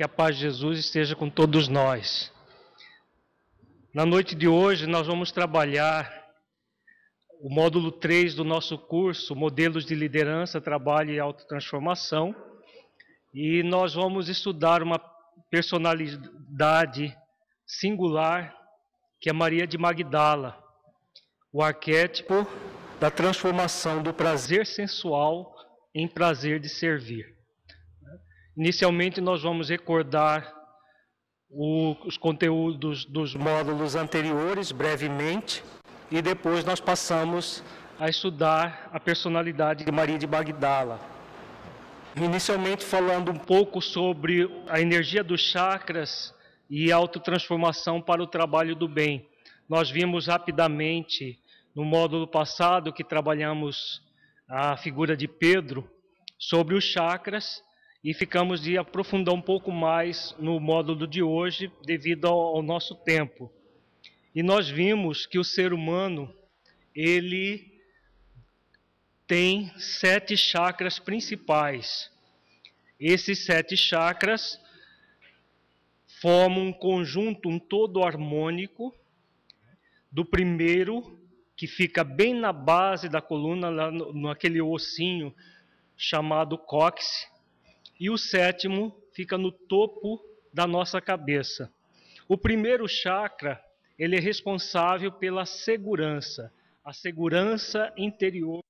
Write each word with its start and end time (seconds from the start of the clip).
Que 0.00 0.04
a 0.04 0.08
paz 0.08 0.34
de 0.34 0.40
Jesus 0.44 0.78
esteja 0.78 1.14
com 1.14 1.28
todos 1.28 1.68
nós. 1.68 2.32
Na 3.92 4.06
noite 4.06 4.34
de 4.34 4.48
hoje, 4.48 4.86
nós 4.86 5.06
vamos 5.06 5.30
trabalhar 5.30 6.10
o 7.38 7.50
módulo 7.50 7.92
3 7.92 8.34
do 8.34 8.42
nosso 8.42 8.78
curso, 8.78 9.36
Modelos 9.36 9.84
de 9.84 9.94
Liderança, 9.94 10.58
Trabalho 10.58 11.12
e 11.12 11.20
Autotransformação. 11.20 12.34
E 13.34 13.62
nós 13.62 13.92
vamos 13.92 14.30
estudar 14.30 14.82
uma 14.82 14.98
personalidade 15.50 17.14
singular, 17.66 18.56
que 19.20 19.28
é 19.28 19.34
Maria 19.34 19.66
de 19.66 19.76
Magdala, 19.76 20.58
o 21.52 21.62
arquétipo 21.62 22.46
da 22.98 23.10
transformação 23.10 24.02
do 24.02 24.14
prazer 24.14 24.64
sensual 24.64 25.54
em 25.94 26.08
prazer 26.08 26.58
de 26.58 26.70
servir. 26.70 27.39
Inicialmente, 28.60 29.22
nós 29.22 29.42
vamos 29.42 29.70
recordar 29.70 30.52
o, 31.48 31.96
os 32.04 32.18
conteúdos 32.18 33.06
dos 33.06 33.34
módulos 33.34 33.96
anteriores, 33.96 34.70
brevemente, 34.70 35.64
e 36.10 36.20
depois 36.20 36.62
nós 36.62 36.78
passamos 36.78 37.64
a 37.98 38.10
estudar 38.10 38.90
a 38.92 39.00
personalidade 39.00 39.82
de 39.82 39.90
Maria 39.90 40.18
de 40.18 40.26
Magdala. 40.26 41.00
Inicialmente, 42.14 42.84
falando 42.84 43.32
um 43.32 43.38
pouco 43.38 43.80
sobre 43.80 44.46
a 44.68 44.78
energia 44.78 45.24
dos 45.24 45.40
chakras 45.40 46.34
e 46.68 46.92
autotransformação 46.92 47.98
para 47.98 48.22
o 48.22 48.26
trabalho 48.26 48.76
do 48.76 48.86
bem. 48.86 49.26
Nós 49.66 49.90
vimos 49.90 50.26
rapidamente 50.26 51.38
no 51.74 51.82
módulo 51.82 52.28
passado 52.28 52.92
que 52.92 53.02
trabalhamos 53.02 54.02
a 54.46 54.76
figura 54.76 55.16
de 55.16 55.26
Pedro 55.26 55.90
sobre 56.38 56.74
os 56.74 56.84
chakras 56.84 57.62
e 58.02 58.14
ficamos 58.14 58.62
de 58.62 58.78
aprofundar 58.78 59.34
um 59.34 59.42
pouco 59.42 59.70
mais 59.70 60.34
no 60.38 60.58
módulo 60.58 61.06
de 61.06 61.22
hoje 61.22 61.70
devido 61.84 62.26
ao, 62.26 62.56
ao 62.56 62.62
nosso 62.62 62.94
tempo. 62.94 63.52
E 64.34 64.42
nós 64.42 64.68
vimos 64.68 65.26
que 65.26 65.38
o 65.38 65.44
ser 65.44 65.72
humano 65.72 66.34
ele 66.94 67.70
tem 69.26 69.72
sete 69.76 70.36
chakras 70.36 70.98
principais. 70.98 72.10
Esses 72.98 73.44
sete 73.44 73.76
chakras 73.76 74.60
formam 76.20 76.66
um 76.66 76.72
conjunto, 76.72 77.48
um 77.48 77.58
todo 77.58 78.02
harmônico, 78.02 78.94
do 80.10 80.24
primeiro, 80.24 81.18
que 81.56 81.66
fica 81.66 82.02
bem 82.02 82.34
na 82.34 82.52
base 82.52 83.08
da 83.08 83.20
coluna, 83.20 83.68
lá 83.68 83.90
no, 83.90 84.12
naquele 84.12 84.60
ossinho 84.60 85.34
chamado 85.96 86.58
cóccix, 86.58 87.28
e 88.00 88.08
o 88.08 88.16
sétimo 88.16 88.96
fica 89.12 89.36
no 89.36 89.52
topo 89.52 90.24
da 90.54 90.66
nossa 90.66 91.02
cabeça. 91.02 91.70
O 92.26 92.38
primeiro 92.38 92.88
chakra, 92.88 93.62
ele 93.98 94.16
é 94.16 94.18
responsável 94.18 95.12
pela 95.12 95.44
segurança, 95.44 96.50
a 96.82 96.94
segurança 96.94 97.92
interior. 97.98 98.64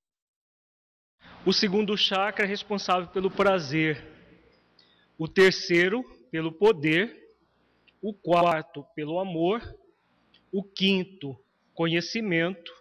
O 1.45 1.53
segundo 1.53 1.97
chakra 1.97 2.45
é 2.45 2.47
responsável 2.47 3.07
pelo 3.07 3.31
prazer. 3.31 4.05
O 5.17 5.29
terceiro, 5.29 6.03
pelo 6.29 6.51
poder. 6.51 7.17
O 8.01 8.13
quarto, 8.13 8.85
pelo 8.93 9.17
amor. 9.17 9.61
O 10.51 10.61
quinto, 10.61 11.39
conhecimento. 11.73 12.71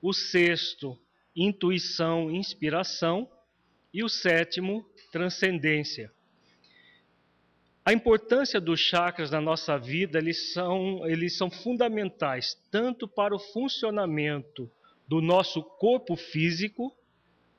O 0.00 0.14
sexto, 0.14 0.98
intuição, 1.36 2.30
inspiração. 2.30 3.30
E 3.92 4.02
o 4.02 4.08
sétimo, 4.08 4.84
transcendência. 5.12 6.10
A 7.84 7.92
importância 7.92 8.60
dos 8.60 8.80
chakras 8.80 9.30
na 9.30 9.40
nossa 9.40 9.76
vida, 9.78 10.18
eles 10.18 10.52
são, 10.52 11.06
eles 11.06 11.36
são 11.36 11.50
fundamentais, 11.50 12.56
tanto 12.70 13.06
para 13.06 13.34
o 13.34 13.38
funcionamento 13.38 14.70
do 15.06 15.20
nosso 15.20 15.62
corpo 15.62 16.16
físico, 16.16 16.96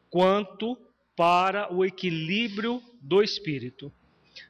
quanto 0.10 0.78
para 1.16 1.74
o 1.74 1.86
equilíbrio 1.86 2.82
do 3.02 3.22
espírito. 3.22 3.92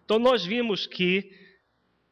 Então 0.05 0.19
nós 0.19 0.45
vimos 0.45 0.85
que 0.87 1.31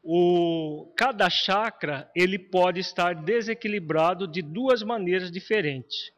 o, 0.02 0.92
cada 0.96 1.30
chakra 1.30 2.10
ele 2.14 2.38
pode 2.38 2.80
estar 2.80 3.14
desequilibrado 3.14 4.26
de 4.26 4.42
duas 4.42 4.82
maneiras 4.82 5.30
diferentes. 5.30 6.12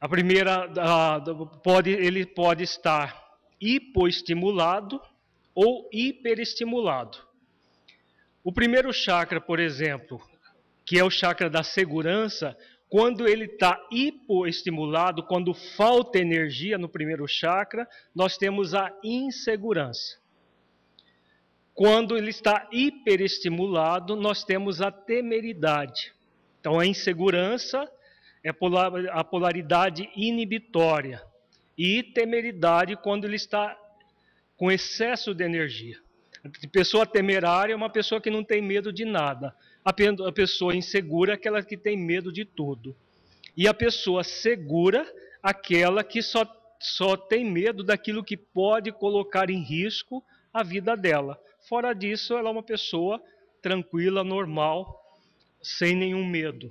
A 0.00 0.08
primeira, 0.08 0.64
a, 0.76 1.20
pode, 1.62 1.90
ele 1.90 2.26
pode 2.26 2.64
estar 2.64 3.29
hipoestimulado 3.60 5.00
ou 5.54 5.88
hiperestimulado. 5.92 7.18
O 8.42 8.52
primeiro 8.52 8.92
chakra, 8.92 9.40
por 9.40 9.60
exemplo, 9.60 10.20
que 10.86 10.98
é 10.98 11.04
o 11.04 11.10
chakra 11.10 11.50
da 11.50 11.62
segurança, 11.62 12.56
quando 12.88 13.28
ele 13.28 13.44
está 13.44 13.78
hipoestimulado, 13.90 15.22
quando 15.24 15.52
falta 15.52 16.18
energia 16.18 16.78
no 16.78 16.88
primeiro 16.88 17.28
chakra, 17.28 17.86
nós 18.14 18.36
temos 18.36 18.74
a 18.74 18.90
insegurança. 19.04 20.18
Quando 21.74 22.16
ele 22.16 22.30
está 22.30 22.68
hiperestimulado, 22.72 24.16
nós 24.16 24.42
temos 24.42 24.80
a 24.80 24.90
temeridade. 24.90 26.12
Então, 26.58 26.80
a 26.80 26.86
insegurança 26.86 27.88
é 28.42 28.50
a 29.12 29.24
polaridade 29.24 30.10
inibitória 30.16 31.29
e 31.82 32.02
temeridade 32.02 32.94
quando 32.94 33.24
ele 33.24 33.36
está 33.36 33.74
com 34.54 34.70
excesso 34.70 35.34
de 35.34 35.42
energia. 35.42 35.98
A 36.44 36.68
pessoa 36.68 37.06
temerária 37.06 37.72
é 37.72 37.76
uma 37.76 37.88
pessoa 37.88 38.20
que 38.20 38.28
não 38.28 38.44
tem 38.44 38.60
medo 38.60 38.92
de 38.92 39.06
nada. 39.06 39.56
A 39.82 40.30
pessoa 40.30 40.76
insegura 40.76 41.32
é 41.32 41.34
aquela 41.36 41.62
que 41.62 41.78
tem 41.78 41.96
medo 41.96 42.30
de 42.30 42.44
tudo. 42.44 42.94
E 43.56 43.66
a 43.66 43.72
pessoa 43.72 44.22
segura, 44.22 45.10
aquela 45.42 46.04
que 46.04 46.20
só, 46.20 46.44
só 46.78 47.16
tem 47.16 47.46
medo 47.46 47.82
daquilo 47.82 48.22
que 48.22 48.36
pode 48.36 48.92
colocar 48.92 49.48
em 49.48 49.62
risco 49.62 50.22
a 50.52 50.62
vida 50.62 50.94
dela. 50.94 51.40
Fora 51.66 51.94
disso, 51.94 52.34
ela 52.34 52.50
é 52.50 52.52
uma 52.52 52.62
pessoa 52.62 53.22
tranquila, 53.62 54.22
normal, 54.22 55.02
sem 55.62 55.96
nenhum 55.96 56.26
medo. 56.26 56.70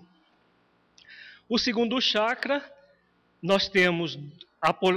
O 1.49 1.57
segundo 1.57 1.99
chakra, 1.99 2.63
nós 3.41 3.67
temos 3.67 4.19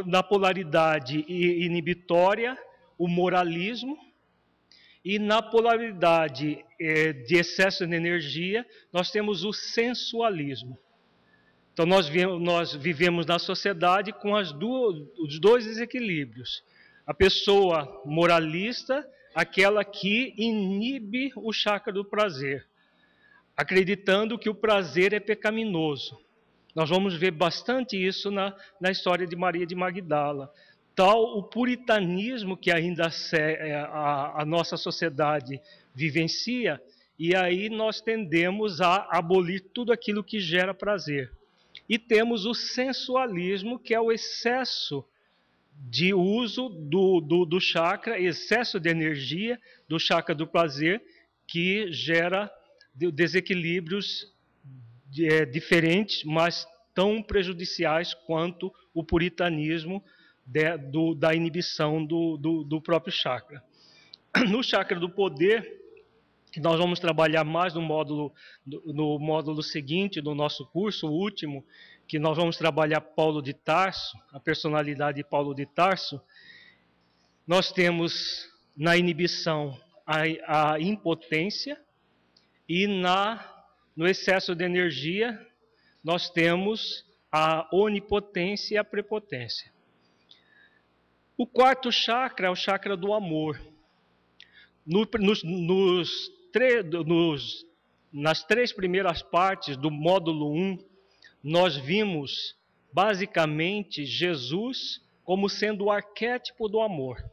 na 0.06 0.22
polaridade 0.22 1.24
inibitória, 1.28 2.58
o 2.98 3.06
moralismo, 3.08 3.96
e 5.04 5.18
na 5.18 5.42
polaridade 5.42 6.64
é, 6.80 7.12
de 7.12 7.36
excesso 7.36 7.86
de 7.86 7.94
energia, 7.94 8.64
nós 8.92 9.10
temos 9.10 9.44
o 9.44 9.52
sensualismo. 9.52 10.78
Então, 11.72 11.86
nós, 11.86 12.08
nós 12.40 12.74
vivemos 12.74 13.26
na 13.26 13.38
sociedade 13.38 14.12
com 14.12 14.36
as 14.36 14.52
duas, 14.52 14.96
os 15.18 15.40
dois 15.40 15.64
desequilíbrios. 15.64 16.62
A 17.06 17.14
pessoa 17.14 18.02
moralista, 18.04 19.08
aquela 19.34 19.84
que 19.84 20.34
inibe 20.36 21.32
o 21.36 21.52
chakra 21.52 21.92
do 21.92 22.04
prazer. 22.04 22.66
acreditando 23.56 24.38
que 24.38 24.48
o 24.48 24.54
prazer 24.54 25.12
é 25.12 25.20
pecaminoso. 25.20 26.18
Nós 26.74 26.88
vamos 26.88 27.14
ver 27.14 27.30
bastante 27.30 27.96
isso 27.96 28.30
na, 28.30 28.56
na 28.80 28.90
história 28.90 29.26
de 29.26 29.36
Maria 29.36 29.66
de 29.66 29.74
Magdala. 29.74 30.52
Tal 30.94 31.22
o 31.38 31.42
puritanismo 31.42 32.56
que 32.56 32.70
ainda 32.70 33.10
é, 33.34 33.74
a, 33.74 34.42
a 34.42 34.44
nossa 34.44 34.76
sociedade 34.76 35.60
vivencia, 35.94 36.80
e 37.18 37.36
aí 37.36 37.68
nós 37.68 38.00
tendemos 38.00 38.80
a 38.80 39.06
abolir 39.10 39.60
tudo 39.74 39.92
aquilo 39.92 40.24
que 40.24 40.40
gera 40.40 40.72
prazer. 40.72 41.30
E 41.88 41.98
temos 41.98 42.46
o 42.46 42.54
sensualismo, 42.54 43.78
que 43.78 43.94
é 43.94 44.00
o 44.00 44.10
excesso 44.10 45.04
de 45.74 46.14
uso 46.14 46.68
do, 46.68 47.20
do, 47.20 47.44
do 47.44 47.60
chakra, 47.60 48.18
excesso 48.20 48.78
de 48.78 48.88
energia 48.88 49.60
do 49.88 49.98
chakra 49.98 50.34
do 50.34 50.46
prazer, 50.46 51.02
que 51.46 51.90
gera 51.92 52.50
desequilíbrios 52.94 54.31
é, 55.18 55.44
diferentes, 55.44 56.24
mas 56.24 56.66
tão 56.94 57.22
prejudiciais 57.22 58.14
quanto 58.14 58.72
o 58.94 59.02
puritanismo 59.04 60.02
de, 60.46 60.76
do, 60.76 61.14
da 61.14 61.34
inibição 61.34 62.04
do, 62.04 62.36
do, 62.36 62.64
do 62.64 62.80
próprio 62.80 63.12
chakra. 63.12 63.62
No 64.48 64.62
chakra 64.62 64.98
do 64.98 65.10
poder, 65.10 65.82
que 66.50 66.60
nós 66.60 66.78
vamos 66.78 66.98
trabalhar 66.98 67.44
mais 67.44 67.74
no 67.74 67.82
módulo, 67.82 68.32
no 68.66 69.18
módulo 69.18 69.62
seguinte 69.62 70.20
do 70.20 70.34
nosso 70.34 70.66
curso, 70.66 71.06
o 71.06 71.12
último, 71.12 71.64
que 72.06 72.18
nós 72.18 72.36
vamos 72.36 72.56
trabalhar 72.56 73.00
Paulo 73.00 73.40
de 73.40 73.54
Tarso, 73.54 74.16
a 74.32 74.40
personalidade 74.40 75.16
de 75.16 75.24
Paulo 75.24 75.54
de 75.54 75.66
Tarso, 75.66 76.20
nós 77.46 77.72
temos 77.72 78.48
na 78.76 78.96
inibição 78.96 79.78
a, 80.06 80.72
a 80.72 80.80
impotência 80.80 81.80
e 82.68 82.86
na 82.86 83.51
no 83.96 84.06
excesso 84.06 84.54
de 84.54 84.64
energia 84.64 85.38
nós 86.02 86.28
temos 86.30 87.04
a 87.30 87.68
onipotência 87.72 88.74
e 88.74 88.78
a 88.78 88.84
prepotência. 88.84 89.70
O 91.36 91.46
quarto 91.46 91.90
chakra 91.90 92.48
é 92.48 92.50
o 92.50 92.56
chakra 92.56 92.96
do 92.96 93.12
amor. 93.12 93.60
No, 94.84 95.08
nos, 95.20 95.42
nos, 95.42 96.30
nos, 97.06 97.66
nas 98.12 98.44
três 98.44 98.72
primeiras 98.72 99.22
partes 99.22 99.76
do 99.76 99.90
módulo 99.90 100.52
1, 100.52 100.78
nós 101.42 101.76
vimos 101.76 102.56
basicamente 102.92 104.04
Jesus 104.04 105.00
como 105.24 105.48
sendo 105.48 105.84
o 105.84 105.90
arquétipo 105.90 106.68
do 106.68 106.80
amor. 106.80 107.24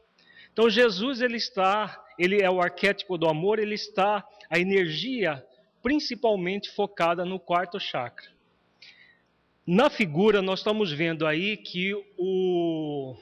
Então 0.53 0.69
Jesus 0.69 1.21
ele 1.21 1.38
está, 1.38 2.03
ele 2.17 2.41
é 2.41 2.50
o 2.50 2.61
arquétipo 2.61 3.17
do 3.17 3.27
amor, 3.27 3.59
ele 3.59 3.75
está 3.75 4.25
a 4.50 4.59
energia 4.59 5.44
principalmente 5.81 6.69
focada 6.69 7.23
no 7.25 7.39
quarto 7.39 7.79
chakra. 7.79 8.29
Na 9.65 9.89
figura 9.89 10.41
nós 10.41 10.59
estamos 10.59 10.91
vendo 10.91 11.25
aí 11.25 11.57
que 11.57 11.93
o, 12.17 13.15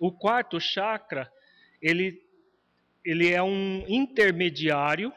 o 0.00 0.10
quarto 0.10 0.60
chakra 0.60 1.30
ele, 1.80 2.22
ele 3.04 3.30
é 3.30 3.42
um 3.42 3.84
intermediário 3.88 5.12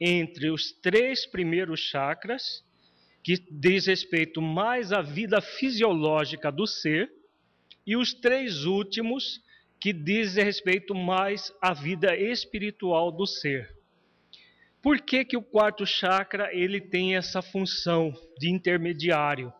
entre 0.00 0.50
os 0.50 0.72
três 0.72 1.26
primeiros 1.26 1.80
chakras 1.80 2.64
que 3.26 3.36
diz 3.50 3.86
respeito 3.86 4.40
mais 4.40 4.92
à 4.92 5.02
vida 5.02 5.40
fisiológica 5.40 6.52
do 6.52 6.64
ser, 6.64 7.12
e 7.84 7.96
os 7.96 8.14
três 8.14 8.64
últimos, 8.64 9.40
que 9.80 9.92
diz 9.92 10.36
respeito 10.36 10.94
mais 10.94 11.52
à 11.60 11.74
vida 11.74 12.16
espiritual 12.16 13.10
do 13.10 13.26
ser. 13.26 13.75
Por 14.86 15.00
que, 15.00 15.24
que 15.24 15.36
o 15.36 15.42
quarto 15.42 15.84
chakra 15.84 16.54
ele 16.54 16.80
tem 16.80 17.16
essa 17.16 17.42
função 17.42 18.14
de 18.38 18.48
intermediário? 18.48 19.52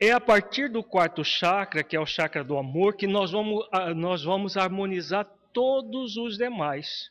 É 0.00 0.12
a 0.12 0.18
partir 0.18 0.70
do 0.70 0.82
quarto 0.82 1.22
chakra, 1.22 1.84
que 1.84 1.94
é 1.94 2.00
o 2.00 2.06
chakra 2.06 2.42
do 2.42 2.56
amor, 2.56 2.96
que 2.96 3.06
nós 3.06 3.32
vamos, 3.32 3.68
ah, 3.70 3.92
nós 3.92 4.24
vamos 4.24 4.56
harmonizar 4.56 5.26
todos 5.52 6.16
os 6.16 6.38
demais. 6.38 7.10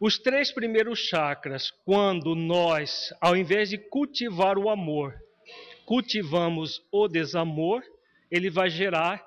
Os 0.00 0.18
três 0.18 0.50
primeiros 0.50 1.00
chakras, 1.00 1.70
quando 1.84 2.34
nós, 2.34 3.12
ao 3.20 3.36
invés 3.36 3.68
de 3.68 3.76
cultivar 3.76 4.56
o 4.56 4.70
amor, 4.70 5.14
cultivamos 5.84 6.82
o 6.90 7.08
desamor, 7.08 7.82
ele 8.30 8.48
vai 8.48 8.70
gerar 8.70 9.22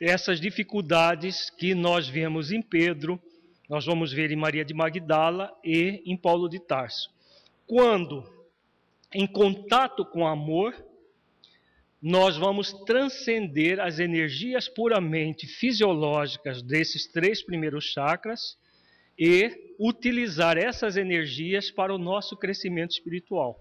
essas 0.00 0.40
dificuldades 0.40 1.50
que 1.50 1.74
nós 1.74 2.08
vemos 2.08 2.52
em 2.52 2.62
Pedro, 2.62 3.20
nós 3.68 3.84
vamos 3.84 4.12
ver 4.12 4.30
em 4.30 4.36
Maria 4.36 4.64
de 4.64 4.72
Magdala 4.72 5.52
e 5.62 6.02
em 6.06 6.16
Paulo 6.16 6.48
de 6.48 6.58
Tarso. 6.58 7.10
Quando 7.66 8.24
em 9.12 9.26
contato 9.26 10.04
com 10.04 10.26
amor, 10.26 10.74
nós 12.00 12.36
vamos 12.36 12.72
transcender 12.84 13.80
as 13.80 13.98
energias 13.98 14.68
puramente 14.68 15.46
fisiológicas 15.46 16.62
desses 16.62 17.06
três 17.06 17.42
primeiros 17.42 17.84
chakras 17.84 18.56
e 19.18 19.74
utilizar 19.78 20.56
essas 20.56 20.96
energias 20.96 21.70
para 21.70 21.92
o 21.92 21.98
nosso 21.98 22.36
crescimento 22.36 22.92
espiritual, 22.92 23.58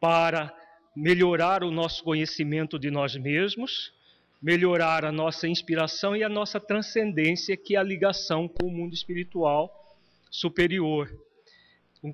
para 0.00 0.54
melhorar 0.94 1.62
o 1.62 1.70
nosso 1.70 2.02
conhecimento 2.02 2.78
de 2.78 2.90
nós 2.90 3.14
mesmos, 3.14 3.92
melhorar 4.40 5.04
a 5.04 5.12
nossa 5.12 5.48
inspiração 5.48 6.14
e 6.14 6.22
a 6.22 6.28
nossa 6.28 6.60
transcendência, 6.60 7.56
que 7.56 7.76
é 7.76 7.78
a 7.78 7.82
ligação 7.82 8.46
com 8.48 8.66
o 8.66 8.70
mundo 8.70 8.94
espiritual 8.94 9.96
superior. 10.30 11.10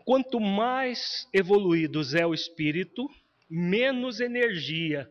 Quanto 0.04 0.40
mais 0.40 1.28
evoluídos 1.32 2.14
é 2.14 2.24
o 2.26 2.32
espírito, 2.32 3.08
menos 3.50 4.20
energia 4.20 5.10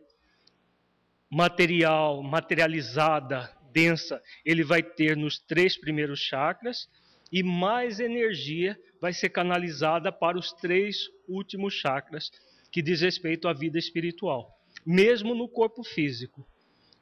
material, 1.30 2.22
materializada, 2.22 3.50
densa, 3.72 4.22
ele 4.44 4.62
vai 4.62 4.82
ter 4.82 5.16
nos 5.16 5.38
três 5.38 5.78
primeiros 5.78 6.20
chakras 6.20 6.88
e 7.32 7.42
mais 7.42 8.00
energia 8.00 8.78
vai 9.00 9.14
ser 9.14 9.30
canalizada 9.30 10.12
para 10.12 10.38
os 10.38 10.52
três 10.52 11.08
últimos 11.26 11.72
chakras, 11.72 12.30
que 12.70 12.82
diz 12.82 13.00
respeito 13.00 13.48
à 13.48 13.54
vida 13.54 13.78
espiritual, 13.78 14.54
mesmo 14.84 15.34
no 15.34 15.48
corpo 15.48 15.82
físico. 15.82 16.46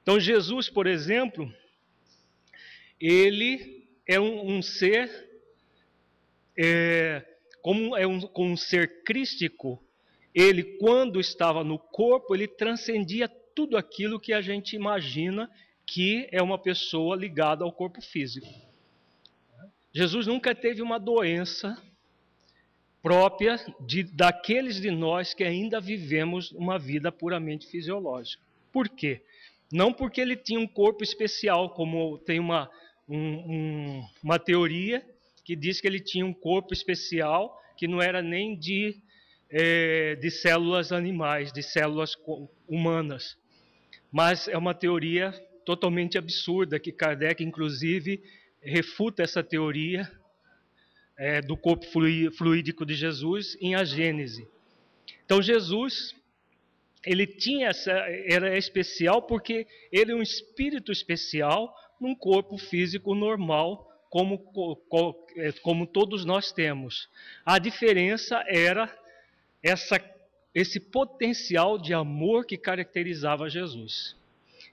Então, 0.02 0.18
Jesus, 0.18 0.68
por 0.68 0.86
exemplo, 0.86 1.52
ele 3.00 3.86
é 4.06 4.18
um, 4.18 4.56
um 4.56 4.62
ser, 4.62 5.10
é, 6.56 7.24
como 7.62 7.96
é 7.96 8.06
um, 8.06 8.20
um 8.36 8.56
ser 8.56 9.02
crístico, 9.04 9.82
ele, 10.34 10.62
quando 10.78 11.20
estava 11.20 11.64
no 11.64 11.78
corpo, 11.78 12.34
ele 12.34 12.46
transcendia 12.46 13.28
tudo 13.28 13.76
aquilo 13.76 14.20
que 14.20 14.32
a 14.32 14.40
gente 14.40 14.76
imagina 14.76 15.50
que 15.84 16.28
é 16.30 16.40
uma 16.40 16.58
pessoa 16.58 17.16
ligada 17.16 17.64
ao 17.64 17.72
corpo 17.72 18.00
físico. 18.00 18.46
Jesus 19.92 20.26
nunca 20.26 20.54
teve 20.54 20.80
uma 20.80 20.98
doença 20.98 21.76
própria 23.02 23.56
de, 23.80 24.04
daqueles 24.04 24.80
de 24.80 24.90
nós 24.90 25.34
que 25.34 25.42
ainda 25.42 25.80
vivemos 25.80 26.52
uma 26.52 26.78
vida 26.78 27.10
puramente 27.10 27.66
fisiológica. 27.66 28.42
Por 28.72 28.88
quê? 28.88 29.22
Não 29.72 29.92
porque 29.92 30.20
ele 30.20 30.36
tinha 30.36 30.58
um 30.58 30.66
corpo 30.66 31.04
especial, 31.04 31.70
como 31.70 32.18
tem 32.18 32.40
uma, 32.40 32.70
um, 33.08 33.18
um, 33.18 34.08
uma 34.22 34.38
teoria 34.38 35.04
que 35.44 35.54
diz 35.54 35.80
que 35.80 35.86
ele 35.86 36.00
tinha 36.00 36.26
um 36.26 36.32
corpo 36.32 36.72
especial 36.72 37.56
que 37.76 37.88
não 37.88 38.02
era 38.02 38.20
nem 38.20 38.58
de, 38.58 38.96
é, 39.48 40.14
de 40.16 40.30
células 40.30 40.92
animais, 40.92 41.52
de 41.52 41.62
células 41.62 42.14
humanas. 42.68 43.38
Mas 44.12 44.48
é 44.48 44.58
uma 44.58 44.74
teoria 44.74 45.32
totalmente 45.64 46.18
absurda 46.18 46.80
que 46.80 46.92
Kardec, 46.92 47.42
inclusive, 47.42 48.22
refuta 48.60 49.22
essa 49.22 49.42
teoria 49.42 50.10
é, 51.16 51.40
do 51.40 51.56
corpo 51.56 51.86
fluídico 52.32 52.84
de 52.84 52.94
Jesus 52.94 53.56
em 53.60 53.74
A 53.74 53.84
Gênese. 53.84 54.48
Então 55.24 55.40
Jesus, 55.40 56.14
ele 57.04 57.26
tinha 57.26 57.68
essa, 57.68 57.90
era 57.90 58.56
especial 58.56 59.22
porque 59.22 59.66
ele 59.90 60.12
é 60.12 60.14
um 60.14 60.22
espírito 60.22 60.92
especial 60.92 61.74
num 62.00 62.14
corpo 62.14 62.58
físico 62.58 63.14
normal, 63.14 63.88
como, 64.08 64.42
é, 65.36 65.52
como 65.62 65.86
todos 65.86 66.24
nós 66.24 66.52
temos. 66.52 67.08
A 67.44 67.58
diferença 67.58 68.42
era 68.46 68.92
essa, 69.62 70.00
esse 70.54 70.80
potencial 70.80 71.78
de 71.78 71.94
amor 71.94 72.44
que 72.44 72.56
caracterizava 72.56 73.48
Jesus. 73.48 74.16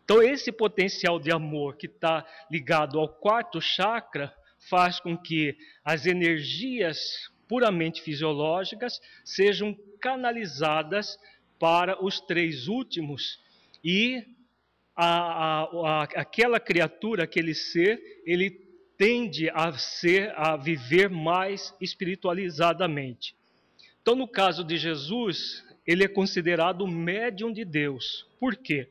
Então, 0.03 0.23
esse 0.23 0.51
potencial 0.51 1.19
de 1.19 1.31
amor 1.31 1.75
que 1.75 1.85
está 1.85 2.25
ligado 2.49 2.97
ao 2.97 3.09
quarto 3.09 3.59
chakra 3.61 4.33
faz 4.69 4.99
com 4.99 5.17
que 5.17 5.57
as 5.83 6.05
energias 6.05 7.29
puramente 7.47 8.01
fisiológicas 8.01 8.99
sejam 9.23 9.77
canalizadas 9.99 11.17
para 11.59 12.03
os 12.03 12.19
três 12.19 12.67
últimos 12.67 13.39
e 13.83 14.23
a, 14.95 15.05
a, 15.05 15.63
a, 15.63 16.03
aquela 16.03 16.59
criatura, 16.59 17.23
aquele 17.23 17.53
ser, 17.53 18.01
ele 18.25 18.49
tende 18.97 19.49
a 19.51 19.71
ser, 19.73 20.33
a 20.35 20.57
viver 20.57 21.09
mais 21.09 21.73
espiritualizadamente. 21.79 23.35
Então, 24.01 24.15
no 24.15 24.27
caso 24.27 24.63
de 24.63 24.77
Jesus, 24.77 25.63
ele 25.85 26.03
é 26.03 26.07
considerado 26.07 26.81
o 26.81 26.87
médium 26.87 27.53
de 27.53 27.63
Deus. 27.63 28.25
Por 28.39 28.55
quê? 28.55 28.89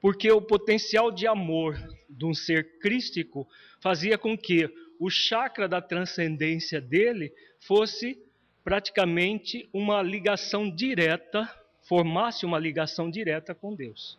Porque 0.00 0.30
o 0.30 0.42
potencial 0.42 1.10
de 1.10 1.26
amor 1.26 1.76
de 2.08 2.24
um 2.24 2.34
ser 2.34 2.78
crístico 2.78 3.48
fazia 3.80 4.18
com 4.18 4.36
que 4.36 4.68
o 4.98 5.08
chakra 5.08 5.66
da 5.66 5.80
transcendência 5.80 6.80
dele 6.80 7.32
fosse 7.60 8.18
praticamente 8.62 9.68
uma 9.72 10.02
ligação 10.02 10.70
direta, 10.70 11.48
formasse 11.90 12.46
uma 12.46 12.56
ligação 12.56 13.10
direta 13.10 13.52
com 13.52 13.74
Deus. 13.74 14.16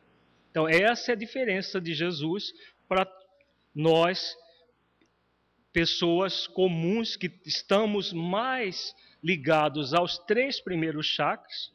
Então, 0.49 0.67
essa 0.67 1.11
é 1.11 1.13
a 1.13 1.17
diferença 1.17 1.79
de 1.79 1.93
Jesus 1.93 2.53
para 2.85 3.09
nós, 3.73 4.35
pessoas 5.71 6.47
comuns 6.47 7.15
que 7.15 7.31
estamos 7.45 8.11
mais 8.11 8.93
ligados 9.23 9.93
aos 9.93 10.17
três 10.17 10.59
primeiros 10.59 11.05
chakras, 11.05 11.71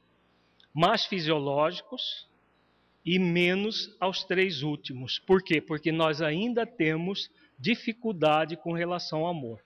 mais 0.74 1.06
fisiológicos, 1.06 2.28
e 3.02 3.18
menos 3.18 3.96
aos 3.98 4.22
três 4.22 4.62
últimos. 4.62 5.18
Por 5.20 5.42
quê? 5.42 5.62
Porque 5.62 5.90
nós 5.90 6.20
ainda 6.20 6.66
temos 6.66 7.30
dificuldade 7.58 8.54
com 8.58 8.74
relação 8.74 9.20
ao 9.20 9.30
amor. 9.30 9.64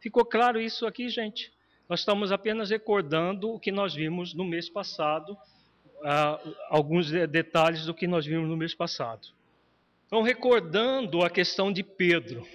Ficou 0.00 0.26
claro 0.26 0.60
isso 0.60 0.84
aqui, 0.84 1.08
gente? 1.08 1.50
Nós 1.88 2.00
estamos 2.00 2.32
apenas 2.32 2.70
recordando 2.70 3.50
o 3.50 3.60
que 3.60 3.70
nós 3.70 3.94
vimos 3.94 4.34
no 4.34 4.44
mês 4.44 4.68
passado, 4.68 5.32
uh, 5.32 6.54
alguns 6.68 7.10
detalhes 7.10 7.86
do 7.86 7.94
que 7.94 8.06
nós 8.06 8.26
vimos 8.26 8.48
no 8.48 8.56
mês 8.56 8.74
passado. 8.74 9.28
Então, 10.06 10.22
recordando 10.22 11.24
a 11.24 11.30
questão 11.30 11.72
de 11.72 11.82
Pedro. 11.82 12.46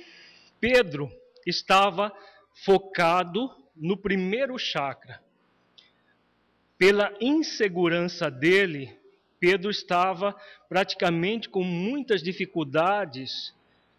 Pedro 0.59 1.11
estava 1.45 2.11
focado 2.65 3.49
no 3.75 3.97
primeiro 3.97 4.57
chakra. 4.57 5.21
Pela 6.77 7.13
insegurança 7.21 8.29
dele, 8.29 8.97
Pedro 9.39 9.71
estava 9.71 10.35
praticamente 10.67 11.49
com 11.49 11.63
muitas 11.63 12.21
dificuldades. 12.21 13.53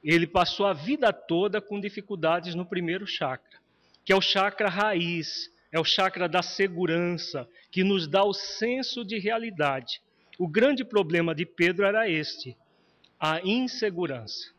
Ele 0.05 0.27
passou 0.27 0.67
a 0.67 0.73
vida 0.73 1.12
toda 1.12 1.61
com 1.61 1.81
dificuldades 1.81 2.55
no 2.55 2.67
primeiro 2.67 3.07
chakra, 3.07 3.59
que 4.04 4.12
é 4.12 4.16
o 4.16 4.21
chakra 4.21 4.68
raiz, 4.68 5.50
é 5.71 5.80
o 5.80 5.85
chakra 5.85 6.28
da 6.28 6.42
segurança, 6.42 7.49
que 7.71 7.82
nos 7.82 8.06
dá 8.06 8.25
o 8.25 8.35
senso 8.35 9.04
de 9.04 9.18
realidade. 9.18 10.00
O 10.38 10.47
grande 10.47 10.85
problema 10.85 11.35
de 11.35 11.47
Pedro 11.47 11.87
era 11.87 12.09
este: 12.09 12.56
a 13.18 13.40
insegurança. 13.42 14.52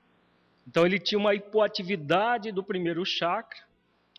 Então 0.67 0.85
ele 0.85 0.99
tinha 0.99 1.19
uma 1.19 1.35
hipoatividade 1.35 2.51
do 2.51 2.63
primeiro 2.63 3.05
chakra 3.05 3.59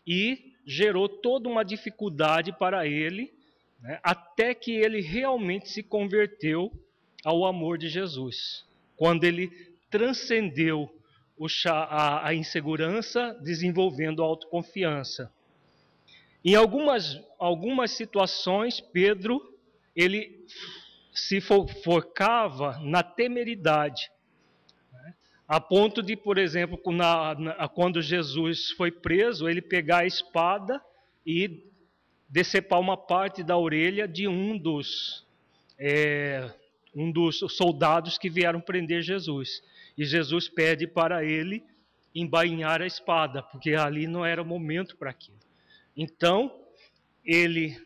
e 0.06 0.52
gerou 0.66 1.08
toda 1.08 1.48
uma 1.48 1.64
dificuldade 1.64 2.52
para 2.52 2.86
ele 2.86 3.32
né, 3.80 3.98
até 4.02 4.54
que 4.54 4.72
ele 4.72 5.00
realmente 5.00 5.68
se 5.70 5.82
converteu 5.82 6.72
ao 7.24 7.44
amor 7.44 7.78
de 7.78 7.88
Jesus. 7.88 8.64
Quando 8.96 9.24
ele 9.24 9.50
transcendeu 9.90 10.90
a, 11.66 12.28
a 12.28 12.34
insegurança, 12.34 13.36
desenvolvendo 13.42 14.22
a 14.22 14.26
autoconfiança. 14.26 15.32
Em 16.44 16.54
algumas, 16.54 17.20
algumas 17.38 17.92
situações, 17.92 18.80
Pedro 18.80 19.40
ele 19.96 20.44
se 21.12 21.40
focava 21.40 22.78
na 22.80 23.02
temeridade, 23.02 24.10
né? 24.92 25.14
a 25.46 25.60
ponto 25.60 26.02
de, 26.02 26.16
por 26.16 26.36
exemplo, 26.38 26.80
na, 26.92 27.34
na, 27.34 27.68
quando 27.68 28.02
Jesus 28.02 28.70
foi 28.72 28.90
preso, 28.90 29.48
ele 29.48 29.62
pegar 29.62 29.98
a 29.98 30.06
espada 30.06 30.82
e 31.24 31.70
decepar 32.28 32.80
uma 32.80 32.96
parte 32.96 33.44
da 33.44 33.56
orelha 33.56 34.08
de 34.08 34.26
um 34.26 34.58
dos, 34.58 35.24
é, 35.78 36.50
um 36.94 37.10
dos 37.12 37.38
soldados 37.56 38.18
que 38.18 38.28
vieram 38.28 38.60
prender 38.60 39.02
Jesus. 39.02 39.62
E 39.96 40.04
Jesus 40.04 40.48
pede 40.48 40.86
para 40.86 41.24
ele 41.24 41.62
embainhar 42.14 42.80
a 42.80 42.86
espada, 42.86 43.42
porque 43.42 43.74
ali 43.74 44.06
não 44.06 44.24
era 44.24 44.44
momento 44.44 44.96
para 44.96 45.10
aquilo. 45.10 45.38
Então, 45.96 46.54
ele 47.24 47.76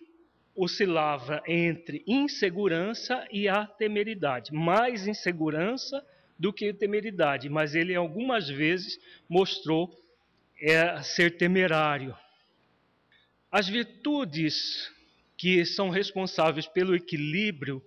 oscilava 0.54 1.42
entre 1.46 2.02
insegurança 2.06 3.26
e 3.30 3.48
a 3.48 3.66
temeridade. 3.66 4.52
Mais 4.52 5.06
insegurança 5.06 6.04
do 6.38 6.52
que 6.52 6.72
temeridade, 6.72 7.48
mas 7.48 7.74
ele 7.74 7.94
algumas 7.94 8.48
vezes 8.48 8.98
mostrou 9.28 9.96
é, 10.60 11.00
ser 11.02 11.36
temerário. 11.36 12.16
As 13.50 13.68
virtudes 13.68 14.92
que 15.36 15.64
são 15.64 15.88
responsáveis 15.88 16.66
pelo 16.66 16.94
equilíbrio 16.94 17.82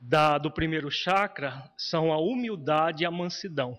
da, 0.00 0.38
do 0.38 0.50
primeiro 0.50 0.90
chakra 0.90 1.70
são 1.76 2.12
a 2.12 2.18
humildade 2.18 3.02
e 3.02 3.06
a 3.06 3.10
mansidão. 3.10 3.78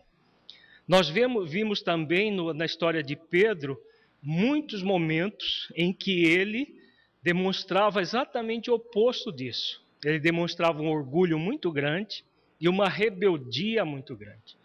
Nós 0.88 1.08
vemos, 1.08 1.50
vimos 1.50 1.82
também 1.82 2.32
no, 2.32 2.54
na 2.54 2.66
história 2.66 3.04
de 3.04 3.16
Pedro 3.16 3.80
muitos 4.22 4.82
momentos 4.82 5.72
em 5.76 5.94
que 5.94 6.26
ele 6.26 6.76
demonstrava 7.22 8.02
exatamente 8.02 8.70
o 8.72 8.76
oposto 8.76 9.32
disso. 9.32 9.84
Ele 10.04 10.20
demonstrava 10.20 10.82
um 10.82 10.90
orgulho 10.90 11.38
muito 11.38 11.72
grande 11.72 12.24
e 12.60 12.68
uma 12.68 12.90
rebeldia 12.90 13.86
muito 13.86 14.16
grande. 14.16 14.58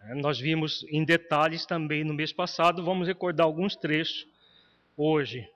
É, 0.00 0.14
nós 0.14 0.38
vimos 0.38 0.84
em 0.88 1.04
detalhes 1.04 1.66
também 1.66 2.02
no 2.02 2.14
mês 2.14 2.32
passado, 2.32 2.84
vamos 2.84 3.06
recordar 3.06 3.46
alguns 3.46 3.76
trechos 3.76 4.26
hoje. 4.96 5.48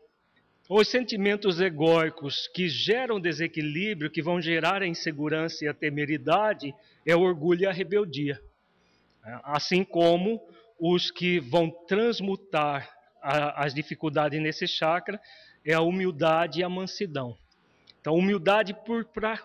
Os 0.68 0.88
sentimentos 0.88 1.60
egóicos 1.60 2.48
que 2.48 2.68
geram 2.68 3.20
desequilíbrio, 3.20 4.10
que 4.10 4.20
vão 4.20 4.40
gerar 4.40 4.82
a 4.82 4.86
insegurança 4.86 5.64
e 5.64 5.68
a 5.68 5.74
temeridade, 5.74 6.74
é 7.06 7.14
o 7.14 7.20
orgulho 7.20 7.62
e 7.62 7.66
a 7.66 7.72
rebeldia. 7.72 8.42
Assim 9.44 9.84
como 9.84 10.42
os 10.78 11.10
que 11.10 11.38
vão 11.38 11.70
transmutar 11.70 12.90
as 13.22 13.72
dificuldades 13.72 14.40
nesse 14.40 14.66
chakra 14.66 15.20
é 15.64 15.72
a 15.72 15.80
humildade 15.80 16.60
e 16.60 16.64
a 16.64 16.68
mansidão. 16.68 17.36
Então, 18.00 18.14
humildade 18.14 18.74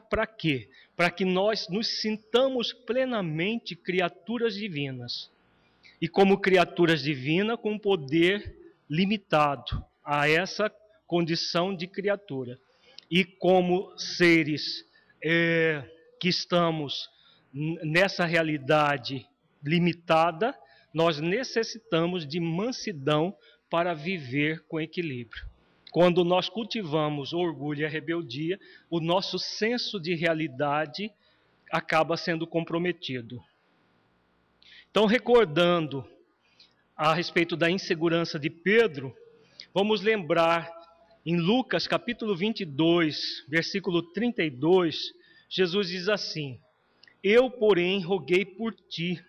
para 0.10 0.25
quê? 0.25 0.70
Para 0.96 1.12
que 1.12 1.25
nós 1.25 1.68
nos 1.70 2.01
sintamos 2.01 2.74
plenamente 2.74 3.75
criaturas 3.75 4.56
divinas. 4.56 5.32
E 6.00 6.08
como 6.08 6.40
criaturas 6.40 7.04
divinas, 7.04 7.60
com 7.60 7.78
poder 7.78 8.56
limitado 8.90 9.84
a 10.04 10.28
essa 10.28 10.72
condição 11.12 11.75
de 11.75 11.88
criatura. 11.88 12.58
E 13.12 13.25
como 13.25 13.91
seres 13.98 14.86
é, 15.22 15.84
que 16.18 16.30
estamos 16.30 17.10
nessa 17.53 18.24
realidade 18.24 19.27
limitada, 19.62 20.58
nós 20.94 21.20
necessitamos 21.20 22.25
de 22.25 22.39
mansidão 22.39 23.36
para 23.70 23.94
viver 23.94 24.63
com 24.70 24.80
equilíbrio. 24.80 25.46
Quando 25.91 26.24
nós 26.24 26.48
cultivamos 26.48 27.34
orgulho 27.34 27.84
e 27.84 27.88
rebeldia, 27.89 28.58
o 28.89 29.01
nosso 29.01 29.38
senso 29.38 30.00
de 30.00 30.15
realidade 30.15 31.12
acaba 31.70 32.15
sendo 32.15 32.48
comprometido. 32.48 33.44
Então, 34.89 35.06
recordando 35.06 36.10
a 36.96 37.13
respeito 37.13 37.58
da 37.58 37.70
insegurança 37.70 38.39
de 38.39 38.50
Pedro, 38.50 39.13
vamos 39.74 40.01
lembrar 40.01 40.80
em 41.25 41.38
Lucas 41.38 41.88
capítulo 41.88 42.36
22, 42.36 43.46
versículo 43.48 44.01
32, 44.01 45.13
Jesus 45.48 45.90
diz 45.90 46.10
assim: 46.10 46.60
Eu, 47.24 47.50
porém, 47.50 48.01
roguei 48.01 48.44
por 48.44 48.74
ti, 48.74 49.24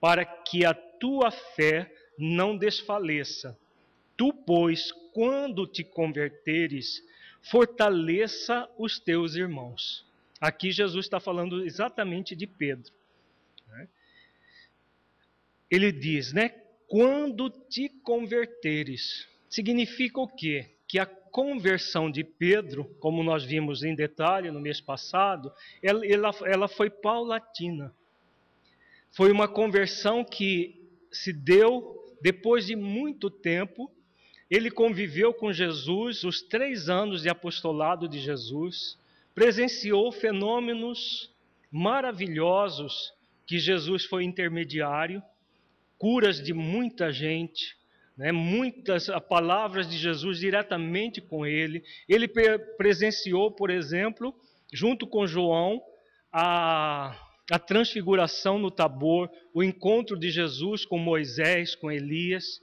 para 0.00 0.24
que 0.24 0.64
a 0.64 0.72
tua 0.72 1.30
fé 1.30 1.92
não 2.18 2.56
desfaleça. 2.56 3.58
Tu, 4.16 4.32
pois, 4.32 4.90
quando 5.12 5.66
te 5.66 5.84
converteres, 5.84 7.02
fortaleça 7.42 8.68
os 8.78 8.98
teus 8.98 9.34
irmãos. 9.34 10.06
Aqui 10.40 10.70
Jesus 10.70 11.04
está 11.04 11.20
falando 11.20 11.64
exatamente 11.64 12.34
de 12.34 12.46
Pedro. 12.46 12.92
Né? 13.68 13.88
Ele 15.70 15.92
diz, 15.92 16.32
né? 16.32 16.48
Quando 16.88 17.50
te 17.50 17.88
converteres, 17.88 19.28
significa 19.50 20.20
o 20.20 20.28
quê? 20.28 20.75
Que 20.86 20.98
a 20.98 21.06
conversão 21.06 22.10
de 22.10 22.24
Pedro, 22.24 22.84
como 23.00 23.22
nós 23.22 23.44
vimos 23.44 23.82
em 23.82 23.94
detalhe 23.94 24.50
no 24.50 24.60
mês 24.60 24.80
passado, 24.80 25.52
ela, 25.82 26.06
ela, 26.06 26.30
ela 26.44 26.68
foi 26.68 26.88
paulatina. 26.88 27.94
Foi 29.10 29.30
uma 29.32 29.48
conversão 29.48 30.24
que 30.24 30.82
se 31.10 31.32
deu 31.32 32.16
depois 32.20 32.66
de 32.66 32.76
muito 32.76 33.30
tempo. 33.30 33.90
Ele 34.50 34.70
conviveu 34.70 35.34
com 35.34 35.52
Jesus 35.52 36.24
os 36.24 36.40
três 36.42 36.88
anos 36.88 37.22
de 37.22 37.28
apostolado 37.28 38.08
de 38.08 38.18
Jesus, 38.18 38.98
presenciou 39.34 40.12
fenômenos 40.12 41.30
maravilhosos 41.70 43.12
que 43.46 43.58
Jesus 43.58 44.04
foi 44.04 44.24
intermediário, 44.24 45.22
curas 45.98 46.42
de 46.42 46.52
muita 46.52 47.12
gente, 47.12 47.75
né, 48.16 48.32
muitas 48.32 49.08
palavras 49.28 49.88
de 49.88 49.98
Jesus 49.98 50.38
diretamente 50.38 51.20
com 51.20 51.44
ele. 51.44 51.84
Ele 52.08 52.26
presenciou, 52.76 53.50
por 53.50 53.70
exemplo, 53.70 54.34
junto 54.72 55.06
com 55.06 55.26
João, 55.26 55.82
a, 56.32 57.16
a 57.50 57.58
transfiguração 57.58 58.58
no 58.58 58.70
Tabor, 58.70 59.30
o 59.52 59.62
encontro 59.62 60.18
de 60.18 60.30
Jesus 60.30 60.84
com 60.84 60.98
Moisés, 60.98 61.74
com 61.74 61.90
Elias. 61.90 62.60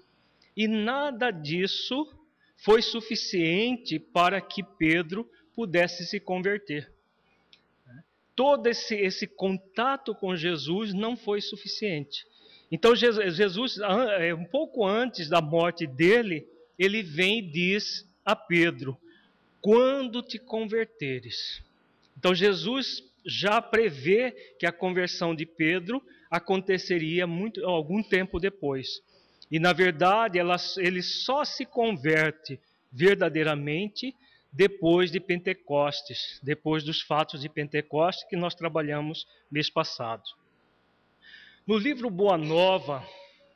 E 0.56 0.68
nada 0.68 1.30
disso 1.32 2.12
foi 2.58 2.82
suficiente 2.82 4.00
para 4.00 4.42
que 4.42 4.64
Pedro 4.64 5.30
pudesse 5.56 6.06
se 6.06 6.20
converter. 6.20 6.92
Todo 8.36 8.68
esse, 8.68 8.96
esse 8.96 9.28
contato 9.28 10.16
com 10.16 10.36
Jesus 10.36 10.94
não 10.94 11.16
foi 11.16 11.40
suficiente. 11.40 12.26
Então, 12.74 12.96
Jesus, 12.96 13.78
é, 14.18 14.34
um 14.34 14.46
pouco 14.46 14.84
antes 14.84 15.30
da 15.30 15.40
morte 15.40 15.86
dele, 15.86 16.44
ele 16.78 17.04
vem 17.04 17.38
e 17.38 17.42
diz 17.44 18.04
a 18.26 18.36
Pedro: 18.36 18.98
Quando 19.62 20.24
te 20.24 20.40
converteres. 20.40 21.62
Então, 22.18 22.34
Jesus 22.34 23.04
já 23.24 23.62
prevê 23.62 24.32
que 24.58 24.66
a 24.66 24.72
conversão 24.72 25.36
de 25.36 25.46
Pedro 25.46 26.02
aconteceria 26.32 27.28
muito, 27.28 27.64
algum 27.64 28.02
tempo 28.02 28.40
depois. 28.40 29.04
E, 29.52 29.60
na 29.60 29.72
verdade, 29.72 30.40
ela, 30.40 30.56
ele 30.78 31.04
só 31.04 31.46
se 31.46 31.68
converte 31.68 32.60
verdadeiramente 32.92 34.16
depois 34.52 35.12
de 35.12 35.20
Pentecostes, 35.20 36.40
depois 36.42 36.84
dos 36.84 37.04
fatos 37.04 37.42
de 37.42 37.50
Pentecostes 37.50 38.28
que 38.28 38.36
nós 38.36 38.56
trabalhamos 38.56 39.28
mês 39.52 39.70
passado. 39.70 40.24
No 41.66 41.78
livro 41.78 42.10
Boa 42.10 42.38
Nova, 42.38 43.08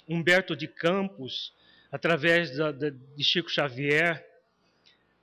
Humberto 0.07 0.55
de 0.55 0.65
Campos, 0.65 1.53
através 1.91 2.55
da, 2.55 2.71
da, 2.71 2.89
de 2.89 3.21
Chico 3.21 3.49
Xavier, 3.49 4.25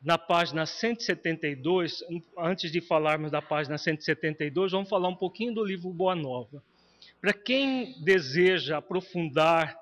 na 0.02 0.18
página 0.18 0.66
172, 0.66 2.04
antes 2.36 2.70
de 2.70 2.82
falarmos 2.82 3.30
da 3.30 3.40
página 3.40 3.78
172, 3.78 4.72
vamos 4.72 4.90
falar 4.90 5.08
um 5.08 5.16
pouquinho 5.16 5.54
do 5.54 5.64
livro 5.64 5.88
Boa 5.94 6.14
Nova. 6.14 6.62
Para 7.22 7.32
quem 7.32 7.94
deseja 8.02 8.76
aprofundar 8.76 9.74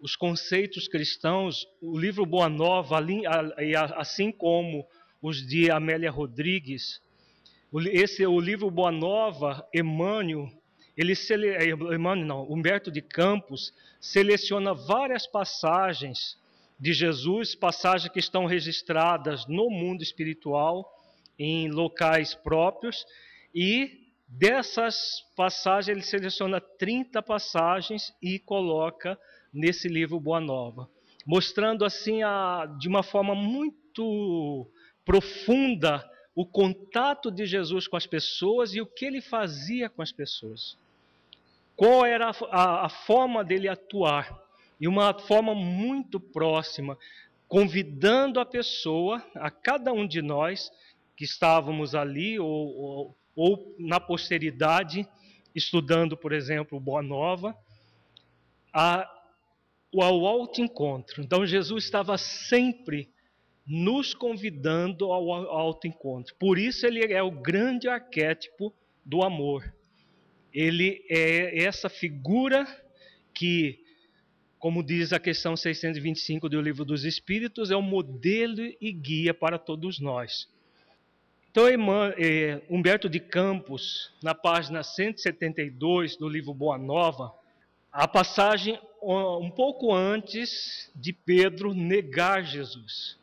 os 0.00 0.16
conceitos 0.16 0.88
cristãos, 0.88 1.68
o 1.80 1.96
livro 1.96 2.26
Boa 2.26 2.48
Nova, 2.48 2.98
assim 3.94 4.32
como 4.32 4.84
os 5.22 5.46
de 5.46 5.70
Amélia 5.70 6.10
Rodrigues, 6.10 7.00
esse 7.92 8.26
o 8.26 8.40
livro 8.40 8.68
Boa 8.72 8.90
Nova, 8.90 9.64
Emmanuel, 9.72 10.50
ele 10.96 11.14
é, 11.48 11.70
Emmanuel, 11.94 12.26
não, 12.26 12.42
Humberto 12.44 12.90
de 12.90 13.00
Campos 13.00 13.72
seleciona 14.00 14.74
várias 14.74 15.26
passagens 15.26 16.38
de 16.78 16.92
Jesus, 16.92 17.54
passagens 17.54 18.12
que 18.12 18.18
estão 18.18 18.46
registradas 18.46 19.46
no 19.46 19.68
mundo 19.68 20.02
espiritual, 20.02 20.90
em 21.38 21.70
locais 21.70 22.34
próprios, 22.34 23.06
e 23.54 24.08
dessas 24.26 25.22
passagens 25.36 25.96
ele 25.96 26.04
seleciona 26.04 26.60
30 26.60 27.22
passagens 27.22 28.14
e 28.22 28.38
coloca 28.38 29.18
nesse 29.52 29.88
livro 29.88 30.20
Boa 30.20 30.40
Nova, 30.40 30.88
mostrando 31.26 31.84
assim 31.84 32.22
a, 32.22 32.66
de 32.78 32.88
uma 32.88 33.02
forma 33.02 33.34
muito 33.34 34.70
profunda 35.04 36.08
o 36.40 36.46
contato 36.46 37.30
de 37.30 37.44
Jesus 37.44 37.86
com 37.86 37.96
as 37.96 38.06
pessoas 38.06 38.74
e 38.74 38.80
o 38.80 38.86
que 38.86 39.04
ele 39.04 39.20
fazia 39.20 39.90
com 39.90 40.00
as 40.00 40.12
pessoas 40.12 40.76
qual 41.80 42.04
era 42.04 42.28
a, 42.28 42.34
a, 42.50 42.86
a 42.86 42.88
forma 42.90 43.42
dele 43.42 43.66
atuar. 43.66 44.38
E 44.78 44.86
uma 44.86 45.18
forma 45.18 45.54
muito 45.54 46.20
próxima, 46.20 46.98
convidando 47.48 48.38
a 48.38 48.44
pessoa, 48.44 49.24
a 49.34 49.50
cada 49.50 49.90
um 49.90 50.06
de 50.06 50.20
nós 50.20 50.70
que 51.16 51.24
estávamos 51.24 51.94
ali 51.94 52.38
ou, 52.38 52.76
ou, 52.76 53.16
ou 53.34 53.74
na 53.78 53.98
posteridade, 53.98 55.08
estudando, 55.54 56.18
por 56.18 56.34
exemplo, 56.34 56.78
Boa 56.78 57.02
Nova, 57.02 57.56
a, 58.74 59.10
ao 59.94 60.26
alto 60.26 60.60
encontro. 60.60 61.22
Então 61.22 61.46
Jesus 61.46 61.84
estava 61.84 62.18
sempre 62.18 63.08
nos 63.66 64.14
convidando 64.14 65.12
ao 65.12 65.32
alto 65.32 65.86
encontro. 65.86 66.34
Por 66.36 66.58
isso 66.58 66.86
ele 66.86 67.12
é 67.12 67.22
o 67.22 67.30
grande 67.30 67.88
arquétipo 67.88 68.74
do 69.04 69.22
amor 69.22 69.72
ele 70.52 71.04
é 71.08 71.64
essa 71.64 71.88
figura 71.88 72.66
que, 73.32 73.78
como 74.58 74.82
diz 74.82 75.12
a 75.12 75.20
questão 75.20 75.56
625 75.56 76.48
do 76.48 76.60
Livro 76.60 76.84
dos 76.84 77.04
Espíritos, 77.04 77.70
é 77.70 77.76
o 77.76 77.82
modelo 77.82 78.60
e 78.80 78.92
guia 78.92 79.32
para 79.32 79.58
todos 79.58 80.00
nós. 80.00 80.48
Então, 81.50 81.66
é, 82.16 82.62
Humberto 82.68 83.08
de 83.08 83.18
Campos, 83.18 84.12
na 84.22 84.34
página 84.34 84.82
172 84.82 86.16
do 86.16 86.28
livro 86.28 86.54
Boa 86.54 86.78
Nova, 86.78 87.34
a 87.90 88.06
passagem 88.06 88.78
um 89.02 89.50
pouco 89.50 89.92
antes 89.92 90.92
de 90.94 91.12
Pedro 91.12 91.74
negar 91.74 92.44
Jesus. 92.44 93.18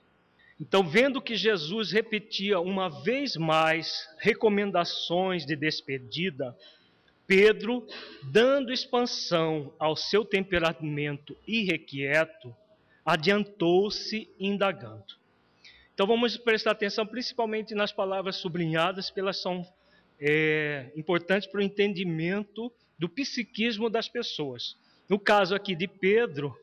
Então, 0.60 0.84
vendo 0.84 1.22
que 1.22 1.36
Jesus 1.36 1.92
repetia 1.92 2.60
uma 2.60 2.90
vez 2.90 3.36
mais 3.36 4.10
recomendações 4.18 5.46
de 5.46 5.56
despedida, 5.56 6.58
Pedro, 7.28 7.86
dando 8.24 8.74
expansão 8.74 9.74
ao 9.78 9.96
seu 9.96 10.26
temperamento 10.26 11.38
irrequieto, 11.46 12.56
adiantou-se 13.06 14.30
indagando. 14.40 15.16
Então 15.94 16.08
vamos 16.08 16.38
prestar 16.38 16.72
atenção 16.72 17.06
principalmente 17.06 17.74
nas 17.74 17.92
palavras 17.92 18.36
sublinhadas, 18.38 19.10
porque 19.10 19.20
elas 19.20 19.42
são 19.42 19.66
é, 20.20 20.92
importantes 20.96 21.48
para 21.48 21.60
o 21.60 21.64
entendimento 21.64 22.72
do 22.98 23.10
psiquismo 23.10 23.90
das 23.90 24.08
pessoas. 24.08 24.78
No 25.10 25.20
caso 25.20 25.56
aqui 25.56 25.76
de 25.76 25.88
Pedro, 25.88 26.56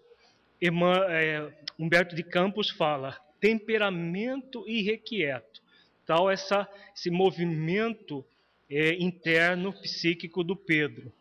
é, 0.60 1.52
Humberto 1.78 2.14
de 2.14 2.22
Campos 2.22 2.70
fala 2.70 3.18
temperamento 3.44 4.66
irrequieto. 4.66 5.60
Tal 6.06 6.30
essa, 6.30 6.66
esse 6.96 7.10
movimento 7.10 8.24
é, 8.70 8.94
interno 8.94 9.70
psíquico 9.70 10.42
do 10.42 10.56
Pedro. 10.56 11.12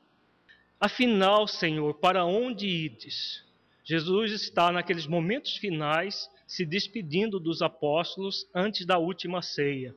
Afinal, 0.80 1.46
Senhor, 1.50 1.96
para 1.96 2.24
onde 2.24 2.66
ides? 2.66 3.44
Jesus 3.84 4.32
está 4.32 4.72
naqueles 4.72 5.06
momentos 5.06 5.58
finais 5.58 6.30
se 6.48 6.66
despedindo 6.66 7.42
dos 7.42 7.62
apóstolos 7.62 8.48
antes 8.56 8.86
da 8.86 8.98
última 8.98 9.42
ceia. 9.42 9.94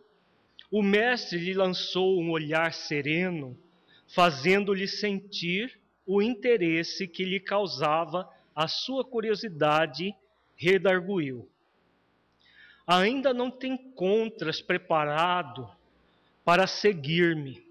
O 0.69 0.83
mestre 0.83 1.39
lhe 1.39 1.55
lançou 1.55 2.21
um 2.21 2.33
olhar 2.33 2.73
sereno, 2.73 3.57
fazendo-lhe 4.09 4.89
sentir 4.89 5.79
o 6.05 6.21
interesse 6.21 7.07
que 7.07 7.25
lhe 7.25 7.39
causava 7.39 8.29
a 8.53 8.67
sua 8.67 9.05
curiosidade, 9.05 10.13
redarguiu. 10.57 11.49
Ainda 12.87 13.35
não 13.35 13.51
te 13.51 13.67
encontras 13.67 14.61
preparado 14.61 15.69
para 16.45 16.67
seguir-me. 16.67 17.67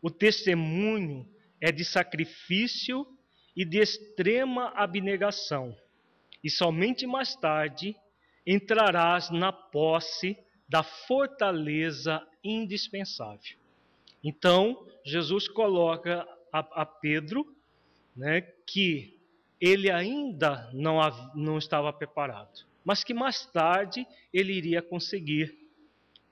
O 0.00 0.10
testemunho 0.10 1.28
é 1.60 1.70
de 1.70 1.84
sacrifício 1.84 3.06
e 3.56 3.64
de 3.64 3.78
extrema 3.78 4.72
abnegação, 4.74 5.76
e 6.42 6.50
somente 6.50 7.06
mais 7.06 7.36
tarde 7.36 7.94
entrarás 8.44 9.30
na 9.30 9.52
posse 9.52 10.36
da 10.68 10.82
fortaleza 10.82 12.26
indispensável. 12.42 13.56
Então, 14.24 14.86
Jesus 15.04 15.46
coloca 15.46 16.26
a, 16.52 16.82
a 16.82 16.86
Pedro 16.86 17.54
né, 18.16 18.40
que 18.66 19.18
ele 19.60 19.90
ainda 19.90 20.68
não, 20.72 20.98
não 21.34 21.58
estava 21.58 21.92
preparado, 21.92 22.66
mas 22.84 23.04
que 23.04 23.14
mais 23.14 23.46
tarde 23.46 24.06
ele 24.32 24.52
iria 24.52 24.82
conseguir 24.82 25.56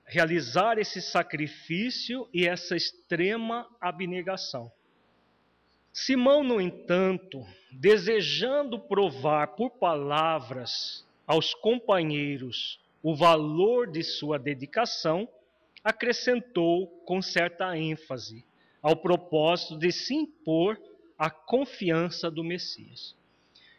realizar 0.05 0.77
esse 0.77 1.01
sacrifício 1.01 2.27
e 2.33 2.45
essa 2.45 2.75
extrema 2.75 3.67
abnegação. 3.79 4.71
Simão, 5.93 6.43
no 6.43 6.59
entanto, 6.59 7.45
desejando 7.71 8.79
provar 8.79 9.47
por 9.55 9.71
palavras 9.71 11.05
aos 11.25 11.53
companheiros 11.53 12.79
o 13.03 13.15
valor 13.15 13.89
de 13.89 14.03
sua 14.03 14.37
dedicação, 14.37 15.27
acrescentou 15.83 16.87
com 17.05 17.21
certa 17.21 17.77
ênfase, 17.77 18.45
ao 18.81 18.95
propósito 18.95 19.77
de 19.77 19.91
se 19.91 20.13
impor 20.13 20.79
à 21.17 21.29
confiança 21.29 22.29
do 22.29 22.43
Messias. 22.43 23.15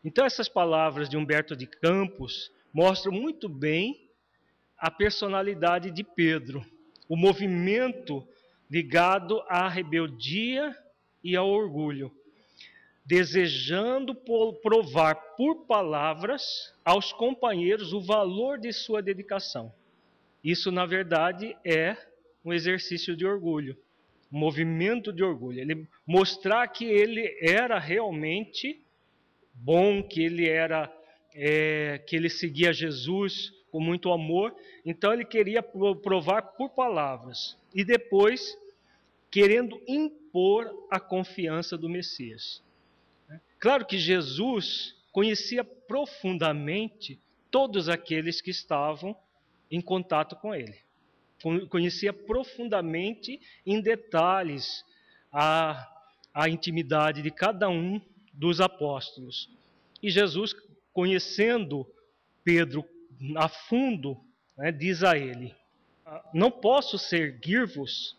Então, 0.05 0.25
essas 0.25 0.49
palavras 0.49 1.09
de 1.09 1.17
Humberto 1.17 1.55
de 1.55 1.67
Campos 1.67 2.51
mostram 2.73 3.13
muito 3.13 3.49
bem 3.49 4.09
a 4.79 4.91
personalidade 4.91 5.91
de 5.91 6.03
Pedro, 6.03 6.65
o 7.09 7.17
movimento 7.17 8.27
ligado 8.71 9.41
à 9.49 9.69
rebeldia 9.69 10.77
e 11.23 11.37
ao 11.37 11.49
orgulho. 11.49 12.11
desejando 13.05 14.15
provar 14.63 15.15
por 15.37 15.67
palavras 15.67 16.73
aos 16.85 17.13
companheiros 17.13 17.93
o 17.93 18.01
valor 18.01 18.59
de 18.59 18.73
sua 18.73 19.03
dedicação. 19.03 19.73
Isso, 20.43 20.71
na 20.71 20.87
verdade, 20.87 21.57
é 21.65 21.97
um 22.45 22.53
exercício 22.53 23.17
de 23.17 23.27
orgulho, 23.27 23.77
um 24.33 24.39
movimento 24.39 25.13
de 25.13 25.23
orgulho. 25.23 25.61
Ele 25.61 25.87
mostrar 26.07 26.67
que 26.69 26.85
ele 26.85 27.37
era 27.41 27.79
realmente 27.79 28.81
bom, 29.55 30.03
que 30.03 30.23
ele 30.23 30.49
era, 30.49 30.91
é, 31.35 31.99
que 32.07 32.17
ele 32.17 32.29
seguia 32.29 32.73
Jesus 32.73 33.53
com 33.71 33.81
muito 33.81 34.13
amor. 34.13 34.55
Então 34.85 35.13
ele 35.13 35.25
queria 35.25 35.63
provar 35.63 36.43
por 36.43 36.71
palavras 36.71 37.57
e 37.75 37.85
depois 37.85 38.57
querendo 39.31 39.81
impor 39.89 40.71
a 40.91 41.01
confiança 41.01 41.77
do 41.77 41.89
Messias. 41.89 42.63
Claro 43.59 43.87
que 43.87 43.97
Jesus 43.97 44.95
conhecia 45.11 45.65
profundamente 45.65 47.19
todos 47.51 47.89
aqueles 47.89 48.41
que 48.41 48.51
estavam 48.51 49.17
em 49.71 49.81
contato 49.81 50.37
com 50.37 50.55
ele. 50.55 50.77
Conhecia 51.69 52.13
profundamente, 52.13 53.41
em 53.67 53.81
detalhes, 53.81 54.85
a, 55.33 55.89
a 56.33 56.49
intimidade 56.49 57.23
de 57.23 57.31
cada 57.31 57.69
um 57.69 58.01
dos 58.33 58.61
apóstolos. 58.61 59.49
E 60.03 60.11
Jesus, 60.11 60.55
conhecendo 60.93 61.87
Pedro 62.45 62.85
a 63.37 63.49
fundo, 63.49 64.21
né, 64.57 64.73
diz 64.73 65.03
a 65.03 65.17
ele: 65.17 65.55
Não 66.33 66.51
posso 66.51 66.99
seguir-vos. 66.99 68.17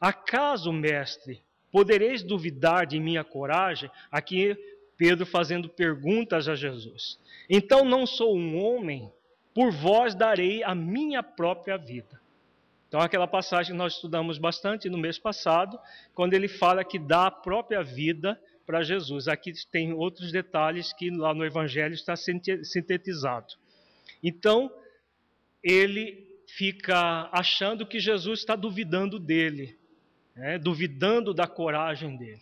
Acaso, 0.00 0.72
mestre, 0.72 1.40
podereis 1.70 2.22
duvidar 2.22 2.86
de 2.86 2.98
minha 2.98 3.22
coragem? 3.22 3.90
Aqui 4.10 4.56
Pedro 4.96 5.24
fazendo 5.24 5.68
perguntas 5.68 6.48
a 6.48 6.54
Jesus. 6.54 7.18
Então 7.48 7.84
não 7.84 8.06
sou 8.06 8.36
um 8.36 8.62
homem, 8.62 9.10
por 9.54 9.70
vós 9.70 10.14
darei 10.14 10.62
a 10.62 10.74
minha 10.74 11.22
própria 11.22 11.76
vida. 11.76 12.20
Então, 12.88 13.00
aquela 13.00 13.26
passagem 13.26 13.72
que 13.72 13.78
nós 13.78 13.94
estudamos 13.94 14.36
bastante 14.36 14.90
no 14.90 14.98
mês 14.98 15.18
passado, 15.18 15.78
quando 16.14 16.34
ele 16.34 16.46
fala 16.46 16.84
que 16.84 16.98
dá 16.98 17.26
a 17.26 17.30
própria 17.30 17.82
vida 17.82 18.38
para 18.72 18.82
Jesus. 18.82 19.28
Aqui 19.28 19.52
tem 19.70 19.92
outros 19.92 20.32
detalhes 20.32 20.94
que 20.94 21.10
lá 21.10 21.34
no 21.34 21.44
Evangelho 21.44 21.92
está 21.92 22.16
sintetizado. 22.16 23.52
Então, 24.22 24.74
ele 25.62 26.26
fica 26.46 27.28
achando 27.30 27.84
que 27.84 28.00
Jesus 28.00 28.40
está 28.40 28.56
duvidando 28.56 29.18
dele, 29.18 29.78
né? 30.34 30.58
duvidando 30.58 31.34
da 31.34 31.46
coragem 31.46 32.16
dele. 32.16 32.40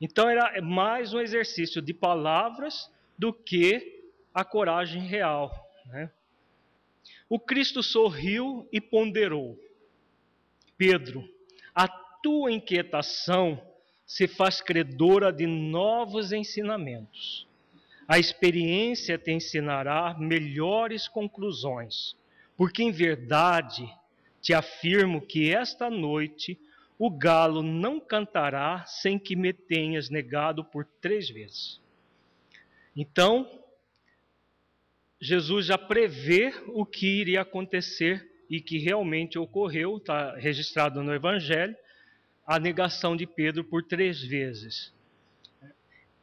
Então 0.00 0.30
era 0.30 0.62
mais 0.62 1.12
um 1.12 1.20
exercício 1.20 1.82
de 1.82 1.92
palavras 1.92 2.90
do 3.18 3.30
que 3.30 4.02
a 4.32 4.44
coragem 4.46 5.02
real. 5.02 5.52
Né? 5.86 6.10
O 7.28 7.38
Cristo 7.38 7.82
sorriu 7.82 8.66
e 8.72 8.80
ponderou: 8.80 9.58
Pedro, 10.78 11.22
a 11.74 11.86
tua 11.86 12.50
inquietação 12.50 13.60
se 14.06 14.28
faz 14.28 14.60
credora 14.60 15.32
de 15.32 15.46
novos 15.46 16.32
ensinamentos. 16.32 17.46
A 18.06 18.18
experiência 18.18 19.18
te 19.18 19.32
ensinará 19.32 20.16
melhores 20.16 21.08
conclusões, 21.08 22.14
porque 22.56 22.82
em 22.82 22.92
verdade 22.92 23.84
te 24.40 24.54
afirmo 24.54 25.20
que 25.20 25.52
esta 25.52 25.90
noite 25.90 26.58
o 26.98 27.10
galo 27.10 27.62
não 27.62 27.98
cantará 27.98 28.84
sem 28.86 29.18
que 29.18 29.34
me 29.34 29.52
tenhas 29.52 30.08
negado 30.08 30.64
por 30.64 30.86
três 31.00 31.28
vezes. 31.28 31.80
Então, 32.96 33.50
Jesus 35.20 35.66
já 35.66 35.76
prevê 35.76 36.54
o 36.68 36.86
que 36.86 37.06
iria 37.06 37.42
acontecer 37.42 38.26
e 38.48 38.60
que 38.60 38.78
realmente 38.78 39.38
ocorreu, 39.38 39.96
está 39.96 40.36
registrado 40.36 41.02
no 41.02 41.12
Evangelho, 41.12 41.76
a 42.46 42.58
negação 42.58 43.16
de 43.16 43.26
Pedro 43.26 43.64
por 43.64 43.82
três 43.82 44.22
vezes. 44.22 44.94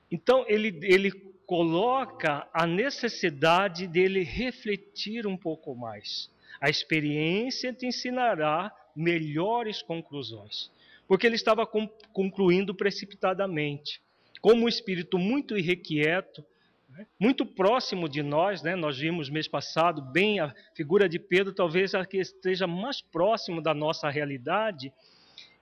Então, 0.10 0.46
ele, 0.48 0.80
ele 0.84 1.12
coloca 1.46 2.48
a 2.54 2.66
necessidade 2.66 3.88
dele 3.88 4.24
refletir 4.24 5.28
um 5.28 5.36
pouco 5.36 5.76
mais. 5.76 6.32
A 6.62 6.70
experiência 6.70 7.74
te 7.74 7.86
ensinará 7.86 8.72
melhores 8.96 9.82
conclusões, 9.82 10.72
porque 11.08 11.26
ele 11.28 11.36
estava 11.36 11.68
concluindo 12.14 12.74
precipitadamente. 12.74 14.02
Como 14.40 14.66
um 14.66 14.70
espírito 14.70 15.18
muito 15.18 15.58
irrequieto, 15.58 16.46
né, 16.90 17.08
muito 17.20 17.46
próximo 17.46 18.08
de 18.08 18.22
nós, 18.22 18.62
né? 18.62 18.76
nós 18.76 18.98
vimos 18.98 19.30
mês 19.30 19.48
passado 19.48 20.02
bem 20.02 20.40
a 20.40 20.54
figura 20.76 21.10
de 21.10 21.18
Pedro, 21.18 21.54
talvez 21.54 21.96
a 21.96 22.06
que 22.06 22.18
esteja 22.18 22.68
mais 22.68 23.02
próximo 23.02 23.62
da 23.62 23.74
nossa 23.74 24.10
realidade, 24.10 24.94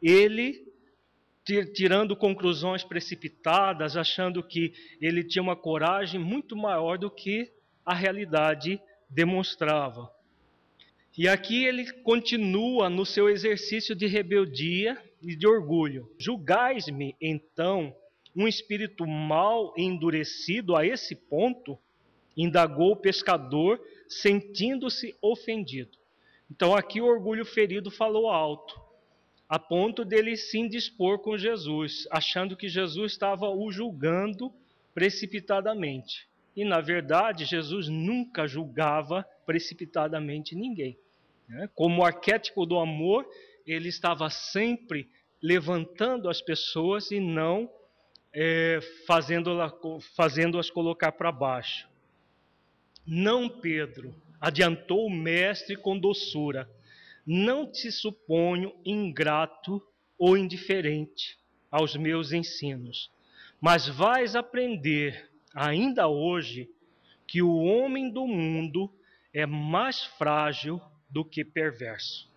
ele 0.01 0.65
tirando 1.73 2.15
conclusões 2.15 2.83
precipitadas, 2.83 3.97
achando 3.97 4.43
que 4.43 4.73
ele 5.01 5.23
tinha 5.23 5.41
uma 5.41 5.55
coragem 5.55 6.19
muito 6.19 6.55
maior 6.55 6.97
do 6.97 7.09
que 7.09 7.51
a 7.85 7.93
realidade 7.93 8.79
demonstrava. 9.09 10.09
E 11.17 11.27
aqui 11.27 11.65
ele 11.65 11.91
continua 12.03 12.89
no 12.89 13.05
seu 13.05 13.27
exercício 13.27 13.93
de 13.93 14.07
rebeldia 14.07 14.97
e 15.21 15.35
de 15.35 15.45
orgulho. 15.45 16.09
Julgais-me, 16.17 17.15
então, 17.19 17.93
um 18.35 18.47
espírito 18.47 19.05
mal 19.05 19.73
endurecido 19.77 20.75
a 20.75 20.85
esse 20.85 21.15
ponto? 21.15 21.77
Indagou 22.37 22.93
o 22.93 22.95
pescador, 22.95 23.81
sentindo-se 24.07 25.13
ofendido. 25.21 25.97
Então 26.49 26.73
aqui 26.73 27.01
o 27.01 27.05
orgulho 27.05 27.45
ferido 27.45 27.91
falou 27.91 28.29
alto, 28.29 28.79
a 29.51 29.59
ponto 29.59 30.05
dele 30.05 30.37
se 30.37 30.57
indispor 30.57 31.19
com 31.19 31.37
Jesus, 31.37 32.07
achando 32.09 32.55
que 32.55 32.69
Jesus 32.69 33.11
estava 33.11 33.49
o 33.49 33.69
julgando 33.69 34.49
precipitadamente. 34.93 36.25
E 36.55 36.63
na 36.63 36.79
verdade, 36.79 37.43
Jesus 37.43 37.89
nunca 37.89 38.47
julgava 38.47 39.27
precipitadamente 39.45 40.55
ninguém. 40.55 40.97
Né? 41.49 41.69
Como 41.75 42.05
arquétipo 42.05 42.65
do 42.65 42.79
amor, 42.79 43.27
ele 43.67 43.89
estava 43.89 44.29
sempre 44.29 45.09
levantando 45.41 46.29
as 46.29 46.41
pessoas 46.41 47.11
e 47.11 47.19
não 47.19 47.69
é, 48.31 48.79
fazendo-as 49.05 49.73
fazendo 50.15 50.61
colocar 50.71 51.11
para 51.11 51.29
baixo. 51.29 51.89
Não, 53.05 53.49
Pedro, 53.49 54.15
adiantou 54.39 55.07
o 55.07 55.13
mestre 55.13 55.75
com 55.75 55.99
doçura, 55.99 56.69
não 57.33 57.65
te 57.65 57.89
suponho 57.89 58.75
ingrato 58.83 59.81
ou 60.17 60.37
indiferente 60.37 61.39
aos 61.71 61.95
meus 61.95 62.33
ensinos, 62.33 63.09
mas 63.61 63.87
vais 63.87 64.35
aprender 64.35 65.31
ainda 65.55 66.09
hoje 66.09 66.69
que 67.25 67.41
o 67.41 67.55
homem 67.55 68.11
do 68.11 68.27
mundo 68.27 68.93
é 69.33 69.45
mais 69.45 70.03
frágil 70.03 70.81
do 71.09 71.23
que 71.23 71.45
perverso. 71.45 72.29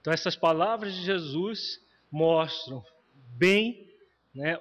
Então, 0.00 0.10
essas 0.10 0.34
palavras 0.34 0.94
de 0.94 1.02
Jesus 1.02 1.78
mostram 2.10 2.82
bem 3.36 3.92
né, 4.34 4.58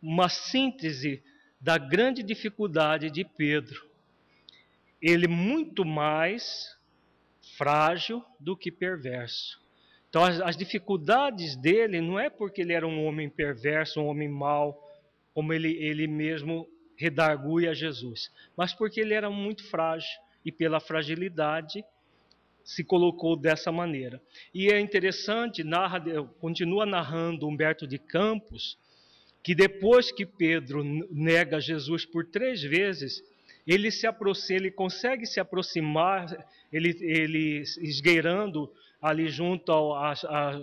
uma 0.00 0.30
síntese 0.30 1.22
da 1.60 1.76
grande 1.76 2.22
dificuldade 2.22 3.10
de 3.10 3.26
Pedro. 3.26 3.86
Ele 5.02 5.28
muito 5.28 5.84
mais 5.84 6.77
frágil 7.58 8.24
do 8.38 8.56
que 8.56 8.70
perverso. 8.70 9.60
Então, 10.08 10.24
as, 10.24 10.40
as, 10.40 10.56
dificuldades 10.56 11.54
dele 11.56 12.00
não 12.00 12.18
é 12.18 12.30
porque 12.30 12.62
ele 12.62 12.72
era 12.72 12.86
um 12.86 13.04
homem 13.04 13.28
perverso, 13.28 14.00
um 14.00 14.06
homem 14.06 14.28
mau, 14.28 14.80
como 15.34 15.52
ele, 15.52 15.72
ele 15.72 16.06
mesmo 16.06 16.66
redargui 16.96 17.68
a 17.68 17.74
Jesus, 17.74 18.32
mas 18.56 18.72
porque 18.72 19.00
ele 19.00 19.12
era 19.12 19.28
muito 19.28 19.68
frágil 19.68 20.08
e 20.44 20.50
pela 20.50 20.80
fragilidade 20.80 21.84
se 22.64 22.82
colocou 22.84 23.36
dessa 23.36 23.70
maneira. 23.70 24.20
E 24.52 24.68
é 24.68 24.80
interessante, 24.80 25.62
narra, 25.62 26.00
continua 26.40 26.86
narrando 26.86 27.46
Humberto 27.46 27.86
de 27.86 27.98
Campos, 27.98 28.78
que 29.42 29.54
depois 29.54 30.10
que 30.10 30.26
Pedro 30.26 30.82
nega 31.10 31.60
Jesus 31.60 32.04
por 32.04 32.26
três 32.26 32.62
vezes, 32.62 33.22
ele 33.68 33.90
se 33.90 34.06
aproxima, 34.06 34.58
ele 34.58 34.70
consegue 34.70 35.26
se 35.26 35.38
aproximar, 35.38 36.26
ele, 36.72 36.96
ele 37.02 37.62
esgueirando 37.82 38.72
ali 39.00 39.28
junto 39.28 39.70
ao, 39.70 39.94
a, 39.94 40.12
a, 40.12 40.60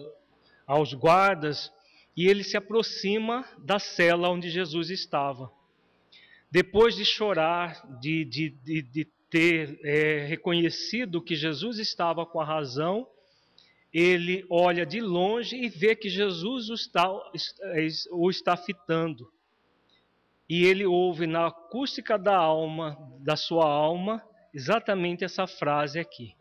aos 0.65 0.91
guardas, 0.95 1.71
e 2.17 2.27
ele 2.27 2.43
se 2.43 2.57
aproxima 2.57 3.45
da 3.59 3.77
cela 3.77 4.29
onde 4.29 4.49
Jesus 4.49 4.89
estava. 4.89 5.51
Depois 6.49 6.95
de 6.95 7.05
chorar, 7.05 7.85
de, 7.99 8.25
de, 8.25 8.49
de, 8.49 8.81
de 8.81 9.07
ter 9.29 9.79
é, 9.83 10.25
reconhecido 10.25 11.21
que 11.21 11.35
Jesus 11.35 11.77
estava 11.77 12.25
com 12.25 12.39
a 12.39 12.45
razão, 12.45 13.07
ele 13.93 14.45
olha 14.49 14.85
de 14.85 14.99
longe 14.99 15.55
e 15.55 15.69
vê 15.69 15.95
que 15.95 16.09
Jesus 16.09 16.69
o 16.69 16.73
está, 16.73 17.07
o 18.11 18.29
está 18.31 18.57
fitando. 18.57 19.31
E 20.47 20.65
ele 20.65 20.85
ouve 20.85 21.25
na 21.25 21.47
acústica 21.47 22.17
da 22.17 22.35
alma, 22.35 22.97
da 23.19 23.35
sua 23.35 23.65
alma, 23.65 24.23
exatamente 24.53 25.23
essa 25.23 25.47
frase 25.47 25.99
aqui: 25.99 26.35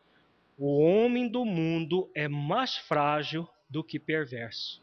O 0.59 0.79
homem 0.81 1.29
do 1.29 1.45
mundo 1.45 2.11
é 2.15 2.29
mais 2.29 2.77
frágil 2.77 3.49
do 3.69 3.83
que 3.83 3.99
perverso. 3.99 4.83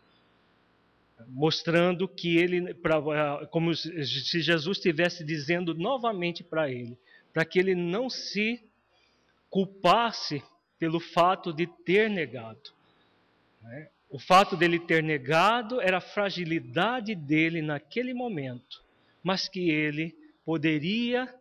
Mostrando 1.28 2.08
que 2.08 2.38
ele, 2.38 2.74
pra, 2.74 3.00
como 3.52 3.76
se 3.76 4.42
Jesus 4.42 4.78
estivesse 4.78 5.24
dizendo 5.24 5.76
novamente 5.76 6.44
para 6.44 6.70
ele, 6.70 6.98
para 7.32 7.46
que 7.46 7.60
ele 7.60 7.76
não 7.76 8.10
se 8.10 8.64
culpasse 9.52 10.44
pelo 10.80 11.00
fato 11.00 11.54
de 11.54 11.68
ter 11.68 12.10
negado. 12.10 12.72
Né? 13.62 13.90
O 14.10 14.18
fato 14.18 14.58
dele 14.58 14.80
ter 14.80 15.04
negado 15.04 15.80
era 15.80 15.98
a 15.98 16.02
fragilidade 16.02 17.14
dele 17.14 17.62
naquele 17.62 18.14
momento, 18.14 18.84
mas 19.24 19.48
que 19.48 19.70
ele 19.70 20.16
poderia 20.44 21.34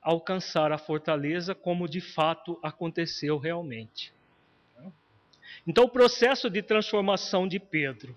alcançar 0.00 0.70
a 0.70 0.78
fortaleza 0.78 1.54
como 1.54 1.88
de 1.88 2.00
fato 2.00 2.58
aconteceu 2.62 3.38
realmente. 3.38 4.12
Então, 5.66 5.84
o 5.84 5.88
processo 5.88 6.48
de 6.48 6.62
transformação 6.62 7.48
de 7.48 7.58
Pedro, 7.58 8.16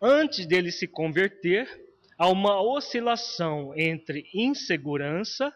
antes 0.00 0.44
dele 0.44 0.70
se 0.70 0.86
converter, 0.86 1.82
há 2.18 2.28
uma 2.28 2.60
oscilação 2.60 3.72
entre 3.76 4.28
insegurança, 4.34 5.54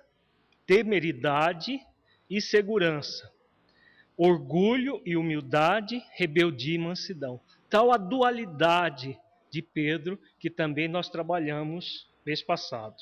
temeridade 0.66 1.80
e 2.30 2.40
segurança, 2.40 3.30
orgulho 4.16 5.02
e 5.04 5.16
humildade, 5.16 6.02
rebeldia 6.12 6.74
e 6.74 6.78
mansidão. 6.78 7.40
Tal 7.68 7.92
a 7.92 7.96
dualidade 7.96 9.18
de 9.50 9.62
Pedro 9.62 10.18
que 10.38 10.50
também 10.50 10.88
nós 10.88 11.08
trabalhamos 11.08 12.08
mês 12.28 12.42
passado. 12.42 12.94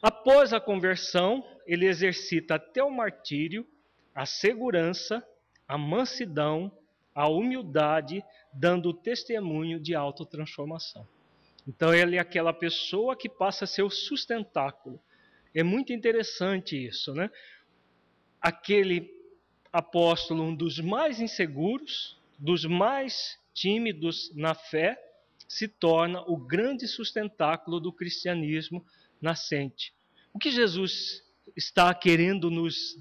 Após 0.00 0.54
a 0.54 0.60
conversão, 0.60 1.46
ele 1.66 1.86
exercita 1.86 2.54
até 2.54 2.82
o 2.82 2.90
martírio 2.90 3.66
a 4.14 4.24
segurança, 4.24 5.22
a 5.68 5.76
mansidão, 5.76 6.72
a 7.14 7.28
humildade, 7.28 8.24
dando 8.50 8.94
testemunho 8.94 9.78
de 9.78 9.94
autotransformação. 9.94 11.06
Então 11.68 11.92
ele 11.92 12.16
é 12.16 12.18
aquela 12.18 12.52
pessoa 12.52 13.14
que 13.14 13.28
passa 13.28 13.64
a 13.64 13.68
ser 13.68 13.82
o 13.82 13.90
sustentáculo. 13.90 14.98
É 15.54 15.62
muito 15.62 15.92
interessante 15.92 16.82
isso, 16.82 17.12
né? 17.12 17.30
Aquele 18.40 19.10
apóstolo, 19.70 20.44
um 20.44 20.54
dos 20.54 20.80
mais 20.80 21.20
inseguros, 21.20 22.18
dos 22.38 22.64
mais 22.64 23.38
tímidos 23.52 24.34
na 24.34 24.54
fé, 24.54 24.98
se 25.54 25.68
torna 25.68 26.20
o 26.22 26.36
grande 26.36 26.88
sustentáculo 26.88 27.78
do 27.78 27.92
cristianismo 27.92 28.84
nascente. 29.20 29.94
O 30.32 30.38
que 30.38 30.50
Jesus 30.50 31.22
está 31.56 31.94
querendo 31.94 32.50
nos 32.50 32.98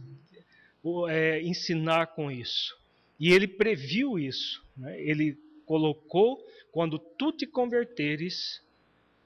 é, 1.09 1.41
ensinar 1.41 2.13
com 2.13 2.29
isso? 2.29 2.77
E 3.19 3.33
ele 3.33 3.47
previu 3.47 4.19
isso. 4.19 4.63
Né? 4.77 5.01
Ele 5.01 5.35
colocou: 5.65 6.45
quando 6.71 6.99
tu 6.99 7.31
te 7.31 7.47
converteres, 7.47 8.61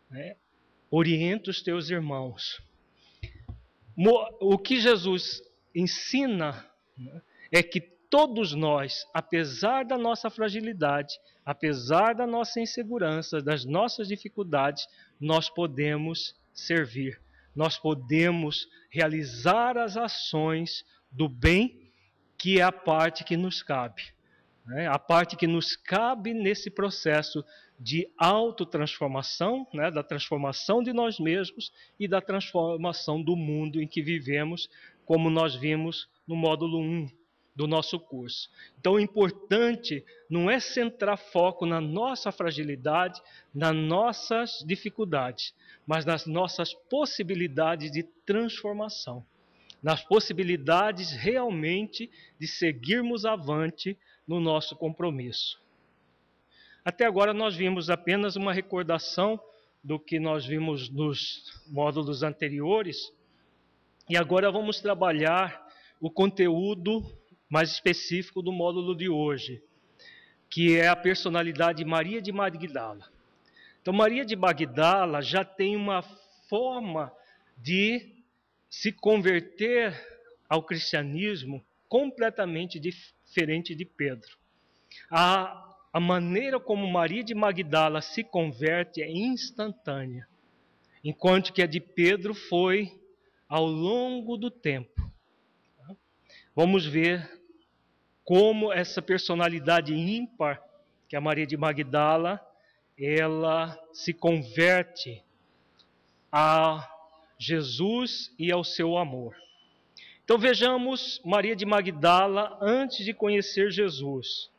né, 0.10 0.38
orienta 0.90 1.52
os 1.52 1.62
teus 1.62 1.90
irmãos. 1.90 2.62
O 4.40 4.58
que 4.58 4.80
Jesus 4.80 5.44
ensina 5.76 6.66
né, 6.98 7.22
é 7.52 7.62
que 7.62 7.97
todos 8.10 8.54
nós, 8.54 9.06
apesar 9.14 9.86
da 9.86 9.98
nossa 9.98 10.30
fragilidade, 10.30 11.16
apesar 11.46 12.14
da 12.14 12.26
nossa 12.26 12.60
insegurança, 12.60 13.42
das 13.42 13.66
nossas 13.66 14.08
dificuldades, 14.08 14.88
nós 15.20 15.50
podemos 15.50 16.36
servir. 16.54 17.20
Nós 17.56 17.78
podemos 17.78 18.68
realizar 18.90 19.78
as 19.78 19.98
ações 19.98 20.86
do 21.12 21.28
bem, 21.28 21.92
que 22.38 22.60
é 22.60 22.64
a 22.64 22.72
parte 22.72 23.24
que 23.24 23.36
nos 23.36 23.64
cabe. 23.64 24.04
Né? 24.66 24.88
A 24.88 25.00
parte 25.00 25.36
que 25.36 25.48
nos 25.48 25.76
cabe 25.76 26.34
nesse 26.34 26.70
processo 26.70 27.44
de 27.80 28.10
autotransformação, 28.18 29.68
né? 29.74 29.90
da 29.90 30.04
transformação 30.04 30.84
de 30.84 30.94
nós 30.94 31.20
mesmos 31.20 31.72
e 32.00 32.08
da 32.08 32.22
transformação 32.22 33.22
do 33.22 33.36
mundo 33.36 33.82
em 33.82 33.88
que 33.88 34.02
vivemos, 34.02 34.70
como 35.06 35.30
nós 35.30 35.56
vimos 35.56 36.08
no 36.28 36.36
módulo 36.36 36.80
1 36.80 37.10
do 37.58 37.66
nosso 37.66 38.00
curso. 38.00 38.52
Então, 38.80 38.94
o 38.94 39.00
importante 39.00 40.06
não 40.30 40.48
é 40.48 40.60
centrar 40.60 41.18
foco 41.18 41.66
na 41.66 41.82
nossa 41.82 42.32
fragilidade, 42.32 43.20
nas 43.52 43.76
nossas 43.76 44.64
dificuldades, 44.64 45.56
mas 45.86 46.06
nas 46.06 46.28
nossas 46.28 46.76
possibilidades 46.76 47.92
de 47.92 48.04
transformação, 48.04 49.26
nas 49.82 50.04
possibilidades 50.04 51.12
realmente 51.12 52.12
de 52.40 52.48
seguirmos 52.48 53.26
avante 53.26 53.98
no 54.28 54.40
nosso 54.40 54.76
compromisso. 54.76 55.60
Até 56.86 57.06
agora 57.06 57.34
nós 57.34 57.56
vimos 57.56 57.90
apenas 57.90 58.36
uma 58.36 58.54
recordação 58.54 59.40
do 59.84 60.00
que 60.00 60.20
nós 60.20 60.46
vimos 60.46 60.90
nos 60.90 61.64
módulos 61.68 62.22
anteriores, 62.22 63.12
e 64.08 64.16
agora 64.16 64.52
vamos 64.52 64.80
trabalhar 64.80 65.68
o 66.00 66.12
conteúdo 66.12 67.04
mais 67.50 67.72
específico 67.72 68.42
do 68.42 68.52
módulo 68.52 68.96
de 68.96 69.10
hoje, 69.10 69.64
que 70.50 70.78
é 70.78 70.88
a 70.88 70.96
personalidade 70.96 71.84
Maria 71.86 72.22
de 72.22 72.32
Magdala. 72.32 73.10
Então, 73.82 73.94
Maria 73.94 74.26
de 74.26 74.36
Magdala 74.36 75.22
já 75.22 75.46
tem 75.46 75.76
uma 75.76 76.02
forma 76.50 77.12
de 77.58 78.16
se 78.70 78.92
converter 78.92 79.96
ao 80.50 80.64
cristianismo 80.64 81.66
completamente 81.88 82.80
diferente 82.80 83.74
de 83.74 83.86
Pedro. 83.86 84.38
A, 85.10 85.76
a 85.94 86.00
maneira 86.00 86.60
como 86.60 86.88
Maria 86.88 87.24
de 87.24 87.34
Magdala 87.34 88.02
se 88.02 88.24
converte 88.24 89.02
é 89.02 89.10
instantânea, 89.10 90.28
enquanto 91.04 91.54
que 91.54 91.62
a 91.62 91.68
de 91.68 91.80
Pedro 91.80 92.34
foi 92.34 92.92
ao 93.48 93.66
longo 93.66 94.36
do 94.36 94.52
tempo. 94.52 95.10
Vamos 96.58 96.88
ver 96.88 97.40
como 98.24 98.74
essa 98.74 99.00
personalidade 99.00 99.94
ímpar, 99.94 100.60
que 101.08 101.16
é 101.16 101.20
a 101.20 101.22
Maria 101.22 101.46
de 101.46 101.56
Magdala, 101.56 102.44
ela 102.98 103.80
se 103.94 104.12
converte 104.12 105.24
a 106.32 106.92
Jesus 107.38 108.34
e 108.40 108.52
ao 108.52 108.64
seu 108.64 108.98
amor. 108.98 109.36
Então 110.24 110.40
vejamos 110.40 111.22
Maria 111.24 111.56
de 111.56 111.64
Magdala 111.64 112.58
antes 112.60 113.06
de 113.06 113.14
conhecer 113.14 113.70
Jesus. 113.70 114.50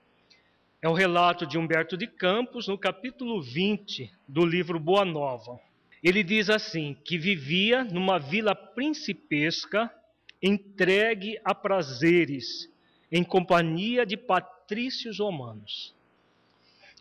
É 0.81 0.89
o 0.89 0.95
relato 0.95 1.45
de 1.45 1.59
Humberto 1.59 1.97
de 1.97 2.07
Campos, 2.07 2.69
no 2.69 2.79
capítulo 2.79 3.43
20 3.43 4.09
do 4.29 4.47
livro 4.47 4.79
Boa 4.79 5.05
Nova. 5.05 5.59
Ele 6.01 6.23
diz 6.23 6.49
assim: 6.49 6.97
que 7.05 7.19
vivia 7.19 7.83
numa 7.83 8.21
vila 8.21 8.55
principesca, 8.55 9.93
entregue 10.43 11.41
a 11.45 11.55
prazeres, 11.55 12.71
em 13.11 13.25
companhia 13.25 14.05
de 14.05 14.17
patrícios 14.17 15.19
romanos. 15.19 15.95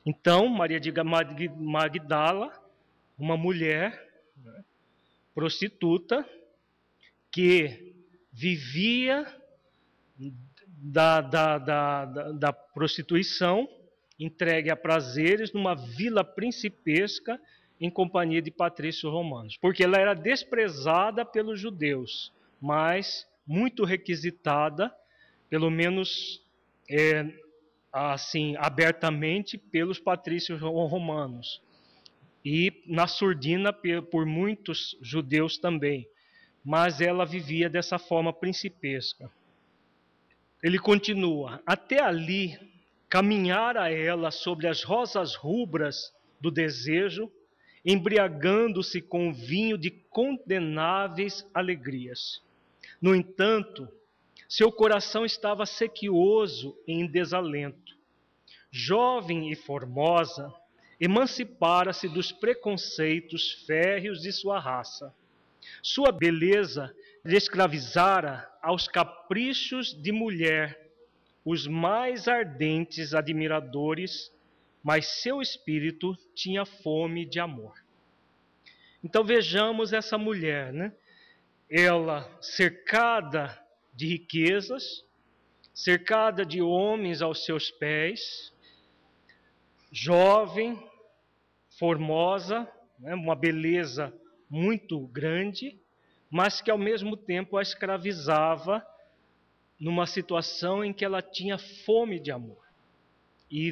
Então, 0.05 0.47
Maria 0.47 0.79
de 0.79 0.91
Magdala, 1.57 2.51
uma 3.17 3.35
mulher 3.35 3.91
né, 4.37 4.63
prostituta 5.35 6.27
que 7.31 7.93
vivia 8.31 9.25
da, 10.65 11.21
da, 11.21 11.57
da, 11.57 12.05
da, 12.05 12.53
prostituição, 12.53 13.67
entregue 14.19 14.69
a 14.69 14.75
prazeres 14.75 15.51
numa 15.51 15.75
vila 15.75 16.23
principesca 16.23 17.39
em 17.79 17.89
companhia 17.89 18.41
de 18.41 18.49
patrícios 18.49 19.11
romanos, 19.11 19.57
porque 19.57 19.83
ela 19.83 19.97
era 19.97 20.13
desprezada 20.13 21.25
pelos 21.25 21.59
judeus, 21.59 22.31
mas 22.61 23.27
muito 23.45 23.83
requisitada 23.85 24.93
pelo 25.49 25.69
menos 25.69 26.41
é, 26.89 27.25
assim 27.91 28.55
abertamente 28.57 29.57
pelos 29.57 29.99
patrícios 29.99 30.59
romanos 30.61 31.61
e 32.43 32.81
na 32.85 33.07
surdina 33.07 33.73
por 34.09 34.25
muitos 34.25 34.97
judeus 35.01 35.57
também, 35.57 36.07
mas 36.63 37.01
ela 37.01 37.25
vivia 37.25 37.69
dessa 37.69 37.99
forma 37.99 38.31
principesca. 38.31 39.29
Ele 40.63 40.79
continua: 40.79 41.61
até 41.65 42.01
ali 42.01 42.57
caminhara 43.09 43.91
ela 43.91 44.31
sobre 44.31 44.67
as 44.67 44.81
rosas 44.83 45.35
rubras 45.35 46.13
do 46.39 46.49
desejo, 46.49 47.29
embriagando-se 47.83 49.01
com 49.01 49.33
vinho 49.33 49.77
de 49.77 49.91
condenáveis 49.91 51.45
alegrias. 51.53 52.41
No 53.01 53.15
entanto, 53.15 53.87
seu 54.49 54.71
coração 54.71 55.25
estava 55.25 55.65
sequioso 55.65 56.77
em 56.87 57.05
desalento. 57.05 57.95
Jovem 58.71 59.51
e 59.51 59.55
formosa, 59.55 60.53
emancipara-se 60.99 62.07
dos 62.07 62.31
preconceitos 62.31 63.63
férreos 63.65 64.21
de 64.21 64.31
sua 64.31 64.59
raça. 64.59 65.13
Sua 65.81 66.11
beleza 66.11 66.95
lhe 67.23 67.35
escravizara 67.35 68.49
aos 68.61 68.87
caprichos 68.87 69.93
de 69.93 70.11
mulher 70.11 70.87
os 71.43 71.65
mais 71.65 72.27
ardentes 72.27 73.13
admiradores, 73.13 74.29
mas 74.83 75.21
seu 75.21 75.41
espírito 75.41 76.13
tinha 76.35 76.65
fome 76.65 77.25
de 77.25 77.39
amor. 77.39 77.73
Então 79.01 79.23
vejamos 79.23 79.93
essa 79.93 80.17
mulher, 80.17 80.73
né? 80.73 80.93
Ela 81.69 82.29
cercada 82.41 83.57
de 83.93 84.07
riquezas, 84.07 85.03
cercada 85.73 86.45
de 86.45 86.61
homens 86.61 87.21
aos 87.21 87.45
seus 87.45 87.69
pés, 87.71 88.53
jovem, 89.91 90.81
formosa, 91.77 92.67
né? 92.99 93.13
uma 93.13 93.35
beleza 93.35 94.13
muito 94.49 94.99
grande, 95.07 95.79
mas 96.29 96.61
que 96.61 96.71
ao 96.71 96.77
mesmo 96.77 97.15
tempo 97.15 97.57
a 97.57 97.61
escravizava 97.61 98.85
numa 99.79 100.05
situação 100.05 100.83
em 100.83 100.91
que 100.91 101.05
ela 101.05 101.21
tinha 101.21 101.57
fome 101.57 102.19
de 102.19 102.31
amor. 102.31 102.65
E, 103.49 103.71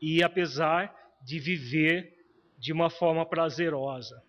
e 0.00 0.22
apesar 0.22 0.94
de 1.22 1.38
viver 1.38 2.14
de 2.58 2.72
uma 2.72 2.90
forma 2.90 3.24
prazerosa. 3.24 4.22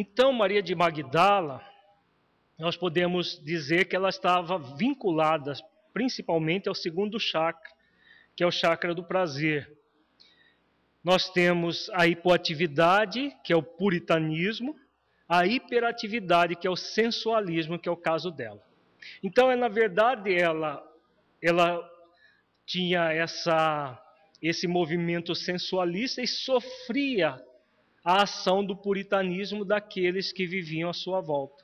Então, 0.00 0.32
Maria 0.32 0.62
de 0.62 0.76
Magdala, 0.76 1.60
nós 2.56 2.76
podemos 2.76 3.36
dizer 3.44 3.86
que 3.86 3.96
ela 3.96 4.10
estava 4.10 4.56
vinculada 4.56 5.52
principalmente 5.92 6.68
ao 6.68 6.74
segundo 6.76 7.18
chakra, 7.18 7.72
que 8.36 8.44
é 8.44 8.46
o 8.46 8.50
chakra 8.52 8.94
do 8.94 9.02
prazer. 9.02 9.76
Nós 11.02 11.28
temos 11.28 11.90
a 11.94 12.06
hipoatividade, 12.06 13.36
que 13.42 13.52
é 13.52 13.56
o 13.56 13.62
puritanismo, 13.62 14.78
a 15.28 15.44
hiperatividade, 15.48 16.54
que 16.54 16.68
é 16.68 16.70
o 16.70 16.76
sensualismo, 16.76 17.76
que 17.76 17.88
é 17.88 17.92
o 17.92 17.96
caso 17.96 18.30
dela. 18.30 18.62
Então, 19.20 19.50
é, 19.50 19.56
na 19.56 19.66
verdade, 19.66 20.32
ela, 20.32 20.80
ela 21.42 21.84
tinha 22.64 23.12
essa, 23.12 24.00
esse 24.40 24.68
movimento 24.68 25.34
sensualista 25.34 26.22
e 26.22 26.28
sofria 26.28 27.44
a 28.08 28.22
ação 28.22 28.64
do 28.64 28.74
puritanismo 28.74 29.66
daqueles 29.66 30.32
que 30.32 30.46
viviam 30.46 30.88
à 30.88 30.94
sua 30.94 31.20
volta. 31.20 31.62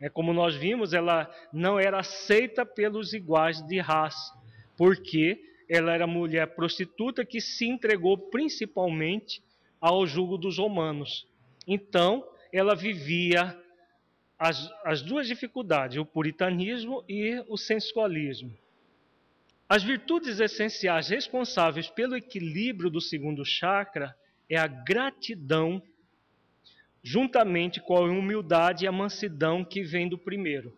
É 0.00 0.08
como 0.08 0.32
nós 0.32 0.56
vimos, 0.56 0.92
ela 0.92 1.32
não 1.52 1.78
era 1.78 2.00
aceita 2.00 2.66
pelos 2.66 3.12
iguais 3.12 3.62
de 3.62 3.78
raça, 3.78 4.34
porque 4.76 5.40
ela 5.70 5.94
era 5.94 6.04
mulher 6.04 6.56
prostituta 6.56 7.24
que 7.24 7.40
se 7.40 7.68
entregou 7.68 8.18
principalmente 8.18 9.40
ao 9.80 10.04
jugo 10.08 10.36
dos 10.36 10.58
romanos. 10.58 11.24
Então, 11.68 12.28
ela 12.52 12.74
vivia 12.74 13.56
as, 14.36 14.68
as 14.84 15.02
duas 15.02 15.28
dificuldades, 15.28 15.98
o 15.98 16.04
puritanismo 16.04 17.04
e 17.08 17.44
o 17.46 17.56
sensualismo. 17.56 18.52
As 19.68 19.84
virtudes 19.84 20.40
essenciais 20.40 21.10
responsáveis 21.10 21.88
pelo 21.88 22.16
equilíbrio 22.16 22.90
do 22.90 23.00
segundo 23.00 23.44
chakra 23.44 24.16
é 24.48 24.56
a 24.56 24.66
gratidão, 24.66 25.82
juntamente 27.02 27.80
com 27.80 27.96
a 27.96 28.00
humildade 28.00 28.84
e 28.84 28.88
a 28.88 28.92
mansidão 28.92 29.64
que 29.64 29.82
vem 29.82 30.08
do 30.08 30.18
primeiro. 30.18 30.76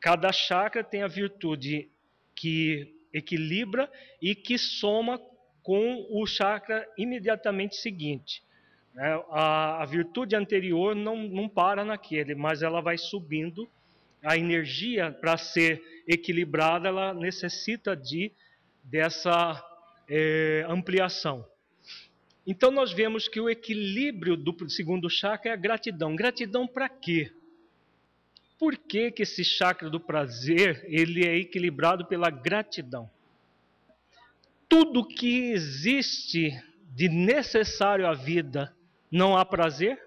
Cada 0.00 0.32
chakra 0.32 0.82
tem 0.82 1.02
a 1.02 1.08
virtude 1.08 1.88
que 2.34 2.94
equilibra 3.12 3.90
e 4.20 4.34
que 4.34 4.56
soma 4.56 5.20
com 5.62 6.06
o 6.10 6.26
chakra 6.26 6.86
imediatamente 6.96 7.76
seguinte. 7.76 8.42
É, 8.96 9.24
a, 9.30 9.82
a, 9.82 9.84
virtude 9.84 10.34
anterior 10.34 10.96
não, 10.96 11.16
não 11.28 11.48
para 11.48 11.84
naquele, 11.84 12.34
mas 12.34 12.62
ela 12.62 12.80
vai 12.80 12.98
subindo. 12.98 13.68
A 14.22 14.36
energia, 14.36 15.10
para 15.10 15.38
ser 15.38 15.82
equilibrada, 16.06 16.88
ela 16.88 17.14
necessita 17.14 17.96
de 17.96 18.32
dessa 18.82 19.64
é, 20.08 20.66
ampliação. 20.68 21.46
Então 22.46 22.70
nós 22.70 22.92
vemos 22.92 23.28
que 23.28 23.40
o 23.40 23.50
equilíbrio 23.50 24.36
do 24.36 24.68
segundo 24.68 25.08
chakra 25.10 25.50
é 25.50 25.54
a 25.54 25.56
gratidão. 25.56 26.16
Gratidão 26.16 26.66
para 26.66 26.88
quê? 26.88 27.32
Por 28.58 28.76
que, 28.76 29.10
que 29.10 29.22
esse 29.22 29.44
chakra 29.44 29.88
do 29.88 29.98
prazer 29.98 30.84
ele 30.86 31.26
é 31.26 31.36
equilibrado 31.36 32.04
pela 32.06 32.30
gratidão? 32.30 33.10
Tudo 34.68 35.06
que 35.06 35.50
existe 35.50 36.62
de 36.94 37.08
necessário 37.08 38.06
à 38.06 38.12
vida 38.12 38.74
não 39.10 39.36
há 39.36 39.44
prazer? 39.44 39.98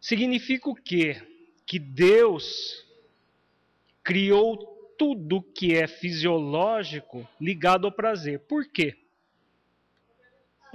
Significa 0.00 0.68
o 0.68 0.74
quê? 0.74 1.20
Que 1.64 1.78
Deus 1.78 2.84
criou 4.02 4.56
tudo 4.98 5.42
que 5.42 5.74
é 5.74 5.86
fisiológico 5.86 7.28
ligado 7.40 7.86
ao 7.86 7.92
prazer. 7.92 8.40
Por 8.40 8.66
quê? 8.66 8.96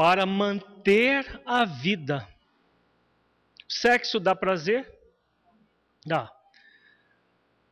Para 0.01 0.25
manter 0.25 1.41
a 1.45 1.63
vida. 1.63 2.27
Sexo 3.69 4.19
dá 4.19 4.35
prazer? 4.35 4.91
Dá. 6.03 6.31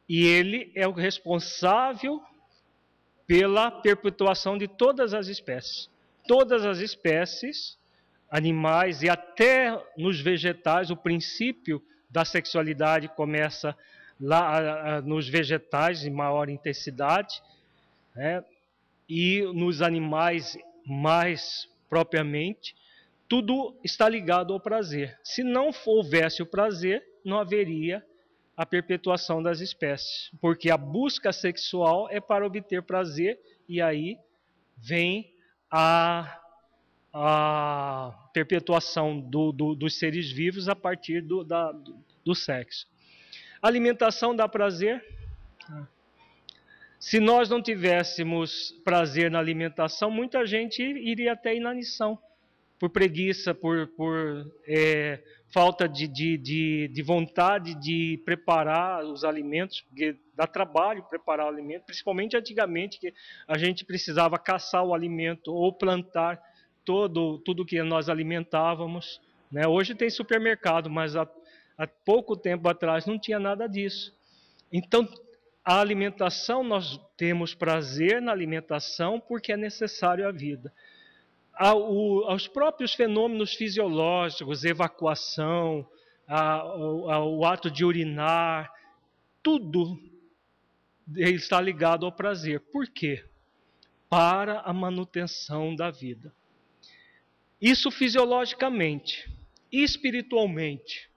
E 0.07 0.25
ele 0.25 0.71
é 0.75 0.87
o 0.87 0.91
responsável 0.91 2.21
pela 3.25 3.71
perpetuação 3.71 4.57
de 4.57 4.67
todas 4.67 5.13
as 5.13 5.27
espécies 5.27 5.89
todas 6.29 6.63
as 6.63 6.77
espécies, 6.77 7.75
animais 8.29 9.01
e 9.01 9.09
até 9.09 9.83
nos 9.97 10.21
vegetais, 10.21 10.91
o 10.91 10.95
princípio 10.95 11.81
da 12.07 12.23
sexualidade 12.23 13.07
começa 13.07 13.75
lá 14.21 15.01
nos 15.01 15.27
vegetais 15.27 16.05
em 16.05 16.11
maior 16.11 16.47
intensidade, 16.47 17.41
né? 18.15 18.43
e 19.09 19.41
nos 19.55 19.81
animais 19.81 20.55
mais 20.85 21.67
propriamente, 21.89 22.75
tudo 23.27 23.77
está 23.83 24.07
ligado 24.07 24.53
ao 24.53 24.59
prazer. 24.59 25.19
Se 25.23 25.43
não 25.43 25.71
houvesse 25.85 26.41
o 26.41 26.45
prazer, 26.45 27.03
não 27.23 27.39
haveria 27.39 28.05
a 28.55 28.65
perpetuação 28.65 29.41
das 29.41 29.61
espécies, 29.61 30.31
porque 30.41 30.69
a 30.69 30.77
busca 30.77 31.31
sexual 31.31 32.09
é 32.09 32.19
para 32.19 32.45
obter 32.45 32.83
prazer 32.83 33.39
e 33.67 33.81
aí 33.81 34.17
vem 34.77 35.33
a, 35.71 36.41
a 37.13 38.29
perpetuação 38.33 39.19
do, 39.19 39.51
do, 39.51 39.75
dos 39.75 39.97
seres 39.97 40.31
vivos 40.31 40.67
a 40.67 40.75
partir 40.75 41.21
do, 41.21 41.43
da, 41.43 41.71
do, 41.71 42.03
do 42.25 42.35
sexo. 42.35 42.85
Alimentação 43.61 44.35
dá 44.35 44.47
prazer? 44.47 45.05
Se 46.99 47.17
nós 47.17 47.49
não 47.49 47.61
tivéssemos 47.61 48.71
prazer 48.83 49.31
na 49.31 49.39
alimentação, 49.39 50.11
muita 50.11 50.45
gente 50.45 50.83
iria 50.83 51.31
até 51.31 51.55
inanição, 51.55 52.19
por 52.77 52.89
preguiça, 52.89 53.53
por, 53.53 53.87
por 53.87 54.45
é, 54.67 55.23
falta 55.47 55.87
de, 55.87 56.09
de, 56.09 56.37
de, 56.37 56.89
de, 56.89 57.01
vontade 57.01 57.73
de 57.75 58.21
preparar 58.25 59.05
os 59.05 59.23
alimentos, 59.23 59.79
porque 59.79 60.17
dá 60.35 60.45
trabalho 60.45 61.01
preparar 61.03 61.45
o 61.45 61.49
alimento, 61.49 61.85
principalmente 61.85 62.35
antigamente, 62.35 62.99
que 62.99 63.13
a 63.47 63.57
gente 63.57 63.85
precisava 63.85 64.37
caçar 64.37 64.83
o 64.83 64.93
alimento 64.93 65.53
ou 65.53 65.71
plantar 65.71 66.37
todo, 66.83 67.37
tudo 67.39 67.65
que 67.65 67.81
nós 67.81 68.09
alimentávamos. 68.09 69.21
Né? 69.49 69.65
Hoje 69.65 69.95
tem 69.95 70.09
supermercado, 70.09 70.89
mas 70.89 71.15
há, 71.15 71.25
há 71.77 71.87
pouco 71.87 72.35
tempo 72.35 72.67
atrás 72.67 73.05
não 73.05 73.17
tinha 73.17 73.39
nada 73.39 73.67
disso. 73.67 74.13
Então, 74.71 75.07
a 75.73 75.79
alimentação, 75.81 76.63
nós 76.63 76.99
temos 77.15 77.53
prazer 77.53 78.21
na 78.21 78.31
alimentação 78.31 79.19
porque 79.19 79.51
é 79.51 79.57
necessário 79.57 80.27
à 80.27 80.31
vida 80.31 80.73
aos 81.59 82.47
próprios 82.47 82.93
fenômenos 82.93 83.53
fisiológicos, 83.53 84.63
evacuação, 84.63 85.85
ao 86.25 87.43
ato 87.43 87.69
de 87.69 87.83
urinar, 87.83 88.71
tudo 89.43 89.99
está 91.17 91.59
ligado 91.59 92.05
ao 92.05 92.13
prazer. 92.13 92.61
Por 92.71 92.87
quê? 92.87 93.25
Para 94.09 94.61
a 94.61 94.71
manutenção 94.71 95.75
da 95.75 95.91
vida. 95.91 96.33
Isso 97.59 97.91
fisiologicamente, 97.91 99.29
espiritualmente. 99.69 101.08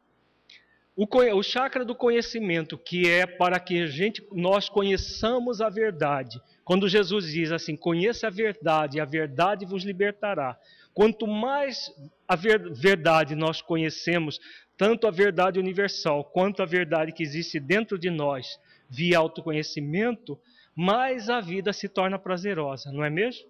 O, 1.03 1.37
o 1.37 1.43
chakra 1.43 1.85
do 1.85 1.97
conhecimento, 1.97 2.79
que 2.79 3.09
é 3.09 3.27
para 3.27 3.59
que 3.59 3.83
a 3.83 3.87
gente, 3.89 4.25
nós 4.31 4.69
conheçamos 4.69 5.61
a 5.61 5.69
verdade, 5.69 6.41
quando 6.65 6.89
Jesus 6.89 7.27
diz 7.33 7.51
assim: 7.51 7.75
conheça 7.75 8.29
a 8.29 8.31
verdade, 8.31 9.01
a 9.01 9.05
verdade 9.05 9.67
vos 9.67 9.83
libertará. 9.83 10.57
Quanto 10.95 11.27
mais 11.27 11.93
a 12.29 12.37
verdade 12.37 13.35
nós 13.35 13.61
conhecemos, 13.61 14.39
tanto 14.77 15.09
a 15.09 15.11
verdade 15.11 15.59
universal 15.59 16.25
quanto 16.25 16.63
a 16.63 16.67
verdade 16.67 17.11
que 17.11 17.25
existe 17.25 17.59
dentro 17.59 17.99
de 17.99 18.09
nós, 18.09 18.61
via 18.89 19.19
autoconhecimento, 19.19 20.39
mais 20.73 21.29
a 21.29 21.41
vida 21.41 21.73
se 21.73 21.89
torna 21.89 22.17
prazerosa, 22.17 22.93
não 22.93 23.03
é 23.03 23.11
mesmo? 23.11 23.49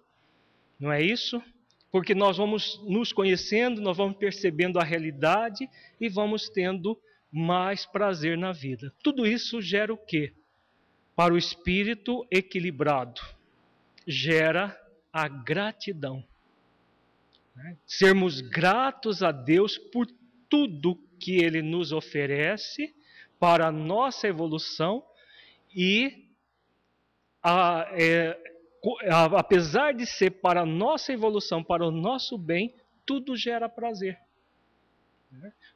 Não 0.79 0.91
é 0.91 1.03
isso? 1.03 1.39
Porque 1.91 2.15
nós 2.15 2.37
vamos 2.37 2.81
nos 2.83 3.13
conhecendo, 3.13 3.79
nós 3.79 3.95
vamos 3.95 4.17
percebendo 4.17 4.79
a 4.79 4.83
realidade 4.83 5.69
e 6.01 6.09
vamos 6.09 6.49
tendo 6.49 6.97
mais 7.33 7.83
prazer 7.83 8.37
na 8.37 8.51
vida. 8.51 8.93
Tudo 9.03 9.25
isso 9.25 9.59
gera 9.59 9.91
o 9.91 9.97
quê? 9.97 10.31
Para 11.15 11.33
o 11.33 11.37
espírito 11.37 12.25
equilibrado, 12.29 13.19
gera 14.07 14.79
a 15.11 15.27
gratidão. 15.27 16.23
Né? 17.55 17.75
Sermos 17.87 18.39
gratos 18.39 19.23
a 19.23 19.31
Deus 19.31 19.79
por 19.79 20.05
tudo 20.47 20.95
que 21.19 21.43
Ele 21.43 21.63
nos 21.63 21.91
oferece 21.91 22.95
para 23.39 23.67
a 23.67 23.71
nossa 23.71 24.27
evolução 24.27 25.03
e, 25.75 26.29
a, 27.41 27.87
é, 27.93 28.37
a, 29.09 29.25
apesar 29.39 29.93
de 29.93 30.05
ser 30.05 30.31
para 30.31 30.61
a 30.61 30.65
nossa 30.65 31.11
evolução, 31.11 31.63
para 31.63 31.83
o 31.83 31.91
nosso 31.91 32.37
bem, 32.37 32.75
tudo 33.05 33.35
gera 33.35 33.67
prazer. 33.67 34.22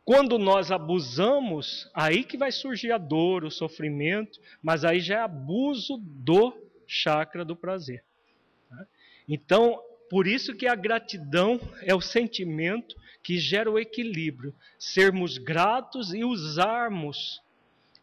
Quando 0.06 0.38
nós 0.38 0.72
abusamos, 0.72 1.90
aí 1.94 2.24
que 2.24 2.38
vai 2.38 2.52
surgir 2.52 2.92
a 2.92 2.98
dor, 2.98 3.44
o 3.44 3.52
sofrimento, 3.52 4.40
mas 4.62 4.86
aí 4.86 5.00
já 5.00 5.18
é 5.18 5.22
abuso 5.22 5.98
do 5.98 6.54
chakra 6.86 7.44
do 7.44 7.56
prazer. 7.56 8.04
Então, 9.28 9.82
por 10.10 10.26
isso 10.26 10.56
que 10.56 10.68
a 10.68 10.76
gratidão 10.76 11.60
é 11.82 11.94
o 11.94 12.02
sentimento 12.02 12.96
que 13.22 13.38
gera 13.38 13.70
o 13.70 13.78
equilíbrio. 13.78 14.56
Sermos 14.80 15.38
gratos 15.38 16.14
e 16.14 16.24
usarmos 16.24 17.42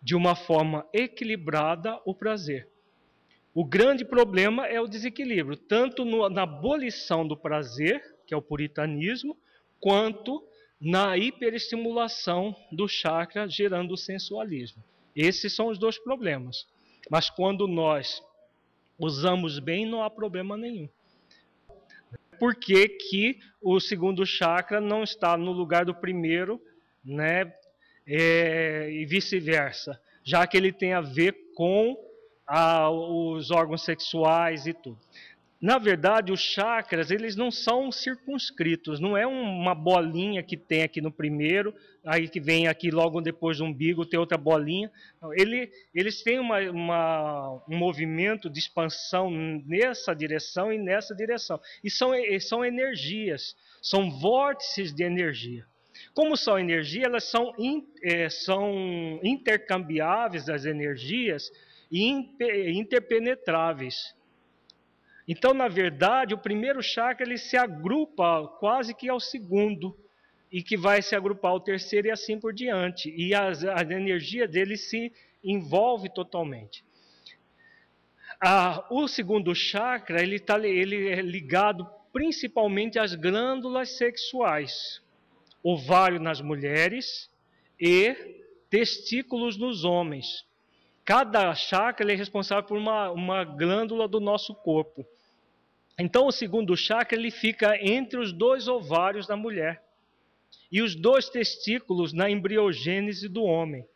de 0.02 0.14
uma 0.14 0.36
forma 0.36 0.86
equilibrada 0.92 1.98
o 2.04 2.14
prazer. 2.14 2.68
O 3.54 3.64
grande 3.64 4.04
problema 4.04 4.66
é 4.66 4.80
o 4.80 4.86
desequilíbrio, 4.86 5.56
tanto 5.56 6.04
no, 6.04 6.28
na 6.28 6.42
abolição 6.42 7.26
do 7.26 7.36
prazer, 7.36 8.16
que 8.26 8.34
é 8.34 8.36
o 8.36 8.42
puritanismo, 8.42 9.34
quanto 9.80 10.44
na 10.84 11.16
hiperestimulação 11.16 12.54
do 12.70 12.86
chakra, 12.86 13.48
gerando 13.48 13.94
o 13.94 13.96
sensualismo. 13.96 14.84
Esses 15.16 15.52
são 15.52 15.68
os 15.68 15.78
dois 15.78 15.98
problemas. 15.98 16.66
Mas 17.10 17.28
quando 17.28 17.66
nós 17.66 18.22
usamos 18.98 19.58
bem, 19.58 19.84
não 19.86 20.02
há 20.02 20.10
problema 20.10 20.56
nenhum 20.56 20.88
por 22.38 22.54
que, 22.54 22.88
que 22.88 23.38
o 23.62 23.80
segundo 23.80 24.26
chakra 24.26 24.80
não 24.80 25.02
está 25.02 25.36
no 25.36 25.52
lugar 25.52 25.84
do 25.84 25.94
primeiro, 25.94 26.60
né? 27.04 27.52
É, 28.06 28.90
e 28.92 29.06
vice-versa, 29.06 29.98
já 30.22 30.46
que 30.46 30.58
ele 30.58 30.70
tem 30.70 30.92
a 30.92 31.00
ver 31.00 31.34
com 31.54 31.96
a, 32.46 32.90
os 32.90 33.50
órgãos 33.50 33.82
sexuais 33.82 34.66
e 34.66 34.74
tudo. 34.74 34.98
Na 35.64 35.78
verdade, 35.78 36.30
os 36.30 36.40
chakras, 36.40 37.10
eles 37.10 37.36
não 37.36 37.50
são 37.50 37.90
circunscritos, 37.90 39.00
não 39.00 39.16
é 39.16 39.26
uma 39.26 39.74
bolinha 39.74 40.42
que 40.42 40.58
tem 40.58 40.82
aqui 40.82 41.00
no 41.00 41.10
primeiro, 41.10 41.74
aí 42.04 42.28
que 42.28 42.38
vem 42.38 42.68
aqui 42.68 42.90
logo 42.90 43.18
depois 43.22 43.56
do 43.56 43.64
umbigo, 43.64 44.04
tem 44.04 44.20
outra 44.20 44.36
bolinha. 44.36 44.92
Ele, 45.32 45.72
eles 45.94 46.22
têm 46.22 46.38
uma, 46.38 46.60
uma, 46.70 47.64
um 47.66 47.78
movimento 47.78 48.50
de 48.50 48.58
expansão 48.58 49.30
nessa 49.64 50.14
direção 50.14 50.70
e 50.70 50.76
nessa 50.76 51.14
direção. 51.14 51.58
E 51.82 51.90
são, 51.90 52.10
são 52.42 52.62
energias, 52.62 53.56
são 53.80 54.10
vórtices 54.10 54.92
de 54.92 55.02
energia. 55.02 55.64
Como 56.12 56.36
são 56.36 56.58
energia, 56.58 57.06
elas 57.06 57.24
são, 57.24 57.54
in, 57.58 57.86
é, 58.02 58.28
são 58.28 59.18
intercambiáveis 59.22 60.46
as 60.46 60.66
energias 60.66 61.50
e 61.90 62.10
interpenetráveis. 62.78 64.14
Então, 65.26 65.54
na 65.54 65.68
verdade, 65.68 66.34
o 66.34 66.38
primeiro 66.38 66.82
chakra 66.82 67.26
ele 67.26 67.38
se 67.38 67.56
agrupa 67.56 68.46
quase 68.58 68.94
que 68.94 69.08
ao 69.08 69.18
segundo, 69.18 69.96
e 70.54 70.62
que 70.62 70.76
vai 70.76 71.02
se 71.02 71.16
agrupar 71.16 71.50
ao 71.50 71.58
terceiro 71.58 72.06
e 72.06 72.12
assim 72.12 72.38
por 72.38 72.52
diante. 72.54 73.12
E 73.16 73.34
as, 73.34 73.64
a 73.64 73.80
energia 73.82 74.46
dele 74.46 74.76
se 74.76 75.12
envolve 75.42 76.08
totalmente. 76.08 76.84
Ah, 78.40 78.86
o 78.88 79.08
segundo 79.08 79.52
chakra 79.52 80.22
ele, 80.22 80.38
tá, 80.38 80.56
ele 80.64 81.08
é 81.08 81.20
ligado 81.20 81.84
principalmente 82.12 83.00
às 83.00 83.16
glândulas 83.16 83.96
sexuais, 83.96 85.02
ovário 85.60 86.20
nas 86.20 86.40
mulheres 86.40 87.28
e 87.80 88.14
testículos 88.70 89.56
nos 89.56 89.82
homens. 89.82 90.46
Cada 91.04 91.52
chakra 91.56 92.12
é 92.12 92.14
responsável 92.14 92.62
por 92.62 92.78
uma, 92.78 93.10
uma 93.10 93.42
glândula 93.42 94.06
do 94.06 94.20
nosso 94.20 94.54
corpo. 94.54 95.04
Então, 95.98 96.26
o 96.26 96.32
segundo 96.32 96.76
chakra 96.76 97.16
ele 97.16 97.30
fica 97.30 97.76
entre 97.80 98.18
os 98.18 98.32
dois 98.32 98.66
ovários 98.66 99.26
da 99.26 99.36
mulher 99.36 99.82
e 100.70 100.82
os 100.82 100.94
dois 100.94 101.28
testículos 101.28 102.12
na 102.12 102.28
embriogênese 102.28 103.28
do 103.28 103.44
homem. 103.44 103.86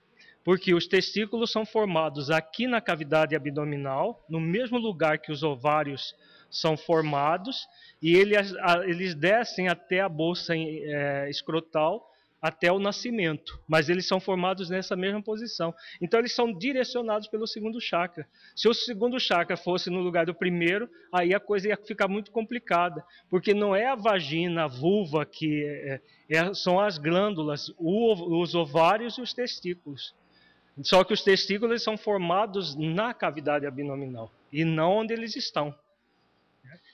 Porque 0.44 0.72
os 0.72 0.86
testículos 0.86 1.50
são 1.50 1.66
formados 1.66 2.30
aqui 2.30 2.66
na 2.66 2.80
cavidade 2.80 3.34
abdominal, 3.34 4.24
no 4.28 4.40
mesmo 4.40 4.78
lugar 4.78 5.18
que 5.18 5.32
os 5.32 5.42
ovários 5.42 6.14
são 6.48 6.76
formados, 6.76 7.68
e 8.00 8.14
eles, 8.14 9.14
descem 9.14 9.68
até 9.68 10.00
a 10.00 10.08
bolsa 10.08 10.54
é, 10.56 11.28
escrotal 11.28 12.08
até 12.40 12.70
o 12.70 12.78
nascimento, 12.78 13.60
mas 13.66 13.88
eles 13.88 14.06
são 14.06 14.20
formados 14.20 14.70
nessa 14.70 14.94
mesma 14.94 15.20
posição. 15.20 15.74
Então 16.00 16.20
eles 16.20 16.32
são 16.32 16.52
direcionados 16.52 17.26
pelo 17.28 17.46
segundo 17.46 17.80
chakra. 17.80 18.26
Se 18.54 18.68
o 18.68 18.74
segundo 18.74 19.18
chakra 19.18 19.56
fosse 19.56 19.90
no 19.90 20.00
lugar 20.00 20.26
do 20.26 20.34
primeiro, 20.34 20.88
aí 21.12 21.34
a 21.34 21.40
coisa 21.40 21.68
ia 21.68 21.76
ficar 21.76 22.06
muito 22.06 22.30
complicada, 22.30 23.04
porque 23.28 23.52
não 23.52 23.74
é 23.74 23.86
a 23.88 23.96
vagina, 23.96 24.64
a 24.64 24.68
vulva 24.68 25.26
que 25.26 25.64
é, 25.64 26.00
é, 26.30 26.54
são 26.54 26.78
as 26.78 26.96
glândulas, 26.96 27.72
o, 27.76 28.40
os 28.40 28.54
ovários 28.54 29.18
e 29.18 29.20
os 29.20 29.34
testículos. 29.34 30.14
Só 30.82 31.02
que 31.02 31.12
os 31.12 31.22
testículos 31.22 31.82
são 31.82 31.96
formados 31.96 32.76
na 32.76 33.12
cavidade 33.12 33.66
abdominal 33.66 34.32
e 34.52 34.64
não 34.64 34.98
onde 34.98 35.12
eles 35.12 35.34
estão. 35.34 35.74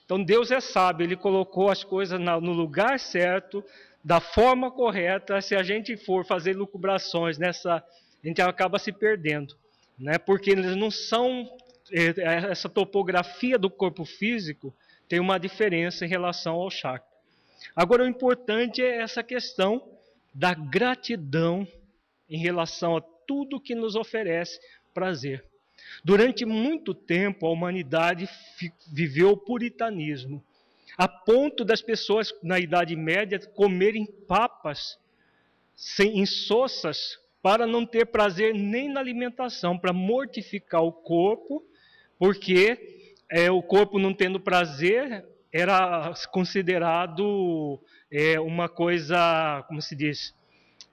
Então 0.05 0.23
Deus 0.23 0.51
é 0.51 0.59
sábio, 0.59 1.03
Ele 1.03 1.15
colocou 1.15 1.69
as 1.69 1.83
coisas 1.83 2.19
no 2.19 2.53
lugar 2.53 2.99
certo, 2.99 3.63
da 4.05 4.19
forma 4.19 4.69
correta, 4.69 5.41
se 5.41 5.55
a 5.55 5.63
gente 5.63 5.97
for 5.97 6.23
fazer 6.23 6.55
lucubrações 6.55 7.39
nessa, 7.39 7.77
a 8.23 8.27
gente 8.27 8.39
acaba 8.39 8.77
se 8.77 8.91
perdendo, 8.91 9.57
né? 9.97 10.19
Porque 10.19 10.51
eles 10.51 10.75
não 10.75 10.91
são 10.91 11.49
é, 11.91 12.13
é, 12.21 12.51
essa 12.51 12.69
topografia 12.69 13.57
do 13.57 13.67
corpo 13.67 14.05
físico 14.05 14.71
tem 15.09 15.19
uma 15.19 15.39
diferença 15.39 16.05
em 16.05 16.07
relação 16.07 16.53
ao 16.53 16.69
chakra. 16.69 17.07
Agora 17.75 18.03
o 18.03 18.07
importante 18.07 18.79
é 18.79 19.01
essa 19.01 19.23
questão 19.23 19.81
da 20.31 20.53
gratidão 20.53 21.67
em 22.29 22.37
relação 22.37 22.95
a 22.95 23.01
tudo 23.01 23.59
que 23.59 23.73
nos 23.73 23.95
oferece 23.95 24.59
prazer. 24.93 25.43
Durante 26.03 26.45
muito 26.45 26.93
tempo 26.93 27.47
a 27.47 27.51
humanidade 27.51 28.29
viveu 28.87 29.31
o 29.31 29.37
puritanismo 29.37 30.43
a 30.97 31.07
ponto 31.07 31.65
das 31.65 31.81
pessoas 31.81 32.33
na 32.41 32.59
Idade 32.59 32.95
Média 32.95 33.39
comerem 33.53 34.05
papas 34.05 34.97
sem 35.75 36.19
insossas 36.19 37.19
para 37.41 37.67
não 37.67 37.85
ter 37.85 38.07
prazer 38.07 38.53
nem 38.53 38.89
na 38.89 38.99
alimentação, 38.99 39.77
para 39.77 39.93
mortificar 39.93 40.81
o 40.81 40.91
corpo, 40.91 41.63
porque 42.17 43.13
é, 43.29 43.51
o 43.51 43.61
corpo 43.61 43.99
não 43.99 44.13
tendo 44.13 44.39
prazer 44.39 45.25
era 45.51 46.13
considerado 46.31 47.79
é, 48.11 48.39
uma 48.39 48.67
coisa, 48.67 49.63
como 49.67 49.81
se 49.81 49.95
diz, 49.95 50.33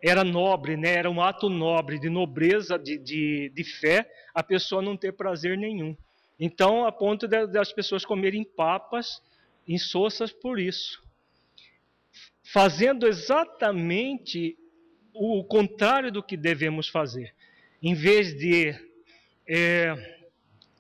era 0.03 0.25
nobre, 0.25 0.77
né? 0.77 0.95
era 0.95 1.11
um 1.11 1.23
ato 1.23 1.49
nobre, 1.49 1.99
de 1.99 2.11
nobreza, 2.11 2.79
de, 2.79 2.99
de, 2.99 3.53
de 3.55 3.65
fé, 3.65 4.11
a 4.35 4.43
pessoa 4.43 4.83
não 4.83 4.97
ter 4.97 5.13
prazer 5.13 5.57
nenhum. 5.57 5.97
Então, 6.39 6.85
a 6.85 6.93
ponto 6.93 7.29
das 7.29 7.73
pessoas 7.73 8.05
comerem 8.05 8.45
papas 8.45 9.23
insossas 9.67 10.33
por 10.33 10.59
isso, 10.59 11.03
fazendo 12.43 13.07
exatamente 13.07 14.57
o 15.15 15.45
contrário 15.45 16.11
do 16.11 16.23
que 16.23 16.37
devemos 16.37 16.89
fazer. 16.89 17.35
Em 17.83 17.95
vez 17.95 18.37
de 18.37 18.75
é, 19.47 19.95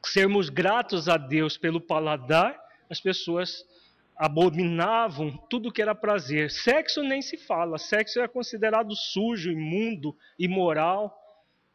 sermos 0.05 0.49
gratos 0.49 1.09
a 1.09 1.17
Deus 1.17 1.57
pelo 1.57 1.81
paladar, 1.81 2.59
as 2.89 3.01
pessoas 3.01 3.65
abominavam 4.17 5.37
tudo 5.49 5.73
que 5.73 5.83
era 5.83 5.95
prazer. 5.95 6.51
Sexo 6.51 7.03
nem 7.03 7.23
se 7.23 7.37
fala, 7.37 7.79
sexo 7.79 8.21
é 8.21 8.29
considerado 8.29 8.95
sujo, 8.95 9.51
imundo, 9.51 10.17
imoral, 10.39 11.19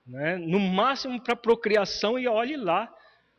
né? 0.05 0.37
no 0.37 0.59
máximo 0.59 1.21
para 1.21 1.35
procriação, 1.35 2.17
e 2.17 2.27
olhe 2.27 2.55
lá, 2.55 2.93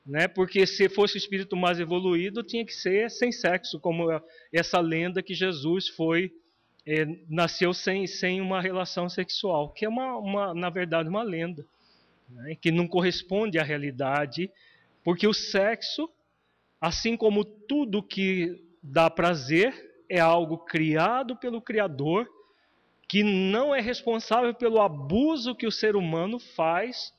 né? 0.09 0.27
Porque 0.27 0.67
se 0.67 0.89
fosse 0.89 1.17
o 1.17 1.19
espírito 1.19 1.55
mais 1.55 1.79
evoluído, 1.79 2.43
tinha 2.43 2.65
que 2.65 2.73
ser 2.73 3.11
sem 3.11 3.31
sexo, 3.31 3.79
como 3.79 4.09
essa 4.51 4.81
lenda 4.81 5.23
que 5.23 5.35
Jesus 5.35 5.89
foi 5.89 6.33
é, 6.87 7.05
nasceu 7.29 7.75
sem, 7.75 8.07
sem 8.07 8.41
uma 8.41 8.63
relação 8.63 9.11
sexual, 9.11 9.69
que 9.75 9.85
é 9.85 9.89
uma, 9.89 10.17
uma 10.17 10.55
na 10.55 10.71
verdade 10.71 11.11
uma 11.11 11.23
lenda, 11.23 11.63
né? 12.27 12.57
que 12.59 12.71
não 12.71 12.89
corresponde 12.89 13.59
à 13.59 13.63
realidade, 13.63 14.51
porque 15.05 15.27
o 15.27 15.35
sexo, 15.35 16.09
assim 16.81 17.15
como 17.15 17.45
tudo 17.45 18.03
que 18.03 18.59
dá 18.83 19.11
prazer, 19.11 19.75
é 20.09 20.19
algo 20.19 20.57
criado 20.57 21.37
pelo 21.37 21.61
Criador, 21.61 22.27
que 23.07 23.23
não 23.23 23.75
é 23.75 23.81
responsável 23.81 24.55
pelo 24.55 24.81
abuso 24.81 25.55
que 25.55 25.67
o 25.67 25.73
ser 25.73 25.97
humano 25.97 26.39
faz 26.39 27.13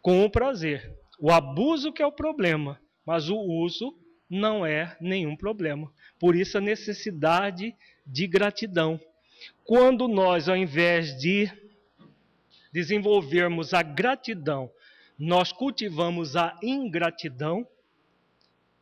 com 0.00 0.24
o 0.24 0.30
prazer. 0.30 1.01
O 1.22 1.30
abuso 1.30 1.92
que 1.92 2.02
é 2.02 2.06
o 2.06 2.10
problema, 2.10 2.80
mas 3.06 3.28
o 3.28 3.36
uso 3.36 3.96
não 4.28 4.66
é 4.66 4.96
nenhum 5.00 5.36
problema. 5.36 5.88
Por 6.18 6.34
isso 6.34 6.58
a 6.58 6.60
necessidade 6.60 7.76
de 8.04 8.26
gratidão. 8.26 9.00
Quando 9.62 10.08
nós, 10.08 10.48
ao 10.48 10.56
invés 10.56 11.16
de 11.16 11.48
desenvolvermos 12.72 13.72
a 13.72 13.84
gratidão, 13.84 14.68
nós 15.16 15.52
cultivamos 15.52 16.34
a 16.34 16.58
ingratidão, 16.60 17.64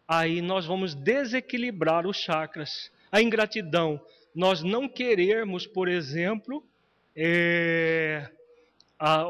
aí 0.08 0.40
nós 0.40 0.64
vamos 0.64 0.94
desequilibrar 0.94 2.06
os 2.06 2.16
chakras. 2.16 2.90
A 3.12 3.20
ingratidão, 3.20 4.00
nós 4.34 4.62
não 4.62 4.88
querermos, 4.88 5.66
por 5.66 5.88
exemplo, 5.88 6.66
é, 7.14 8.30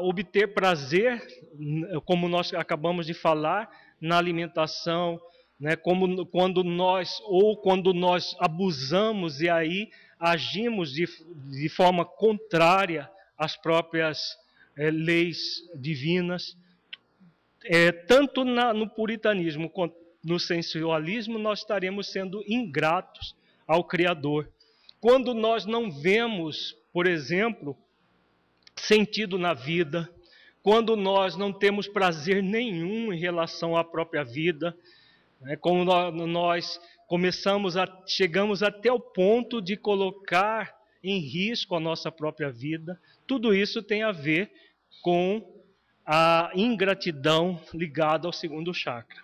obter 0.01 0.53
prazer, 0.53 1.21
como 2.05 2.27
nós 2.27 2.53
acabamos 2.53 3.05
de 3.05 3.13
falar, 3.13 3.69
na 3.99 4.17
alimentação, 4.17 5.21
né, 5.59 5.75
como 5.75 6.25
quando 6.25 6.63
nós 6.63 7.21
ou 7.25 7.55
quando 7.55 7.93
nós 7.93 8.35
abusamos 8.39 9.41
e 9.41 9.49
aí 9.49 9.89
agimos 10.19 10.91
de, 10.91 11.07
de 11.49 11.69
forma 11.69 12.03
contrária 12.03 13.09
às 13.37 13.55
próprias 13.55 14.37
é, 14.75 14.89
leis 14.89 15.69
divinas. 15.75 16.57
É, 17.63 17.91
tanto 17.91 18.43
na, 18.43 18.73
no 18.73 18.89
puritanismo 18.89 19.69
quanto 19.69 19.95
no 20.23 20.39
sensualismo, 20.39 21.39
nós 21.39 21.59
estaremos 21.59 22.11
sendo 22.11 22.43
ingratos 22.47 23.35
ao 23.67 23.83
Criador. 23.83 24.49
Quando 24.99 25.33
nós 25.33 25.65
não 25.65 25.91
vemos, 25.91 26.77
por 26.93 27.07
exemplo, 27.07 27.75
sentido 28.81 29.37
na 29.37 29.53
vida, 29.53 30.09
quando 30.63 30.95
nós 30.95 31.35
não 31.35 31.51
temos 31.51 31.87
prazer 31.87 32.41
nenhum 32.41 33.13
em 33.13 33.19
relação 33.19 33.75
à 33.75 33.83
própria 33.83 34.23
vida, 34.23 34.75
né, 35.39 35.55
como 35.55 35.83
nós 36.27 36.79
começamos 37.07 37.77
a, 37.77 37.87
chegamos 38.05 38.61
até 38.63 38.91
o 38.91 38.99
ponto 38.99 39.61
de 39.61 39.75
colocar 39.75 40.75
em 41.03 41.19
risco 41.19 41.75
a 41.75 41.79
nossa 41.79 42.11
própria 42.11 42.51
vida, 42.51 42.99
tudo 43.25 43.53
isso 43.53 43.81
tem 43.81 44.03
a 44.03 44.11
ver 44.11 44.51
com 45.01 45.43
a 46.05 46.51
ingratidão 46.55 47.59
ligada 47.73 48.27
ao 48.27 48.33
segundo 48.33 48.73
chakra. 48.73 49.21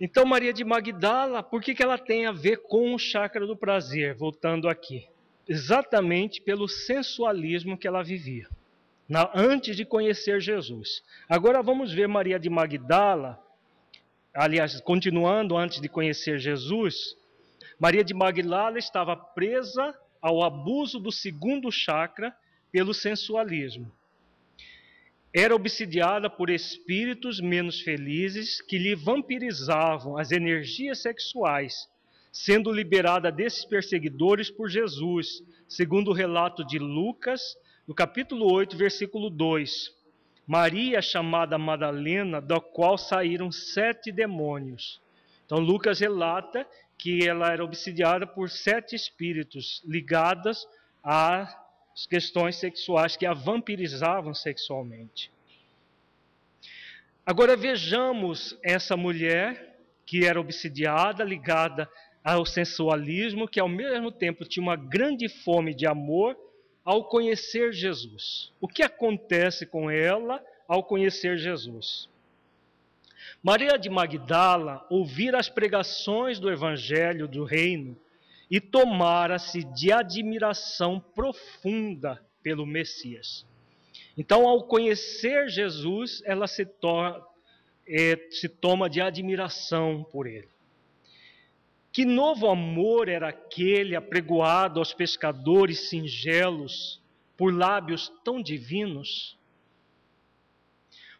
Então, 0.00 0.24
Maria 0.24 0.52
de 0.52 0.64
Magdala, 0.64 1.42
por 1.42 1.60
que, 1.60 1.74
que 1.74 1.82
ela 1.82 1.98
tem 1.98 2.24
a 2.24 2.32
ver 2.32 2.62
com 2.62 2.94
o 2.94 2.98
chakra 2.98 3.46
do 3.46 3.54
prazer? 3.54 4.14
Voltando 4.14 4.66
aqui. 4.68 5.06
Exatamente 5.50 6.40
pelo 6.40 6.68
sensualismo 6.68 7.76
que 7.76 7.88
ela 7.88 8.02
vivia, 8.02 8.48
na, 9.08 9.28
antes 9.34 9.76
de 9.76 9.84
conhecer 9.84 10.40
Jesus. 10.40 11.02
Agora 11.28 11.60
vamos 11.62 11.92
ver 11.92 12.06
Maria 12.06 12.38
de 12.38 12.48
Magdala, 12.48 13.38
aliás, 14.32 14.80
continuando 14.80 15.56
antes 15.56 15.80
de 15.80 15.88
conhecer 15.88 16.38
Jesus. 16.38 17.16
Maria 17.80 18.04
de 18.04 18.14
Magdala 18.14 18.78
estava 18.78 19.16
presa 19.16 19.92
ao 20.22 20.44
abuso 20.44 21.00
do 21.00 21.10
segundo 21.10 21.72
chakra 21.72 22.32
pelo 22.70 22.94
sensualismo 22.94 23.92
era 25.32 25.54
obsidiada 25.54 26.28
por 26.28 26.50
espíritos 26.50 27.40
menos 27.40 27.80
felizes 27.80 28.60
que 28.60 28.76
lhe 28.76 28.96
vampirizavam 28.96 30.18
as 30.18 30.32
energias 30.32 31.02
sexuais, 31.02 31.88
sendo 32.32 32.72
liberada 32.72 33.30
desses 33.30 33.64
perseguidores 33.64 34.50
por 34.50 34.68
Jesus, 34.68 35.42
segundo 35.68 36.10
o 36.10 36.14
relato 36.14 36.64
de 36.64 36.78
Lucas, 36.78 37.56
no 37.86 37.94
capítulo 37.94 38.52
8, 38.52 38.76
versículo 38.76 39.30
2. 39.30 39.98
Maria, 40.46 41.00
chamada 41.00 41.56
Madalena, 41.58 42.40
da 42.40 42.60
qual 42.60 42.98
saíram 42.98 43.52
sete 43.52 44.10
demônios. 44.10 45.00
Então, 45.46 45.58
Lucas 45.58 46.00
relata 46.00 46.66
que 46.98 47.26
ela 47.26 47.52
era 47.52 47.64
obsidiada 47.64 48.26
por 48.26 48.50
sete 48.50 48.94
espíritos 48.94 49.82
ligadas 49.86 50.66
as 51.02 52.06
questões 52.08 52.56
sexuais 52.56 53.16
que 53.16 53.26
a 53.26 53.32
vampirizavam 53.32 54.34
sexualmente. 54.34 55.30
Agora 57.24 57.56
vejamos 57.56 58.58
essa 58.62 58.96
mulher 58.96 59.78
que 60.04 60.24
era 60.24 60.40
obsidiada, 60.40 61.22
ligada 61.22 61.88
ao 62.22 62.44
sensualismo, 62.44 63.48
que 63.48 63.60
ao 63.60 63.68
mesmo 63.68 64.12
tempo 64.12 64.44
tinha 64.44 64.62
uma 64.62 64.76
grande 64.76 65.28
fome 65.28 65.74
de 65.74 65.86
amor 65.86 66.36
ao 66.84 67.04
conhecer 67.04 67.72
Jesus. 67.72 68.52
O 68.60 68.68
que 68.68 68.82
acontece 68.82 69.66
com 69.66 69.90
ela 69.90 70.42
ao 70.68 70.82
conhecer 70.82 71.38
Jesus? 71.38 72.08
Maria 73.42 73.78
de 73.78 73.88
Magdala 73.88 74.86
ouvir 74.90 75.34
as 75.34 75.48
pregações 75.48 76.38
do 76.38 76.50
evangelho 76.50 77.26
do 77.26 77.44
reino 77.44 77.96
e 78.50 78.60
tomara-se 78.60 79.62
de 79.62 79.92
admiração 79.92 81.00
profunda 81.00 82.20
pelo 82.42 82.66
Messias. 82.66 83.46
Então, 84.16 84.46
ao 84.46 84.64
conhecer 84.64 85.48
Jesus, 85.48 86.22
ela 86.26 86.46
se, 86.46 86.66
to 86.66 87.24
é, 87.88 88.16
se 88.30 88.48
toma 88.48 88.90
de 88.90 89.00
admiração 89.00 90.04
por 90.10 90.26
ele. 90.26 90.48
Que 91.92 92.04
novo 92.04 92.48
amor 92.48 93.08
era 93.08 93.28
aquele 93.28 93.96
apregoado 93.96 94.78
aos 94.78 94.92
pescadores 94.92 95.88
singelos 95.88 97.00
por 97.36 97.52
lábios 97.52 98.12
tão 98.24 98.40
divinos? 98.42 99.36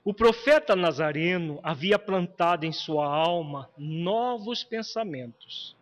O 0.05 0.15
profeta 0.15 0.77
Nazareno 0.77 1.61
havia 1.63 1.99
plantado 1.99 2.65
em 2.65 2.73
sua 2.73 3.07
alma 3.07 3.69
novos 3.77 4.65
pensamentos 4.65 5.77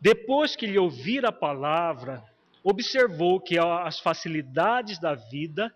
depois 0.00 0.54
que 0.54 0.66
lhe 0.66 0.78
ouvira 0.78 1.28
a 1.28 1.32
palavra, 1.32 2.22
observou 2.62 3.40
que 3.40 3.58
as 3.58 3.98
facilidades 3.98 4.98
da 4.98 5.14
vida 5.14 5.74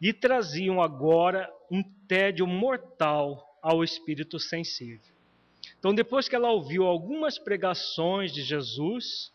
lhe 0.00 0.12
traziam 0.12 0.80
agora 0.80 1.50
um 1.70 1.82
tédio 2.06 2.46
mortal 2.46 3.58
ao 3.62 3.82
espírito 3.82 4.38
sensível. 4.38 5.14
Então, 5.82 5.92
depois 5.92 6.28
que 6.28 6.36
ela 6.36 6.48
ouviu 6.48 6.84
algumas 6.84 7.40
pregações 7.40 8.32
de 8.32 8.40
Jesus, 8.40 9.32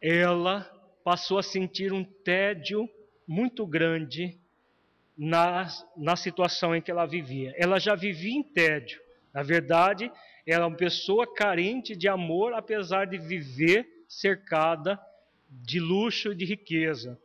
ela 0.00 0.60
passou 1.02 1.36
a 1.36 1.42
sentir 1.42 1.92
um 1.92 2.04
tédio 2.04 2.88
muito 3.26 3.66
grande 3.66 4.38
na, 5.18 5.66
na 5.96 6.14
situação 6.14 6.76
em 6.76 6.80
que 6.80 6.92
ela 6.92 7.06
vivia. 7.06 7.52
Ela 7.56 7.80
já 7.80 7.96
vivia 7.96 8.36
em 8.38 8.42
tédio. 8.44 9.00
Na 9.32 9.42
verdade, 9.42 10.12
ela 10.46 10.62
é 10.62 10.68
uma 10.68 10.76
pessoa 10.76 11.26
carente 11.26 11.96
de 11.96 12.06
amor, 12.06 12.52
apesar 12.52 13.08
de 13.08 13.18
viver 13.18 14.04
cercada 14.08 14.96
de 15.50 15.80
luxo 15.80 16.30
e 16.30 16.36
de 16.36 16.44
riqueza. 16.44 17.18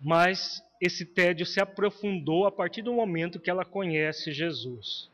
Mas 0.00 0.64
esse 0.80 1.04
tédio 1.04 1.44
se 1.44 1.60
aprofundou 1.60 2.46
a 2.46 2.50
partir 2.50 2.80
do 2.80 2.94
momento 2.94 3.38
que 3.38 3.50
ela 3.50 3.66
conhece 3.66 4.32
Jesus. 4.32 5.10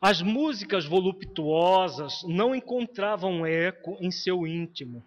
As 0.00 0.20
músicas 0.22 0.84
voluptuosas 0.84 2.22
não 2.24 2.54
encontravam 2.54 3.46
eco 3.46 3.96
em 4.00 4.10
seu 4.10 4.46
íntimo. 4.46 5.02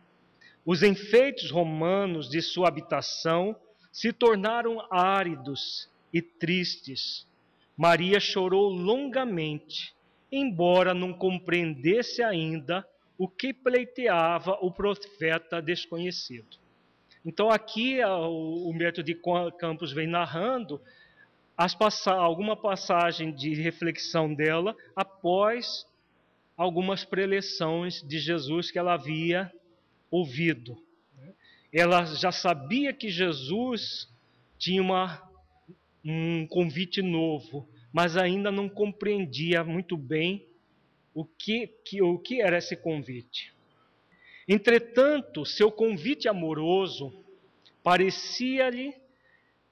Os 0.65 0.83
enfeites 0.83 1.51
romanos 1.51 2.29
de 2.29 2.41
sua 2.41 2.67
habitação 2.67 3.55
se 3.91 4.11
tornaram 4.11 4.85
áridos 4.91 5.89
e 6.13 6.21
tristes. 6.21 7.27
Maria 7.77 8.19
chorou 8.19 8.69
longamente 8.69 9.93
embora 10.31 10.93
não 10.93 11.13
compreendesse 11.13 12.21
ainda 12.21 12.87
o 13.17 13.27
que 13.27 13.53
pleiteava 13.53 14.57
o 14.61 14.71
profeta 14.71 15.61
desconhecido. 15.61 16.57
Então, 17.25 17.49
aqui 17.49 17.99
o 18.03 18.71
método 18.73 19.05
de 19.05 19.19
Campos 19.57 19.91
vem 19.91 20.07
narrando 20.07 20.81
alguma 22.05 22.55
passagem 22.55 23.33
de 23.33 23.53
reflexão 23.53 24.33
dela 24.33 24.75
após 24.95 25.85
algumas 26.55 27.03
preleções 27.03 28.01
de 28.01 28.17
Jesus 28.17 28.71
que 28.71 28.79
ela 28.79 28.93
havia 28.93 29.51
ouvido. 30.09 30.77
Ela 31.71 32.05
já 32.05 32.31
sabia 32.31 32.93
que 32.93 33.09
Jesus 33.09 34.09
tinha 34.57 34.81
uma, 34.81 35.21
um 36.03 36.47
convite 36.47 37.01
novo, 37.01 37.67
mas 37.91 38.17
ainda 38.17 38.51
não 38.51 38.69
compreendia 38.69 39.63
muito 39.63 39.97
bem 39.97 40.45
o 41.13 41.25
que, 41.25 41.67
que, 41.85 42.01
o 42.01 42.17
que 42.17 42.41
era 42.41 42.57
esse 42.57 42.75
convite. 42.75 43.53
Entretanto, 44.47 45.45
seu 45.45 45.71
convite 45.71 46.27
amoroso 46.27 47.13
parecia-lhe 47.83 48.95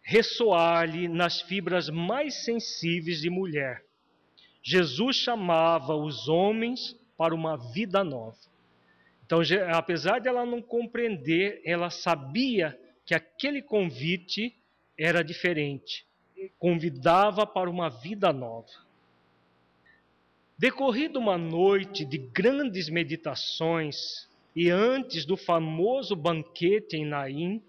ressoar-lhe 0.10 1.10
nas 1.10 1.42
fibras 1.42 1.90
mais 1.90 2.46
sensíveis 2.46 3.20
de 3.20 3.30
mulher. 3.30 3.84
Jesus 4.64 5.18
chamava 5.18 5.98
os 5.98 6.30
homens 6.30 6.96
para 7.18 7.36
uma 7.36 7.58
vida 7.74 8.06
nova. 8.06 8.38
Então, 9.26 9.42
apesar 9.74 10.20
de 10.20 10.30
ela 10.30 10.46
não 10.46 10.62
compreender, 10.62 11.62
ela 11.66 11.90
sabia 11.90 12.80
que 13.06 13.14
aquele 13.14 13.62
convite 13.62 14.56
era 14.98 15.22
diferente, 15.22 16.06
convidava 16.58 17.46
para 17.46 17.70
uma 17.70 17.90
vida 17.90 18.32
nova. 18.32 18.72
Decorrida 20.58 21.20
uma 21.20 21.38
noite 21.38 22.06
de 22.06 22.18
grandes 22.18 22.88
meditações 22.90 24.26
e 24.56 24.70
antes 24.70 25.26
do 25.26 25.36
famoso 25.36 26.16
banquete 26.16 26.96
em 26.96 27.06
Naim, 27.06 27.62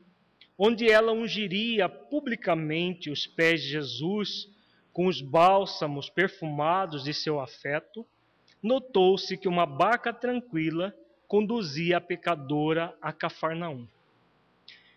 onde 0.58 0.90
ela 0.90 1.12
ungiria 1.12 1.88
publicamente 1.88 3.10
os 3.10 3.26
pés 3.26 3.62
de 3.62 3.68
Jesus 3.68 4.48
com 4.92 5.06
os 5.06 5.20
bálsamos 5.20 6.10
perfumados 6.10 7.04
de 7.04 7.14
seu 7.14 7.38
afeto, 7.38 8.04
notou-se 8.60 9.36
que 9.36 9.46
uma 9.46 9.64
barca 9.64 10.12
tranquila 10.12 10.92
conduzia 11.28 11.98
a 11.98 12.00
pecadora 12.00 12.92
a 13.00 13.12
Cafarnaum. 13.12 13.86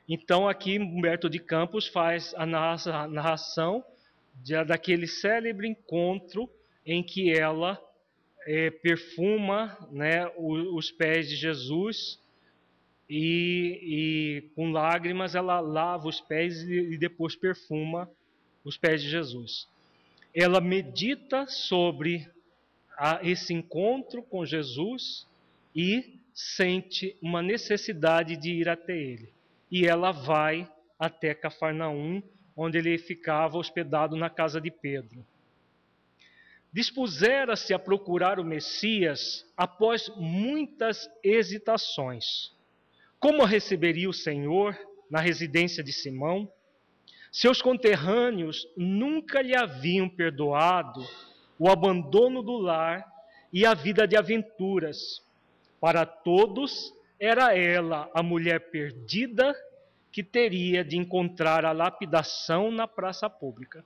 Então 0.10 0.50
aqui 0.50 0.80
Humberto 0.80 1.30
de 1.30 1.40
Campos 1.40 1.88
faz 1.88 2.34
a 2.36 2.46
narração 2.46 3.86
de, 4.34 4.64
daquele 4.64 5.06
célebre 5.06 5.68
encontro 5.68 6.50
em 6.84 7.04
que 7.04 7.32
ela 7.32 7.80
é, 8.48 8.72
perfuma 8.72 9.78
né, 9.92 10.28
os, 10.36 10.68
os 10.74 10.92
pés 10.92 11.30
de 11.30 11.36
Jesus 11.36 12.20
e, 13.14 13.80
e, 13.84 14.42
com 14.56 14.72
lágrimas 14.72 15.36
ela 15.36 15.60
lava 15.60 16.08
os 16.08 16.22
pés 16.22 16.64
e, 16.64 16.94
e 16.94 16.98
depois 16.98 17.36
perfuma 17.36 18.10
os 18.64 18.78
pés 18.78 19.04
de 19.04 19.10
Jesus. 19.10 19.68
Ela 20.34 20.62
medita 20.62 21.46
sobre 21.46 22.26
a, 22.98 23.20
esse 23.22 23.54
encontro 23.54 24.24
com 24.24 24.46
Jesus 24.46 25.28
e 25.76 26.22
sente 26.34 27.18
uma 27.22 27.42
necessidade 27.42 28.38
de 28.38 28.54
ir 28.54 28.70
até 28.70 28.98
ele. 28.98 29.34
E 29.70 29.86
ela 29.86 30.14
vai 30.14 30.72
até 30.98 31.34
Cafarnaum, 31.34 32.24
onde 32.56 32.78
ele 32.78 32.98
ficava 32.98 33.58
hospedado 33.58 34.16
na 34.16 34.30
casa 34.30 34.62
de 34.62 34.72
Pedro. 34.72 35.26
Dispusera-se 36.72 37.74
a 37.74 37.80
procurar 37.80 38.40
o 38.40 38.46
Messias 38.46 39.46
após 39.58 40.08
muitas 40.16 41.10
hesitações. 41.22 42.54
Como 43.22 43.46
receberia 43.46 44.10
o 44.10 44.14
Senhor 44.14 44.76
na 45.08 45.20
residência 45.20 45.84
de 45.84 45.94
Simão? 45.94 46.52
Seus 47.32 47.62
conterrâneos 47.62 48.68
nunca 48.76 49.44
lhe 49.44 49.56
haviam 49.56 50.10
perdoado 50.10 51.00
o 51.60 51.70
abandono 51.70 52.42
do 52.42 52.58
lar 52.58 53.06
e 53.54 53.64
a 53.64 53.76
vida 53.76 54.08
de 54.08 54.18
aventuras 54.18 55.22
para 55.80 56.04
todos, 56.04 56.92
era 57.20 57.56
ela 57.56 58.10
a 58.12 58.24
mulher 58.24 58.72
perdida 58.72 59.56
que 60.12 60.24
teria 60.24 60.84
de 60.84 60.98
encontrar 60.98 61.64
a 61.64 61.72
lapidação 61.72 62.72
na 62.72 62.88
praça 62.88 63.30
pública. 63.30 63.86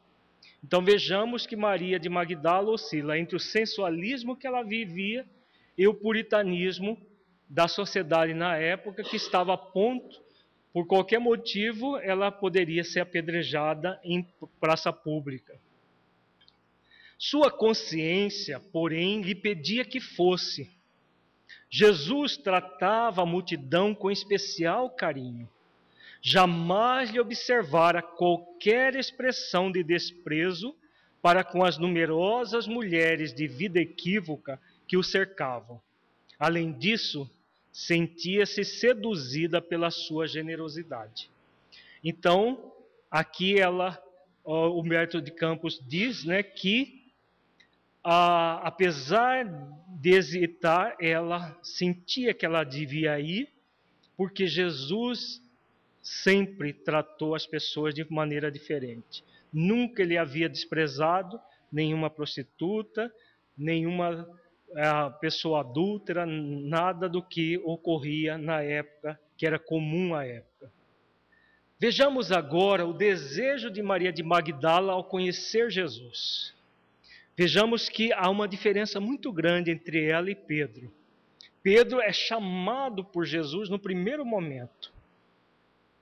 Então 0.64 0.82
vejamos 0.82 1.46
que 1.46 1.58
Maria 1.58 2.00
de 2.00 2.08
Magdala 2.08 2.72
oscila 2.72 3.20
entre 3.20 3.36
o 3.36 3.40
sensualismo 3.40 4.34
que 4.34 4.48
ela 4.48 4.64
vivia 4.64 5.26
e 5.78 5.86
o 5.86 5.94
puritanismo 5.94 6.98
da 7.50 7.68
sociedade 7.68 8.34
na 8.34 8.56
época 8.58 9.04
que 9.04 9.16
estava 9.16 9.54
a 9.54 9.58
ponto, 9.58 10.24
por 10.74 10.88
qualquer 10.88 11.20
motivo, 11.20 11.98
ela 11.98 12.32
poderia 12.32 12.84
ser 12.84 13.00
apedrejada 13.00 14.00
em 14.04 14.28
praça 14.60 14.92
pública. 14.92 15.58
Sua 17.18 17.50
consciência, 17.50 18.60
porém, 18.60 19.22
lhe 19.22 19.34
pedia 19.34 19.86
que 19.86 20.02
fosse, 20.02 20.70
Jesus 21.70 22.38
tratava 22.38 23.24
a 23.24 23.26
multidão 23.26 23.94
com 23.94 24.12
especial 24.12 24.90
carinho. 24.90 25.50
Jamais 26.22 27.12
lhe 27.12 27.20
observara 27.20 28.02
qualquer 28.02 28.96
expressão 28.96 29.72
de 29.72 29.84
desprezo 29.84 30.76
para 31.22 31.44
com 31.44 31.64
as 31.64 31.78
numerosas 31.78 32.68
mulheres 32.68 33.34
de 33.34 33.48
vida 33.48 33.80
equívoca 33.80 34.60
que 34.88 34.98
o 34.98 35.04
cercavam. 35.04 35.82
Além 36.40 36.72
disso, 36.72 37.30
sentia-se 37.76 38.64
seduzida 38.64 39.62
pela 39.62 39.92
sua 39.92 40.26
generosidade. 40.26 41.30
Então, 42.02 42.72
aqui 43.12 43.60
ela, 43.60 44.02
o 44.46 44.80
Humberto 44.80 45.22
de 45.22 45.30
Campos 45.30 45.84
diz 45.86 46.24
né, 46.24 46.42
que 46.42 47.04
ah, 48.02 48.62
apesar 48.64 49.46
de 49.90 50.12
hesitar, 50.12 50.96
ela 51.02 51.60
sentia 51.62 52.34
que 52.34 52.46
ela 52.46 52.64
devia 52.64 53.20
ir, 53.20 53.50
porque 54.16 54.48
Jesus 54.48 55.42
sempre 56.02 56.72
tratou 56.72 57.36
as 57.36 57.46
pessoas 57.46 57.94
de 57.94 58.10
maneira 58.10 58.50
diferente. 58.50 59.22
Nunca 59.52 60.02
ele 60.02 60.18
havia 60.18 60.48
desprezado 60.48 61.38
nenhuma 61.70 62.10
prostituta, 62.10 63.14
nenhuma 63.58 64.26
ah, 64.76 65.10
pessoa 65.10 65.62
adúltera, 65.62 66.26
nada 66.26 67.08
do 67.08 67.22
que 67.22 67.58
ocorria 67.60 68.38
na 68.38 68.62
época, 68.62 69.20
que 69.38 69.46
era 69.46 69.60
comum 69.60 70.16
à 70.16 70.26
época. 70.26 70.72
Vejamos 71.80 72.32
agora 72.32 72.86
o 72.86 72.94
desejo 72.94 73.70
de 73.70 73.82
Maria 73.82 74.12
de 74.12 74.24
Magdala 74.24 74.94
ao 74.94 75.04
conhecer 75.04 75.70
Jesus. 75.70 76.54
Vejamos 77.38 77.90
que 77.90 78.14
há 78.14 78.30
uma 78.30 78.48
diferença 78.48 79.00
muito 79.00 79.32
grande 79.32 79.72
entre 79.72 80.06
ela 80.06 80.32
e 80.32 80.36
Pedro. 80.36 80.92
Pedro 81.62 82.00
é 82.00 82.14
chamado 82.14 83.04
por 83.04 83.26
Jesus 83.26 83.70
no 83.70 83.78
primeiro 83.78 84.26
momento 84.26 84.94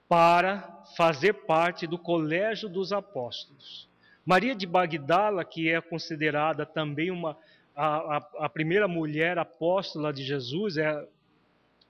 para 0.08 0.84
fazer 0.96 1.34
parte 1.34 1.88
do 1.88 1.98
colégio 1.98 2.70
dos 2.70 2.94
apóstolos. 2.94 3.90
Maria 4.26 4.54
de 4.54 4.68
Bagdala, 4.68 5.44
que 5.44 5.70
é 5.70 5.82
considerada 5.82 6.66
também 6.66 7.10
uma, 7.10 7.36
a, 7.76 8.18
a, 8.18 8.46
a 8.46 8.50
primeira 8.50 8.88
mulher 8.88 9.38
apóstola 9.38 10.14
de 10.14 10.24
Jesus, 10.24 10.78
é 10.78 11.08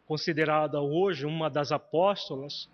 considerada 0.05 0.81
hoje 0.81 1.25
uma 1.25 1.49
das 1.49 1.71
apóstolas, 1.71 2.69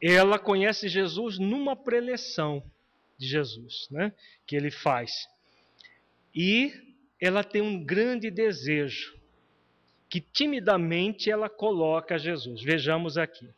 ela 0.00 0.38
conhece 0.38 0.88
Jesus 0.88 1.38
numa 1.38 1.74
preleção 1.74 2.62
de 3.16 3.26
Jesus, 3.26 3.88
né, 3.90 4.12
que 4.46 4.54
ele 4.54 4.70
faz. 4.70 5.28
E 6.34 6.72
ela 7.20 7.42
tem 7.42 7.60
um 7.60 7.84
grande 7.84 8.30
desejo, 8.30 9.18
que 10.08 10.20
timidamente 10.20 11.30
ela 11.30 11.48
coloca 11.48 12.14
a 12.14 12.18
Jesus. 12.18 12.62
Vejamos 12.62 13.18
aqui. 13.18 13.48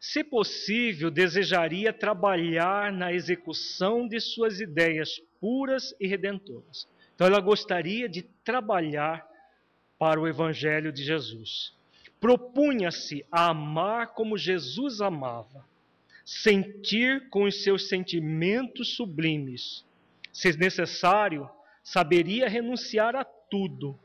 Se 0.00 0.24
possível, 0.24 1.10
desejaria 1.10 1.92
trabalhar 1.92 2.92
na 2.92 3.12
execução 3.12 4.08
de 4.08 4.20
suas 4.20 4.60
ideias 4.60 5.20
puras 5.40 5.94
e 6.00 6.06
redentoras. 6.06 6.88
Então, 7.16 7.26
ela 7.26 7.40
gostaria 7.40 8.08
de 8.10 8.22
trabalhar 8.44 9.26
para 9.98 10.20
o 10.20 10.28
Evangelho 10.28 10.92
de 10.92 11.02
Jesus. 11.02 11.74
Propunha-se 12.20 13.24
a 13.32 13.48
amar 13.48 14.08
como 14.08 14.36
Jesus 14.36 15.00
amava, 15.00 15.64
sentir 16.26 17.30
com 17.30 17.44
os 17.44 17.62
seus 17.62 17.88
sentimentos 17.88 18.94
sublimes, 18.94 19.82
se 20.30 20.54
necessário, 20.58 21.48
saberia 21.82 22.50
renunciar 22.50 23.16
a 23.16 23.24
tudo, 23.24 23.98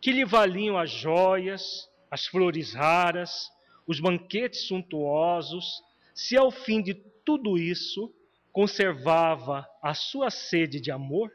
que 0.00 0.10
lhe 0.10 0.24
valiam 0.24 0.76
as 0.76 0.90
joias, 0.90 1.88
as 2.10 2.26
flores 2.26 2.74
raras, 2.74 3.48
os 3.86 4.00
banquetes 4.00 4.66
suntuosos, 4.66 5.84
se 6.12 6.36
ao 6.36 6.50
fim 6.50 6.82
de 6.82 6.94
tudo 7.24 7.56
isso 7.56 8.12
conservava 8.52 9.64
a 9.80 9.94
sua 9.94 10.30
sede 10.30 10.80
de 10.80 10.90
amor? 10.90 11.30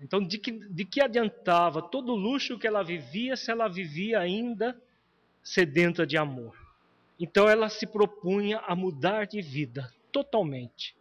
Então, 0.00 0.20
de 0.20 0.38
que, 0.38 0.52
de 0.52 0.84
que 0.84 1.00
adiantava 1.00 1.80
todo 1.80 2.12
o 2.12 2.16
luxo 2.16 2.58
que 2.58 2.66
ela 2.66 2.82
vivia 2.82 3.36
se 3.36 3.50
ela 3.50 3.68
vivia 3.68 4.20
ainda 4.20 4.80
sedenta 5.42 6.06
de 6.06 6.16
amor? 6.16 6.54
Então, 7.18 7.48
ela 7.48 7.68
se 7.68 7.86
propunha 7.86 8.58
a 8.58 8.76
mudar 8.76 9.26
de 9.26 9.40
vida 9.40 9.90
totalmente. 10.12 10.94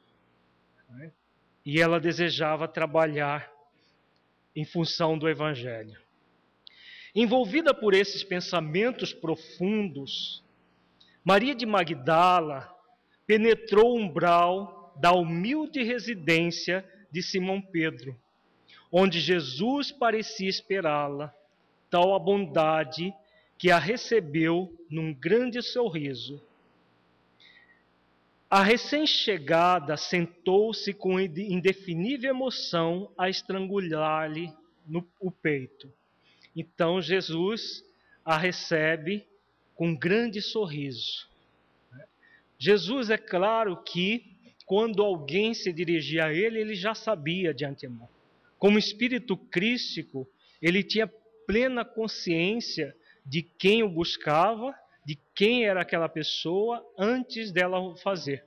E 1.66 1.82
ela 1.82 2.00
desejava 2.00 2.68
trabalhar 2.68 3.52
em 4.56 4.64
função 4.64 5.18
do 5.18 5.28
Evangelho. 5.28 6.00
Envolvida 7.14 7.74
por 7.74 7.93
esses 7.93 8.24
pensamentos 8.24 9.14
profundos, 9.14 10.43
Maria 11.24 11.56
de 11.56 11.66
Magdala 11.66 12.74
penetrou 13.26 13.93
o 13.93 14.00
umbral 14.00 14.93
da 15.00 15.12
humilde 15.12 15.82
residência 15.84 16.86
de 17.12 17.22
Simão 17.22 17.62
Pedro, 17.62 18.20
onde 18.98 19.20
Jesus 19.20 19.91
parecia 19.91 20.48
esperá-la, 20.48 21.36
tal 21.89 22.16
a 22.16 22.20
bondade 22.20 23.14
que 23.58 23.70
a 23.70 23.78
recebeu 23.78 24.74
num 24.89 25.14
grande 25.14 25.62
sorriso. 25.62 26.41
A 28.50 28.64
recém-chegada 28.64 29.98
sentou-se 29.98 30.93
com 30.93 31.20
indefinível 31.20 32.30
emoção 32.30 33.12
a 33.18 33.30
estrangular-lhe 33.30 34.50
o 35.20 35.30
peito. 35.30 35.91
Então 36.56 37.02
Jesus 37.02 37.84
a 38.24 38.38
recebe 38.38 39.28
com 39.76 39.89
um 39.89 39.96
grande 39.96 40.41
sorriso. 40.41 41.28
Jesus, 42.58 43.10
é 43.10 43.18
claro 43.18 43.76
que 43.76 44.24
quando 44.66 45.04
alguém 45.04 45.54
se 45.54 45.74
dirigia 45.74 46.28
a 46.28 46.34
ele, 46.34 46.62
ele 46.62 46.76
já 46.76 46.96
sabia 46.96 47.54
de 47.54 47.66
antemão. 47.66 48.14
Como 48.58 48.80
espírito 48.80 49.36
crístico, 49.38 50.28
ele 50.62 50.84
tinha 50.84 51.12
plena 51.45 51.86
consciência 51.86 52.95
de 53.26 53.41
quem 53.41 53.84
o 53.84 53.89
buscava, 53.89 54.74
de 55.06 55.18
quem 55.34 55.66
era 55.66 55.82
aquela 55.82 56.10
pessoa 56.10 56.86
antes 56.97 57.51
dela 57.51 57.80
o 57.80 57.95
fazer. 57.95 58.43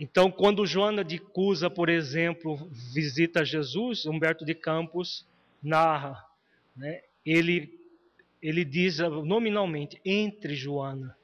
Então, 0.00 0.30
quando 0.30 0.64
Joana 0.64 1.04
de 1.04 1.18
Cusa, 1.18 1.68
por 1.68 1.90
exemplo, 1.90 2.56
visita 2.72 3.44
Jesus, 3.44 4.06
Humberto 4.06 4.46
de 4.46 4.54
Campos 4.54 5.28
narra, 5.62 6.24
né? 6.74 7.02
ele, 7.24 7.78
ele 8.40 8.64
diz 8.64 8.98
nominalmente, 8.98 10.00
entre 10.02 10.54
Joana. 10.54 11.14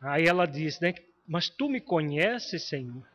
Aí 0.00 0.24
ela 0.24 0.46
diz, 0.46 0.80
né? 0.80 0.94
mas 1.28 1.50
tu 1.50 1.68
me 1.68 1.78
conheces, 1.78 2.62
Senhor? 2.62 3.06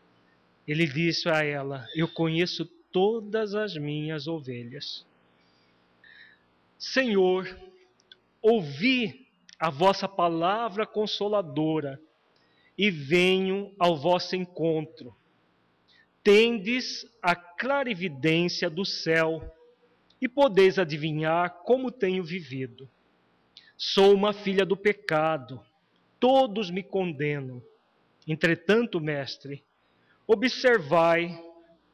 Ele 0.67 0.87
disse 0.87 1.29
a 1.29 1.43
ela, 1.43 1.87
eu 1.95 2.07
conheço 2.07 2.65
todas 2.91 3.53
as 3.53 3.75
minhas 3.75 4.27
ovelhas. 4.27 5.05
Senhor, 6.77 7.47
ouvi 8.41 9.27
a 9.59 9.69
vossa 9.69 10.07
palavra 10.07 10.85
consoladora 10.85 12.01
e 12.77 12.89
venho 12.89 13.73
ao 13.79 13.95
vosso 13.95 14.35
encontro. 14.35 15.15
Tendes 16.23 17.05
a 17.21 17.35
clarividência 17.35 18.69
do 18.69 18.83
céu 18.83 19.53
e 20.19 20.27
podeis 20.27 20.79
adivinhar 20.79 21.49
como 21.63 21.91
tenho 21.91 22.23
vivido. 22.23 22.89
Sou 23.77 24.13
uma 24.13 24.33
filha 24.33 24.65
do 24.65 24.75
pecado, 24.75 25.63
todos 26.19 26.71
me 26.71 26.81
condenam. 26.81 27.61
Entretanto, 28.27 28.99
mestre, 28.99 29.63
observai 30.27 31.41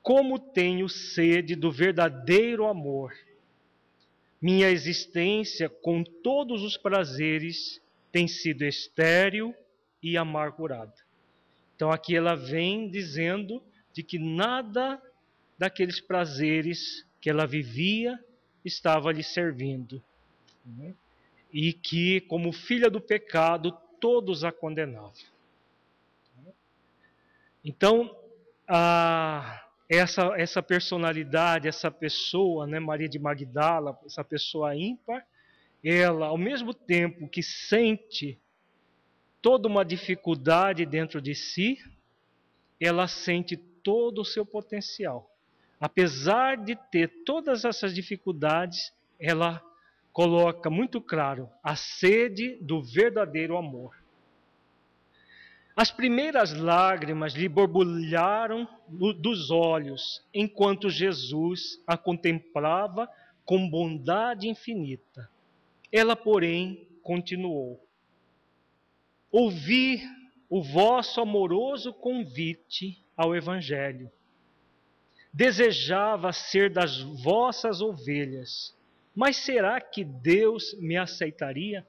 como 0.01 0.39
tenho 0.39 0.89
sede 0.89 1.55
do 1.55 1.71
verdadeiro 1.71 2.65
amor. 2.65 3.13
Minha 4.41 4.69
existência 4.69 5.69
com 5.69 6.03
todos 6.03 6.63
os 6.63 6.75
prazeres 6.75 7.81
tem 8.11 8.27
sido 8.27 8.63
estéril 8.63 9.55
e 10.01 10.17
amargurada. 10.17 10.93
Então 11.75 11.91
aqui 11.91 12.15
ela 12.15 12.35
vem 12.35 12.89
dizendo 12.89 13.61
de 13.93 14.01
que 14.01 14.17
nada 14.17 15.01
daqueles 15.57 15.99
prazeres 15.99 17.05
que 17.19 17.29
ela 17.29 17.45
vivia 17.45 18.19
estava 18.65 19.11
lhe 19.11 19.23
servindo. 19.23 20.03
Né? 20.65 20.95
E 21.53 21.73
que, 21.73 22.21
como 22.21 22.51
filha 22.51 22.89
do 22.89 23.01
pecado, 23.01 23.77
todos 23.99 24.43
a 24.43 24.51
condenavam. 24.51 25.13
Então, 27.63 28.15
a, 28.73 29.61
essa, 29.89 30.33
essa 30.37 30.63
personalidade, 30.63 31.67
essa 31.67 31.91
pessoa, 31.91 32.65
né, 32.65 32.79
Maria 32.79 33.09
de 33.09 33.19
Magdala, 33.19 33.99
essa 34.05 34.23
pessoa 34.23 34.73
ímpar, 34.73 35.25
ela, 35.83 36.27
ao 36.27 36.37
mesmo 36.37 36.73
tempo 36.73 37.27
que 37.27 37.43
sente 37.43 38.39
toda 39.41 39.67
uma 39.67 39.83
dificuldade 39.83 40.85
dentro 40.85 41.21
de 41.21 41.35
si, 41.35 41.79
ela 42.79 43.09
sente 43.09 43.57
todo 43.57 44.21
o 44.21 44.25
seu 44.25 44.45
potencial. 44.45 45.29
Apesar 45.77 46.55
de 46.55 46.77
ter 46.89 47.09
todas 47.25 47.65
essas 47.65 47.93
dificuldades, 47.93 48.93
ela 49.19 49.61
coloca 50.13 50.69
muito 50.69 51.01
claro 51.01 51.49
a 51.61 51.75
sede 51.75 52.57
do 52.61 52.81
verdadeiro 52.81 53.57
amor. 53.57 54.00
As 55.75 55.89
primeiras 55.89 56.53
lágrimas 56.53 57.33
lhe 57.33 57.47
borbulharam 57.47 58.67
dos 58.87 59.49
olhos 59.49 60.21
enquanto 60.33 60.89
Jesus 60.89 61.81
a 61.87 61.97
contemplava 61.97 63.09
com 63.45 63.69
bondade 63.69 64.49
infinita. 64.49 65.29
Ela, 65.91 66.15
porém, 66.15 66.87
continuou: 67.01 67.85
Ouvi 69.31 70.01
o 70.49 70.61
vosso 70.61 71.21
amoroso 71.21 71.93
convite 71.93 73.01
ao 73.15 73.35
Evangelho. 73.35 74.11
Desejava 75.33 76.33
ser 76.33 76.69
das 76.69 76.99
vossas 76.99 77.81
ovelhas, 77.81 78.75
mas 79.15 79.37
será 79.37 79.79
que 79.79 80.03
Deus 80.03 80.75
me 80.77 80.97
aceitaria? 80.97 81.87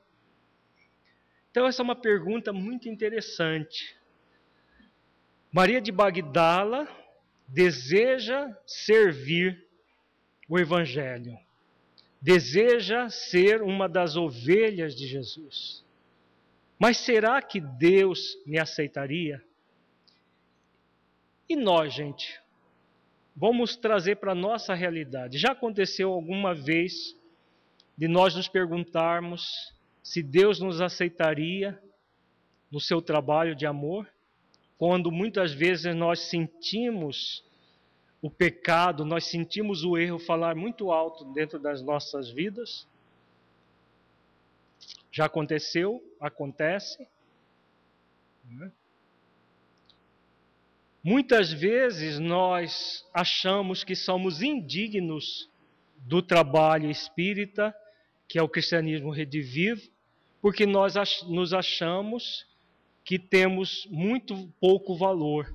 Então, 1.53 1.67
essa 1.67 1.83
é 1.83 1.85
uma 1.85 1.95
pergunta 1.95 2.51
muito 2.51 2.89
interessante. 2.89 3.95
Maria 5.53 5.83
de 5.83 5.93
Bagdala 5.93 6.89
deseja 7.47 8.51
servir 8.67 9.63
o 10.49 10.59
Evangelho, 10.59 11.39
deseja 12.23 13.11
ser 13.11 13.61
uma 13.61 13.87
das 13.87 14.17
ovelhas 14.17 14.97
de 14.97 15.07
Jesus. 15.07 15.85
Mas 16.79 16.97
será 16.97 17.43
que 17.43 17.61
Deus 17.61 18.35
me 18.47 18.59
aceitaria? 18.59 19.45
E 21.47 21.55
nós, 21.55 21.93
gente? 21.93 22.41
Vamos 23.37 23.77
trazer 23.77 24.17
para 24.17 24.33
a 24.33 24.35
nossa 24.35 24.73
realidade. 24.73 25.37
Já 25.37 25.53
aconteceu 25.53 26.11
alguma 26.15 26.55
vez 26.55 27.15
de 27.95 28.09
nós 28.09 28.35
nos 28.35 28.49
perguntarmos 28.49 29.71
se 30.03 30.23
Deus 30.23 30.59
nos 30.59 30.81
aceitaria 30.81 31.81
no 32.71 32.81
seu 32.81 33.01
trabalho 33.01 33.55
de 33.55 33.67
amor? 33.67 34.09
Quando 34.77 35.13
muitas 35.13 35.53
vezes 35.53 35.95
nós 35.95 36.21
sentimos 36.21 37.45
o 38.21 38.31
pecado, 38.31 39.05
nós 39.05 39.27
sentimos 39.27 39.85
o 39.85 39.97
erro 39.97 40.19
falar 40.19 40.55
muito 40.57 40.91
alto 40.91 41.25
dentro 41.33 41.59
das 41.59 41.83
nossas 41.83 42.31
vidas? 42.31 42.87
Já 45.11 45.27
aconteceu, 45.27 46.03
acontece. 46.19 47.07
Né? 48.45 48.73
Muitas 51.03 51.53
vezes 51.53 52.19
nós 52.19 53.05
achamos 53.13 53.85
que 53.85 53.95
somos 53.95 54.41
indignos 54.41 55.51
do 55.99 56.23
trabalho 56.23 56.91
espírita, 56.91 57.75
que 58.33 58.39
é 58.39 58.43
o 58.43 58.49
cristianismo 58.49 59.11
redivivo, 59.11 59.83
porque 60.41 60.65
nós 60.65 60.95
nos 61.29 61.53
achamos 61.53 62.47
que 63.05 63.19
temos 63.19 63.87
muito 63.91 64.51
pouco 64.59 64.97
valor, 64.97 65.55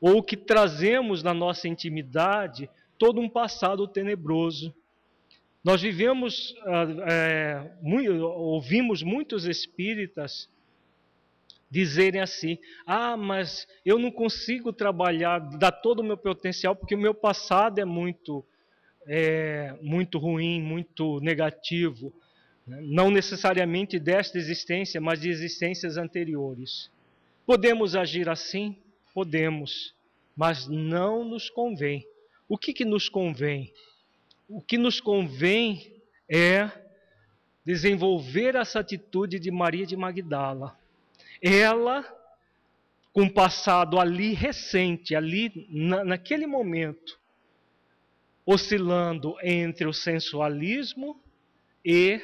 ou 0.00 0.22
que 0.22 0.34
trazemos 0.34 1.22
na 1.22 1.34
nossa 1.34 1.68
intimidade 1.68 2.70
todo 2.96 3.20
um 3.20 3.28
passado 3.28 3.86
tenebroso, 3.86 4.74
nós 5.62 5.82
vivemos, 5.82 6.54
é, 7.06 7.70
muito, 7.82 8.10
ouvimos 8.24 9.02
muitos 9.02 9.44
espíritas 9.44 10.48
dizerem 11.70 12.22
assim: 12.22 12.56
ah, 12.86 13.14
mas 13.14 13.68
eu 13.84 13.98
não 13.98 14.10
consigo 14.10 14.72
trabalhar, 14.72 15.38
dar 15.58 15.70
todo 15.70 16.00
o 16.00 16.04
meu 16.04 16.16
potencial, 16.16 16.74
porque 16.74 16.94
o 16.94 16.98
meu 16.98 17.12
passado 17.12 17.78
é 17.78 17.84
muito, 17.84 18.42
é, 19.06 19.74
muito 19.80 20.18
ruim, 20.18 20.60
muito 20.60 21.20
negativo. 21.20 22.12
Né? 22.66 22.80
Não 22.82 23.10
necessariamente 23.10 23.98
desta 23.98 24.38
existência, 24.38 25.00
mas 25.00 25.20
de 25.20 25.28
existências 25.28 25.96
anteriores. 25.96 26.90
Podemos 27.46 27.94
agir 27.94 28.28
assim? 28.28 28.76
Podemos, 29.14 29.94
mas 30.36 30.66
não 30.66 31.24
nos 31.24 31.48
convém. 31.48 32.06
O 32.48 32.58
que, 32.58 32.72
que 32.72 32.84
nos 32.84 33.08
convém? 33.08 33.72
o 34.48 34.60
que 34.60 34.78
nos 34.78 35.00
convém 35.00 35.92
é 36.28 36.70
desenvolver 37.64 38.54
essa 38.54 38.80
atitude 38.80 39.38
de 39.38 39.50
Maria 39.50 39.86
de 39.86 39.96
Magdala. 39.96 40.78
Ela, 41.42 42.04
com 43.12 43.28
passado 43.28 43.98
ali 43.98 44.32
recente, 44.32 45.14
ali 45.14 45.66
na, 45.68 46.04
naquele 46.04 46.46
momento, 46.46 47.18
oscilando 48.46 49.36
entre 49.42 49.88
o 49.88 49.92
sensualismo 49.92 51.20
e 51.84 52.20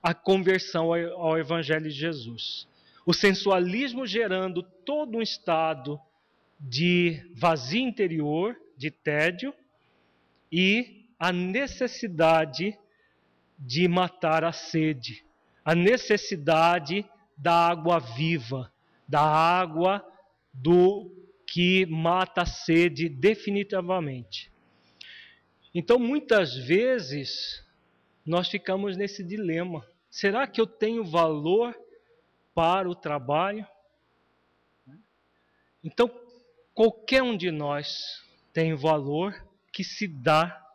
a 0.00 0.14
conversão 0.14 0.94
ao, 0.94 1.36
Evangelho 1.36 1.88
de 1.88 1.90
Jesus. 1.90 2.68
O 3.04 3.12
sensualismo 3.12 4.06
gerando 4.06 4.62
todo 4.62 5.18
um 5.18 5.22
estado 5.22 6.00
de 6.60 7.20
vazio 7.34 7.80
interior, 7.80 8.56
de 8.76 8.90
tédio, 8.90 9.52
e 10.50 11.08
a 11.18 11.32
necessidade 11.32 12.78
de 13.58 13.88
matar 13.88 14.44
a 14.44 14.52
sede, 14.52 15.24
a 15.64 15.74
necessidade 15.74 17.04
da 17.36 17.68
água 17.68 17.98
viva, 17.98 18.72
da 19.08 19.20
água 19.20 20.06
do 20.52 21.10
que 21.46 21.86
mata 21.86 22.42
a 22.42 22.46
sede 22.46 23.08
definitivamente. 23.08 24.50
Então, 25.78 25.98
muitas 25.98 26.56
vezes, 26.56 27.62
nós 28.24 28.48
ficamos 28.48 28.96
nesse 28.96 29.22
dilema. 29.22 29.86
Será 30.08 30.46
que 30.46 30.58
eu 30.58 30.66
tenho 30.66 31.04
valor 31.04 31.78
para 32.54 32.88
o 32.88 32.94
trabalho? 32.94 33.66
Então, 35.84 36.10
qualquer 36.72 37.22
um 37.22 37.36
de 37.36 37.50
nós 37.50 38.24
tem 38.54 38.74
valor 38.74 39.46
que 39.70 39.84
se 39.84 40.08
dá, 40.08 40.66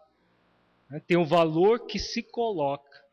né? 0.88 1.02
tem 1.08 1.18
um 1.18 1.26
valor 1.26 1.88
que 1.88 1.98
se 1.98 2.22
coloca. 2.22 3.04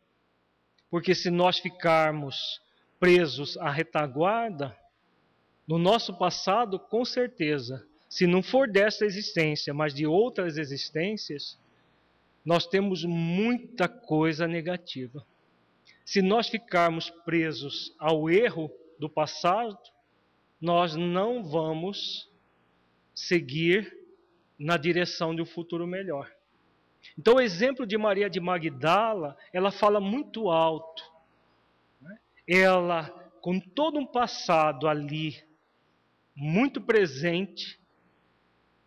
Porque 0.91 1.15
se 1.15 1.31
nós 1.31 1.59
ficarmos 1.59 2.61
presos 3.01 3.57
à 3.57 3.71
retaguarda, 3.71 4.79
no 5.67 5.79
nosso 5.79 6.19
passado, 6.19 6.79
com 6.79 7.03
certeza, 7.03 7.83
se 8.11 8.27
não 8.27 8.43
for 8.43 8.71
dessa 8.71 9.07
existência, 9.07 9.73
mas 9.73 9.95
de 9.95 10.07
outras 10.07 10.59
existências, 10.59 11.57
nós 12.49 12.67
temos 12.67 13.05
muita 13.05 13.87
coisa 13.87 14.49
negativa. 14.49 15.23
Se 16.03 16.23
nós 16.23 16.49
ficarmos 16.49 17.11
presos 17.11 17.95
ao 17.99 18.31
erro 18.31 18.71
do 18.99 19.07
passado, 19.07 19.79
nós 20.59 20.97
não 20.97 21.45
vamos 21.45 22.33
seguir 23.15 23.95
na 24.59 24.79
direção 24.79 25.37
de 25.37 25.43
um 25.43 25.45
futuro 25.45 25.87
melhor. 25.87 26.35
Então, 27.19 27.35
o 27.35 27.41
exemplo 27.43 27.87
de 27.87 27.99
Maria 27.99 28.31
de 28.31 28.41
Magdala, 28.41 29.37
ela 29.53 29.71
fala 29.71 30.01
muito 30.01 30.49
alto. 30.49 31.03
Né? 32.01 32.19
Ela, 32.49 33.11
com 33.43 33.61
todo 33.61 33.99
um 33.99 34.07
passado 34.07 34.89
ali, 34.89 35.37
muito 36.35 36.81
presente, 36.81 37.79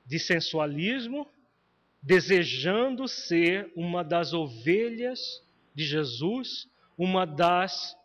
de 0.04 0.18
sensualismo, 0.18 1.30
desejando 2.02 3.08
ser 3.08 3.72
uma 3.76 4.04
das 4.04 4.34
ovelhas 4.34 5.44
de 5.76 5.86
Jesus, 5.86 6.68
uma 6.98 7.26
das 7.26 7.96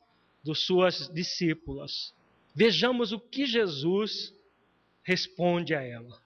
dos 0.44 0.64
suas 0.64 1.08
discípulas. 1.12 2.14
Vejamos 2.54 3.12
o 3.12 3.18
que 3.18 3.46
Jesus 3.46 4.32
responde 5.02 5.74
a 5.74 5.82
ela. 5.82 6.20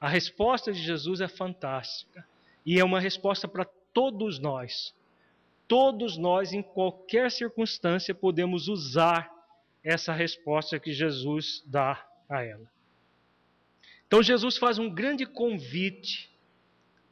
A 0.00 0.08
resposta 0.08 0.72
de 0.72 0.82
Jesus 0.82 1.20
é 1.20 1.28
fantástica 1.28 2.26
e 2.66 2.78
é 2.78 2.84
uma 2.84 3.00
resposta 3.00 3.48
para 3.48 3.64
todos 3.64 4.38
nós. 4.38 4.94
Todos 5.66 6.18
nós, 6.18 6.52
em 6.52 6.62
qualquer 6.62 7.30
circunstância, 7.30 8.14
podemos 8.14 8.68
usar 8.68 9.32
essa 9.82 10.12
resposta 10.12 10.78
que 10.78 10.92
Jesus 10.92 11.62
dá 11.66 12.06
a 12.28 12.42
ela. 12.42 12.70
Então, 14.06 14.22
Jesus 14.22 14.58
faz 14.58 14.78
um 14.78 14.90
grande 14.90 15.24
convite 15.24 16.30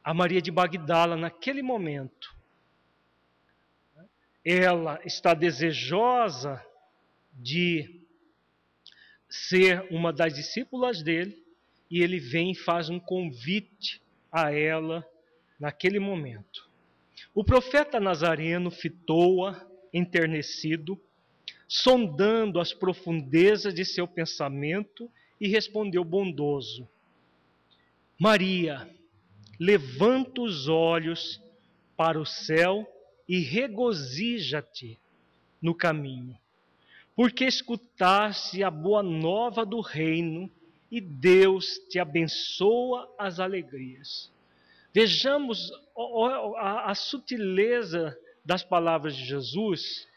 a 0.03 0.13
Maria 0.13 0.41
de 0.41 0.51
Bagdala 0.51 1.15
naquele 1.15 1.61
momento. 1.61 2.35
Ela 4.43 4.99
está 5.05 5.33
desejosa 5.33 6.63
de 7.33 8.01
ser 9.29 9.87
uma 9.89 10.11
das 10.11 10.33
discípulas 10.33 11.01
dele 11.01 11.41
e 11.89 12.01
ele 12.01 12.19
vem 12.19 12.51
e 12.51 12.55
faz 12.55 12.89
um 12.89 12.99
convite 12.99 14.01
a 14.31 14.51
ela 14.51 15.07
naquele 15.59 15.99
momento. 15.99 16.69
O 17.33 17.43
profeta 17.43 17.99
Nazareno 17.99 18.69
fitou-a 18.69 19.65
enternecido, 19.93 20.99
sondando 21.67 22.59
as 22.59 22.73
profundezas 22.73 23.73
de 23.73 23.85
seu 23.85 24.07
pensamento 24.07 25.09
e 25.39 25.47
respondeu 25.47 26.03
bondoso: 26.03 26.87
Maria, 28.19 28.89
levanta 29.63 30.41
os 30.41 30.67
olhos 30.67 31.41
para 31.95 32.19
o 32.19 32.25
céu 32.25 32.85
e 33.27 33.39
regozija-te 33.39 34.99
no 35.61 35.73
caminho, 35.73 36.37
porque 37.15 37.45
escutaste 37.45 38.61
a 38.61 38.69
boa 38.69 39.01
nova 39.01 39.65
do 39.65 39.79
reino 39.79 40.51
e 40.91 40.99
Deus 40.99 41.77
te 41.89 41.97
abençoa 41.97 43.09
as 43.17 43.39
alegrias. 43.39 44.29
Vejamos 44.93 45.71
a, 46.57 46.93
sutileza 46.93 48.17
das 48.43 48.63
palavras 48.63 49.15
de 49.15 49.25
Jesus 49.25 50.07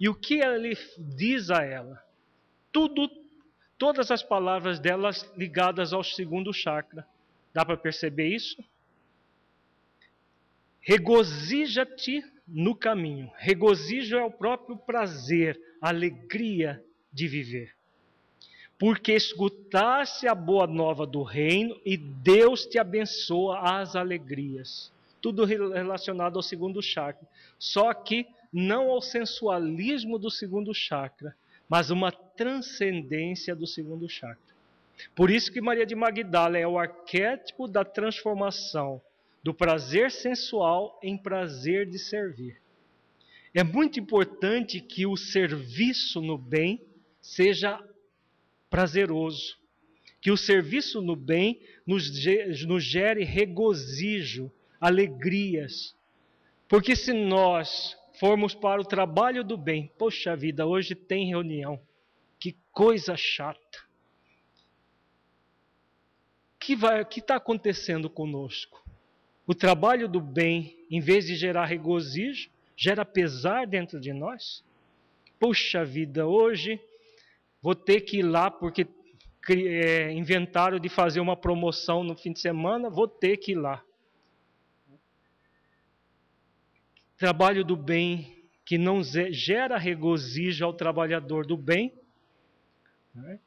e 0.00 0.08
o 0.08 0.14
que 0.14 0.40
ele 0.40 0.76
diz 0.98 1.50
a 1.50 1.62
ela. 1.62 2.02
Tudo, 2.72 3.08
todas 3.78 4.10
as 4.10 4.24
palavras 4.24 4.80
delas 4.80 5.30
ligadas 5.36 5.92
ao 5.92 6.02
segundo 6.02 6.52
chakra. 6.52 7.06
Dá 7.54 7.64
para 7.64 7.76
perceber 7.76 8.34
isso? 8.34 8.62
Regozija-te 10.88 12.24
no 12.46 12.74
caminho. 12.74 13.30
Regozijo 13.36 14.16
é 14.16 14.24
o 14.24 14.30
próprio 14.30 14.74
prazer, 14.74 15.60
alegria 15.82 16.82
de 17.12 17.28
viver. 17.28 17.76
Porque 18.78 19.12
escutaste 19.12 20.26
a 20.26 20.34
boa 20.34 20.66
nova 20.66 21.06
do 21.06 21.22
reino 21.22 21.78
e 21.84 21.94
Deus 21.98 22.64
te 22.64 22.78
abençoa 22.78 23.80
as 23.80 23.94
alegrias. 23.96 24.90
Tudo 25.20 25.44
relacionado 25.44 26.36
ao 26.36 26.42
segundo 26.42 26.80
chakra. 26.80 27.28
Só 27.58 27.92
que 27.92 28.26
não 28.50 28.88
ao 28.88 29.02
sensualismo 29.02 30.18
do 30.18 30.30
segundo 30.30 30.72
chakra, 30.72 31.36
mas 31.68 31.90
uma 31.90 32.10
transcendência 32.10 33.54
do 33.54 33.66
segundo 33.66 34.08
chakra. 34.08 34.54
Por 35.14 35.30
isso 35.30 35.52
que 35.52 35.60
Maria 35.60 35.84
de 35.84 35.94
Magdala 35.94 36.56
é 36.56 36.66
o 36.66 36.78
arquétipo 36.78 37.68
da 37.68 37.84
transformação 37.84 39.02
do 39.42 39.54
prazer 39.54 40.10
sensual 40.10 40.98
em 41.02 41.16
prazer 41.16 41.88
de 41.88 41.98
servir. 41.98 42.60
É 43.54 43.62
muito 43.62 43.98
importante 43.98 44.80
que 44.80 45.06
o 45.06 45.16
serviço 45.16 46.20
no 46.20 46.36
bem 46.36 46.80
seja 47.20 47.82
prazeroso, 48.68 49.58
que 50.20 50.30
o 50.30 50.36
serviço 50.36 51.00
no 51.00 51.16
bem 51.16 51.60
nos, 51.86 52.10
nos 52.66 52.84
gere 52.84 53.24
regozijo, 53.24 54.52
alegrias. 54.80 55.96
Porque 56.68 56.94
se 56.94 57.12
nós 57.12 57.96
formos 58.18 58.54
para 58.54 58.80
o 58.80 58.84
trabalho 58.84 59.42
do 59.42 59.56
bem, 59.56 59.90
poxa 59.98 60.36
vida, 60.36 60.66
hoje 60.66 60.94
tem 60.94 61.28
reunião, 61.28 61.80
que 62.38 62.56
coisa 62.72 63.16
chata 63.16 63.88
vai, 66.74 67.04
que 67.04 67.20
está 67.20 67.36
acontecendo 67.36 68.10
conosco? 68.10 68.82
O 69.48 69.54
trabalho 69.54 70.06
do 70.06 70.20
bem, 70.20 70.76
em 70.90 71.00
vez 71.00 71.24
de 71.24 71.34
gerar 71.34 71.64
regozijo, 71.64 72.50
gera 72.76 73.02
pesar 73.02 73.66
dentro 73.66 73.98
de 73.98 74.12
nós? 74.12 74.62
Puxa 75.40 75.86
vida, 75.86 76.26
hoje 76.26 76.78
vou 77.62 77.74
ter 77.74 78.02
que 78.02 78.18
ir 78.18 78.24
lá 78.24 78.50
porque 78.50 78.86
é, 79.48 80.12
inventaram 80.12 80.78
de 80.78 80.90
fazer 80.90 81.20
uma 81.20 81.34
promoção 81.34 82.04
no 82.04 82.14
fim 82.14 82.30
de 82.30 82.40
semana, 82.40 82.90
vou 82.90 83.08
ter 83.08 83.38
que 83.38 83.52
ir 83.52 83.54
lá. 83.54 83.82
Trabalho 87.16 87.64
do 87.64 87.74
bem 87.74 88.46
que 88.66 88.76
não 88.76 89.02
gera 89.02 89.78
regozijo 89.78 90.62
ao 90.62 90.74
trabalhador 90.74 91.46
do 91.46 91.56
bem, 91.56 91.94
né? 93.14 93.40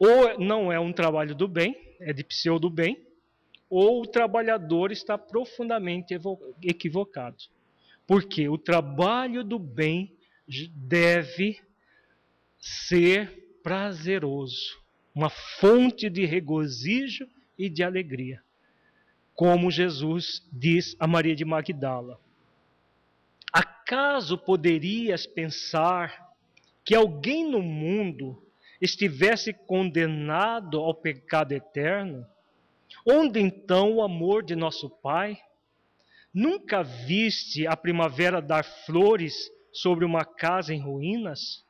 ou 0.00 0.36
não 0.40 0.72
é 0.72 0.80
um 0.80 0.92
trabalho 0.92 1.32
do 1.32 1.46
bem, 1.46 1.76
é 2.00 2.12
de 2.12 2.24
pseudo 2.24 2.68
bem, 2.68 3.08
ou 3.70 4.02
o 4.02 4.06
trabalhador 4.06 4.90
está 4.90 5.16
profundamente 5.16 6.18
equivocado. 6.60 7.44
Porque 8.04 8.48
o 8.48 8.58
trabalho 8.58 9.44
do 9.44 9.58
bem 9.58 10.12
deve 10.74 11.60
ser 12.58 13.58
prazeroso, 13.62 14.80
uma 15.14 15.30
fonte 15.30 16.10
de 16.10 16.26
regozijo 16.26 17.28
e 17.56 17.70
de 17.70 17.84
alegria. 17.84 18.42
Como 19.34 19.70
Jesus 19.70 20.46
diz 20.52 20.96
a 20.98 21.06
Maria 21.06 21.36
de 21.36 21.44
Magdala. 21.44 22.20
Acaso 23.52 24.36
poderias 24.36 25.26
pensar 25.26 26.34
que 26.84 26.94
alguém 26.94 27.48
no 27.48 27.62
mundo 27.62 28.42
estivesse 28.80 29.52
condenado 29.52 30.78
ao 30.78 30.94
pecado 30.94 31.52
eterno, 31.52 32.26
onde 33.06 33.40
então 33.40 33.94
o 33.94 34.02
amor 34.02 34.42
de 34.42 34.54
nosso 34.54 34.88
Pai? 34.88 35.38
Nunca 36.32 36.82
viste 36.82 37.66
a 37.66 37.76
primavera 37.76 38.40
dar 38.40 38.64
flores 38.64 39.50
sobre 39.72 40.04
uma 40.04 40.24
casa 40.24 40.72
em 40.72 40.80
ruínas? 40.80 41.64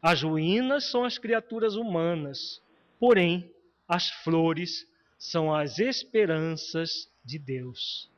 As 0.00 0.22
ruínas 0.22 0.84
são 0.84 1.04
as 1.04 1.18
criaturas 1.18 1.76
humanas, 1.76 2.62
porém, 2.98 3.52
as 3.86 4.08
flores 4.08 4.86
são 5.18 5.54
as 5.54 5.78
esperanças 5.78 7.10
de 7.22 7.38
Deus. 7.38 8.10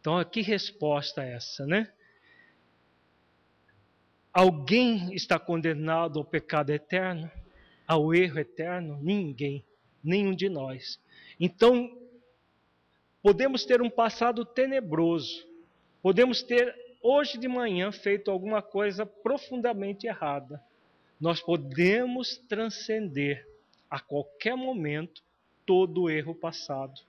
Então, 0.00 0.22
que 0.24 0.42
resposta 0.42 1.24
é 1.24 1.32
essa, 1.32 1.66
né? 1.66 1.90
Alguém 4.30 5.14
está 5.14 5.38
condenado 5.38 6.18
ao 6.18 6.24
pecado 6.24 6.70
eterno? 6.70 7.30
Ao 7.86 8.12
erro 8.12 8.38
eterno? 8.38 8.98
Ninguém. 9.00 9.64
Nenhum 10.02 10.34
de 10.34 10.50
nós. 10.50 11.00
Então, 11.38 11.96
podemos 13.22 13.64
ter 13.64 13.82
um 13.82 13.90
passado 13.90 14.44
tenebroso, 14.44 15.46
Podemos 16.04 16.42
ter 16.42 16.76
hoje 17.00 17.38
de 17.38 17.48
manhã 17.48 17.90
feito 17.90 18.30
alguma 18.30 18.60
coisa 18.60 19.06
profundamente 19.06 20.06
errada. 20.06 20.62
Nós 21.18 21.40
podemos 21.40 22.36
transcender 22.46 23.48
a 23.88 23.98
qualquer 23.98 24.54
momento 24.54 25.22
todo 25.64 26.02
o 26.02 26.10
erro 26.10 26.34
passado, 26.34 27.00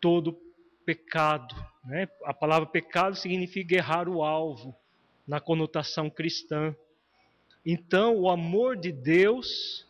todo 0.00 0.36
pecado. 0.84 1.54
Né? 1.84 2.08
A 2.24 2.34
palavra 2.34 2.68
pecado 2.68 3.14
significa 3.14 3.76
errar 3.76 4.08
o 4.08 4.24
alvo, 4.24 4.74
na 5.24 5.40
conotação 5.40 6.10
cristã. 6.10 6.74
Então, 7.64 8.16
o 8.16 8.28
amor 8.28 8.76
de 8.76 8.90
Deus 8.90 9.86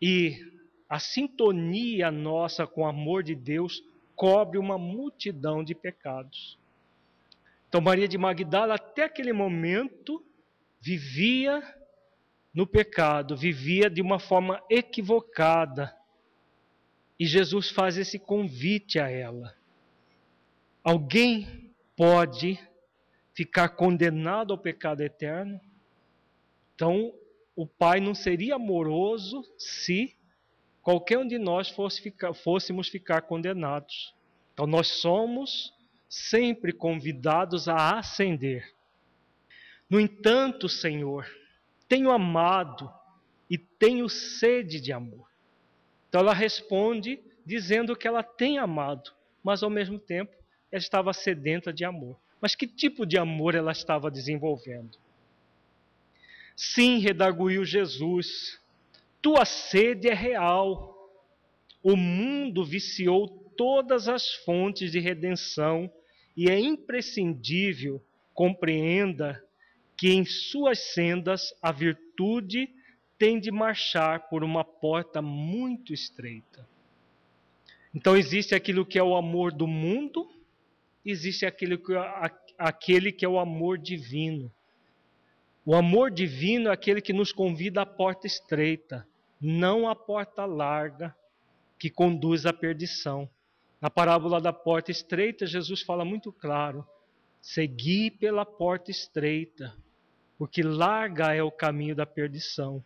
e 0.00 0.49
a 0.90 0.98
sintonia 0.98 2.10
nossa 2.10 2.66
com 2.66 2.82
o 2.82 2.86
amor 2.86 3.22
de 3.22 3.36
Deus 3.36 3.80
cobre 4.16 4.58
uma 4.58 4.76
multidão 4.76 5.62
de 5.62 5.72
pecados. 5.72 6.58
Então, 7.68 7.80
Maria 7.80 8.08
de 8.08 8.18
Magdala, 8.18 8.74
até 8.74 9.04
aquele 9.04 9.32
momento, 9.32 10.20
vivia 10.80 11.62
no 12.52 12.66
pecado, 12.66 13.36
vivia 13.36 13.88
de 13.88 14.02
uma 14.02 14.18
forma 14.18 14.60
equivocada. 14.68 15.96
E 17.16 17.24
Jesus 17.24 17.70
faz 17.70 17.96
esse 17.96 18.18
convite 18.18 18.98
a 18.98 19.08
ela. 19.08 19.54
Alguém 20.82 21.72
pode 21.94 22.58
ficar 23.32 23.68
condenado 23.68 24.52
ao 24.52 24.58
pecado 24.58 25.02
eterno? 25.02 25.60
Então, 26.74 27.14
o 27.54 27.64
Pai 27.64 28.00
não 28.00 28.14
seria 28.14 28.56
amoroso 28.56 29.44
se 29.56 30.18
qualquer 30.90 31.18
um 31.18 31.26
de 31.26 31.38
nós 31.38 31.68
fosse 31.68 32.00
ficar, 32.02 32.34
fôssemos 32.34 32.88
ficar 32.88 33.22
condenados. 33.22 34.12
Então, 34.52 34.66
nós 34.66 34.88
somos 34.88 35.72
sempre 36.08 36.72
convidados 36.72 37.68
a 37.68 37.98
ascender. 37.98 38.74
No 39.88 40.00
entanto, 40.00 40.68
Senhor, 40.68 41.28
tenho 41.88 42.10
amado 42.10 42.92
e 43.48 43.56
tenho 43.56 44.08
sede 44.08 44.80
de 44.80 44.92
amor. 44.92 45.28
Então 46.08 46.20
ela 46.20 46.34
responde 46.34 47.20
dizendo 47.46 47.94
que 47.94 48.08
ela 48.08 48.22
tem 48.24 48.58
amado, 48.58 49.12
mas 49.44 49.62
ao 49.62 49.70
mesmo 49.70 49.98
tempo 49.98 50.32
ela 50.72 50.80
estava 50.80 51.12
sedenta 51.12 51.72
de 51.72 51.84
amor. 51.84 52.16
Mas 52.40 52.56
que 52.56 52.66
tipo 52.66 53.06
de 53.06 53.16
amor 53.16 53.54
ela 53.54 53.70
estava 53.70 54.10
desenvolvendo? 54.10 54.98
Sim, 56.56 56.98
redarguiu 56.98 57.64
Jesus, 57.64 58.60
tua 59.22 59.44
sede 59.44 60.08
é 60.08 60.14
real. 60.14 60.96
O 61.82 61.96
mundo 61.96 62.64
viciou 62.64 63.28
todas 63.56 64.08
as 64.08 64.32
fontes 64.44 64.90
de 64.90 64.98
redenção 64.98 65.90
e 66.36 66.48
é 66.48 66.58
imprescindível 66.58 68.02
compreenda 68.32 69.42
que 69.96 70.10
em 70.10 70.24
suas 70.24 70.78
sendas 70.94 71.52
a 71.60 71.70
virtude 71.70 72.70
tem 73.18 73.38
de 73.38 73.50
marchar 73.50 74.30
por 74.30 74.42
uma 74.42 74.64
porta 74.64 75.20
muito 75.20 75.92
estreita. 75.92 76.66
Então 77.94 78.16
existe 78.16 78.54
aquilo 78.54 78.86
que 78.86 78.98
é 78.98 79.02
o 79.02 79.14
amor 79.14 79.52
do 79.52 79.66
mundo, 79.66 80.26
existe 81.04 81.44
aquilo 81.44 81.76
que, 81.76 81.92
aquele 82.56 83.12
que 83.12 83.24
é 83.24 83.28
o 83.28 83.38
amor 83.38 83.76
divino. 83.76 84.50
O 85.66 85.74
amor 85.74 86.10
divino 86.10 86.70
é 86.70 86.72
aquele 86.72 87.02
que 87.02 87.12
nos 87.12 87.32
convida 87.32 87.82
à 87.82 87.86
porta 87.86 88.26
estreita, 88.26 89.06
não 89.40 89.88
à 89.88 89.96
porta 89.96 90.44
larga 90.44 91.16
que 91.78 91.88
conduz 91.88 92.44
à 92.44 92.52
perdição. 92.52 93.28
Na 93.80 93.88
parábola 93.88 94.40
da 94.40 94.52
porta 94.52 94.90
estreita, 94.90 95.46
Jesus 95.46 95.80
fala 95.80 96.04
muito 96.04 96.30
claro: 96.30 96.86
segui 97.40 98.10
pela 98.10 98.44
porta 98.44 98.90
estreita, 98.90 99.74
porque 100.36 100.62
larga 100.62 101.34
é 101.34 101.42
o 101.42 101.50
caminho 101.50 101.94
da 101.96 102.04
perdição. 102.04 102.84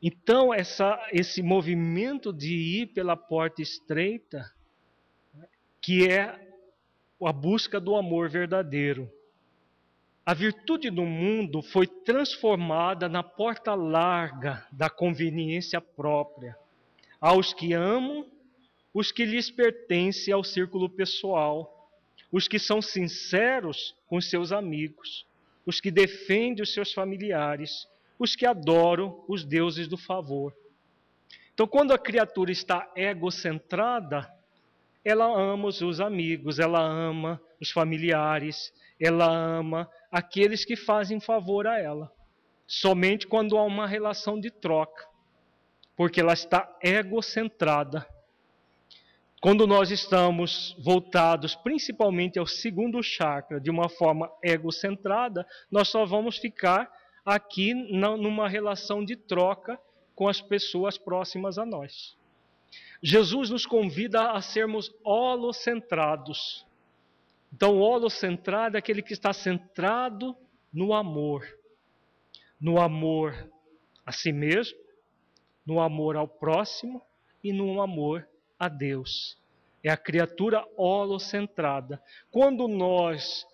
Então, 0.00 0.54
essa, 0.54 1.04
esse 1.10 1.42
movimento 1.42 2.32
de 2.32 2.54
ir 2.54 2.86
pela 2.88 3.16
porta 3.16 3.62
estreita, 3.62 4.52
que 5.80 6.08
é 6.08 6.46
a 7.20 7.32
busca 7.32 7.80
do 7.80 7.96
amor 7.96 8.28
verdadeiro. 8.28 9.10
A 10.26 10.34
virtude 10.34 10.90
do 10.90 11.04
mundo 11.04 11.62
foi 11.62 11.86
transformada 11.86 13.08
na 13.08 13.22
porta 13.22 13.76
larga 13.76 14.66
da 14.72 14.90
conveniência 14.90 15.80
própria. 15.80 16.58
Aos 17.20 17.54
que 17.54 17.72
amam 17.72 18.26
os 18.92 19.12
que 19.12 19.24
lhes 19.24 19.52
pertencem 19.52 20.34
ao 20.34 20.42
círculo 20.42 20.90
pessoal, 20.90 21.88
os 22.32 22.48
que 22.48 22.58
são 22.58 22.82
sinceros 22.82 23.94
com 24.08 24.20
seus 24.20 24.50
amigos, 24.50 25.24
os 25.64 25.80
que 25.80 25.92
defendem 25.92 26.60
os 26.60 26.74
seus 26.74 26.92
familiares, 26.92 27.86
os 28.18 28.34
que 28.34 28.44
adoram 28.44 29.24
os 29.28 29.44
deuses 29.44 29.86
do 29.86 29.96
favor. 29.96 30.52
Então, 31.54 31.68
quando 31.68 31.92
a 31.92 31.98
criatura 31.98 32.50
está 32.50 32.90
egocentrada, 32.96 34.28
ela 35.04 35.26
ama 35.26 35.68
os 35.68 35.78
seus 35.78 36.00
amigos, 36.00 36.58
ela 36.58 36.82
ama 36.82 37.40
os 37.60 37.70
familiares, 37.70 38.72
ela 39.00 39.26
ama 39.26 39.90
aqueles 40.10 40.64
que 40.64 40.76
fazem 40.76 41.20
favor 41.20 41.66
a 41.66 41.78
ela. 41.78 42.10
Somente 42.66 43.26
quando 43.26 43.56
há 43.56 43.62
uma 43.62 43.86
relação 43.86 44.40
de 44.40 44.50
troca, 44.50 45.06
porque 45.96 46.20
ela 46.20 46.32
está 46.32 46.76
egocentrada. 46.82 48.06
Quando 49.40 49.66
nós 49.66 49.90
estamos 49.90 50.74
voltados 50.78 51.54
principalmente 51.54 52.38
ao 52.38 52.46
segundo 52.46 53.02
chakra 53.02 53.60
de 53.60 53.70
uma 53.70 53.88
forma 53.88 54.30
egocentrada, 54.42 55.46
nós 55.70 55.88
só 55.88 56.04
vamos 56.04 56.38
ficar 56.38 56.90
aqui 57.24 57.74
numa 57.74 58.48
relação 58.48 59.04
de 59.04 59.14
troca 59.14 59.78
com 60.14 60.26
as 60.26 60.40
pessoas 60.40 60.96
próximas 60.96 61.58
a 61.58 61.66
nós. 61.66 62.16
Jesus 63.02 63.50
nos 63.50 63.66
convida 63.66 64.32
a 64.32 64.40
sermos 64.40 64.92
holocentrados. 65.04 66.66
Então, 67.56 67.78
o 67.78 67.80
holocentrado 67.80 68.76
é 68.76 68.78
aquele 68.78 69.00
que 69.00 69.14
está 69.14 69.32
centrado 69.32 70.36
no 70.70 70.92
amor. 70.92 71.42
No 72.60 72.78
amor 72.78 73.50
a 74.04 74.12
si 74.12 74.30
mesmo, 74.30 74.76
no 75.64 75.80
amor 75.80 76.16
ao 76.16 76.28
próximo 76.28 77.00
e 77.42 77.54
no 77.54 77.80
amor 77.80 78.28
a 78.58 78.68
Deus. 78.68 79.38
É 79.82 79.88
a 79.88 79.96
criatura 79.96 80.62
holocentrada. 80.76 81.98
Quando 82.30 82.68
nós 82.68 83.46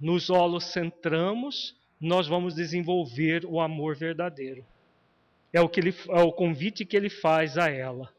nos 0.00 0.30
holocentramos, 0.30 1.76
nós 2.00 2.26
vamos 2.26 2.54
desenvolver 2.54 3.44
o 3.44 3.60
amor 3.60 3.94
verdadeiro. 3.96 4.64
É 5.52 5.60
o, 5.60 5.68
que 5.68 5.78
ele, 5.78 5.94
é 6.08 6.22
o 6.22 6.32
convite 6.32 6.86
que 6.86 6.96
ele 6.96 7.10
faz 7.10 7.58
a 7.58 7.68
ela. 7.68 8.10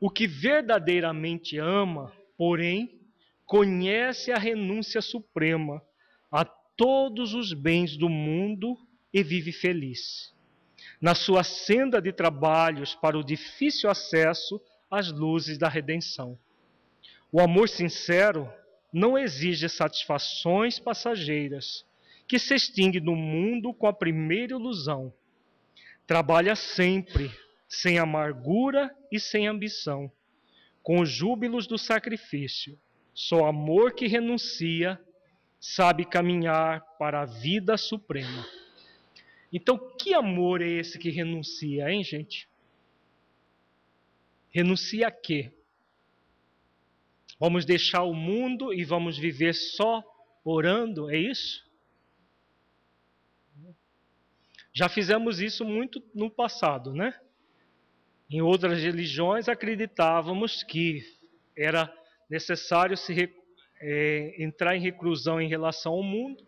O 0.00 0.08
que 0.08 0.26
verdadeiramente 0.26 1.58
ama, 1.58 2.10
porém, 2.38 2.95
conhece 3.46 4.32
a 4.32 4.38
renúncia 4.38 5.00
suprema 5.00 5.80
a 6.30 6.44
todos 6.44 7.32
os 7.32 7.52
bens 7.52 7.96
do 7.96 8.08
mundo 8.08 8.76
e 9.12 9.22
vive 9.22 9.52
feliz. 9.52 10.34
Na 11.00 11.14
sua 11.14 11.44
senda 11.44 12.02
de 12.02 12.12
trabalhos 12.12 12.94
para 12.94 13.16
o 13.16 13.24
difícil 13.24 13.88
acesso 13.88 14.60
as 14.90 15.10
luzes 15.10 15.58
da 15.58 15.68
redenção. 15.68 16.38
O 17.30 17.40
amor 17.40 17.68
sincero 17.68 18.52
não 18.92 19.16
exige 19.16 19.68
satisfações 19.68 20.78
passageiras, 20.78 21.84
que 22.26 22.38
se 22.38 22.54
extingue 22.54 23.00
no 23.00 23.14
mundo 23.14 23.72
com 23.72 23.86
a 23.86 23.92
primeira 23.92 24.54
ilusão. 24.54 25.12
Trabalha 26.06 26.56
sempre, 26.56 27.30
sem 27.68 27.98
amargura 27.98 28.94
e 29.10 29.20
sem 29.20 29.46
ambição, 29.46 30.10
com 30.82 31.00
os 31.00 31.10
júbilos 31.10 31.66
do 31.66 31.78
sacrifício. 31.78 32.78
Só 33.16 33.46
amor 33.46 33.94
que 33.94 34.06
renuncia 34.06 35.00
sabe 35.58 36.04
caminhar 36.04 36.82
para 36.98 37.22
a 37.22 37.24
vida 37.24 37.78
suprema. 37.78 38.46
Então, 39.50 39.78
que 39.96 40.12
amor 40.12 40.60
é 40.60 40.68
esse 40.68 40.98
que 40.98 41.08
renuncia, 41.08 41.90
hein, 41.90 42.04
gente? 42.04 42.46
Renuncia 44.50 45.08
a 45.08 45.10
quê? 45.10 45.50
Vamos 47.40 47.64
deixar 47.64 48.02
o 48.02 48.12
mundo 48.12 48.70
e 48.70 48.84
vamos 48.84 49.16
viver 49.16 49.54
só 49.54 50.04
orando, 50.44 51.10
é 51.10 51.16
isso? 51.16 51.64
Já 54.74 54.90
fizemos 54.90 55.40
isso 55.40 55.64
muito 55.64 56.04
no 56.14 56.30
passado, 56.30 56.92
né? 56.92 57.18
Em 58.28 58.42
outras 58.42 58.78
religiões 58.78 59.48
acreditávamos 59.48 60.62
que 60.62 61.02
era 61.56 61.90
necessário 62.28 62.96
se 62.96 63.32
é, 63.80 64.34
entrar 64.42 64.76
em 64.76 64.80
reclusão 64.80 65.40
em 65.40 65.48
relação 65.48 65.92
ao 65.92 66.02
mundo 66.02 66.44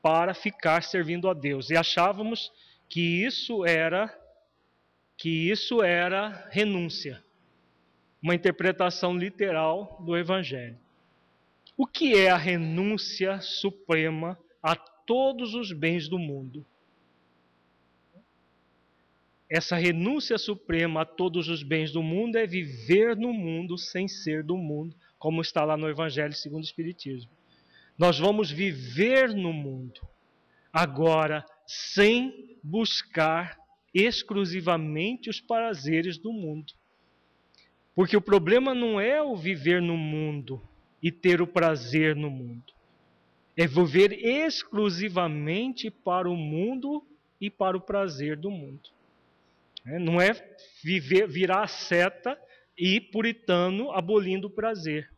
para 0.00 0.34
ficar 0.34 0.82
servindo 0.82 1.28
a 1.28 1.34
Deus 1.34 1.70
e 1.70 1.76
achávamos 1.76 2.52
que 2.88 3.24
isso 3.24 3.64
era 3.64 4.16
que 5.16 5.50
isso 5.50 5.82
era 5.82 6.48
renúncia 6.50 7.22
uma 8.22 8.34
interpretação 8.34 9.16
literal 9.16 10.00
do 10.04 10.16
Evangelho. 10.16 10.78
O 11.76 11.86
que 11.86 12.14
é 12.14 12.30
a 12.30 12.36
renúncia 12.36 13.40
suprema 13.40 14.38
a 14.62 14.74
todos 14.74 15.54
os 15.54 15.72
bens 15.72 16.08
do 16.08 16.18
mundo? 16.18 16.66
Essa 19.48 19.76
renúncia 19.76 20.36
suprema 20.36 21.02
a 21.02 21.06
todos 21.06 21.48
os 21.48 21.62
bens 21.62 21.92
do 21.92 22.02
mundo 22.02 22.36
é 22.36 22.46
viver 22.46 23.16
no 23.16 23.32
mundo 23.32 23.78
sem 23.78 24.06
ser 24.06 24.42
do 24.42 24.56
mundo, 24.56 24.94
como 25.18 25.40
está 25.40 25.64
lá 25.64 25.76
no 25.76 25.88
Evangelho 25.88 26.32
segundo 26.32 26.62
o 26.62 26.66
Espiritismo. 26.66 27.30
Nós 27.98 28.18
vamos 28.18 28.50
viver 28.50 29.34
no 29.34 29.52
mundo, 29.52 30.00
agora 30.72 31.44
sem 31.66 32.56
buscar 32.62 33.58
exclusivamente 33.92 35.28
os 35.28 35.40
prazeres 35.40 36.16
do 36.18 36.32
mundo. 36.32 36.72
Porque 37.94 38.16
o 38.16 38.20
problema 38.20 38.74
não 38.74 39.00
é 39.00 39.20
o 39.20 39.34
viver 39.36 39.82
no 39.82 39.96
mundo 39.96 40.62
e 41.02 41.10
ter 41.10 41.42
o 41.42 41.46
prazer 41.46 42.14
no 42.14 42.30
mundo. 42.30 42.72
É 43.56 43.66
viver 43.66 44.12
exclusivamente 44.12 45.90
para 45.90 46.30
o 46.30 46.36
mundo 46.36 47.04
e 47.40 47.50
para 47.50 47.76
o 47.76 47.80
prazer 47.80 48.36
do 48.36 48.50
mundo. 48.50 48.88
É, 49.84 49.98
não 49.98 50.20
é 50.20 50.30
viver, 50.82 51.26
virar 51.26 51.66
seta 51.66 52.38
e 52.78 53.00
puritano 53.00 53.90
abolindo 53.90 54.46
o 54.46 54.50
prazer. 54.50 55.10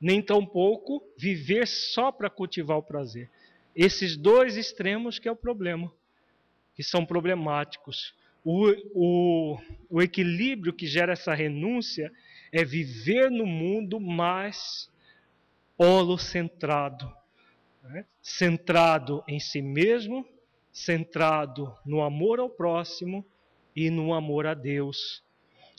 Nem 0.00 0.20
tampouco 0.20 1.02
viver 1.16 1.68
só 1.68 2.10
para 2.10 2.28
cultivar 2.28 2.78
o 2.78 2.82
prazer. 2.82 3.30
Esses 3.76 4.16
dois 4.16 4.56
extremos 4.56 5.18
que 5.18 5.28
é 5.28 5.32
o 5.32 5.36
problema, 5.36 5.92
que 6.74 6.82
são 6.82 7.06
problemáticos. 7.06 8.14
O, 8.44 8.70
o, 8.94 9.58
o 9.88 10.02
equilíbrio 10.02 10.72
que 10.72 10.86
gera 10.86 11.12
essa 11.12 11.34
renúncia 11.34 12.10
é 12.50 12.64
viver 12.64 13.30
no 13.30 13.46
mundo 13.46 14.00
mais 14.00 14.90
holocentrado, 15.78 17.10
né? 17.82 18.04
centrado 18.20 19.22
em 19.28 19.38
si 19.38 19.62
mesmo, 19.62 20.26
centrado 20.72 21.74
no 21.84 22.02
amor 22.02 22.40
ao 22.40 22.50
próximo 22.50 23.24
e 23.76 23.90
no 23.90 24.12
amor 24.12 24.46
a 24.46 24.54
Deus. 24.54 25.22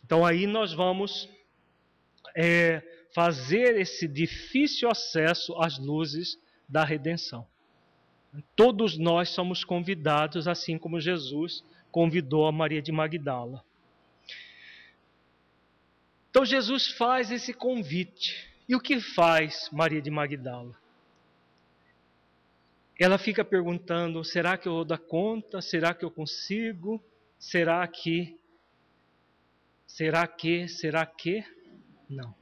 Então 0.03 0.25
aí 0.25 0.45
nós 0.45 0.73
vamos 0.73 1.29
é, 2.35 2.81
fazer 3.13 3.79
esse 3.79 4.07
difícil 4.07 4.89
acesso 4.89 5.59
às 5.61 5.77
luzes 5.77 6.37
da 6.67 6.83
redenção. 6.83 7.47
Todos 8.55 8.97
nós 8.97 9.29
somos 9.29 9.63
convidados, 9.63 10.47
assim 10.47 10.77
como 10.77 10.99
Jesus 10.99 11.63
convidou 11.91 12.47
a 12.47 12.51
Maria 12.51 12.81
de 12.81 12.91
Magdala. 12.91 13.63
Então 16.29 16.45
Jesus 16.45 16.87
faz 16.87 17.29
esse 17.29 17.53
convite. 17.53 18.49
E 18.67 18.75
o 18.75 18.79
que 18.79 19.01
faz 19.01 19.69
Maria 19.69 20.01
de 20.01 20.09
Magdala? 20.09 20.79
Ela 22.97 23.17
fica 23.17 23.43
perguntando: 23.43 24.23
será 24.23 24.57
que 24.57 24.67
eu 24.67 24.73
vou 24.73 24.85
dar 24.85 24.97
conta? 24.97 25.61
Será 25.61 25.93
que 25.93 26.05
eu 26.05 26.09
consigo? 26.09 27.03
Será 27.37 27.85
que? 27.85 28.39
Será 29.91 30.25
que? 30.25 30.69
Será 30.69 31.05
que? 31.05 31.43
Não. 32.09 32.33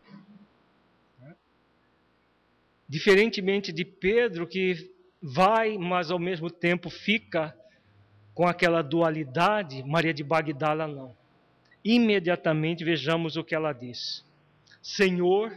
Diferentemente 2.88 3.74
de 3.74 3.84
Pedro, 3.84 4.45
que 4.45 4.91
vai, 5.20 5.76
mas 5.76 6.12
ao 6.12 6.20
mesmo 6.20 6.52
tempo 6.52 6.91
fica 6.91 7.58
com 8.36 8.47
aquela 8.47 8.84
dualidade, 8.84 9.82
Maria 9.84 10.14
de 10.14 10.24
Bagdala 10.24 10.88
não. 10.88 11.18
Imediatamente 11.84 12.84
vejamos 12.84 13.36
o 13.36 13.43
que 13.43 13.56
ela 13.56 13.74
diz: 13.74 14.24
Senhor, 14.80 15.52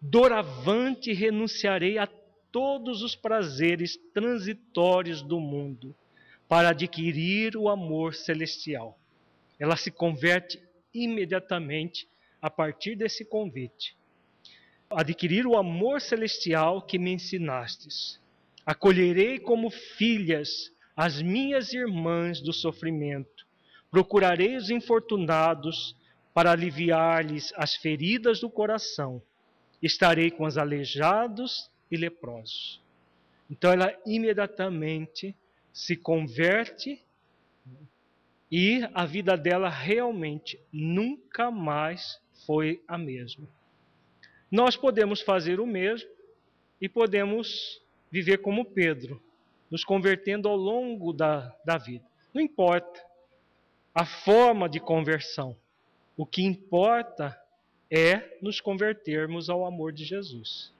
doravante 0.00 1.12
renunciarei 1.12 1.96
a 1.96 2.08
todos 2.50 3.02
os 3.02 3.14
prazeres 3.14 3.96
transitórios 4.12 5.22
do 5.22 5.38
mundo 5.38 5.94
para 6.48 6.70
adquirir 6.70 7.56
o 7.56 7.68
amor 7.68 8.14
celestial. 8.14 8.98
Ela 9.60 9.76
se 9.76 9.92
converte 9.92 10.60
imediatamente 10.94 12.08
a 12.40 12.48
partir 12.48 12.94
desse 12.94 13.24
convite. 13.24 13.96
Adquirir 14.90 15.46
o 15.46 15.56
amor 15.56 16.00
celestial 16.00 16.82
que 16.82 16.98
me 16.98 17.12
ensinastes. 17.12 18.20
Acolherei 18.64 19.38
como 19.38 19.70
filhas 19.70 20.72
as 20.96 21.20
minhas 21.20 21.72
irmãs 21.72 22.40
do 22.40 22.52
sofrimento. 22.52 23.46
Procurarei 23.90 24.56
os 24.56 24.70
infortunados 24.70 25.96
para 26.32 26.52
aliviar-lhes 26.52 27.52
as 27.56 27.74
feridas 27.74 28.40
do 28.40 28.50
coração. 28.50 29.22
Estarei 29.82 30.30
com 30.30 30.44
os 30.44 30.56
aleijados 30.56 31.70
e 31.90 31.96
leprosos. 31.96 32.82
Então 33.50 33.72
ela 33.72 33.94
imediatamente 34.06 35.36
se 35.72 35.96
converte 35.96 37.04
e 38.56 38.88
a 38.94 39.04
vida 39.04 39.36
dela 39.36 39.68
realmente 39.68 40.60
nunca 40.72 41.50
mais 41.50 42.20
foi 42.46 42.80
a 42.86 42.96
mesma. 42.96 43.48
Nós 44.48 44.76
podemos 44.76 45.20
fazer 45.20 45.58
o 45.58 45.66
mesmo 45.66 46.08
e 46.80 46.88
podemos 46.88 47.82
viver 48.12 48.38
como 48.38 48.64
Pedro, 48.64 49.20
nos 49.68 49.82
convertendo 49.82 50.48
ao 50.48 50.54
longo 50.54 51.12
da, 51.12 51.52
da 51.64 51.76
vida. 51.76 52.04
Não 52.32 52.40
importa 52.40 53.04
a 53.92 54.06
forma 54.06 54.68
de 54.68 54.78
conversão, 54.78 55.56
o 56.16 56.24
que 56.24 56.44
importa 56.44 57.36
é 57.90 58.38
nos 58.40 58.60
convertermos 58.60 59.50
ao 59.50 59.66
amor 59.66 59.92
de 59.92 60.04
Jesus. 60.04 60.72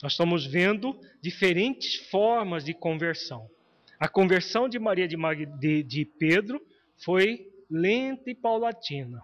Nós 0.00 0.12
estamos 0.12 0.46
vendo 0.46 0.96
diferentes 1.20 1.96
formas 2.08 2.64
de 2.64 2.72
conversão. 2.72 3.50
A 3.98 4.06
conversão 4.06 4.68
de 4.68 4.78
Maria 4.78 5.08
de, 5.08 5.16
Mag... 5.16 5.44
de, 5.44 5.82
de 5.82 6.04
Pedro 6.04 6.64
foi 6.98 7.50
lenta 7.70 8.30
e 8.30 8.34
paulatina. 8.34 9.22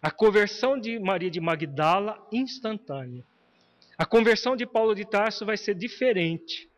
A 0.00 0.10
conversão 0.10 0.78
de 0.78 0.98
Maria 0.98 1.30
de 1.30 1.40
Magdala, 1.40 2.26
instantânea. 2.30 3.24
A 3.96 4.04
conversão 4.04 4.56
de 4.56 4.66
Paulo 4.66 4.94
de 4.94 5.04
Tarso 5.04 5.46
vai 5.46 5.56
ser 5.56 5.74
diferente. 5.74 6.68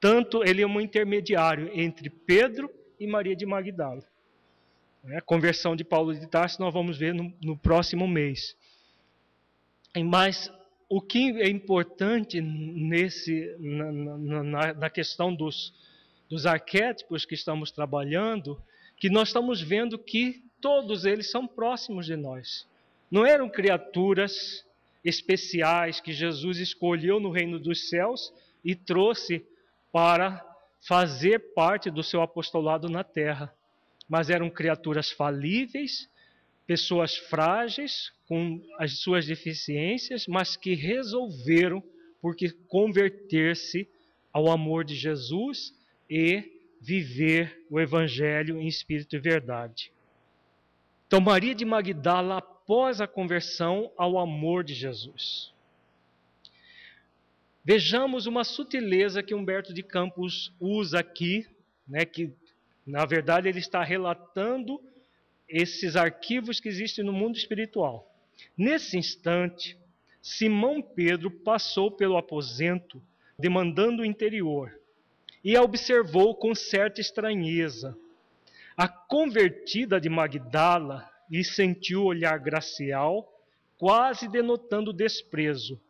Tanto 0.00 0.42
ele 0.44 0.62
é 0.62 0.66
um 0.66 0.80
intermediário 0.80 1.70
entre 1.74 2.08
Pedro 2.08 2.70
e 2.98 3.06
Maria 3.06 3.34
de 3.34 3.44
Magdala. 3.44 4.02
A 5.16 5.20
conversão 5.20 5.74
de 5.74 5.84
Paulo 5.84 6.14
de 6.14 6.26
Tarso 6.26 6.60
nós 6.60 6.72
vamos 6.72 6.98
ver 6.98 7.14
no, 7.14 7.32
no 7.42 7.56
próximo 7.56 8.06
mês. 8.06 8.56
Mas 10.04 10.52
o 10.88 11.00
que 11.00 11.40
é 11.40 11.48
importante 11.48 12.40
nesse, 12.40 13.54
na, 13.58 13.92
na, 13.92 14.74
na 14.74 14.90
questão 14.90 15.34
dos, 15.34 15.74
dos 16.28 16.46
arquétipos 16.46 17.24
que 17.24 17.34
estamos 17.34 17.70
trabalhando, 17.70 18.60
que 18.98 19.08
nós 19.08 19.28
estamos 19.28 19.60
vendo 19.60 19.98
que 19.98 20.42
todos 20.60 21.04
eles 21.04 21.30
são 21.30 21.46
próximos 21.46 22.06
de 22.06 22.16
nós. 22.16 22.66
Não 23.10 23.24
eram 23.24 23.48
criaturas 23.48 24.64
especiais 25.04 26.00
que 26.00 26.12
Jesus 26.12 26.58
escolheu 26.58 27.20
no 27.20 27.30
reino 27.30 27.58
dos 27.58 27.88
céus 27.88 28.32
e 28.64 28.74
trouxe 28.74 29.44
para 29.92 30.44
fazer 30.86 31.54
parte 31.54 31.90
do 31.90 32.02
seu 32.02 32.22
apostolado 32.22 32.88
na 32.88 33.02
terra, 33.02 33.54
mas 34.08 34.30
eram 34.30 34.50
criaturas 34.50 35.10
falíveis, 35.10 36.08
pessoas 36.66 37.16
frágeis, 37.16 38.12
com 38.26 38.62
as 38.78 38.98
suas 38.98 39.26
deficiências, 39.26 40.26
mas 40.26 40.56
que 40.56 40.74
resolveram 40.74 41.82
porque 42.20 42.50
converter-se 42.68 43.88
ao 44.32 44.50
amor 44.50 44.84
de 44.84 44.94
Jesus 44.94 45.74
e 46.10 46.57
viver 46.80 47.64
o 47.70 47.80
Evangelho 47.80 48.60
em 48.60 48.66
espírito 48.66 49.16
e 49.16 49.18
verdade. 49.18 49.92
Então, 51.06 51.20
Maria 51.20 51.54
de 51.54 51.64
Magdala, 51.64 52.38
após 52.38 53.00
a 53.00 53.06
conversão 53.06 53.90
ao 53.96 54.18
amor 54.18 54.62
de 54.62 54.74
Jesus. 54.74 55.52
Vejamos 57.64 58.26
uma 58.26 58.44
sutileza 58.44 59.22
que 59.22 59.34
Humberto 59.34 59.72
de 59.72 59.82
Campos 59.82 60.52
usa 60.60 61.00
aqui, 61.00 61.46
né, 61.86 62.04
que 62.04 62.32
na 62.86 63.04
verdade 63.04 63.48
ele 63.48 63.58
está 63.58 63.82
relatando 63.82 64.80
esses 65.48 65.96
arquivos 65.96 66.60
que 66.60 66.68
existem 66.68 67.04
no 67.04 67.12
mundo 67.12 67.36
espiritual. 67.36 68.14
Nesse 68.56 68.98
instante, 68.98 69.78
Simão 70.20 70.82
Pedro 70.82 71.30
passou 71.30 71.90
pelo 71.90 72.16
aposento, 72.16 73.02
demandando 73.38 74.02
o 74.02 74.04
interior, 74.04 74.78
e 75.42 75.56
a 75.56 75.62
observou 75.62 76.34
com 76.34 76.54
certa 76.54 77.00
estranheza. 77.00 77.96
A 78.76 78.88
convertida 78.88 80.00
de 80.00 80.08
Magdala 80.08 81.08
lhe 81.30 81.44
sentiu 81.44 82.02
o 82.02 82.06
olhar 82.06 82.38
gracial, 82.38 83.28
quase 83.76 84.28
denotando 84.28 84.92
desprezo. 84.92 85.80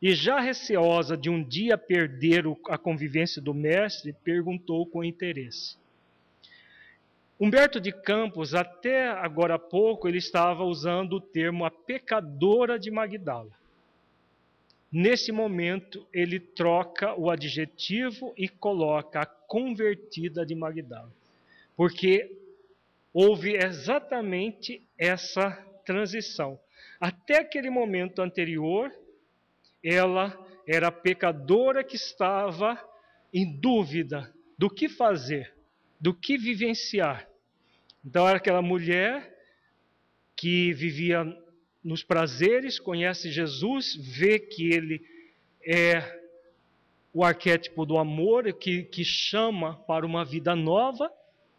E 0.00 0.14
já 0.14 0.40
receosa 0.40 1.16
de 1.16 1.30
um 1.30 1.42
dia 1.42 1.78
perder 1.78 2.44
a 2.68 2.76
convivência 2.76 3.40
do 3.40 3.54
mestre, 3.54 4.12
perguntou 4.12 4.84
com 4.86 5.04
interesse: 5.04 5.76
Humberto 7.38 7.80
de 7.80 7.92
Campos, 7.92 8.54
até 8.54 9.08
agora 9.08 9.54
há 9.54 9.58
pouco, 9.58 10.08
ele 10.08 10.18
estava 10.18 10.64
usando 10.64 11.14
o 11.14 11.20
termo 11.20 11.64
a 11.64 11.70
pecadora 11.70 12.78
de 12.78 12.90
Magdala. 12.90 13.61
Nesse 14.92 15.32
momento 15.32 16.06
ele 16.12 16.38
troca 16.38 17.18
o 17.18 17.30
adjetivo 17.30 18.34
e 18.36 18.46
coloca 18.48 19.20
a 19.20 19.26
convertida 19.26 20.44
de 20.44 20.54
Magdala. 20.54 21.10
Porque 21.74 22.30
houve 23.12 23.56
exatamente 23.56 24.86
essa 24.98 25.50
transição. 25.84 26.60
Até 27.00 27.40
aquele 27.40 27.70
momento 27.70 28.20
anterior, 28.20 28.92
ela 29.82 30.38
era 30.66 30.92
pecadora 30.92 31.82
que 31.82 31.96
estava 31.96 32.78
em 33.32 33.58
dúvida 33.58 34.32
do 34.58 34.68
que 34.68 34.88
fazer, 34.88 35.52
do 35.98 36.14
que 36.14 36.36
vivenciar. 36.36 37.28
Então 38.04 38.28
era 38.28 38.36
aquela 38.36 38.62
mulher 38.62 39.32
que 40.36 40.72
vivia 40.72 41.24
nos 41.82 42.04
prazeres, 42.04 42.78
conhece 42.78 43.30
Jesus, 43.30 43.96
vê 43.96 44.38
que 44.38 44.72
ele 44.72 45.02
é 45.64 46.20
o 47.12 47.24
arquétipo 47.24 47.84
do 47.84 47.98
amor, 47.98 48.52
que, 48.54 48.84
que 48.84 49.04
chama 49.04 49.76
para 49.86 50.06
uma 50.06 50.24
vida 50.24 50.56
nova 50.56 51.12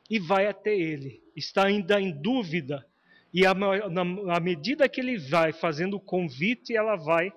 e 0.10 0.20
vai 0.20 0.48
até 0.48 0.76
ele. 0.76 1.22
Está 1.36 1.68
ainda 1.68 2.00
em 2.00 2.12
dúvida. 2.12 2.86
E 3.34 3.46
à 3.46 4.40
medida 4.40 4.88
que 4.88 5.02
ele 5.02 5.18
vai 5.18 5.52
fazendo 5.52 5.98
o 5.98 6.00
convite, 6.00 6.76
ela 6.76 6.96
vai 6.96 7.34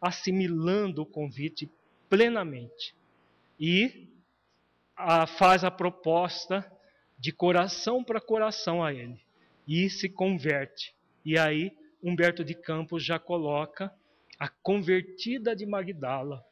assimilando 0.00 1.02
o 1.02 1.06
convite 1.06 1.70
plenamente. 2.08 2.94
E 3.58 4.08
a, 4.96 5.26
faz 5.26 5.62
a 5.62 5.70
proposta 5.70 6.64
de 7.18 7.32
coração 7.32 8.02
para 8.02 8.20
coração 8.20 8.82
a 8.82 8.92
ele. 8.92 9.20
E 9.66 9.90
se 9.90 10.08
converte. 10.08 10.94
E 11.24 11.38
aí 11.38 11.72
Humberto 12.02 12.44
de 12.44 12.54
Campos 12.54 13.04
já 13.04 13.18
coloca 13.18 13.92
a 14.38 14.48
convertida 14.48 15.54
de 15.54 15.66
Magdala. 15.66 16.44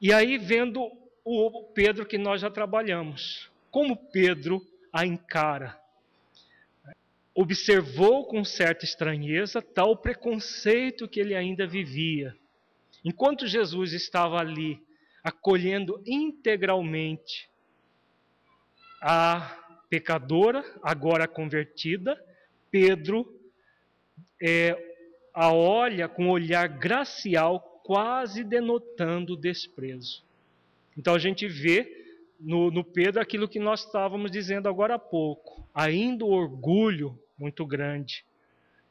E 0.00 0.12
aí 0.12 0.38
vendo 0.38 0.90
o 1.24 1.64
Pedro 1.74 2.06
que 2.06 2.18
nós 2.18 2.40
já 2.40 2.50
trabalhamos, 2.50 3.50
como 3.70 3.96
Pedro 3.96 4.60
a 4.92 5.06
encara. 5.06 5.80
Observou 7.34 8.26
com 8.26 8.44
certa 8.44 8.84
estranheza 8.84 9.62
tal 9.62 9.96
preconceito 9.96 11.08
que 11.08 11.18
ele 11.18 11.34
ainda 11.34 11.66
vivia. 11.66 12.36
Enquanto 13.04 13.46
Jesus 13.46 13.92
estava 13.92 14.38
ali 14.38 14.80
acolhendo 15.24 16.02
integralmente 16.06 17.48
a 19.00 19.58
pecadora, 19.88 20.64
agora 20.82 21.26
convertida, 21.26 22.22
Pedro 22.70 23.41
é, 24.42 24.76
a 25.32 25.54
olha 25.54 26.08
com 26.08 26.28
olhar 26.28 26.66
gracial, 26.66 27.60
quase 27.84 28.42
denotando 28.42 29.36
desprezo. 29.36 30.24
Então 30.98 31.14
a 31.14 31.18
gente 31.18 31.46
vê 31.46 32.04
no, 32.40 32.68
no 32.70 32.82
Pedro 32.82 33.22
aquilo 33.22 33.48
que 33.48 33.60
nós 33.60 33.84
estávamos 33.84 34.32
dizendo 34.32 34.68
agora 34.68 34.96
há 34.96 34.98
pouco, 34.98 35.64
ainda 35.72 36.24
o 36.24 36.32
orgulho 36.32 37.16
muito 37.38 37.64
grande, 37.64 38.24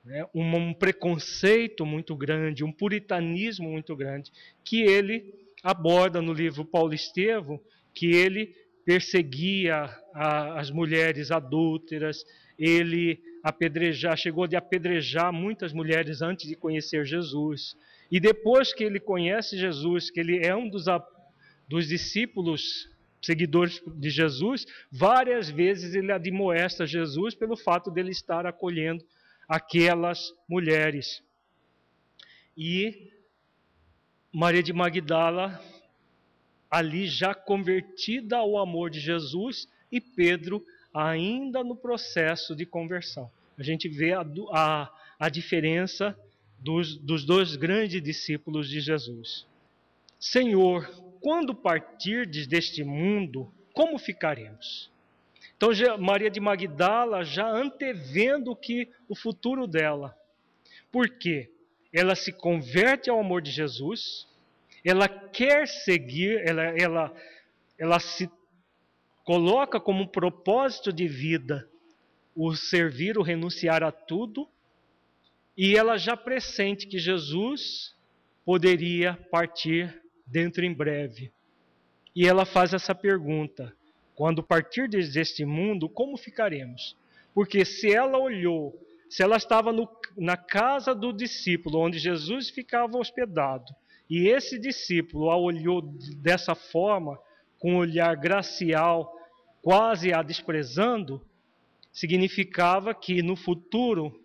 né? 0.05 0.25
um, 0.33 0.55
um 0.55 0.73
preconceito 0.73 1.85
muito 1.85 2.15
grande, 2.15 2.63
um 2.63 2.71
puritanismo 2.71 3.69
muito 3.69 3.93
grande, 3.93 4.31
que 4.63 4.81
ele 4.81 5.33
aborda 5.61 6.21
no 6.21 6.31
livro 6.31 6.63
Paulo 6.63 6.93
Estevam, 6.93 7.59
que 7.93 8.07
ele 8.07 8.55
perseguia 8.85 9.89
a, 10.13 10.59
as 10.59 10.71
mulheres 10.71 11.29
adúlteras, 11.29 12.25
ele 12.57 13.21
apedrejar, 13.43 14.17
chegou 14.17 14.47
de 14.47 14.55
apedrejar 14.55 15.31
muitas 15.33 15.73
mulheres 15.73 16.21
antes 16.21 16.47
de 16.47 16.55
conhecer 16.55 17.05
Jesus. 17.05 17.75
E 18.11 18.19
depois 18.19 18.73
que 18.73 18.83
ele 18.83 18.99
conhece 18.99 19.57
Jesus, 19.57 20.09
que 20.09 20.19
ele 20.19 20.45
é 20.45 20.55
um 20.55 20.69
dos, 20.69 20.85
dos 21.67 21.87
discípulos 21.87 22.89
seguidores 23.21 23.81
de 23.95 24.09
Jesus, 24.09 24.65
várias 24.91 25.49
vezes 25.49 25.93
ele 25.93 26.11
admoesta 26.11 26.85
Jesus 26.85 27.35
pelo 27.35 27.55
fato 27.55 27.91
dele 27.91 28.11
estar 28.11 28.45
acolhendo 28.45 29.03
aquelas 29.47 30.33
mulheres. 30.47 31.23
E 32.57 33.11
Maria 34.33 34.63
de 34.63 34.73
Magdala, 34.73 35.61
ali 36.69 37.05
já 37.05 37.33
convertida 37.33 38.37
ao 38.37 38.57
amor 38.57 38.89
de 38.89 38.99
Jesus, 38.99 39.67
e 39.91 39.99
Pedro 39.99 40.65
ainda 40.93 41.63
no 41.63 41.75
processo 41.75 42.55
de 42.55 42.65
conversão. 42.65 43.31
A 43.57 43.63
gente 43.63 43.87
vê 43.87 44.13
a, 44.13 44.25
a, 44.51 44.91
a 45.19 45.29
diferença 45.29 46.17
dos, 46.59 46.97
dos 46.97 47.25
dois 47.25 47.55
grandes 47.55 48.01
discípulos 48.01 48.69
de 48.69 48.79
Jesus. 48.79 49.45
Senhor, 50.19 50.89
quando 51.19 51.53
partirdes 51.55 52.47
deste 52.47 52.83
mundo, 52.83 53.51
como 53.73 53.97
ficaremos? 53.97 54.91
Então, 55.55 55.69
Maria 55.99 56.29
de 56.29 56.39
Magdala 56.39 57.23
já 57.23 57.47
antevendo 57.47 58.55
que 58.55 58.89
o 59.07 59.15
futuro 59.15 59.67
dela. 59.67 60.17
Por 60.91 61.07
quê? 61.07 61.51
Ela 61.93 62.15
se 62.15 62.31
converte 62.31 63.09
ao 63.09 63.19
amor 63.19 63.41
de 63.41 63.51
Jesus, 63.51 64.27
ela 64.83 65.07
quer 65.07 65.67
seguir, 65.67 66.41
ela, 66.47 66.63
ela, 66.63 67.15
ela 67.77 67.99
se 67.99 68.29
coloca 69.31 69.79
como 69.79 70.09
propósito 70.09 70.91
de 70.91 71.07
vida 71.07 71.65
o 72.35 72.53
servir, 72.53 73.17
o 73.17 73.21
renunciar 73.21 73.81
a 73.81 73.89
tudo, 73.89 74.45
e 75.55 75.73
ela 75.73 75.97
já 75.97 76.17
pressente 76.17 76.85
que 76.85 76.99
Jesus 76.99 77.95
poderia 78.43 79.13
partir 79.31 80.03
dentro 80.27 80.65
em 80.65 80.73
breve. 80.73 81.31
E 82.13 82.27
ela 82.27 82.43
faz 82.43 82.73
essa 82.73 82.93
pergunta: 82.93 83.73
quando 84.15 84.43
partir 84.43 84.89
deste 84.89 85.45
mundo, 85.45 85.87
como 85.87 86.17
ficaremos? 86.17 86.97
Porque 87.33 87.63
se 87.63 87.89
ela 87.89 88.17
olhou, 88.17 88.77
se 89.09 89.23
ela 89.23 89.37
estava 89.37 89.71
no, 89.71 89.87
na 90.17 90.35
casa 90.35 90.93
do 90.93 91.13
discípulo, 91.13 91.79
onde 91.79 91.99
Jesus 91.99 92.49
ficava 92.49 92.97
hospedado, 92.97 93.73
e 94.09 94.27
esse 94.27 94.59
discípulo 94.59 95.29
a 95.29 95.37
olhou 95.37 95.81
dessa 96.17 96.53
forma, 96.53 97.17
com 97.57 97.75
um 97.75 97.77
olhar 97.77 98.13
gracial, 98.17 99.20
quase 99.61 100.13
a 100.13 100.21
desprezando, 100.21 101.21
significava 101.91 102.93
que 102.93 103.21
no 103.21 103.35
futuro 103.35 104.19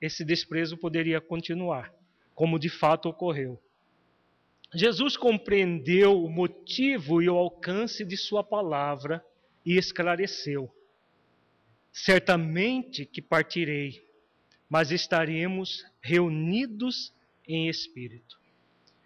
esse 0.00 0.24
desprezo 0.24 0.76
poderia 0.76 1.20
continuar, 1.20 1.94
como 2.34 2.58
de 2.58 2.68
fato 2.68 3.08
ocorreu. 3.08 3.60
Jesus 4.74 5.16
compreendeu 5.16 6.24
o 6.24 6.30
motivo 6.30 7.22
e 7.22 7.28
o 7.28 7.36
alcance 7.36 8.04
de 8.04 8.16
sua 8.16 8.42
palavra 8.42 9.24
e 9.64 9.76
esclareceu: 9.76 10.72
Certamente 11.92 13.04
que 13.04 13.20
partirei, 13.20 14.02
mas 14.68 14.90
estaremos 14.90 15.84
reunidos 16.00 17.12
em 17.46 17.68
espírito. 17.68 18.40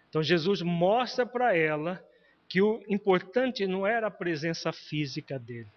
Então 0.09 0.23
Jesus 0.23 0.63
mostra 0.63 1.27
para 1.27 1.57
ela 1.57 2.03
que 2.49 2.63
o 2.63 2.83
importante 2.89 3.67
não 3.67 3.87
era 3.87 4.07
a 4.07 4.11
presença 4.11 4.73
física 4.73 5.39
dele, 5.39 5.69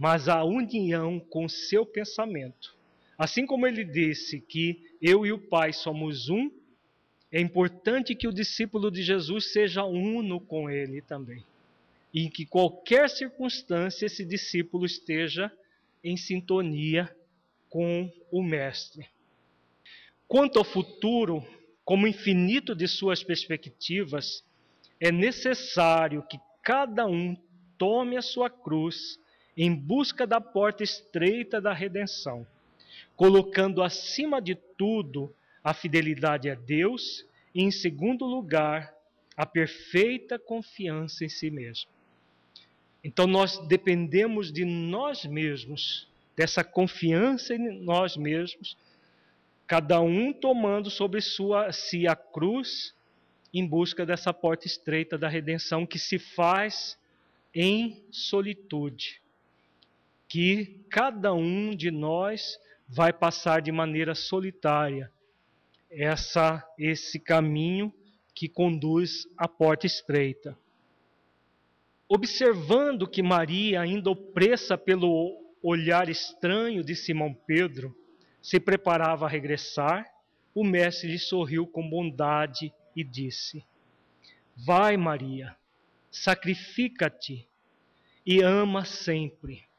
mas 0.00 0.30
a 0.30 0.42
união 0.42 1.20
com 1.20 1.46
seu 1.46 1.84
pensamento. 1.84 2.74
Assim 3.18 3.44
como 3.44 3.66
ele 3.66 3.84
disse 3.84 4.40
que 4.40 4.82
eu 4.98 5.26
e 5.26 5.30
o 5.32 5.38
Pai 5.38 5.74
somos 5.74 6.30
um, 6.30 6.50
é 7.30 7.38
importante 7.38 8.14
que 8.14 8.26
o 8.26 8.32
discípulo 8.32 8.90
de 8.90 9.02
Jesus 9.02 9.52
seja 9.52 9.84
uno 9.84 10.40
com 10.40 10.70
ele 10.70 11.02
também. 11.02 11.44
E 12.14 12.30
que 12.30 12.46
qualquer 12.46 13.10
circunstância 13.10 14.06
esse 14.06 14.24
discípulo 14.24 14.86
esteja 14.86 15.52
em 16.02 16.16
sintonia 16.16 17.14
com 17.68 18.10
o 18.32 18.42
Mestre. 18.42 19.06
Quanto 20.26 20.58
ao 20.58 20.64
futuro, 20.64 21.46
como 21.84 22.06
infinito 22.06 22.74
de 22.74 22.88
suas 22.88 23.22
perspectivas, 23.22 24.42
é 24.98 25.12
necessário 25.12 26.22
que 26.22 26.40
cada 26.62 27.06
um 27.06 27.36
tome 27.76 28.16
a 28.16 28.22
sua 28.22 28.48
cruz 28.48 29.20
em 29.62 29.74
busca 29.74 30.26
da 30.26 30.40
porta 30.40 30.82
estreita 30.82 31.60
da 31.60 31.74
redenção, 31.74 32.46
colocando 33.14 33.82
acima 33.82 34.40
de 34.40 34.54
tudo 34.54 35.34
a 35.62 35.74
fidelidade 35.74 36.48
a 36.48 36.54
Deus 36.54 37.26
e, 37.54 37.62
em 37.62 37.70
segundo 37.70 38.24
lugar, 38.24 38.94
a 39.36 39.44
perfeita 39.44 40.38
confiança 40.38 41.26
em 41.26 41.28
si 41.28 41.50
mesmo. 41.50 41.90
Então 43.04 43.26
nós 43.26 43.58
dependemos 43.68 44.50
de 44.50 44.64
nós 44.64 45.26
mesmos, 45.26 46.08
dessa 46.34 46.64
confiança 46.64 47.54
em 47.54 47.82
nós 47.82 48.16
mesmos, 48.16 48.78
cada 49.66 50.00
um 50.00 50.32
tomando 50.32 50.88
sobre 50.88 51.20
sua, 51.20 51.70
si 51.70 52.08
a 52.08 52.16
cruz 52.16 52.94
em 53.52 53.66
busca 53.66 54.06
dessa 54.06 54.32
porta 54.32 54.66
estreita 54.66 55.18
da 55.18 55.28
redenção 55.28 55.84
que 55.84 55.98
se 55.98 56.18
faz 56.18 56.98
em 57.54 58.02
solitude, 58.10 59.19
que 60.30 60.86
cada 60.88 61.34
um 61.34 61.74
de 61.74 61.90
nós 61.90 62.56
vai 62.88 63.12
passar 63.12 63.60
de 63.60 63.72
maneira 63.72 64.14
solitária 64.14 65.12
essa 65.90 66.64
esse 66.78 67.18
caminho 67.18 67.92
que 68.32 68.48
conduz 68.48 69.26
à 69.36 69.48
porta 69.48 69.88
estreita. 69.88 70.56
Observando 72.08 73.08
que 73.08 73.24
Maria, 73.24 73.80
ainda 73.80 74.08
opressa 74.08 74.78
pelo 74.78 75.36
olhar 75.60 76.08
estranho 76.08 76.84
de 76.84 76.94
Simão 76.94 77.34
Pedro, 77.34 77.92
se 78.40 78.60
preparava 78.60 79.26
a 79.26 79.28
regressar, 79.28 80.06
o 80.54 80.62
mestre 80.62 81.10
lhe 81.10 81.18
sorriu 81.18 81.66
com 81.66 81.90
bondade 81.90 82.72
e 82.94 83.02
disse: 83.02 83.64
Vai, 84.56 84.96
Maria, 84.96 85.56
sacrifica-te 86.08 87.48
e 88.24 88.40
ama 88.42 88.84
sempre. 88.84 89.69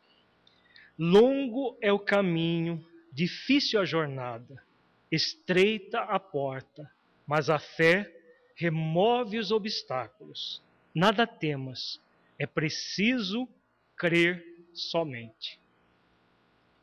Longo 1.03 1.75
é 1.81 1.91
o 1.91 1.97
caminho, 1.97 2.85
difícil 3.11 3.81
a 3.81 3.85
jornada, 3.85 4.63
estreita 5.11 6.01
a 6.01 6.19
porta, 6.19 6.87
mas 7.25 7.49
a 7.49 7.57
fé 7.57 8.07
remove 8.53 9.39
os 9.39 9.49
obstáculos. 9.49 10.61
Nada 10.93 11.25
temas, 11.25 11.99
é 12.37 12.45
preciso 12.45 13.49
crer 13.97 14.45
somente. 14.75 15.59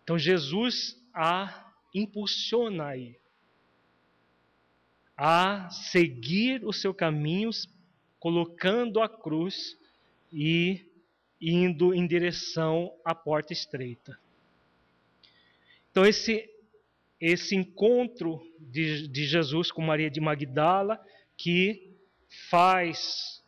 Então 0.02 0.18
Jesus 0.18 1.00
a 1.14 1.72
impulsiona 1.94 2.86
aí 2.86 3.16
a 5.16 5.70
seguir 5.70 6.64
o 6.64 6.72
seu 6.72 6.92
caminho, 6.92 7.50
colocando 8.18 9.00
a 9.00 9.08
cruz 9.08 9.78
e 10.32 10.87
indo 11.40 11.94
em 11.94 12.06
direção 12.06 12.92
à 13.04 13.14
porta 13.14 13.52
estreita. 13.52 14.18
Então, 15.90 16.04
esse, 16.04 16.48
esse 17.20 17.56
encontro 17.56 18.40
de, 18.58 19.08
de 19.08 19.24
Jesus 19.26 19.70
com 19.70 19.82
Maria 19.82 20.10
de 20.10 20.20
Magdala, 20.20 21.00
que 21.36 21.92
faz 22.50 23.42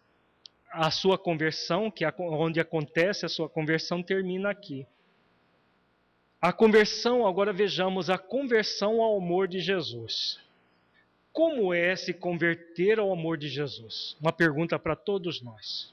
a 0.70 0.90
sua 0.90 1.18
conversão, 1.18 1.90
que 1.90 2.04
é 2.04 2.14
onde 2.18 2.60
acontece 2.60 3.26
a 3.26 3.28
sua 3.28 3.48
conversão, 3.48 4.02
termina 4.02 4.50
aqui. 4.50 4.86
A 6.40 6.52
conversão, 6.52 7.26
agora 7.26 7.52
vejamos 7.52 8.08
a 8.08 8.16
conversão 8.16 9.02
ao 9.02 9.18
amor 9.18 9.46
de 9.46 9.60
Jesus. 9.60 10.38
Como 11.32 11.74
é 11.74 11.94
se 11.94 12.14
converter 12.14 12.98
ao 12.98 13.12
amor 13.12 13.36
de 13.36 13.48
Jesus? 13.48 14.16
Uma 14.20 14.32
pergunta 14.32 14.78
para 14.78 14.96
todos 14.96 15.42
nós. 15.42 15.92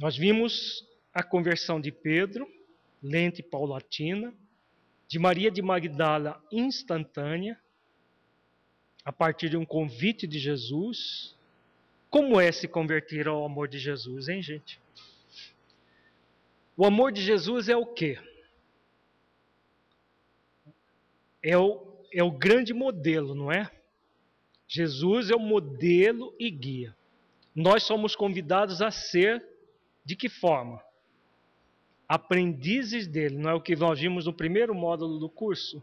Nós 0.00 0.16
vimos 0.16 0.82
a 1.12 1.22
conversão 1.22 1.78
de 1.78 1.92
Pedro, 1.92 2.50
lenta 3.02 3.42
e 3.42 3.44
paulatina, 3.44 4.32
de 5.06 5.18
Maria 5.18 5.50
de 5.50 5.60
Magdala, 5.60 6.42
instantânea, 6.50 7.60
a 9.04 9.12
partir 9.12 9.50
de 9.50 9.58
um 9.58 9.64
convite 9.66 10.26
de 10.26 10.38
Jesus. 10.38 11.36
Como 12.08 12.40
é 12.40 12.50
se 12.50 12.66
converter 12.66 13.28
ao 13.28 13.44
amor 13.44 13.68
de 13.68 13.78
Jesus, 13.78 14.28
hein, 14.28 14.40
gente? 14.40 14.80
O 16.74 16.86
amor 16.86 17.12
de 17.12 17.20
Jesus 17.20 17.68
é 17.68 17.76
o 17.76 17.84
quê? 17.84 18.18
É 21.42 21.58
o, 21.58 21.86
é 22.10 22.22
o 22.24 22.30
grande 22.30 22.72
modelo, 22.72 23.34
não 23.34 23.52
é? 23.52 23.70
Jesus 24.66 25.28
é 25.28 25.36
o 25.36 25.38
modelo 25.38 26.34
e 26.38 26.50
guia. 26.50 26.96
Nós 27.54 27.82
somos 27.82 28.16
convidados 28.16 28.80
a 28.80 28.90
ser 28.90 29.49
de 30.04 30.16
que 30.16 30.28
forma? 30.28 30.82
Aprendizes 32.08 33.06
dele, 33.06 33.36
não 33.36 33.50
é 33.50 33.54
o 33.54 33.60
que 33.60 33.76
nós 33.76 34.00
vimos 34.00 34.26
no 34.26 34.32
primeiro 34.32 34.74
módulo 34.74 35.18
do 35.18 35.28
curso? 35.28 35.82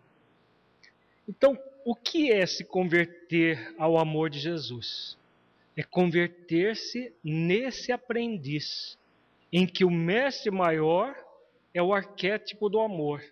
Então, 1.28 1.58
o 1.86 1.96
que 1.96 2.32
é 2.32 2.46
se 2.46 2.66
converter 2.66 3.74
ao 3.78 3.98
amor 3.98 4.30
de 4.30 4.40
Jesus? 4.40 5.18
É 5.76 5.84
converter-se 5.84 7.14
nesse 7.24 7.92
aprendiz, 7.92 8.98
em 9.54 9.66
que 9.66 9.86
o 9.86 9.92
mestre 9.92 10.52
maior 10.52 11.16
é 11.74 11.82
o 11.82 11.94
arquétipo 11.94 12.68
do 12.68 12.80
amor. 12.80 13.24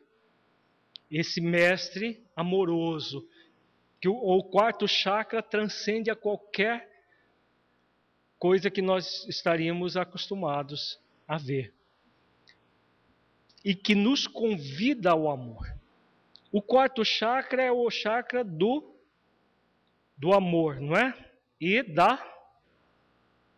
Esse 1.11 1.41
mestre 1.41 2.23
amoroso, 2.35 3.27
que 3.99 4.07
o, 4.07 4.13
o 4.13 4.43
quarto 4.43 4.87
chakra 4.87 5.41
transcende 5.41 6.09
a 6.09 6.15
qualquer 6.15 6.94
coisa 8.45 8.69
que 8.69 8.79
nós 8.79 9.25
estaríamos 9.27 9.97
acostumados 9.97 11.01
a 11.27 11.35
ver. 11.35 11.73
E 13.63 13.73
que 13.73 13.95
nos 13.95 14.27
convida 14.27 15.09
ao 15.09 15.31
amor. 15.31 15.75
O 16.51 16.61
quarto 16.61 17.03
chakra 17.03 17.63
é 17.63 17.71
o 17.71 17.89
chakra 17.89 18.43
do 18.43 18.93
do 20.15 20.31
amor, 20.31 20.79
não 20.79 20.95
é? 20.95 21.17
E 21.59 21.81
da 21.81 22.23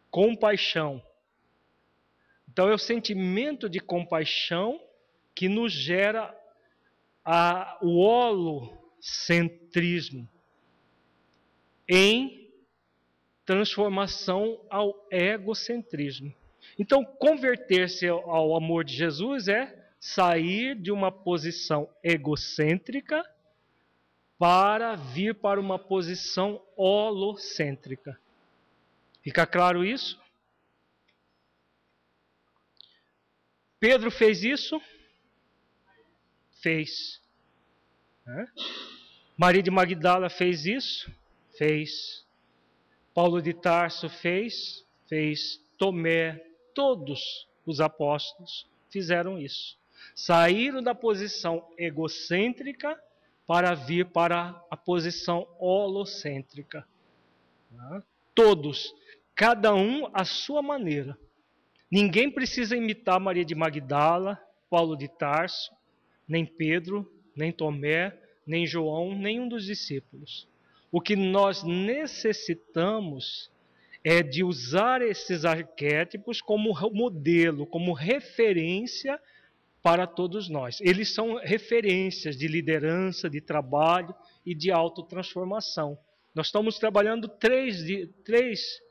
compaixão. 0.09 1.03
Então 2.47 2.69
é 2.69 2.73
o 2.73 2.80
sentimento 2.80 3.69
de 3.69 3.81
compaixão 3.81 4.81
que 5.35 5.49
nos 5.49 5.73
gera 5.73 6.34
a, 7.26 7.77
o 7.81 7.97
holocentrismo 7.97 10.30
em 11.89 12.47
transformação 13.48 14.60
ao 14.69 15.07
egocentrismo. 15.10 16.36
Então, 16.78 17.03
converter-se 17.03 18.06
ao 18.06 18.57
amor 18.57 18.84
de 18.84 18.94
Jesus 18.94 19.48
é 19.48 19.90
sair 19.99 20.76
de 20.76 20.91
uma 20.91 21.10
posição 21.11 21.90
egocêntrica 22.03 23.24
para 24.38 24.95
vir 24.95 25.34
para 25.34 25.61
uma 25.61 25.80
posição 25.80 26.61
holocêntrica. 26.76 28.19
Fica 29.24 29.48
claro 29.48 29.84
isso? 29.84 30.22
Pedro 33.80 34.11
fez 34.11 34.44
isso? 34.44 34.80
Fez. 36.61 37.22
Maria 39.38 39.64
de 39.64 39.72
Magdala 39.72 40.30
fez 40.30 40.65
isso? 40.65 41.10
Fez. 41.57 42.27
Paulo 43.18 43.41
de 43.41 43.52
Tarso 43.52 44.07
fez? 44.10 44.85
Fez. 45.10 45.60
Tomé, 45.76 46.39
todos 46.76 47.48
os 47.65 47.81
apóstolos 47.81 48.69
fizeram 48.91 49.39
isso. 49.39 49.76
Saíram 50.14 50.84
da 50.84 50.94
posição 50.94 51.68
egocêntrica 51.80 52.95
para 53.48 53.73
vir 53.73 54.06
para 54.11 54.64
a 54.69 54.77
posição 54.77 55.48
holocêntrica. 55.57 56.88
Todos, 58.35 58.94
cada 59.34 59.73
um 59.73 60.07
à 60.14 60.23
sua 60.23 60.61
maneira. 60.61 61.18
Ninguém 61.89 62.30
precisa 62.30 62.77
imitar 62.77 63.19
Maria 63.19 63.44
de 63.44 63.56
Magdala, 63.56 64.39
Paulo 64.69 64.95
de 64.95 65.07
Tarso, 65.07 65.72
nem 66.27 66.45
Pedro, 66.45 67.11
nem 67.35 67.52
Tomé, 67.52 68.15
nem 68.45 68.68
João, 68.68 69.15
nenhum 69.15 69.49
dos 69.49 69.65
discípulos. 69.65 70.48
O 70.91 71.01
que 71.01 71.15
nós 71.15 71.64
necessitamos 71.64 73.51
é 74.03 74.23
de 74.23 74.43
usar 74.43 75.01
esses 75.01 75.43
arquétipos 75.43 76.41
como 76.41 76.73
modelo, 76.93 77.65
como 77.65 77.91
referência 77.91 79.19
para 79.84 80.07
todos 80.07 80.47
nós. 80.49 80.80
Eles 80.81 81.14
são 81.14 81.35
referências 81.35 82.38
de 82.38 82.47
liderança, 82.47 83.30
de 83.30 83.41
trabalho 83.41 84.15
e 84.45 84.55
de 84.55 84.72
autotransformação. 84.72 85.97
Nós 86.34 86.47
estamos 86.47 86.80
trabalhando 86.80 87.27
três, 87.27 87.84
três 88.23 88.81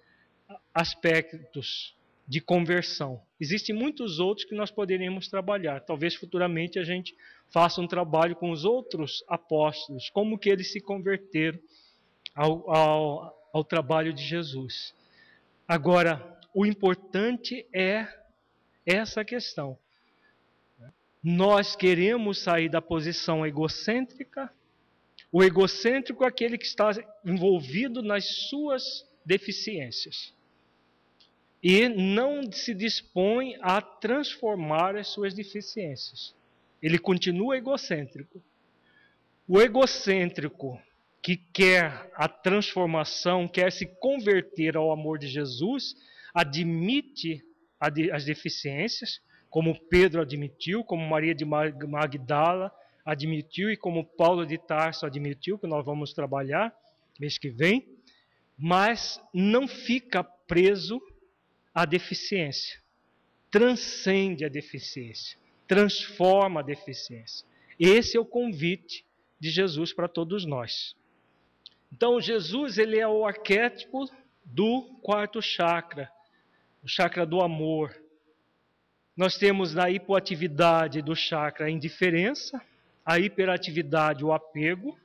aspectos 0.75 1.97
de 2.29 2.41
conversão. 2.41 3.23
Existem 3.41 3.75
muitos 3.75 4.19
outros 4.19 4.47
que 4.47 4.55
nós 4.55 4.71
poderíamos 4.71 5.29
trabalhar. 5.29 5.81
Talvez 5.81 6.15
futuramente 6.15 6.79
a 6.79 6.85
gente 6.85 7.15
faça 7.51 7.81
um 7.81 7.87
trabalho 7.87 8.35
com 8.35 8.51
os 8.51 8.65
outros 8.65 9.25
apóstolos, 9.29 10.11
como 10.11 10.39
que 10.39 10.51
eles 10.51 10.73
se 10.73 10.81
converteram 10.81 11.59
ao, 12.37 12.71
ao, 12.71 13.51
ao 13.53 13.65
trabalho 13.65 14.13
de 14.13 14.23
Jesus. 14.23 14.95
Agora, 15.67 16.39
o 16.55 16.67
importante 16.67 17.67
é 17.73 18.07
essa 18.85 19.25
questão. 19.25 19.79
Nós 21.23 21.75
queremos 21.75 22.39
sair 22.39 22.69
da 22.69 22.81
posição 22.81 23.45
egocêntrica. 23.45 24.53
O 25.33 25.43
egocêntrico 25.43 26.23
é 26.23 26.29
aquele 26.29 26.57
que 26.57 26.67
está 26.67 26.91
envolvido 27.25 28.03
nas 28.03 28.25
suas 28.49 29.05
deficiências 29.25 30.33
e 31.63 31.89
não 31.89 32.53
se 32.53 32.73
dispõe 32.73 33.57
a 33.61 33.81
transformar 33.83 34.95
as 34.95 35.09
suas 35.09 35.35
deficiências. 35.35 36.33
Ele 36.81 36.97
continua 36.97 37.57
egocêntrico. 37.57 38.41
O 39.49 39.61
egocêntrico 39.61 40.81
que 41.27 41.37
quer 41.37 42.09
a 42.15 42.29
transformação, 42.29 43.49
quer 43.49 43.73
se 43.73 43.85
converter 43.85 44.77
ao 44.77 44.93
amor 44.93 45.19
de 45.19 45.27
Jesus, 45.27 45.97
admite 46.33 47.43
as 48.13 48.25
deficiências, 48.25 49.21
como 49.51 49.77
Pedro 49.89 50.23
admitiu, 50.23 50.85
como 50.85 51.05
Maria 51.05 51.35
de 51.35 51.45
Magdala 51.45 52.73
admitiu 53.05 53.73
e 53.73 53.77
como 53.77 54.05
Paulo 54.07 54.47
de 54.47 54.57
Tarso 54.57 55.05
admitiu, 55.05 55.59
que 55.59 55.67
nós 55.67 55.85
vamos 55.85 56.13
trabalhar 56.13 56.73
mês 57.19 57.37
que 57.39 57.51
vem. 57.51 57.85
mas 58.57 59.21
não 59.35 59.67
fica 59.67 60.23
preso 60.23 61.03
à 61.75 61.85
deficiência. 61.85 62.81
Transcende 63.51 64.45
a 64.45 64.49
deficiência, 64.49 65.37
transforma 65.67 66.61
a 66.61 66.63
deficiência. 66.63 67.45
Esse 67.81 68.17
é 68.17 68.21
o 68.21 68.25
convite 68.25 69.05
de 69.41 69.51
Jesus 69.51 69.93
para 69.93 70.07
todos 70.07 70.47
nós. 70.47 70.95
Então, 71.97 72.21
Jesus 72.21 72.77
ele 72.77 72.99
é 72.99 73.09
o 73.09 73.25
arquétipo 73.25 74.05
do 74.45 74.83
quarto 75.01 75.41
chakra, 75.41 76.13
o 76.85 76.87
chakra 76.87 77.25
do 77.25 77.41
amor. 77.41 77.97
Nós 79.17 79.39
temos 79.39 79.73
na 79.73 79.89
hipoatividade 79.89 81.01
do 81.01 81.17
chakra 81.17 81.65
a 81.65 81.71
indiferença, 81.71 82.61
a 83.03 83.19
hiperatividade, 83.19 84.23
o 84.23 84.31
apego, 84.31 85.01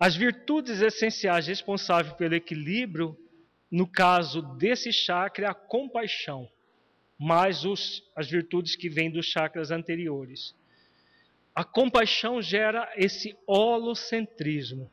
as 0.00 0.16
virtudes 0.16 0.80
essenciais 0.80 1.48
responsáveis 1.48 2.14
pelo 2.14 2.34
equilíbrio, 2.34 3.14
no 3.70 3.86
caso 3.86 4.40
desse 4.40 4.90
chakra, 4.90 5.48
é 5.48 5.50
a 5.50 5.54
compaixão, 5.54 6.48
mais 7.18 7.66
os, 7.66 8.02
as 8.16 8.26
virtudes 8.26 8.74
que 8.74 8.88
vêm 8.88 9.10
dos 9.10 9.26
chakras 9.26 9.70
anteriores. 9.70 10.54
A 11.54 11.62
compaixão 11.62 12.40
gera 12.40 12.90
esse 12.96 13.36
holocentrismo, 13.46 14.90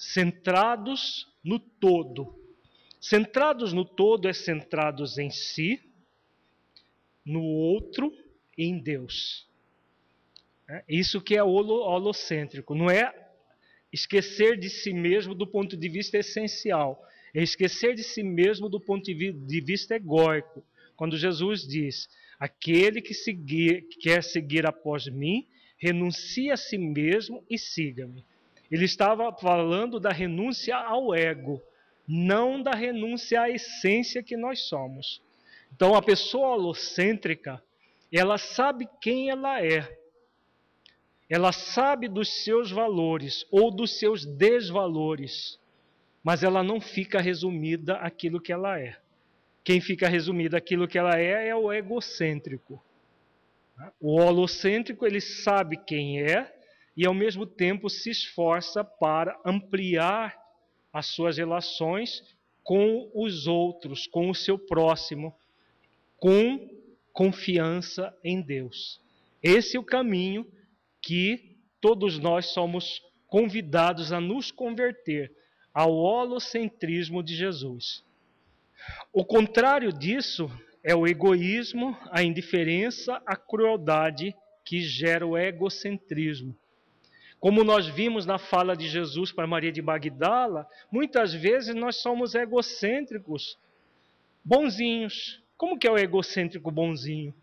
centrados 0.00 1.28
no 1.44 1.58
todo. 1.58 2.34
Centrados 2.98 3.74
no 3.74 3.84
todo 3.84 4.28
é 4.28 4.32
centrados 4.32 5.18
em 5.18 5.30
si, 5.30 5.78
no 7.24 7.42
outro 7.42 8.10
e 8.56 8.64
em 8.64 8.78
Deus. 8.78 9.46
É 10.66 10.82
isso 10.88 11.20
que 11.20 11.36
é 11.36 11.42
holocêntrico, 11.42 12.74
não 12.74 12.90
é 12.90 13.12
esquecer 13.92 14.58
de 14.58 14.70
si 14.70 14.92
mesmo 14.94 15.34
do 15.34 15.46
ponto 15.46 15.76
de 15.76 15.88
vista 15.88 16.16
essencial, 16.16 17.04
é 17.34 17.42
esquecer 17.42 17.94
de 17.94 18.02
si 18.02 18.22
mesmo 18.22 18.70
do 18.70 18.80
ponto 18.80 19.04
de 19.04 19.60
vista 19.60 19.96
egóico. 19.96 20.64
Quando 20.96 21.18
Jesus 21.18 21.66
diz: 21.66 22.08
Aquele 22.38 23.02
que 23.02 23.12
seguir, 23.12 23.86
quer 24.00 24.22
seguir 24.24 24.66
após 24.66 25.06
mim, 25.08 25.46
renuncie 25.76 26.50
a 26.50 26.56
si 26.56 26.78
mesmo 26.78 27.44
e 27.50 27.58
siga-me. 27.58 28.24
Ele 28.70 28.84
estava 28.84 29.32
falando 29.32 29.98
da 29.98 30.10
renúncia 30.10 30.76
ao 30.76 31.14
ego, 31.14 31.60
não 32.06 32.62
da 32.62 32.72
renúncia 32.72 33.42
à 33.42 33.50
essência 33.50 34.22
que 34.22 34.36
nós 34.36 34.60
somos. 34.68 35.20
Então, 35.74 35.94
a 35.94 36.02
pessoa 36.02 36.50
holocêntrica, 36.50 37.62
ela 38.12 38.38
sabe 38.38 38.88
quem 39.00 39.30
ela 39.30 39.64
é, 39.64 39.98
ela 41.28 41.52
sabe 41.52 42.08
dos 42.08 42.42
seus 42.42 42.72
valores 42.72 43.46
ou 43.52 43.70
dos 43.70 43.98
seus 43.98 44.26
desvalores, 44.26 45.60
mas 46.24 46.42
ela 46.42 46.62
não 46.62 46.80
fica 46.80 47.20
resumida 47.20 47.94
aquilo 47.98 48.40
que 48.40 48.52
ela 48.52 48.80
é. 48.80 48.96
Quem 49.62 49.80
fica 49.80 50.08
resumida 50.08 50.58
aquilo 50.58 50.88
que 50.88 50.98
ela 50.98 51.16
é 51.18 51.48
é 51.48 51.54
o 51.54 51.72
egocêntrico. 51.72 52.82
O 54.00 54.20
holocêntrico, 54.20 55.06
ele 55.06 55.20
sabe 55.20 55.76
quem 55.76 56.20
é 56.20 56.59
e 56.96 57.06
ao 57.06 57.14
mesmo 57.14 57.46
tempo 57.46 57.88
se 57.88 58.10
esforça 58.10 58.84
para 58.84 59.38
ampliar 59.44 60.36
as 60.92 61.06
suas 61.06 61.38
relações 61.38 62.22
com 62.62 63.10
os 63.14 63.46
outros, 63.46 64.06
com 64.06 64.28
o 64.28 64.34
seu 64.34 64.58
próximo, 64.58 65.34
com 66.18 66.68
confiança 67.12 68.16
em 68.22 68.40
Deus. 68.40 69.00
Esse 69.42 69.76
é 69.76 69.80
o 69.80 69.84
caminho 69.84 70.46
que 71.00 71.56
todos 71.80 72.18
nós 72.18 72.46
somos 72.46 73.02
convidados 73.26 74.12
a 74.12 74.20
nos 74.20 74.50
converter 74.50 75.32
ao 75.72 75.94
holocentrismo 75.94 77.22
de 77.22 77.34
Jesus. 77.34 78.04
O 79.12 79.24
contrário 79.24 79.92
disso 79.92 80.50
é 80.82 80.94
o 80.94 81.06
egoísmo, 81.06 81.96
a 82.10 82.22
indiferença, 82.22 83.22
a 83.26 83.36
crueldade 83.36 84.34
que 84.64 84.80
gera 84.80 85.26
o 85.26 85.36
egocentrismo. 85.36 86.56
Como 87.40 87.64
nós 87.64 87.88
vimos 87.88 88.26
na 88.26 88.38
fala 88.38 88.76
de 88.76 88.86
Jesus 88.86 89.32
para 89.32 89.46
Maria 89.46 89.72
de 89.72 89.80
Magdala, 89.80 90.68
muitas 90.92 91.32
vezes 91.32 91.74
nós 91.74 91.96
somos 91.96 92.34
egocêntricos, 92.34 93.58
bonzinhos. 94.44 95.42
Como 95.56 95.78
que 95.78 95.88
é 95.88 95.90
o 95.90 95.96
egocêntrico 95.96 96.70
bonzinho? 96.70 97.34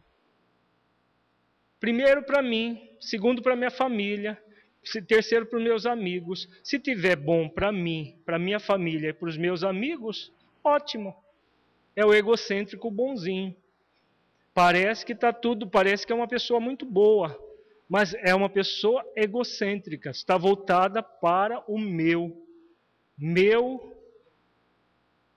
Primeiro 1.80 2.22
para 2.24 2.44
mim, 2.44 2.90
segundo 2.99 3.41
para 3.41 3.56
minha 3.56 3.72
família, 3.72 4.40
terceiro 5.07 5.48
para 5.48 5.57
os 5.57 5.64
meus 5.64 5.86
amigos. 5.88 6.48
Se 6.64 6.80
tiver 6.80 7.15
bom 7.15 7.49
para 7.49 7.72
mim, 7.72 8.15
para 8.24 8.38
minha 8.38 8.60
família 8.60 9.10
e 9.10 9.14
para 9.14 9.30
os 9.30 9.38
meus 9.38 9.64
amigos, 9.64 10.32
ótimo. 10.64 11.15
É 11.95 12.06
o 12.06 12.14
egocêntrico 12.14 12.91
bonzinho. 12.91 13.56
Parece 14.53 15.03
que 15.03 15.14
está 15.14 15.34
tudo, 15.34 15.68
parece 15.68 16.06
que 16.06 16.14
é 16.14 16.15
uma 16.15 16.28
pessoa 16.28 16.60
muito 16.60 16.86
boa, 16.86 17.36
mas 17.88 18.14
é 18.15 18.35
uma 18.35 18.49
pessoa 18.49 19.05
egocêntrica, 19.15 20.09
está 20.09 20.38
voltada 20.38 21.01
para 21.01 21.64
o 21.68 21.80
meu, 21.80 22.45
meu, 23.18 23.95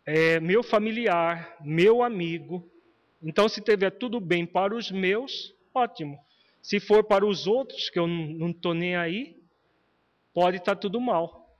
é, 0.05 0.41
meu 0.41 0.63
familiar, 0.63 1.57
meu 1.61 2.03
amigo. 2.03 2.69
Então, 3.23 3.49
se 3.49 3.61
tiver 3.61 3.91
tudo 3.91 4.19
bem 4.21 4.45
para 4.45 4.75
os 4.75 4.91
meus, 4.91 5.55
ótimo. 5.75 6.19
Se 6.63 6.81
for 6.81 7.05
para 7.05 7.25
os 7.25 7.47
outros, 7.47 7.89
que 7.89 7.99
eu 7.99 8.07
não 8.07 8.51
estou 8.51 8.75
nem 8.75 8.97
aí, 8.97 9.41
pode 10.35 10.57
estar 10.57 10.75
tá 10.75 10.81
tudo 10.81 11.01
mal. 11.01 11.57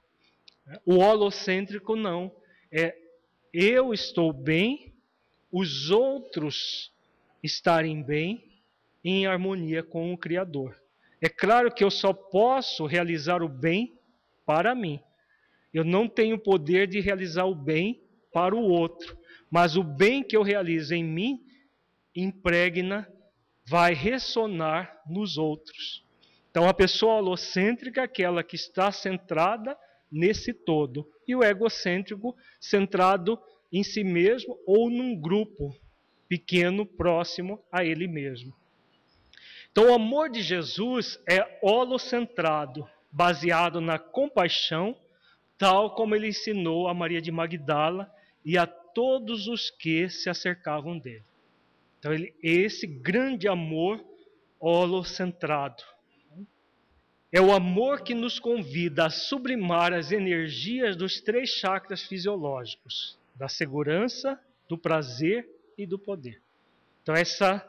O 0.85 0.99
holocêntrico 0.99 1.97
não. 1.97 2.33
É 2.73 2.97
eu 3.53 3.93
estou 3.93 4.33
bem, 4.33 4.95
os 5.51 5.91
outros 5.91 6.93
estarem 7.43 8.03
bem, 8.03 8.50
em 9.05 9.27
harmonia 9.27 9.83
com 9.83 10.13
o 10.13 10.19
Criador. 10.19 10.77
É 11.21 11.29
claro 11.29 11.73
que 11.73 11.85
eu 11.85 11.91
só 11.91 12.13
posso 12.13 12.87
realizar 12.87 13.43
o 13.43 13.49
bem 13.49 13.99
para 14.47 14.75
mim. 14.75 15.01
Eu 15.73 15.85
não 15.85 16.09
tenho 16.09 16.39
poder 16.39 16.87
de 16.87 17.01
realizar 17.01 17.45
o 17.45 17.55
bem 17.55 18.03
para 18.33 18.55
o 18.55 18.63
outro. 18.63 19.17
Mas 19.51 19.77
o 19.77 19.83
bem 19.83 20.23
que 20.23 20.37
eu 20.37 20.43
realizo 20.43 20.95
em 20.95 21.05
mim 21.05 21.41
impregna 22.15 23.09
vai 23.67 23.95
ressonar 23.95 25.01
nos 25.09 25.37
outros. 25.39 26.05
Então, 26.51 26.69
a 26.69 26.75
pessoa 26.75 27.15
holocêntrica 27.15 28.01
é 28.01 28.05
aquela 28.05 28.43
que 28.43 28.57
está 28.57 28.91
centrada 28.91 29.77
nesse 30.11 30.53
todo, 30.53 31.09
e 31.27 31.37
o 31.37 31.45
egocêntrico 31.45 32.35
centrado 32.61 33.39
em 33.73 33.85
si 33.85 34.03
mesmo 34.03 34.59
ou 34.67 34.91
num 34.91 35.15
grupo 35.15 35.73
pequeno 36.29 36.85
próximo 36.85 37.63
a 37.71 37.85
ele 37.85 38.09
mesmo. 38.09 38.53
Então, 39.73 39.91
o 39.91 39.95
amor 39.95 40.29
de 40.31 40.43
Jesus 40.43 41.21
é 41.29 41.59
holocentrado, 41.63 42.89
baseado 43.11 43.81
na 43.81 43.99
compaixão, 43.99 44.97
tal 45.57 45.95
como 45.95 46.15
ele 46.15 46.29
ensinou 46.29 46.89
a 46.89 46.95
Maria 46.95 47.21
de 47.21 47.31
Magdala 47.31 48.13
e 48.45 48.59
a 48.59 48.67
todos 48.67 49.47
os 49.47 49.71
que 49.71 50.09
se 50.09 50.29
acercavam 50.29 50.99
dele. 50.99 51.25
Então, 51.99 52.13
ele, 52.13 52.35
esse 52.43 52.87
grande 52.87 53.47
amor 53.47 54.05
holocentrado. 54.59 55.83
É 57.33 57.41
o 57.41 57.53
amor 57.53 58.03
que 58.03 58.15
nos 58.15 58.41
convida 58.41 59.07
a 59.07 59.11
sublimar 59.11 59.93
as 59.93 60.11
energias 60.11 60.97
dos 60.97 61.21
três 61.21 61.51
chakras 61.51 62.03
fisiológicos: 62.03 63.17
da 63.37 63.49
segurança, 63.49 64.39
do 64.69 64.77
prazer 64.77 65.49
e 65.79 65.87
do 65.87 65.99
poder. 65.99 66.43
Então, 67.03 67.15
essa, 67.15 67.65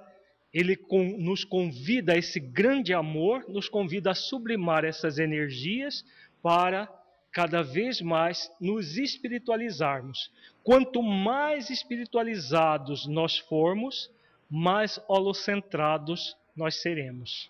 ele 0.54 0.78
nos 1.18 1.44
convida, 1.44 2.18
esse 2.18 2.40
grande 2.40 2.94
amor, 2.94 3.46
nos 3.48 3.70
convida 3.70 4.12
a 4.12 4.16
sublimar 4.16 4.84
essas 4.84 5.18
energias 5.18 6.06
para 6.42 6.90
cada 7.32 7.62
vez 7.62 8.02
mais 8.02 8.52
nos 8.60 8.98
espiritualizarmos. 8.98 10.30
Quanto 10.64 11.02
mais 11.02 11.70
espiritualizados 11.70 13.08
nós 13.08 13.38
formos, 13.38 14.12
mais 14.50 15.00
holocentrados 15.08 16.36
nós 16.56 16.82
seremos. 16.82 17.50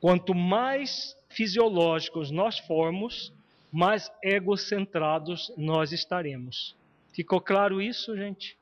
Quanto 0.00 0.34
mais 0.34 1.16
fisiológicos 1.30 2.30
nós 2.30 2.58
formos, 2.58 3.32
mais 3.72 4.10
egocentrados 4.22 5.50
nós 5.56 5.92
estaremos. 5.92 6.76
Ficou 7.12 7.40
claro 7.40 7.80
isso, 7.80 8.16
gente? 8.16 8.59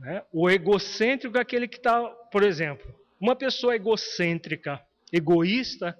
Né? 0.00 0.24
O 0.32 0.48
egocêntrico 0.48 1.36
é 1.36 1.42
aquele 1.42 1.68
que 1.68 1.76
está, 1.76 2.02
por 2.32 2.42
exemplo, 2.42 2.92
uma 3.20 3.36
pessoa 3.36 3.76
egocêntrica, 3.76 4.82
egoísta, 5.12 5.96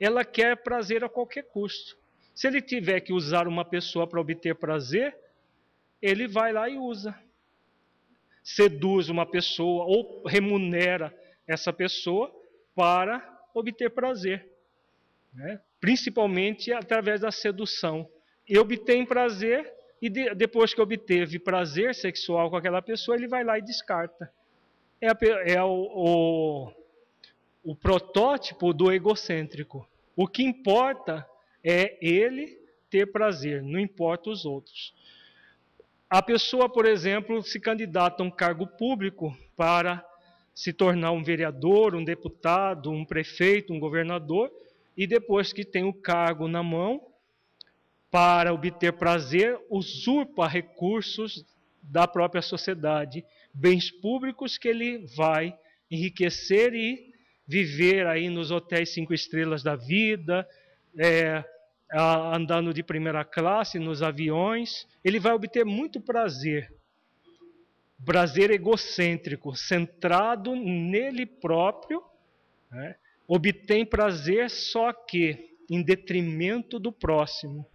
ela 0.00 0.24
quer 0.24 0.56
prazer 0.62 1.04
a 1.04 1.08
qualquer 1.08 1.42
custo. 1.42 1.96
Se 2.34 2.46
ele 2.46 2.62
tiver 2.62 3.00
que 3.00 3.12
usar 3.12 3.46
uma 3.46 3.64
pessoa 3.64 4.06
para 4.06 4.20
obter 4.20 4.54
prazer, 4.54 5.14
ele 6.00 6.26
vai 6.26 6.52
lá 6.52 6.68
e 6.68 6.78
usa 6.78 7.14
seduz 8.42 9.08
uma 9.08 9.24
pessoa 9.24 9.84
ou 9.84 10.24
remunera 10.26 11.16
essa 11.46 11.72
pessoa 11.72 12.34
para 12.74 13.22
obter 13.54 13.90
prazer, 13.90 14.50
né? 15.32 15.60
principalmente 15.78 16.72
através 16.72 17.20
da 17.20 17.30
sedução. 17.30 18.08
E 18.48 18.58
obtém 18.58 19.04
prazer 19.04 19.72
e 20.02 20.08
de, 20.10 20.34
depois 20.34 20.74
que 20.74 20.80
obteve 20.80 21.38
prazer 21.38 21.94
sexual 21.94 22.50
com 22.50 22.56
aquela 22.56 22.82
pessoa, 22.82 23.16
ele 23.16 23.28
vai 23.28 23.44
lá 23.44 23.56
e 23.56 23.62
descarta. 23.62 24.32
É, 25.00 25.08
a, 25.08 25.16
é 25.46 25.62
o, 25.62 25.68
o, 25.94 26.72
o 27.62 27.76
protótipo 27.76 28.74
do 28.74 28.90
egocêntrico. 28.90 29.88
O 30.16 30.26
que 30.26 30.42
importa 30.42 31.24
é 31.62 31.96
ele 32.04 32.60
ter 32.90 33.12
prazer, 33.12 33.62
não 33.62 33.78
importa 33.78 34.28
os 34.28 34.44
outros. 34.44 34.92
A 36.10 36.20
pessoa, 36.20 36.68
por 36.68 36.84
exemplo, 36.84 37.40
se 37.40 37.60
candidata 37.60 38.24
a 38.24 38.26
um 38.26 38.30
cargo 38.30 38.66
público 38.66 39.34
para 39.56 40.04
se 40.52 40.72
tornar 40.72 41.12
um 41.12 41.22
vereador, 41.22 41.94
um 41.94 42.04
deputado, 42.04 42.90
um 42.90 43.04
prefeito, 43.04 43.72
um 43.72 43.78
governador, 43.78 44.52
e 44.96 45.06
depois 45.06 45.52
que 45.52 45.64
tem 45.64 45.84
o 45.84 45.94
cargo 45.94 46.48
na 46.48 46.62
mão, 46.62 47.00
para 48.12 48.52
obter 48.52 48.92
prazer, 48.92 49.58
usurpa 49.70 50.46
recursos 50.46 51.46
da 51.82 52.06
própria 52.06 52.42
sociedade, 52.42 53.24
bens 53.54 53.90
públicos 53.90 54.58
que 54.58 54.68
ele 54.68 55.06
vai 55.16 55.58
enriquecer 55.90 56.74
e 56.74 57.10
viver 57.48 58.06
aí 58.06 58.28
nos 58.28 58.50
hotéis 58.50 58.92
cinco 58.92 59.14
estrelas 59.14 59.62
da 59.62 59.76
vida, 59.76 60.46
é, 60.98 61.42
andando 61.90 62.74
de 62.74 62.82
primeira 62.82 63.24
classe 63.24 63.78
nos 63.78 64.02
aviões, 64.02 64.86
ele 65.02 65.18
vai 65.18 65.32
obter 65.32 65.64
muito 65.64 65.98
prazer. 65.98 66.70
Prazer 68.04 68.50
egocêntrico, 68.50 69.56
centrado 69.56 70.54
nele 70.54 71.24
próprio, 71.24 72.02
né? 72.70 72.94
obtém 73.26 73.86
prazer 73.86 74.50
só 74.50 74.92
que 74.92 75.56
em 75.70 75.82
detrimento 75.82 76.78
do 76.78 76.92
próximo. 76.92 77.71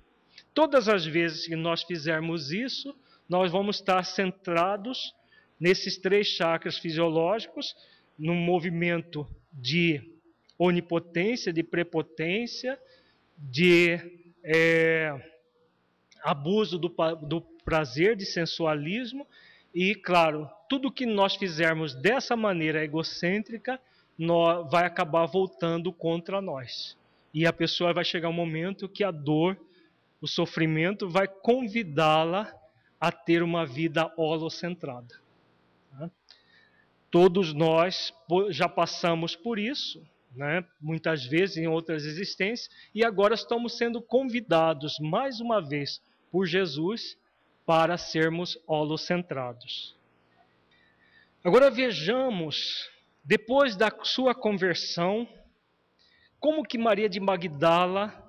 Todas 0.58 0.90
as 0.90 1.06
vezes 1.06 1.46
que 1.46 1.56
nós 1.56 1.84
fizermos 1.84 2.52
isso, 2.52 2.98
nós 3.30 3.52
vamos 3.52 3.76
estar 3.76 4.04
centrados 4.04 5.14
nesses 5.60 6.00
três 6.00 6.26
chakras 6.26 6.80
fisiológicos, 6.80 7.76
num 8.18 8.34
movimento 8.34 9.28
de 9.54 10.02
onipotência, 10.58 11.54
de 11.54 11.62
prepotência, 11.62 12.76
de 13.38 14.00
é, 14.44 15.16
abuso 16.24 16.80
do, 16.80 16.90
do 17.22 17.40
prazer, 17.64 18.16
de 18.16 18.26
sensualismo, 18.26 19.28
e, 19.72 19.94
claro, 19.94 20.50
tudo 20.68 20.92
que 20.92 21.06
nós 21.06 21.36
fizermos 21.36 21.94
dessa 21.94 22.36
maneira 22.36 22.84
egocêntrica 22.84 23.80
nós, 24.18 24.68
vai 24.72 24.88
acabar 24.88 25.28
voltando 25.28 25.94
contra 25.94 26.42
nós. 26.42 26.98
E 27.32 27.46
a 27.46 27.54
pessoa 27.54 27.94
vai 27.94 28.04
chegar 28.04 28.30
um 28.30 28.34
momento 28.34 28.90
que 28.90 29.04
a 29.04 29.12
dor 29.12 29.56
o 30.22 30.28
sofrimento 30.28 31.10
vai 31.10 31.28
convidá-la 31.28 32.52
a 33.00 33.12
ter 33.12 33.44
uma 33.44 33.66
vida 33.66 34.12
holocentrada. 34.18 35.16
Né? 35.94 36.10
Todos 37.12 37.54
nós 37.54 38.14
já 38.50 38.68
passamos 38.68 39.36
por 39.36 39.60
isso, 39.60 40.06
né? 40.36 40.66
muitas 40.82 41.26
vezes 41.26 41.58
em 41.58 41.68
outras 41.68 42.06
existências, 42.06 42.70
e 42.94 43.06
agora 43.06 43.36
estamos 43.36 43.78
sendo 43.78 44.02
convidados 44.02 44.98
mais 45.00 45.40
uma 45.40 45.62
vez 45.62 46.02
por 46.32 46.46
Jesus 46.46 47.18
para 47.66 47.98
sermos 47.98 48.58
holocentrados. 48.66 49.96
Agora 51.44 51.70
vejamos, 51.70 52.90
depois 53.24 53.76
da 53.76 53.92
sua 54.04 54.34
conversão, 54.34 55.28
como 56.40 56.64
que 56.64 56.78
Maria 56.78 57.08
de 57.08 57.20
Magdala 57.20 58.24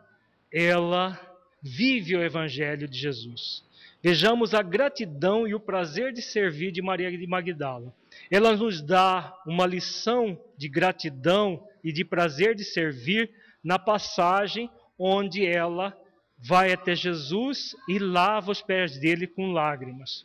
ela 0.53 1.28
vive 1.69 2.17
o 2.17 2.23
Evangelho 2.23 2.89
de 2.89 2.99
Jesus. 2.99 3.63
Vejamos 4.03 4.55
a 4.55 4.63
gratidão 4.63 5.47
e 5.47 5.55
o 5.55 5.61
prazer 5.61 6.13
de 6.13 6.23
servir 6.23 6.71
de 6.71 6.81
Maria 6.81 7.11
de 7.11 7.27
Magdala. 7.27 7.93
Ela 8.31 8.57
nos 8.57 8.81
dá 8.81 9.37
uma 9.47 9.67
lição 9.67 10.39
de 10.57 10.69
gratidão 10.69 11.67
e 11.83 11.93
de 11.93 12.05
prazer 12.05 12.55
de 12.55 12.65
servir 12.65 13.31
na 13.63 13.79
passagem 13.79 14.71
onde 14.99 15.45
ela 15.45 15.97
vai 16.39 16.73
até 16.73 16.95
Jesus 16.95 17.75
e 17.89 17.99
lava 17.99 18.53
os 18.53 18.63
pés 18.63 18.99
dele 18.99 19.27
com 19.27 19.53
lágrimas. 19.53 20.25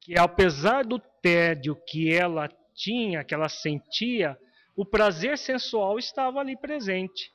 Que 0.00 0.18
apesar 0.18 0.84
do 0.84 0.98
tédio 0.98 1.76
que 1.76 2.12
ela 2.12 2.48
tinha, 2.74 3.22
que 3.22 3.34
ela 3.34 3.48
sentia, 3.48 4.38
o 4.74 4.84
prazer 4.84 5.36
sensual 5.36 5.98
estava 5.98 6.40
ali 6.40 6.56
presente 6.56 7.30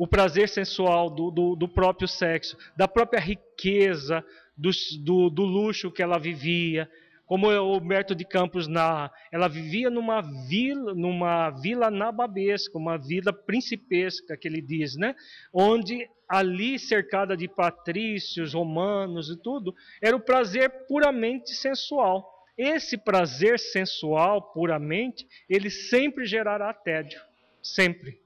o 0.00 0.06
prazer 0.06 0.48
sensual 0.48 1.10
do, 1.10 1.30
do, 1.30 1.54
do 1.54 1.68
próprio 1.68 2.08
sexo, 2.08 2.56
da 2.74 2.88
própria 2.88 3.20
riqueza, 3.20 4.24
do, 4.56 4.70
do, 5.00 5.28
do, 5.28 5.42
luxo 5.42 5.90
que 5.90 6.02
ela 6.02 6.18
vivia. 6.18 6.90
Como 7.26 7.46
o 7.50 7.76
Humberto 7.76 8.14
de 8.14 8.24
Campos 8.24 8.66
narra, 8.66 9.12
ela 9.30 9.46
vivia 9.46 9.90
numa 9.90 10.22
vila, 10.48 10.94
numa 10.94 11.50
vila 11.50 11.90
nababesca, 11.90 12.78
uma 12.78 12.96
vila 12.96 13.30
principesca, 13.30 14.38
que 14.38 14.48
ele 14.48 14.62
diz, 14.62 14.96
né? 14.96 15.14
onde 15.52 16.08
ali 16.26 16.78
cercada 16.78 17.36
de 17.36 17.46
patrícios, 17.46 18.54
romanos 18.54 19.28
e 19.28 19.36
tudo, 19.36 19.74
era 20.00 20.16
o 20.16 20.24
prazer 20.24 20.86
puramente 20.88 21.50
sensual. 21.50 22.26
Esse 22.56 22.96
prazer 22.96 23.58
sensual 23.58 24.50
puramente, 24.54 25.28
ele 25.46 25.68
sempre 25.68 26.24
gerará 26.24 26.72
tédio, 26.72 27.20
sempre. 27.62 28.19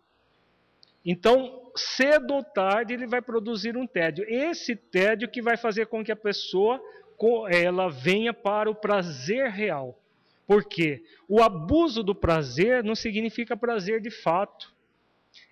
Então, 1.05 1.71
cedo 1.77 2.35
ou 2.35 2.43
tarde 2.43 2.95
ele 2.95 3.07
vai 3.07 3.21
produzir 3.21 3.77
um 3.77 3.87
tédio. 3.87 4.25
Esse 4.29 4.75
tédio 4.75 5.29
que 5.29 5.43
vai 5.43 5.57
fazer 5.57 5.87
com 5.87 6.05
que 6.05 6.13
a 6.13 6.17
pessoa 6.17 6.81
ela 7.51 7.89
venha 7.89 8.33
para 8.33 8.71
o 8.71 8.75
prazer 8.75 9.51
real. 9.51 9.99
Por 10.47 10.65
quê? 10.65 11.03
O 11.29 11.43
abuso 11.43 12.03
do 12.03 12.15
prazer 12.15 12.85
não 12.85 12.95
significa 12.95 13.57
prazer 13.57 14.01
de 14.01 14.11
fato. 14.11 14.75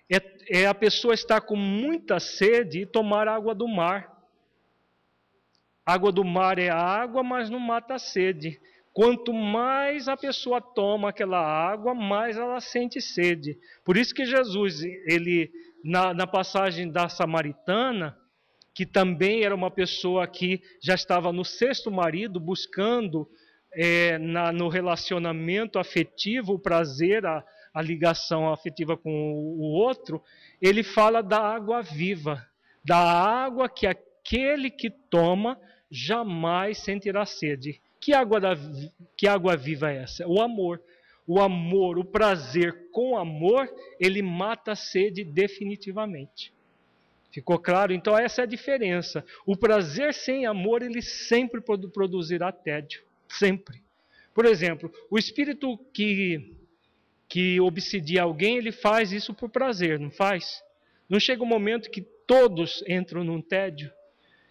É, 0.09 0.61
é 0.61 0.67
a 0.67 0.73
pessoa 0.73 1.13
estar 1.13 1.41
com 1.41 1.55
muita 1.55 2.19
sede 2.19 2.81
e 2.81 2.85
tomar 2.85 3.27
água 3.27 3.55
do 3.55 3.67
mar. 3.67 4.11
Água 5.85 6.11
do 6.11 6.23
mar 6.23 6.59
é 6.59 6.69
água, 6.69 7.23
mas 7.23 7.49
não 7.49 7.59
mata 7.59 7.95
a 7.95 7.99
sede. 7.99 8.59
Quanto 8.93 9.33
mais 9.33 10.07
a 10.07 10.15
pessoa 10.15 10.61
toma 10.61 11.09
aquela 11.09 11.39
água, 11.39 11.95
mais 11.95 12.37
ela 12.37 12.61
sente 12.61 13.01
sede. 13.01 13.57
Por 13.83 13.97
isso 13.97 14.13
que 14.13 14.23
Jesus, 14.23 14.83
ele 14.83 15.51
na, 15.83 16.13
na 16.13 16.27
passagem 16.27 16.91
da 16.91 17.09
samaritana, 17.09 18.15
que 18.73 18.85
também 18.85 19.43
era 19.43 19.53
uma 19.53 19.71
pessoa 19.71 20.27
que 20.27 20.61
já 20.81 20.93
estava 20.93 21.33
no 21.33 21.43
sexto 21.43 21.91
marido, 21.91 22.39
buscando 22.39 23.27
é, 23.73 24.17
na, 24.17 24.51
no 24.51 24.67
relacionamento 24.67 25.79
afetivo 25.79 26.53
o 26.53 26.59
prazer, 26.59 27.25
a, 27.25 27.43
a 27.73 27.81
ligação 27.81 28.51
afetiva 28.51 28.95
com 28.95 29.11
o, 29.11 29.59
o 29.59 29.71
outro, 29.73 30.23
ele 30.61 30.83
fala 30.83 31.21
da 31.21 31.39
água 31.39 31.81
viva, 31.81 32.45
da 32.85 32.97
água 32.97 33.67
que 33.67 33.87
aquele 33.87 34.69
que 34.69 34.89
toma 34.89 35.59
jamais 35.91 36.79
sentirá 36.79 37.25
sede. 37.25 37.81
Que 38.03 38.13
água, 38.13 38.39
da, 38.39 38.57
que 39.15 39.27
água 39.27 39.55
viva 39.55 39.91
é 39.91 40.03
essa? 40.03 40.27
O 40.27 40.41
amor 40.41 40.81
o 41.25 41.39
amor, 41.39 41.97
o 41.97 42.03
prazer 42.03 42.89
com 42.91 43.17
amor, 43.17 43.73
ele 43.99 44.21
mata 44.21 44.73
a 44.73 44.75
sede 44.75 45.23
definitivamente. 45.23 46.53
Ficou 47.31 47.57
claro? 47.57 47.93
Então 47.93 48.17
essa 48.17 48.41
é 48.41 48.43
a 48.43 48.47
diferença. 48.47 49.25
O 49.45 49.55
prazer 49.55 50.13
sem 50.13 50.45
amor, 50.45 50.83
ele 50.83 51.01
sempre 51.01 51.61
produzirá 51.61 52.51
tédio. 52.51 53.03
Sempre. 53.27 53.81
Por 54.33 54.45
exemplo, 54.45 54.91
o 55.09 55.17
espírito 55.17 55.77
que, 55.93 56.55
que 57.27 57.59
obsidia 57.59 58.23
alguém, 58.23 58.57
ele 58.57 58.71
faz 58.71 59.11
isso 59.11 59.33
por 59.33 59.49
prazer, 59.49 59.99
não 59.99 60.11
faz? 60.11 60.61
Não 61.09 61.19
chega 61.19 61.43
um 61.43 61.47
momento 61.47 61.89
que 61.89 62.01
todos 62.01 62.83
entram 62.87 63.23
num 63.23 63.41
tédio? 63.41 63.91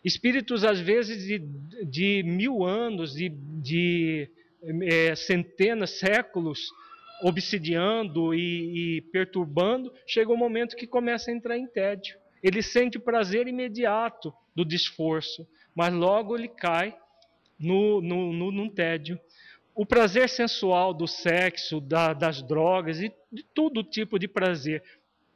Espíritos, 0.05 0.65
às 0.65 0.81
vezes, 0.81 1.25
de, 1.25 1.39
de 1.85 2.23
mil 2.25 2.65
anos, 2.65 3.15
de, 3.15 3.29
de 3.29 4.29
é, 4.83 5.15
centenas, 5.15 5.91
séculos, 5.91 6.71
obsidiando 7.23 8.35
e, 8.35 8.97
e 8.97 9.01
perturbando, 9.13 9.93
chega 10.07 10.33
um 10.33 10.37
momento 10.37 10.77
que 10.77 10.87
começa 10.87 11.31
a 11.31 11.35
entrar 11.35 11.57
em 11.57 11.67
tédio. 11.67 12.19
Ele 12.43 12.61
sente 12.61 12.99
o 12.99 13.01
prazer 13.01 13.47
imediato 13.47 14.35
do 14.55 14.65
desforço, 14.65 15.47
mas 15.75 15.95
logo 15.95 16.37
ele 16.37 16.49
cai 16.49 16.97
no, 17.59 18.01
no, 18.01 18.33
no, 18.33 18.51
num 18.51 18.69
tédio. 18.69 19.19
O 19.73 19.87
prazer 19.87 20.29
sensual 20.29 20.93
do 20.93 21.07
sexo, 21.07 21.81
da, 21.81 22.13
das 22.13 22.43
drogas 22.43 23.01
e 23.01 23.13
de 23.31 23.45
todo 23.55 23.85
tipo 23.85 24.19
de 24.19 24.27
prazer, 24.27 24.83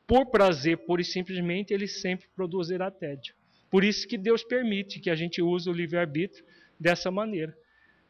por 0.06 0.26
prazer, 0.26 0.78
pura 0.78 1.00
e 1.00 1.04
simplesmente, 1.04 1.72
ele 1.72 1.86
sempre 1.86 2.28
produzirá 2.34 2.90
tédio. 2.90 3.34
Por 3.70 3.84
isso 3.84 4.06
que 4.06 4.16
Deus 4.16 4.42
permite 4.42 5.00
que 5.00 5.10
a 5.10 5.14
gente 5.14 5.42
use 5.42 5.68
o 5.68 5.72
livre-arbítrio 5.72 6.44
dessa 6.78 7.10
maneira. 7.10 7.56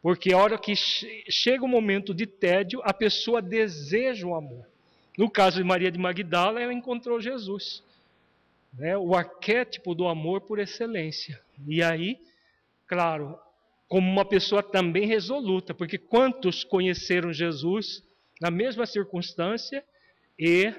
Porque 0.03 0.33
a 0.33 0.39
hora 0.39 0.59
que 0.59 0.75
chega 0.77 1.65
o 1.65 1.69
momento 1.69 2.15
de 2.15 2.27
tédio, 2.27 2.81
a 2.85 2.93
pessoa 2.93 3.43
deseja 3.43 4.27
o 4.27 4.35
amor. 4.35 4.67
No 5.17 5.31
caso 5.31 5.57
de 5.57 5.65
Maria 5.65 5.91
de 5.91 5.99
Magdala, 5.99 6.61
ela 6.61 6.73
encontrou 6.73 7.21
Jesus. 7.21 7.83
Né? 8.75 8.97
O 8.97 9.15
arquétipo 9.15 9.95
do 9.95 10.07
amor 10.07 10.43
por 10.43 10.59
excelência. 10.59 11.41
E 11.67 11.83
aí 11.83 12.19
claro, 12.87 13.39
como 13.89 14.11
uma 14.11 14.25
pessoa 14.25 14.63
também 14.63 15.07
resoluta, 15.07 15.75
porque 15.75 15.99
quantos 15.99 16.65
conheceram 16.65 17.33
Jesus 17.33 18.03
na 18.41 18.51
mesma 18.51 18.87
circunstância 18.87 19.85
e 20.39 20.73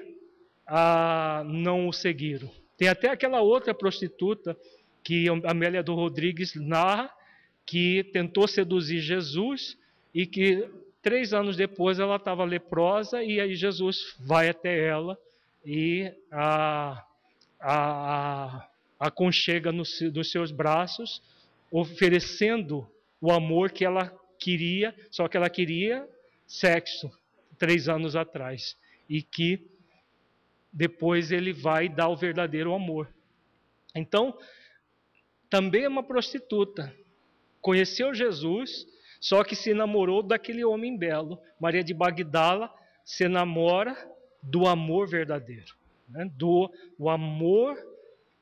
ah, 0.66 1.42
não 1.46 1.88
o 1.88 1.92
seguiram? 1.92 2.50
Tem 2.78 2.88
até 2.88 3.10
aquela 3.10 3.42
outra 3.42 3.74
prostituta 3.74 4.56
que 5.04 5.26
Amélia 5.44 5.82
do 5.82 5.94
Rodrigues 5.94 6.54
narra, 6.54 7.12
que 7.66 8.04
tentou 8.12 8.48
seduzir 8.48 9.00
Jesus 9.00 9.76
e 10.14 10.24
que 10.26 10.66
três 11.02 11.34
anos 11.34 11.56
depois 11.56 11.98
ela 11.98 12.16
estava 12.16 12.44
leprosa 12.44 13.22
e 13.22 13.40
aí 13.40 13.54
Jesus 13.54 14.16
vai 14.20 14.48
até 14.48 14.86
ela 14.86 15.18
e 15.64 16.10
a, 16.30 17.04
a, 17.60 18.56
a 18.56 18.68
aconchega 18.98 19.70
nos, 19.70 20.00
nos 20.00 20.30
seus 20.30 20.50
braços, 20.50 21.22
oferecendo 21.70 22.88
o 23.20 23.30
amor 23.30 23.70
que 23.70 23.84
ela 23.84 24.12
queria, 24.38 24.94
só 25.10 25.28
que 25.28 25.36
ela 25.36 25.50
queria 25.50 26.08
sexo 26.46 27.10
três 27.58 27.88
anos 27.88 28.16
atrás. 28.16 28.76
E 29.08 29.22
que 29.22 29.66
depois 30.72 31.30
ele 31.30 31.52
vai 31.52 31.88
dar 31.88 32.08
o 32.08 32.16
verdadeiro 32.16 32.74
amor. 32.74 33.08
Então, 33.94 34.36
também 35.50 35.84
é 35.84 35.88
uma 35.88 36.02
prostituta. 36.02 36.94
Conheceu 37.60 38.14
Jesus, 38.14 38.86
só 39.20 39.42
que 39.42 39.56
se 39.56 39.74
namorou 39.74 40.22
daquele 40.22 40.64
homem 40.64 40.96
belo. 40.96 41.40
Maria 41.60 41.82
de 41.82 41.94
Bagdala 41.94 42.72
se 43.04 43.28
namora 43.28 43.96
do 44.42 44.66
amor 44.66 45.08
verdadeiro, 45.08 45.74
né? 46.08 46.30
do 46.36 46.70
o 46.98 47.08
amor 47.08 47.76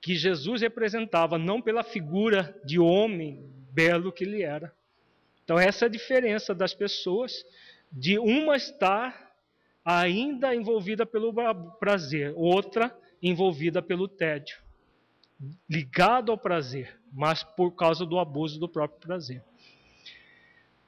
que 0.01 0.15
Jesus 0.15 0.61
representava, 0.61 1.39
não 1.39 1.61
pela 1.62 1.82
figura 1.82 2.61
de 2.65 2.78
homem 2.78 3.51
belo 3.73 4.12
que 4.12 4.24
ele 4.24 4.43
era. 4.43 4.73
Então, 5.43 5.59
essa 5.59 5.85
é 5.85 5.86
a 5.86 5.90
diferença 5.90 6.55
das 6.55 6.74
pessoas, 6.74 7.44
de 7.90 8.19
uma 8.19 8.57
estar 8.57 9.26
ainda 9.86 10.52
envolvida 10.52 11.06
pelo 11.06 11.32
prazer, 11.78 12.32
outra 12.34 12.92
envolvida 13.22 13.80
pelo 13.80 14.08
tédio, 14.08 14.58
ligado 15.70 16.32
ao 16.32 16.36
prazer, 16.36 16.98
mas 17.12 17.44
por 17.44 17.70
causa 17.70 18.04
do 18.04 18.18
abuso 18.18 18.58
do 18.58 18.68
próprio 18.68 18.98
prazer. 18.98 19.44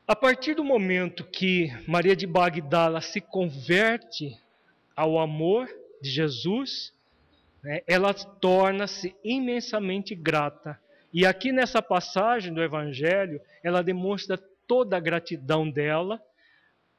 A 0.04 0.16
partir 0.16 0.54
do 0.54 0.64
momento 0.64 1.22
que 1.22 1.70
Maria 1.86 2.16
de 2.16 2.26
Bagdala 2.26 3.00
se 3.00 3.20
converte 3.20 4.36
ao 4.96 5.16
amor 5.16 5.68
de 6.02 6.10
Jesus, 6.10 6.92
né, 7.62 7.82
ela 7.86 8.12
torna-se 8.12 9.14
imensamente 9.22 10.12
grata. 10.12 10.80
E 11.12 11.24
aqui 11.24 11.52
nessa 11.52 11.80
passagem 11.80 12.52
do 12.52 12.62
Evangelho, 12.62 13.40
ela 13.62 13.82
demonstra 13.82 14.36
toda 14.66 14.96
a 14.96 15.00
gratidão 15.00 15.70
dela 15.70 16.20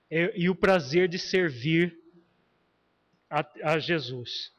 e, 0.09 0.33
e 0.35 0.49
o 0.49 0.55
prazer 0.55 1.07
de 1.07 1.19
servir 1.19 1.97
a, 3.29 3.45
a 3.63 3.79
Jesus. 3.79 4.51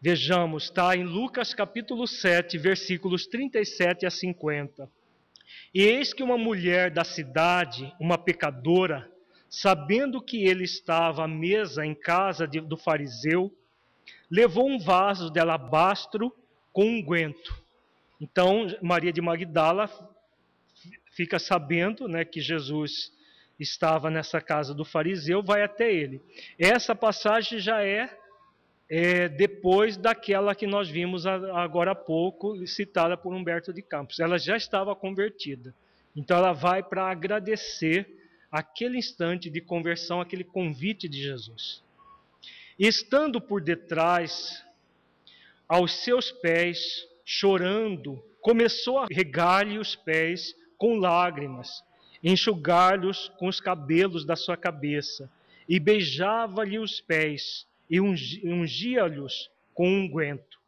Vejamos, 0.00 0.64
está 0.64 0.96
em 0.96 1.04
Lucas 1.04 1.54
capítulo 1.54 2.06
7, 2.06 2.58
versículos 2.58 3.26
37 3.26 4.06
a 4.06 4.10
50. 4.10 4.90
E 5.74 5.82
eis 5.82 6.12
que 6.12 6.22
uma 6.22 6.38
mulher 6.38 6.90
da 6.90 7.04
cidade, 7.04 7.92
uma 7.98 8.16
pecadora, 8.16 9.10
sabendo 9.48 10.20
que 10.20 10.44
ele 10.44 10.64
estava 10.64 11.24
à 11.24 11.28
mesa 11.28 11.84
em 11.84 11.94
casa 11.94 12.46
de, 12.46 12.60
do 12.60 12.76
fariseu, 12.76 13.52
levou 14.30 14.68
um 14.68 14.78
vaso 14.78 15.30
de 15.30 15.40
alabastro 15.40 16.32
com 16.72 16.84
unguento. 16.84 17.64
Então, 18.20 18.66
Maria 18.82 19.12
de 19.12 19.20
Magdala 19.20 19.90
fica 21.12 21.38
sabendo 21.38 22.06
né, 22.06 22.24
que 22.24 22.40
Jesus 22.40 23.12
estava 23.58 24.10
nessa 24.10 24.40
casa 24.40 24.74
do 24.74 24.84
fariseu, 24.84 25.42
vai 25.42 25.62
até 25.62 25.92
ele. 25.92 26.20
Essa 26.58 26.94
passagem 26.94 27.58
já 27.58 27.82
é, 27.82 28.10
é 28.88 29.28
depois 29.28 29.96
daquela 29.96 30.54
que 30.54 30.66
nós 30.66 30.88
vimos 30.88 31.26
agora 31.26 31.92
há 31.92 31.94
pouco, 31.94 32.66
citada 32.66 33.16
por 33.16 33.32
Humberto 33.34 33.72
de 33.72 33.82
Campos. 33.82 34.20
Ela 34.20 34.38
já 34.38 34.56
estava 34.56 34.94
convertida. 34.94 35.74
Então 36.14 36.36
ela 36.36 36.52
vai 36.52 36.82
para 36.82 37.10
agradecer 37.10 38.08
aquele 38.50 38.98
instante 38.98 39.50
de 39.50 39.60
conversão, 39.60 40.20
aquele 40.20 40.44
convite 40.44 41.08
de 41.08 41.22
Jesus. 41.22 41.82
Estando 42.78 43.40
por 43.40 43.60
detrás, 43.60 44.64
aos 45.68 46.04
seus 46.04 46.30
pés, 46.30 47.06
chorando, 47.24 48.22
começou 48.40 48.98
a 48.98 49.06
regar-lhe 49.10 49.78
os 49.78 49.96
pés 49.96 50.54
com 50.78 50.96
lágrimas, 50.96 51.82
enxugar-lhes 52.28 53.28
com 53.38 53.46
os 53.46 53.60
cabelos 53.60 54.24
da 54.24 54.34
sua 54.34 54.56
cabeça, 54.56 55.30
e 55.68 55.78
beijava-lhe 55.78 56.76
os 56.76 57.00
pés, 57.00 57.68
e 57.88 58.00
ungia-lhes 58.00 59.48
com 59.72 59.88
unguento. 59.88 60.58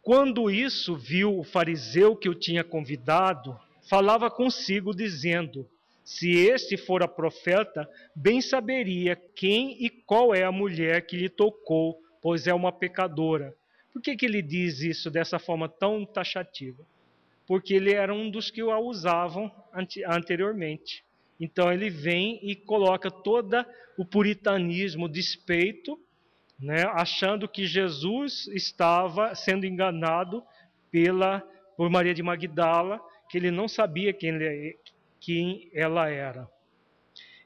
Quando 0.00 0.48
isso 0.48 0.96
viu 0.96 1.40
o 1.40 1.42
fariseu 1.42 2.14
que 2.14 2.28
o 2.28 2.36
tinha 2.36 2.62
convidado, 2.62 3.58
falava 3.90 4.30
consigo, 4.30 4.94
dizendo: 4.94 5.68
se 6.04 6.30
este 6.30 6.76
fora 6.76 7.08
profeta, 7.08 7.90
bem 8.14 8.40
saberia 8.40 9.16
quem 9.34 9.84
e 9.84 9.90
qual 9.90 10.32
é 10.32 10.44
a 10.44 10.52
mulher 10.52 11.04
que 11.04 11.16
lhe 11.16 11.28
tocou, 11.28 12.00
pois 12.22 12.46
é 12.46 12.54
uma 12.54 12.70
pecadora. 12.70 13.56
Por 13.92 14.00
que, 14.00 14.16
que 14.16 14.24
ele 14.24 14.40
diz 14.40 14.82
isso 14.82 15.10
dessa 15.10 15.40
forma 15.40 15.68
tão 15.68 16.06
taxativa? 16.06 16.86
Porque 17.48 17.74
ele 17.74 17.92
era 17.92 18.14
um 18.14 18.30
dos 18.30 18.50
que 18.50 18.60
a 18.60 18.78
usavam 18.78 19.50
anteriormente. 20.06 21.02
Então 21.40 21.72
ele 21.72 21.90
vem 21.90 22.38
e 22.42 22.54
coloca 22.54 23.10
todo 23.10 23.64
o 23.96 24.04
puritanismo, 24.04 25.08
despeito, 25.08 25.98
né, 26.60 26.82
achando 26.92 27.48
que 27.48 27.66
Jesus 27.66 28.46
estava 28.48 29.34
sendo 29.34 29.64
enganado 29.64 30.44
pela 30.90 31.42
por 31.76 31.88
Maria 31.88 32.12
de 32.12 32.24
Magdala, 32.24 33.00
que 33.30 33.38
ele 33.38 33.52
não 33.52 33.68
sabia 33.68 34.12
quem 34.12 34.30
ele, 34.30 34.76
quem 35.20 35.70
ela 35.72 36.10
era. 36.10 36.50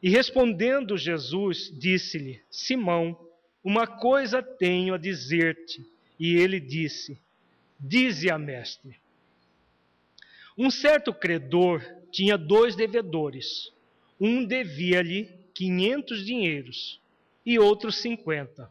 E 0.02 0.08
respondendo 0.08 0.96
Jesus, 0.96 1.70
disse-lhe: 1.78 2.40
Simão, 2.50 3.16
uma 3.62 3.86
coisa 3.86 4.42
tenho 4.42 4.94
a 4.94 4.98
dizer-te. 4.98 5.86
E 6.18 6.34
ele 6.36 6.58
disse: 6.58 7.20
Dize-a, 7.78 8.38
mestre. 8.38 9.01
Um 10.56 10.70
certo 10.70 11.12
credor 11.14 11.82
tinha 12.10 12.36
dois 12.36 12.76
devedores. 12.76 13.72
Um 14.20 14.44
devia-lhe 14.44 15.30
quinhentos 15.54 16.24
dinheiros 16.24 17.00
e 17.44 17.58
outro 17.58 17.90
cinquenta. 17.90 18.70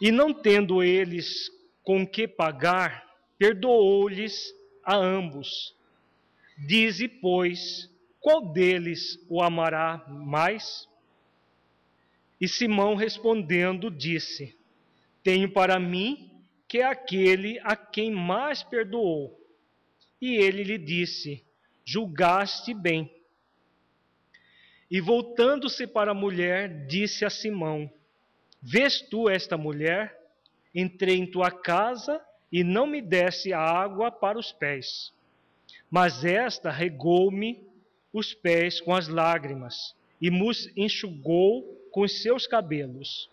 E 0.00 0.10
não 0.10 0.34
tendo 0.34 0.82
eles 0.82 1.50
com 1.82 2.06
que 2.06 2.26
pagar, 2.26 3.06
perdoou-lhes 3.38 4.54
a 4.84 4.96
ambos. 4.96 5.74
Dize, 6.66 7.08
pois, 7.08 7.90
qual 8.20 8.52
deles 8.52 9.18
o 9.28 9.42
amará 9.42 10.04
mais? 10.08 10.88
E 12.40 12.48
Simão 12.48 12.94
respondendo 12.94 13.90
disse: 13.90 14.56
Tenho 15.22 15.50
para 15.52 15.78
mim 15.78 16.30
que 16.66 16.78
é 16.78 16.84
aquele 16.84 17.58
a 17.60 17.76
quem 17.76 18.10
mais 18.10 18.62
perdoou. 18.62 19.43
E 20.24 20.36
ele 20.36 20.62
lhe 20.62 20.78
disse: 20.78 21.44
Julgaste 21.84 22.72
bem. 22.72 23.10
E 24.90 25.00
voltando-se 25.00 25.86
para 25.86 26.12
a 26.12 26.14
mulher, 26.14 26.86
disse 26.86 27.24
a 27.24 27.30
Simão: 27.30 27.90
Vês 28.62 29.00
tu 29.00 29.28
esta 29.28 29.56
mulher? 29.56 30.20
Entrei 30.74 31.16
em 31.16 31.26
tua 31.26 31.50
casa 31.50 32.24
e 32.50 32.64
não 32.64 32.86
me 32.86 33.00
desse 33.02 33.52
água 33.52 34.10
para 34.10 34.38
os 34.38 34.52
pés 34.52 35.12
mas 35.94 36.24
esta 36.24 36.72
regou-me 36.72 37.62
os 38.12 38.34
pés 38.34 38.80
com 38.80 38.92
as 38.92 39.06
lágrimas 39.06 39.94
e 40.20 40.28
nos 40.28 40.68
enxugou 40.76 41.62
com 41.92 42.08
seus 42.08 42.48
cabelos. 42.48 43.30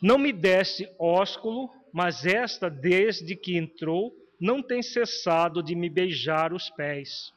Não 0.00 0.16
me 0.16 0.32
desse 0.32 0.88
ósculo, 0.98 1.70
mas 1.92 2.24
esta, 2.24 2.70
desde 2.70 3.36
que 3.36 3.58
entrou, 3.58 4.16
não 4.40 4.62
tem 4.62 4.82
cessado 4.82 5.62
de 5.62 5.74
me 5.74 5.88
beijar 5.88 6.52
os 6.52 6.70
pés. 6.70 7.32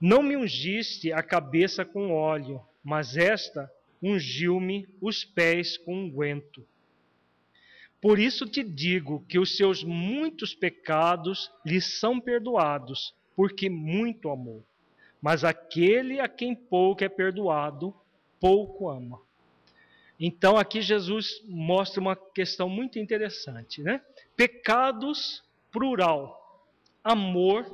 Não 0.00 0.22
me 0.22 0.36
ungiste 0.36 1.12
a 1.12 1.22
cabeça 1.22 1.84
com 1.84 2.12
óleo, 2.12 2.60
mas 2.84 3.16
esta 3.16 3.70
ungiu-me 4.02 4.86
os 5.00 5.24
pés 5.24 5.78
com 5.78 5.94
unguento. 5.94 6.66
Por 8.00 8.18
isso 8.18 8.46
te 8.46 8.62
digo 8.62 9.24
que 9.28 9.38
os 9.38 9.56
seus 9.56 9.82
muitos 9.82 10.54
pecados 10.54 11.50
lhe 11.64 11.80
são 11.80 12.20
perdoados, 12.20 13.14
porque 13.34 13.70
muito 13.70 14.28
amou. 14.28 14.62
Mas 15.20 15.44
aquele 15.44 16.20
a 16.20 16.28
quem 16.28 16.54
pouco 16.54 17.02
é 17.02 17.08
perdoado, 17.08 17.94
pouco 18.38 18.90
ama. 18.90 19.20
Então 20.20 20.56
aqui 20.56 20.80
Jesus 20.80 21.42
mostra 21.46 22.00
uma 22.00 22.14
questão 22.14 22.68
muito 22.68 22.98
interessante, 22.98 23.82
né? 23.82 24.00
Pecados 24.36 25.42
plural, 25.76 26.64
amor 27.04 27.66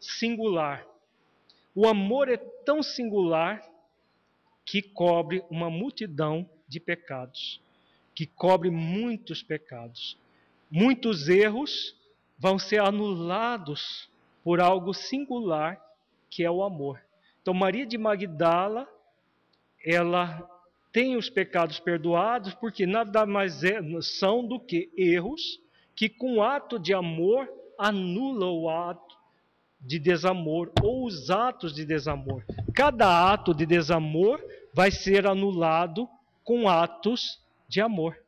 singular. 0.00 0.86
O 1.74 1.86
amor 1.86 2.30
é 2.30 2.38
tão 2.38 2.82
singular 2.82 3.62
que 4.64 4.80
cobre 4.80 5.44
uma 5.50 5.68
multidão 5.68 6.48
de 6.66 6.80
pecados, 6.80 7.60
que 8.14 8.24
cobre 8.24 8.70
muitos 8.70 9.42
pecados. 9.42 10.16
Muitos 10.70 11.28
erros 11.28 11.94
vão 12.38 12.58
ser 12.58 12.80
anulados 12.80 14.08
por 14.42 14.58
algo 14.58 14.94
singular 14.94 15.78
que 16.30 16.42
é 16.42 16.50
o 16.50 16.62
amor. 16.62 16.98
Então, 17.42 17.52
Maria 17.52 17.84
de 17.84 17.98
Magdala, 17.98 18.88
ela 19.84 20.48
tem 20.90 21.14
os 21.14 21.28
pecados 21.28 21.78
perdoados 21.78 22.54
porque 22.54 22.86
nada 22.86 23.26
mais 23.26 23.62
é, 23.62 23.80
são 24.00 24.46
do 24.46 24.58
que 24.58 24.90
erros 24.96 25.60
que, 26.00 26.08
com 26.08 26.42
ato 26.42 26.78
de 26.78 26.94
amor, 26.94 27.46
anula 27.78 28.46
o 28.46 28.70
ato 28.70 29.18
de 29.78 29.98
desamor 29.98 30.72
ou 30.82 31.04
os 31.04 31.28
atos 31.28 31.74
de 31.74 31.84
desamor. 31.84 32.42
Cada 32.74 33.30
ato 33.30 33.52
de 33.52 33.66
desamor 33.66 34.42
vai 34.72 34.90
ser 34.90 35.26
anulado 35.26 36.08
com 36.42 36.70
atos 36.70 37.38
de 37.68 37.82
amor. 37.82 38.18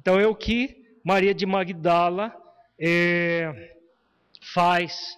Então 0.00 0.18
é 0.18 0.26
o 0.26 0.34
que 0.34 0.98
Maria 1.04 1.32
de 1.32 1.46
Magdala 1.46 2.34
é, 2.76 3.76
faz. 4.52 5.16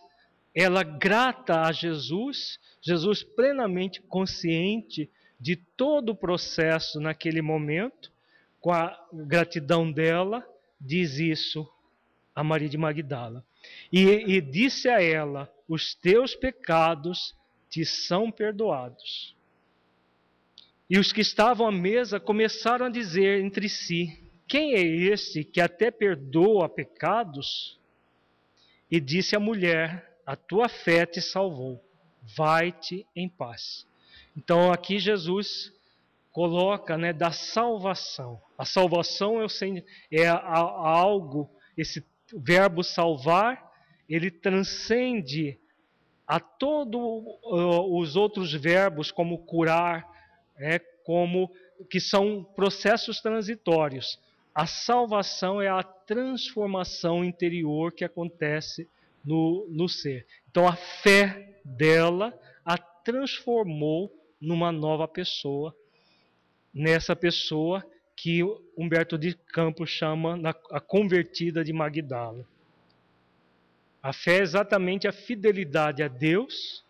Ela 0.55 0.83
grata 0.83 1.63
a 1.63 1.73
Jesus, 1.73 2.61
Jesus 2.83 3.23
plenamente 3.23 4.03
consciente 4.03 5.11
de 5.41 5.57
todo 5.57 6.11
o 6.11 6.15
processo 6.15 7.01
naquele 7.01 7.41
momento, 7.41 8.13
com 8.61 8.71
a 8.71 8.95
gratidão 9.11 9.91
dela, 9.91 10.47
diz 10.81 11.19
isso 11.19 11.69
a 12.35 12.43
Maria 12.43 12.69
de 12.69 12.77
Magdala. 12.77 13.45
E, 13.93 14.03
e 14.03 14.41
disse 14.41 14.89
a 14.89 15.01
ela: 15.01 15.53
Os 15.69 15.95
teus 15.95 16.35
pecados 16.35 17.35
te 17.71 17.85
são 17.85 18.31
perdoados. 18.31 19.35
E 20.89 20.99
os 20.99 21.13
que 21.13 21.21
estavam 21.21 21.67
à 21.67 21.73
mesa 21.73 22.21
começaram 22.21 22.87
a 22.87 22.91
dizer 22.91 23.43
entre 23.43 23.69
si: 23.69 24.31
Quem 24.47 24.75
é 24.75 24.83
este 24.83 25.45
que 25.45 25.61
até 25.61 25.91
perdoa 25.91 26.69
pecados? 26.69 27.79
E 28.91 29.01
disse 29.01 29.35
a 29.35 29.41
mulher: 29.41 30.19
A 30.27 30.37
tua 30.37 30.69
fé 30.69 31.07
te 31.07 31.21
salvou, 31.21 31.83
vai-te 32.37 33.07
em 33.15 33.29
paz. 33.29 33.87
Então 34.37 34.73
aqui 34.73 34.99
Jesus 34.99 35.73
coloca 36.35 36.99
né, 36.99 37.13
da 37.13 37.31
salvação. 37.31 38.43
A 38.59 38.65
salvação 38.65 39.41
é, 39.41 39.47
é 40.11 40.27
algo, 40.27 41.49
esse 41.79 42.05
verbo 42.35 42.83
salvar, 42.83 43.73
ele 44.09 44.33
transcende 44.33 45.57
a 46.27 46.41
todos 46.41 47.01
uh, 47.01 47.97
os 48.01 48.17
outros 48.17 48.53
verbos, 48.53 49.13
como 49.13 49.39
curar, 49.47 50.05
é, 50.59 50.81
como 51.05 51.53
que 51.89 52.01
são 52.01 52.43
processos 52.43 53.21
transitórios. 53.21 54.19
A 54.53 54.67
salvação 54.67 55.63
é 55.63 55.69
a 55.69 55.85
transformação 55.85 57.25
interior 57.25 57.93
que 57.93 58.05
acontece 58.05 58.89
no, 59.25 59.69
no 59.71 59.89
ser. 59.89 60.27
Então 60.51 60.67
a 60.67 60.75
fé 60.75 61.61
dela 61.65 62.37
a 62.65 62.77
transformou 62.77 64.13
numa 64.41 64.73
nova 64.73 65.07
pessoa, 65.07 65.75
nessa 66.75 67.15
pessoa 67.15 67.85
que 68.17 68.41
Humberto 68.77 69.17
de 69.17 69.35
Campos 69.35 69.91
chama 69.91 70.39
a 70.71 70.81
convertida 70.81 71.65
de 71.65 71.73
Magdala. 71.73 72.47
A 74.03 74.13
fé 74.13 74.39
é 74.39 74.43
exatamente 74.43 75.09
a 75.09 75.13
fidelidade 75.13 76.03
a 76.03 76.09
Deus 76.09 76.85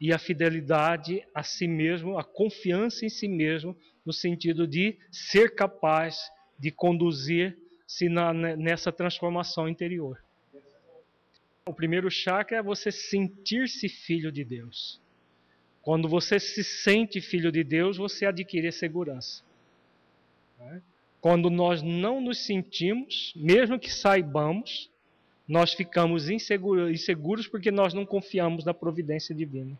e 0.00 0.12
a 0.12 0.18
fidelidade 0.18 1.24
a 1.34 1.42
si 1.42 1.68
mesmo, 1.68 2.18
a 2.18 2.24
confiança 2.24 3.04
em 3.04 3.08
si 3.08 3.28
mesmo, 3.28 3.76
no 4.04 4.12
sentido 4.12 4.66
de 4.66 4.98
ser 5.10 5.54
capaz 5.54 6.30
de 6.58 6.70
conduzir-se 6.70 8.08
nessa 8.08 8.90
transformação 8.90 9.68
interior. 9.68 10.22
O 11.66 11.74
primeiro 11.74 12.10
chakra 12.10 12.58
é 12.58 12.62
você 12.62 12.90
sentir-se 12.90 13.88
filho 13.88 14.32
de 14.32 14.44
Deus. 14.44 15.00
Quando 15.82 16.08
você 16.08 16.38
se 16.38 16.62
sente 16.62 17.20
filho 17.20 17.50
de 17.50 17.64
Deus, 17.64 17.96
você 17.96 18.26
adquire 18.26 18.70
segurança. 18.70 19.42
Né? 20.58 20.82
Quando 21.20 21.50
nós 21.50 21.82
não 21.82 22.20
nos 22.20 22.44
sentimos, 22.44 23.32
mesmo 23.34 23.78
que 23.78 23.90
saibamos, 23.90 24.90
nós 25.48 25.72
ficamos 25.72 26.28
inseguros 26.28 27.48
porque 27.48 27.70
nós 27.70 27.92
não 27.92 28.06
confiamos 28.06 28.64
na 28.64 28.72
providência 28.72 29.34
divina. 29.34 29.76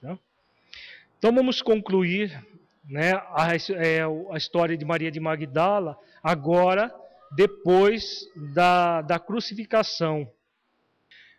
Né? 0.00 0.18
Então 1.18 1.32
vamos 1.34 1.60
concluir 1.60 2.44
né, 2.88 3.12
a, 3.12 3.48
é, 3.54 4.02
a, 4.02 4.36
história 4.36 4.76
de 4.76 4.84
Maria 4.84 5.10
de 5.10 5.20
Magdala 5.20 5.98
agora, 6.22 6.94
depois 7.32 8.20
da, 8.54 9.02
da 9.02 9.18
crucificação. 9.18 10.30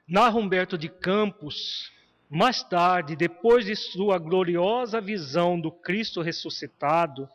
Narra 0.08 0.38
Humberto 0.38 0.78
de 0.78 0.90
Campos 0.90 1.92
mais 2.30 2.62
tarde, 2.62 3.16
depois 3.16 3.66
de 3.66 3.76
sua 3.76 4.20
gloriosa 4.20 5.02
visão 5.02 5.60
do 5.60 5.72
Cristo 5.72 6.22
ressuscitado, 6.22 7.28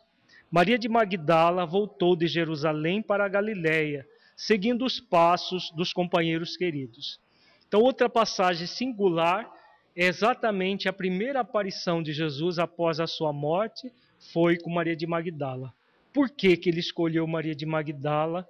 Maria 0.49 0.79
de 0.79 0.87
Magdala 0.87 1.65
voltou 1.65 2.15
de 2.15 2.27
Jerusalém 2.27 3.01
para 3.01 3.25
a 3.25 3.27
Galiléia, 3.27 4.07
seguindo 4.37 4.85
os 4.85 4.99
passos 4.99 5.69
dos 5.71 5.91
companheiros 5.91 6.55
queridos. 6.55 7.19
Então, 7.67 7.81
outra 7.81 8.07
passagem 8.07 8.65
singular 8.65 9.51
é 9.95 10.05
exatamente 10.05 10.87
a 10.87 10.93
primeira 10.93 11.41
aparição 11.41 12.01
de 12.01 12.13
Jesus 12.13 12.57
após 12.57 12.99
a 13.01 13.07
sua 13.07 13.33
morte, 13.33 13.91
foi 14.31 14.57
com 14.57 14.69
Maria 14.69 14.95
de 14.95 15.05
Magdala. 15.05 15.73
Por 16.13 16.29
que, 16.29 16.55
que 16.55 16.69
ele 16.69 16.79
escolheu 16.79 17.27
Maria 17.27 17.53
de 17.53 17.65
Magdala 17.65 18.47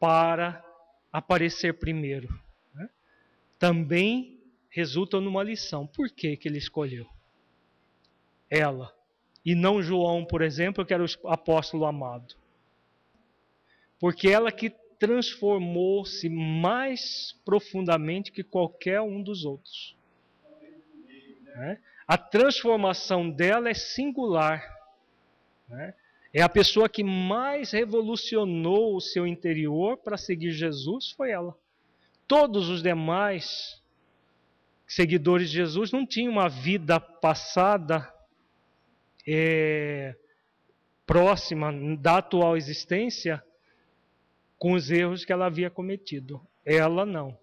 para 0.00 0.64
aparecer 1.12 1.74
primeiro? 1.74 2.28
Né? 2.74 2.88
Também 3.58 4.33
resulta 4.74 5.20
numa 5.20 5.44
lição. 5.44 5.86
Por 5.86 6.10
que, 6.10 6.36
que 6.36 6.48
ele 6.48 6.58
escolheu? 6.58 7.06
Ela. 8.50 8.92
E 9.44 9.54
não 9.54 9.80
João, 9.80 10.24
por 10.24 10.42
exemplo, 10.42 10.84
que 10.84 10.92
era 10.92 11.04
o 11.04 11.28
apóstolo 11.28 11.86
amado. 11.86 12.34
Porque 14.00 14.28
ela 14.28 14.50
que 14.50 14.70
transformou-se 14.98 16.28
mais 16.28 17.38
profundamente 17.44 18.32
que 18.32 18.42
qualquer 18.42 19.00
um 19.00 19.22
dos 19.22 19.44
outros. 19.44 19.96
Né? 21.54 21.78
A 22.04 22.18
transformação 22.18 23.30
dela 23.30 23.70
é 23.70 23.74
singular. 23.74 24.60
Né? 25.68 25.94
É 26.32 26.42
a 26.42 26.48
pessoa 26.48 26.88
que 26.88 27.04
mais 27.04 27.70
revolucionou 27.70 28.96
o 28.96 29.00
seu 29.00 29.24
interior 29.24 29.98
para 29.98 30.16
seguir 30.16 30.50
Jesus, 30.50 31.12
foi 31.12 31.30
ela. 31.30 31.56
Todos 32.26 32.68
os 32.68 32.82
demais 32.82 33.80
seguidores 34.86 35.50
de 35.50 35.56
Jesus 35.56 35.92
não 35.92 36.06
tinham 36.06 36.32
uma 36.32 36.48
vida 36.48 37.00
passada 37.00 38.12
é, 39.26 40.14
próxima 41.06 41.72
da 41.96 42.18
atual 42.18 42.56
existência 42.56 43.42
com 44.58 44.72
os 44.72 44.90
erros 44.90 45.24
que 45.24 45.32
ela 45.32 45.46
havia 45.46 45.70
cometido. 45.70 46.40
Ela 46.64 47.04
não. 47.04 47.36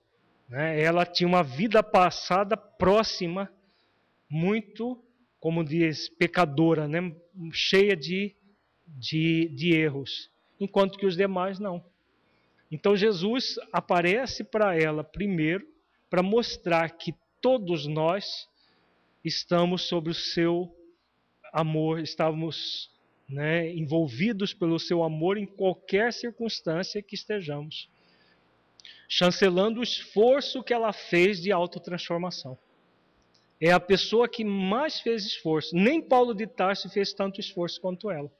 Né? 0.49 0.81
Ela 0.81 1.05
tinha 1.05 1.27
uma 1.27 1.43
vida 1.43 1.84
passada 1.84 2.57
próxima, 2.57 3.51
muito, 4.30 5.01
como 5.39 5.63
diz, 5.63 6.09
pecadora, 6.09 6.88
né? 6.88 7.13
cheia 7.51 7.95
de, 7.95 8.35
de, 8.88 9.49
de 9.49 9.73
erros, 9.73 10.30
enquanto 10.59 10.97
que 10.97 11.05
os 11.05 11.15
demais 11.15 11.59
não. 11.59 11.84
Então 12.72 12.95
Jesus 12.95 13.55
aparece 13.72 14.43
para 14.43 14.80
ela 14.80 15.03
primeiro 15.03 15.68
para 16.09 16.23
mostrar 16.23 16.89
que 16.89 17.13
todos 17.41 17.88
nós 17.88 18.47
estamos 19.23 19.84
sob 19.84 20.09
o 20.09 20.13
seu 20.13 20.73
amor, 21.51 21.99
estamos 21.99 22.89
né, 23.27 23.72
envolvidos 23.73 24.53
pelo 24.53 24.80
seu 24.80 25.03
amor 25.03 25.38
em 25.38 25.45
qualquer 25.45 26.13
circunstância 26.13 27.01
que 27.01 27.15
estejamos, 27.15 27.89
chancelando 29.07 29.80
o 29.80 29.84
esforço 29.84 30.63
que 30.63 30.73
ela 30.73 30.93
fez 30.93 31.41
de 31.41 31.51
autotransformação. 31.51 32.57
É 33.59 33.72
a 33.72 33.80
pessoa 33.80 34.27
que 34.27 34.43
mais 34.43 34.99
fez 34.99 35.23
esforço. 35.23 35.76
Nem 35.76 36.01
Paulo 36.01 36.34
de 36.34 36.47
Tarso 36.47 36.89
fez 36.89 37.13
tanto 37.13 37.39
esforço 37.39 37.80
quanto 37.80 38.09
ela. 38.09 38.31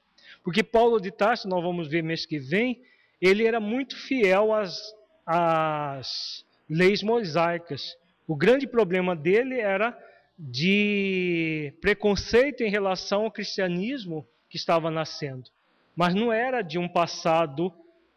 Porque 0.42 0.64
Paulo 0.64 1.00
de 1.00 1.12
Tarso, 1.12 1.48
nós 1.48 1.62
vamos 1.62 1.86
ver 1.88 2.02
mês 2.02 2.26
que 2.26 2.40
vem, 2.40 2.82
ele 3.20 3.46
era 3.46 3.60
muito 3.60 3.96
fiel 3.96 4.52
às, 4.52 4.76
às 5.24 6.44
leis 6.68 7.04
mosaicas. 7.04 7.96
O 8.26 8.36
grande 8.36 8.66
problema 8.66 9.16
dele 9.16 9.58
era 9.58 9.96
de 10.38 11.72
preconceito 11.80 12.62
em 12.62 12.70
relação 12.70 13.24
ao 13.24 13.32
cristianismo 13.32 14.26
que 14.48 14.56
estava 14.56 14.90
nascendo, 14.90 15.50
mas 15.94 16.14
não 16.14 16.32
era 16.32 16.62
de 16.62 16.78
um 16.78 16.88
passado 16.88 17.72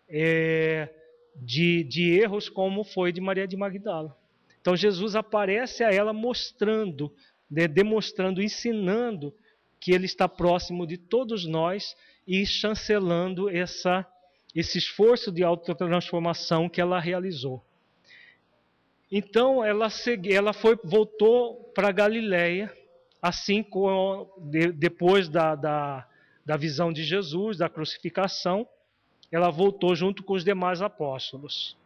é, 0.08 0.90
de, 1.36 1.84
de 1.84 2.12
erros 2.12 2.50
como 2.50 2.84
foi 2.84 3.12
de 3.12 3.22
Maria 3.22 3.48
de 3.48 3.58
Magdala. 3.58 4.18
Então 4.62 4.76
Jesus 4.76 5.16
aparece 5.16 5.84
a 5.84 5.92
ela 5.92 6.14
mostrando, 6.14 7.14
né, 7.50 7.68
demonstrando, 7.68 8.42
ensinando 8.42 9.34
que 9.80 9.92
ele 9.92 10.06
está 10.06 10.28
próximo 10.28 10.88
de 10.88 10.98
todos 10.98 11.46
nós 11.46 11.96
e 12.28 12.46
chancelando 12.46 13.50
essa, 13.50 14.06
esse 14.54 14.78
esforço 14.78 15.32
de 15.32 15.44
autotransformação 15.44 16.68
que 16.68 16.82
ela 16.82 17.00
realizou. 17.00 17.65
Então 19.18 19.64
ela, 19.64 19.88
ela 20.30 20.52
foi, 20.52 20.78
voltou 20.84 21.72
para 21.74 21.90
Galiléia, 21.94 22.70
assim 23.22 23.64
como 23.64 24.30
de, 24.38 24.74
depois 24.74 25.30
da, 25.30 25.56
da, 25.56 26.06
da 26.46 26.58
visão 26.58 26.92
de 26.92 27.02
Jesus, 27.02 27.58
da 27.58 27.70
crucificação, 27.70 28.68
ela 29.32 29.50
voltou 29.50 29.96
junto 29.96 30.22
com 30.22 30.34
os 30.34 30.44
demais 30.44 30.82
apóstolos. 30.82 31.78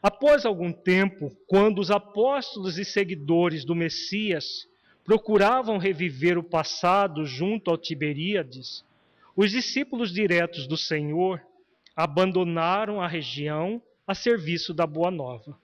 Após 0.00 0.46
algum 0.46 0.72
tempo, 0.72 1.36
quando 1.48 1.80
os 1.80 1.90
apóstolos 1.90 2.78
e 2.78 2.84
seguidores 2.84 3.64
do 3.64 3.74
Messias 3.74 4.68
procuravam 5.04 5.78
reviver 5.78 6.38
o 6.38 6.44
passado 6.44 7.26
junto 7.26 7.72
ao 7.72 7.76
Tiberíades, 7.76 8.84
os 9.34 9.50
discípulos 9.50 10.12
diretos 10.12 10.68
do 10.68 10.76
Senhor 10.76 11.42
abandonaram 11.96 13.00
a 13.00 13.08
região 13.08 13.82
a 14.06 14.14
serviço 14.14 14.72
da 14.72 14.86
Boa 14.86 15.10
Nova. 15.10 15.58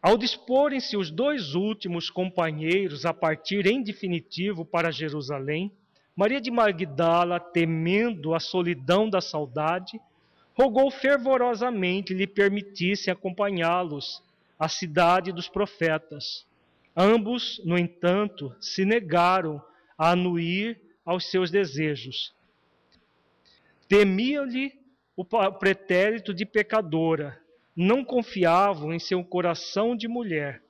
Ao 0.00 0.16
disporem-se 0.16 0.96
os 0.96 1.10
dois 1.10 1.54
últimos 1.54 2.08
companheiros 2.08 3.04
a 3.04 3.12
partir 3.12 3.66
em 3.66 3.82
definitivo 3.82 4.64
para 4.64 4.92
Jerusalém, 4.92 5.72
Maria 6.14 6.40
de 6.40 6.50
Magdala, 6.50 7.40
temendo 7.40 8.34
a 8.34 8.40
solidão 8.40 9.10
da 9.10 9.20
saudade, 9.20 10.00
rogou 10.54 10.90
fervorosamente 10.90 12.14
lhe 12.14 12.26
permitisse 12.26 13.10
acompanhá-los 13.10 14.22
à 14.58 14.68
cidade 14.68 15.32
dos 15.32 15.48
profetas. 15.48 16.46
Ambos, 16.96 17.60
no 17.64 17.78
entanto, 17.78 18.54
se 18.60 18.84
negaram 18.84 19.62
a 19.96 20.10
anuir 20.10 20.80
aos 21.04 21.30
seus 21.30 21.50
desejos. 21.50 22.34
Temia-lhe 23.88 24.72
o 25.16 25.24
pretérito 25.24 26.34
de 26.34 26.44
pecadora, 26.44 27.40
não 27.80 28.04
confiavam 28.04 28.92
em 28.92 28.98
seu 28.98 29.22
coração 29.22 29.94
de 29.94 30.08
mulher. 30.08 30.60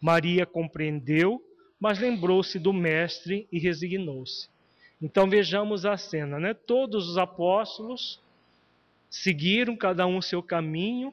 Maria 0.00 0.46
compreendeu, 0.46 1.44
mas 1.78 1.98
lembrou-se 1.98 2.56
do 2.56 2.72
Mestre 2.72 3.48
e 3.50 3.58
resignou-se. 3.58 4.48
Então 5.02 5.28
vejamos 5.28 5.84
a 5.84 5.96
cena, 5.96 6.38
né? 6.38 6.54
Todos 6.54 7.08
os 7.08 7.18
apóstolos 7.18 8.22
seguiram 9.10 9.76
cada 9.76 10.06
um 10.06 10.22
seu 10.22 10.40
caminho, 10.40 11.12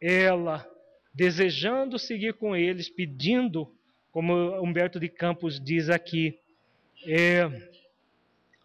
ela 0.00 0.64
desejando 1.12 1.98
seguir 1.98 2.34
com 2.34 2.54
eles, 2.54 2.88
pedindo, 2.88 3.68
como 4.12 4.32
Humberto 4.62 5.00
de 5.00 5.08
Campos 5.08 5.58
diz 5.58 5.90
aqui, 5.90 6.38
é, 7.04 7.50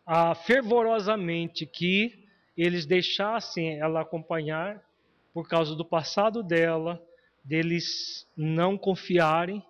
a, 0.06 0.36
fervorosamente 0.36 1.66
que 1.66 2.28
eles 2.56 2.86
deixassem 2.86 3.80
ela 3.80 4.02
acompanhar, 4.02 4.84
por 5.34 5.48
causa 5.48 5.76
do 5.76 5.86
passado 5.86 6.44
dela, 6.44 7.02
deles 7.44 8.28
não 8.36 8.78
confiarem, 8.78 9.64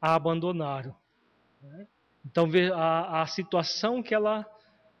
a 0.00 0.14
abandonaram. 0.14 0.94
Então 2.24 2.48
a, 2.74 3.22
a 3.22 3.26
situação 3.26 4.02
que 4.02 4.14
ela 4.14 4.46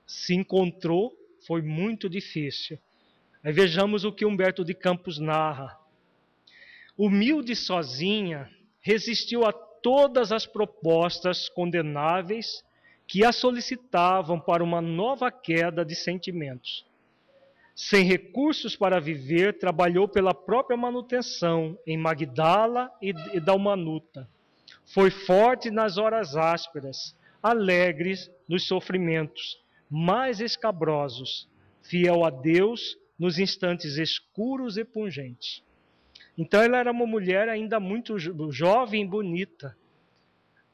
se 0.06 0.34
encontrou 0.34 1.16
foi 1.46 1.62
muito 1.62 2.08
difícil. 2.08 2.78
Aí 3.42 3.52
vejamos 3.52 4.04
o 4.04 4.12
que 4.12 4.26
Humberto 4.26 4.64
de 4.64 4.74
Campos 4.74 5.18
narra. 5.18 5.78
Humilde 6.96 7.56
sozinha, 7.56 8.50
resistiu 8.80 9.46
a 9.46 9.52
todas 9.52 10.32
as 10.32 10.46
propostas 10.46 11.48
condenáveis 11.48 12.62
que 13.06 13.24
a 13.24 13.32
solicitavam 13.32 14.38
para 14.38 14.62
uma 14.62 14.80
nova 14.80 15.30
queda 15.30 15.84
de 15.84 15.94
sentimentos. 15.94 16.84
Sem 17.74 18.04
recursos 18.04 18.76
para 18.76 19.00
viver, 19.00 19.58
trabalhou 19.58 20.06
pela 20.06 20.34
própria 20.34 20.76
manutenção 20.76 21.78
em 21.86 21.96
Magdala 21.96 22.90
e 23.00 23.12
Dalmanuta. 23.40 24.28
Foi 24.84 25.10
forte 25.10 25.70
nas 25.70 25.96
horas 25.96 26.36
ásperas, 26.36 27.16
alegres 27.42 28.30
nos 28.48 28.66
sofrimentos 28.66 29.60
mais 29.90 30.40
escabrosos, 30.40 31.48
fiel 31.82 32.24
a 32.24 32.30
Deus 32.30 32.96
nos 33.18 33.38
instantes 33.38 33.96
escuros 33.96 34.76
e 34.76 34.84
pungentes. 34.84 35.62
Então 36.38 36.62
ela 36.62 36.78
era 36.78 36.92
uma 36.92 37.06
mulher 37.06 37.48
ainda 37.48 37.80
muito 37.80 38.18
jovem 38.50 39.02
e 39.02 39.06
bonita. 39.06 39.76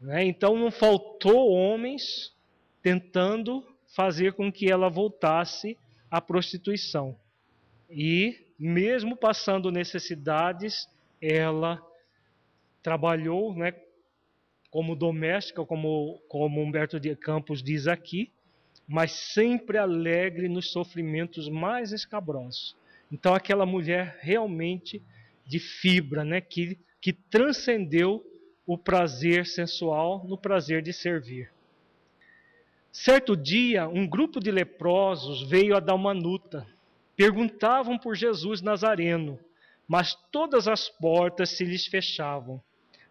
Né? 0.01 0.25
Então 0.25 0.57
não 0.57 0.71
faltou 0.71 1.51
homens 1.51 2.35
tentando 2.83 3.67
fazer 3.95 4.35
com 4.35 4.53
que 4.53 4.71
ela 4.71 4.91
voltasse 4.91 5.79
a 6.11 6.21
prostituição. 6.21 7.19
E, 7.91 8.53
mesmo 8.59 9.17
passando 9.17 9.71
necessidades, 9.71 10.89
ela 11.21 11.81
trabalhou 12.83 13.55
né, 13.55 13.73
como 14.71 14.95
doméstica, 14.95 15.65
como, 15.65 16.21
como 16.29 16.61
Humberto 16.61 17.01
de 17.01 17.15
Campos 17.17 17.63
diz 17.63 17.87
aqui, 17.87 18.33
mas 18.87 19.13
sempre 19.13 19.79
alegre 19.79 20.49
nos 20.49 20.71
sofrimentos 20.71 21.49
mais 21.49 21.93
escabrosos. 21.93 22.77
Então, 23.11 23.35
aquela 23.35 23.67
mulher 23.67 24.19
realmente 24.21 25.03
de 25.45 25.59
fibra, 25.59 26.25
né, 26.25 26.41
que, 26.41 26.79
que 27.01 27.13
transcendeu 27.13 28.25
o 28.67 28.77
prazer 28.77 29.47
sensual 29.47 30.27
no 30.27 30.37
prazer 30.37 30.83
de 30.83 30.93
servir. 30.93 31.51
Certo 32.99 33.37
dia, 33.37 33.87
um 33.87 34.07
grupo 34.07 34.41
de 34.41 34.51
leprosos 34.51 35.43
veio 35.43 35.77
a 35.77 35.81
Dalmanuta. 35.81 36.67
Perguntavam 37.15 37.99
por 37.99 38.17
Jesus 38.17 38.63
Nazareno, 38.63 39.39
mas 39.87 40.15
todas 40.33 40.67
as 40.67 40.89
portas 40.89 41.51
se 41.51 41.63
lhes 41.63 41.87
fechavam. 41.87 42.59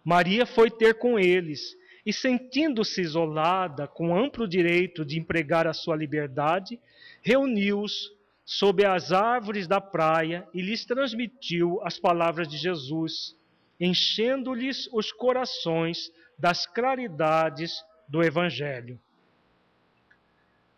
Maria 0.03 0.43
foi 0.43 0.71
ter 0.71 0.95
com 0.95 1.19
eles 1.19 1.77
e, 2.03 2.11
sentindo-se 2.11 2.99
isolada, 2.99 3.87
com 3.87 4.17
amplo 4.17 4.47
direito 4.47 5.05
de 5.05 5.19
empregar 5.19 5.67
a 5.67 5.73
sua 5.73 5.95
liberdade, 5.95 6.79
reuniu-os 7.21 8.11
sob 8.43 8.83
as 8.83 9.11
árvores 9.11 9.67
da 9.67 9.79
praia 9.79 10.47
e 10.51 10.63
lhes 10.63 10.83
transmitiu 10.83 11.79
as 11.83 11.99
palavras 11.99 12.47
de 12.47 12.57
Jesus, 12.57 13.37
enchendo-lhes 13.79 14.89
os 14.91 15.11
corações 15.11 16.11
das 16.39 16.65
claridades 16.65 17.83
do 18.09 18.23
Evangelho. 18.23 18.99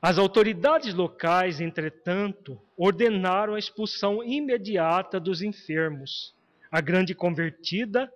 As 0.01 0.19
autoridades 0.19 0.93
locais, 0.93 1.59
entretanto, 1.59 2.61
ordenaram 2.77 3.55
a 3.55 3.59
expulsão 3.59 4.23
imediata 4.23 5.19
dos 5.19 5.41
enfermos. 5.41 6.35
A 6.71 6.79
grande 6.79 7.15
convertida 7.15 8.11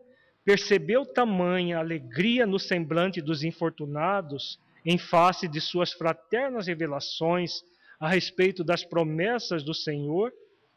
percebeu 0.46 1.06
tamanha 1.06 1.80
alegria 1.80 2.46
no 2.46 2.60
semblante 2.60 3.20
dos 3.22 3.44
infortunados 3.44 4.60
em 4.86 4.98
face 4.98 5.48
de 5.48 5.60
suas 5.60 5.92
fraternas 5.92 6.68
revelações 6.68 7.64
a 8.00 8.08
respeito 8.08 8.64
das 8.64 8.84
promessas 8.84 9.64
do 9.64 9.74
Senhor, 9.74 10.32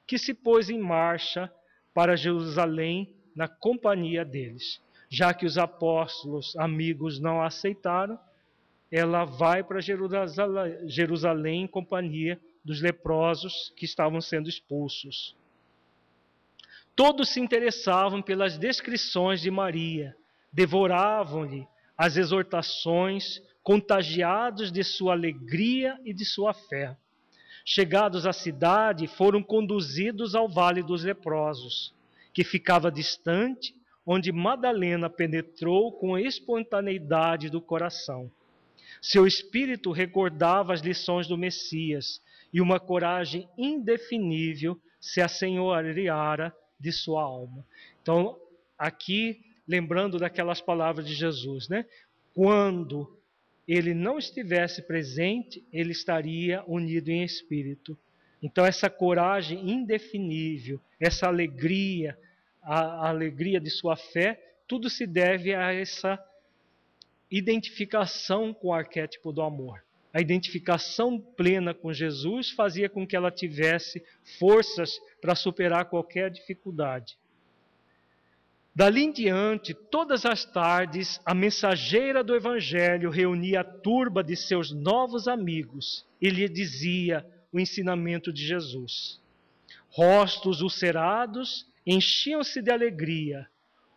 que 0.07 0.19
se 0.19 0.33
pôs 0.33 0.71
em 0.71 0.79
marcha 0.79 1.53
para 1.93 2.17
Jerusalém 2.17 3.15
na 3.37 3.49
companhia 3.49 4.25
deles. 4.25 4.81
Já 5.09 5.35
que 5.35 5.47
os 5.47 5.59
apóstolos, 5.59 6.57
amigos, 6.57 7.21
não 7.21 7.41
a 7.43 7.47
aceitaram, 7.47 8.19
ela 8.97 9.25
vai 9.25 9.65
para 9.65 9.81
Jerusalém 9.81 11.65
em 11.65 11.67
companhia 11.67 12.41
dos 12.65 12.81
leprosos 12.81 13.73
que 13.77 13.85
estavam 13.85 14.21
sendo 14.21 14.49
expulsos. 14.49 15.35
Todos 16.95 17.31
se 17.31 17.41
interessavam 17.41 18.23
pelas 18.23 18.57
descrições 18.57 19.41
de 19.41 19.51
Maria, 19.51 20.17
devoravam-lhe 20.53 21.67
as 21.99 22.17
exortações, 22.17 23.43
contagiados 23.65 24.71
de 24.71 24.85
sua 24.85 25.15
alegria 25.15 25.99
e 26.05 26.15
de 26.15 26.25
sua 26.25 26.55
fé. 26.55 26.97
Chegados 27.65 28.27
à 28.27 28.33
cidade, 28.33 29.09
foram 29.09 29.43
conduzidos 29.43 30.37
ao 30.37 30.49
vale 30.49 30.85
dos 30.85 31.03
leprosos, 31.03 31.93
que 32.33 32.45
ficava 32.45 32.93
distante, 32.93 33.75
onde 34.07 34.31
Madalena 34.31 35.11
penetrou 35.11 35.91
com 35.91 36.17
espontaneidade 36.17 37.51
do 37.51 37.61
coração. 37.61 38.31
Seu 39.05 39.27
espírito 39.27 39.93
recordava 39.93 40.73
as 40.73 40.81
lições 40.81 41.27
do 41.27 41.37
Messias 41.37 42.23
e 42.51 42.59
uma 42.59 42.81
coragem 42.81 43.47
indefinível 43.59 44.81
se 44.99 45.21
assenhoreara 45.21 46.57
de 46.81 46.91
sua 46.91 47.23
alma. 47.23 47.67
Então, 48.01 48.41
aqui, 48.79 49.45
lembrando 49.69 50.19
daquelas 50.19 50.63
palavras 50.63 51.07
de 51.07 51.13
Jesus, 51.13 51.69
né? 51.69 51.85
Quando 52.33 53.15
ele 53.69 53.93
não 53.93 54.19
estivesse 54.19 54.81
presente, 54.81 55.63
ele 55.71 55.93
estaria 55.93 56.65
unido 56.67 57.11
em 57.11 57.23
espírito. 57.23 57.99
Então, 58.43 58.65
essa 58.65 58.89
coragem 58.89 59.71
indefinível, 59.71 60.81
essa 60.99 61.27
alegria, 61.27 62.19
a, 62.63 63.11
alegria 63.11 63.61
de 63.61 63.69
sua 63.69 63.97
fé, 63.97 64.41
tudo 64.67 64.89
se 64.89 65.07
deve 65.07 65.55
a 65.55 65.75
essa 65.75 66.19
identificação 67.37 68.55
com 68.55 68.69
o 68.69 68.73
arquétipo 68.73 69.33
do 69.33 69.43
amor. 69.43 69.83
A 70.13 70.21
identificação 70.21 71.19
plena 71.19 71.75
com 71.75 71.93
Jesus 71.93 72.53
fazia 72.53 72.89
com 72.89 73.05
que 73.05 73.17
ela 73.17 73.33
tivesse 73.33 74.05
forças 74.39 75.01
para 75.21 75.35
superar 75.35 75.87
qualquer 75.87 76.31
dificuldade. 76.31 77.19
Dali 78.73 79.03
em 79.03 79.13
diante, 79.13 79.75
todas 79.75 80.25
as 80.25 80.45
tardes, 80.45 81.21
a 81.27 81.35
mensageira 81.35 82.23
do 82.23 82.37
Evangelho 82.37 83.11
reunia 83.11 83.61
a 83.61 83.65
turba 83.65 84.23
de 84.23 84.37
seus 84.37 84.71
novos 84.71 85.27
amigos 85.27 86.07
e 86.21 86.29
lhe 86.29 86.49
dizia 86.49 87.27
o 87.53 87.59
ensinamento 87.59 88.33
de 88.33 88.47
Jesus. 88.47 89.21
Rostos 89.91 90.61
ulcerados 90.61 91.67
enchiam-se 91.85 92.63
de 92.63 92.71
alegria, 92.71 93.49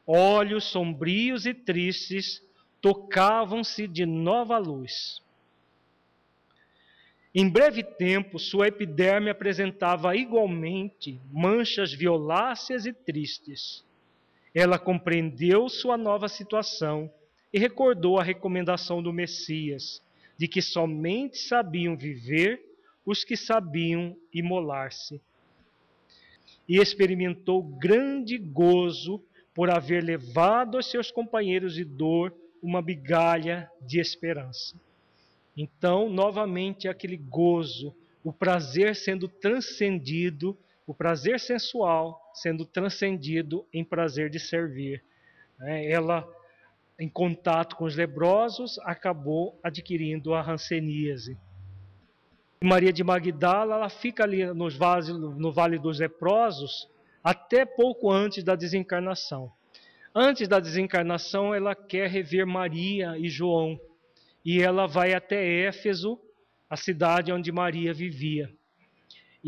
olhos 0.06 0.66
sombrios 0.66 1.46
e 1.46 1.54
tristes 1.54 2.42
tocavam-se 2.82 3.88
de 3.88 4.06
nova 4.06 4.58
luz. 4.58 5.22
Em 7.34 7.48
breve 7.50 7.84
tempo, 7.84 8.40
sua 8.40 8.68
epiderme 8.68 9.30
apresentava 9.30 10.16
igualmente 10.16 11.20
manchas 11.32 11.94
violáceas 11.94 12.86
e 12.86 12.94
tristes 12.94 13.86
ela 14.58 14.80
compreendeu 14.80 15.70
sua 15.70 15.96
nova 15.96 16.28
situação 16.28 17.12
e 17.54 17.60
recordou 17.60 18.20
a 18.20 18.24
recomendação 18.24 19.04
do 19.04 19.14
Messias, 19.14 20.02
de 20.36 20.48
que 20.48 20.64
somente 20.64 21.38
sabiam 21.38 21.96
viver 21.96 22.60
os 23.06 23.24
que 23.24 23.38
sabiam 23.38 24.18
imolar-se. 24.34 25.22
E 26.68 26.78
experimentou 26.78 27.62
grande 27.62 28.40
gozo 28.40 29.24
por 29.54 29.70
haver 29.70 30.04
levado 30.04 30.76
aos 30.76 30.90
seus 30.90 31.12
companheiros 31.12 31.76
de 31.76 31.86
dor 31.86 32.34
uma 32.62 32.82
migalha 32.82 33.70
de 33.82 34.00
esperança. 34.00 34.76
Então, 35.56 36.10
novamente, 36.10 36.88
aquele 36.88 37.18
gozo, 37.18 37.96
o 38.24 38.32
prazer 38.32 38.96
sendo 38.96 39.28
transcendido 39.28 40.58
o 40.88 40.94
prazer 40.94 41.38
sensual 41.38 42.32
sendo 42.34 42.66
transcendido 42.66 43.68
em 43.74 43.84
prazer 43.84 44.30
de 44.30 44.40
servir. 44.40 45.04
Né? 45.60 45.86
Ela, 45.92 46.26
em 46.98 47.10
contato 47.10 47.76
com 47.76 47.84
os 47.84 47.96
leprosos, 47.96 48.80
acabou 48.80 49.60
adquirindo 49.62 50.34
a 50.34 50.42
ranceníase. 50.42 51.38
Maria 52.64 52.94
de 52.94 53.04
Magdala, 53.04 53.76
ela 53.76 53.90
fica 53.90 54.24
ali 54.24 54.46
nos 54.54 54.76
vale, 54.76 55.12
no 55.12 55.52
Vale 55.52 55.78
dos 55.78 56.00
Leprosos 56.00 56.90
até 57.24 57.66
pouco 57.66 58.10
antes 58.10 58.44
da 58.44 58.56
desencarnação. 58.56 59.52
Antes 60.20 60.48
da 60.48 60.60
desencarnação, 60.60 61.54
ela 61.54 61.76
quer 61.76 62.10
rever 62.10 62.48
Maria 62.48 63.16
e 63.18 63.30
João. 63.30 63.80
E 64.44 64.62
ela 64.62 64.88
vai 64.88 65.14
até 65.14 65.68
Éfeso, 65.68 66.20
a 66.70 66.76
cidade 66.76 67.32
onde 67.32 67.52
Maria 67.52 67.94
vivia 67.94 68.52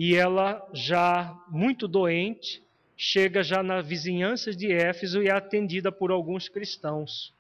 e 0.02 0.16
ela 0.16 0.66
já 0.74 1.38
muito 1.50 1.86
doente, 1.86 2.64
chega 2.96 3.44
já 3.44 3.62
na 3.62 3.82
vizinhança 3.82 4.56
de 4.56 4.72
Éfeso 4.72 5.22
e 5.22 5.28
é 5.28 5.32
atendida 5.32 5.92
por 5.92 6.10
alguns 6.10 6.48
cristãos. 6.48 7.34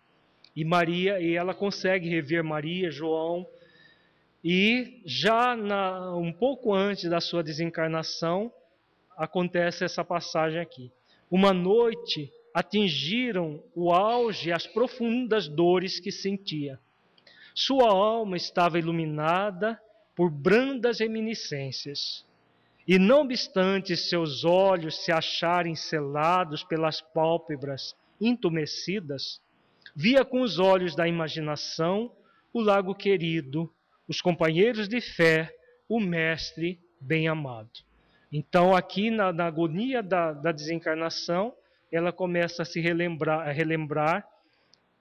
E 0.53 0.65
Maria, 0.65 1.21
e 1.21 1.35
ela 1.35 1.53
consegue 1.53 2.09
rever 2.09 2.43
Maria, 2.43 2.91
João, 2.91 3.47
e 4.43 5.01
já 5.05 5.55
na, 5.55 6.15
um 6.17 6.33
pouco 6.33 6.73
antes 6.73 7.09
da 7.09 7.21
sua 7.21 7.41
desencarnação, 7.41 8.51
acontece 9.15 9.85
essa 9.85 10.03
passagem 10.03 10.59
aqui. 10.59 10.91
Uma 11.31 11.53
noite 11.53 12.29
atingiram 12.53 13.63
o 13.75 13.91
auge 13.91 14.51
as 14.51 14.65
profundas 14.65 15.47
dores 15.47 15.99
que 15.99 16.11
sentia. 16.11 16.79
Sua 17.53 17.89
alma 17.89 18.37
estava 18.37 18.79
iluminada 18.79 19.79
por 20.15 20.29
brandas 20.29 20.99
reminiscências. 20.99 22.25
E 22.87 22.97
não 22.97 23.21
obstante 23.21 23.95
seus 23.95 24.43
olhos 24.43 25.03
se 25.03 25.11
acharem 25.11 25.75
selados 25.75 26.63
pelas 26.63 27.01
pálpebras 27.01 27.95
entumecidas, 28.19 29.41
via 29.95 30.25
com 30.25 30.41
os 30.41 30.59
olhos 30.59 30.95
da 30.95 31.07
imaginação 31.07 32.11
o 32.51 32.61
lago 32.61 32.95
querido, 32.95 33.71
os 34.07 34.21
companheiros 34.21 34.87
de 34.87 34.99
fé, 34.99 35.53
o 35.87 35.99
Mestre 35.99 36.79
bem-amado. 36.99 37.69
Então, 38.31 38.75
aqui 38.75 39.09
na, 39.09 39.31
na 39.31 39.45
agonia 39.45 40.03
da, 40.03 40.33
da, 40.33 40.51
desencarnação, 40.51 41.53
ela 41.91 42.11
começa 42.11 42.61
a 42.61 42.65
se 42.65 42.79
relembrar, 42.79 43.47
a 43.47 43.51
relembrar 43.51 44.27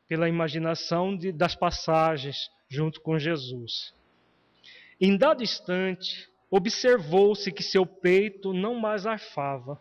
pela 0.07 0.29
imaginação 0.29 1.17
de, 1.17 1.31
das 1.31 1.55
passagens 1.55 2.51
junto 2.69 3.01
com 3.01 3.19
Jesus. 3.19 3.95
Em 5.01 5.17
dado 5.17 5.43
instante, 5.43 6.29
observou-se 6.51 7.53
que 7.53 7.63
seu 7.63 7.87
peito 7.87 8.53
não 8.53 8.75
mais 8.75 9.07
arfava. 9.07 9.81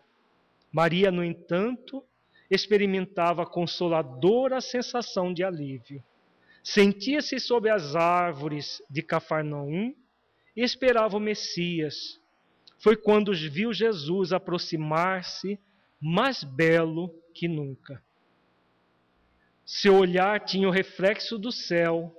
Maria, 0.72 1.10
no 1.12 1.24
entanto, 1.24 2.04
experimentava 2.52 3.46
consoladora 3.46 4.62
sensação 4.62 5.34
de 5.34 5.44
alívio. 5.44 6.04
Sentia-se 6.64 7.40
sob 7.40 7.70
as 7.70 7.96
árvores 7.96 8.82
de 8.90 9.02
Cafarnaum 9.02 9.96
e 10.56 10.62
esperava 10.62 11.18
o 11.18 11.20
Messias. 11.20 12.20
Foi 12.80 12.96
quando 12.96 13.34
viu 13.34 13.74
Jesus 13.74 14.34
aproximar-se, 14.34 15.60
mais 16.00 16.44
belo 16.44 17.14
que 17.34 17.48
nunca. 17.48 18.02
Seu 19.66 19.96
olhar 19.96 20.40
tinha 20.46 20.68
o 20.68 20.72
reflexo 20.72 21.38
do 21.38 21.52
céu 21.52 22.16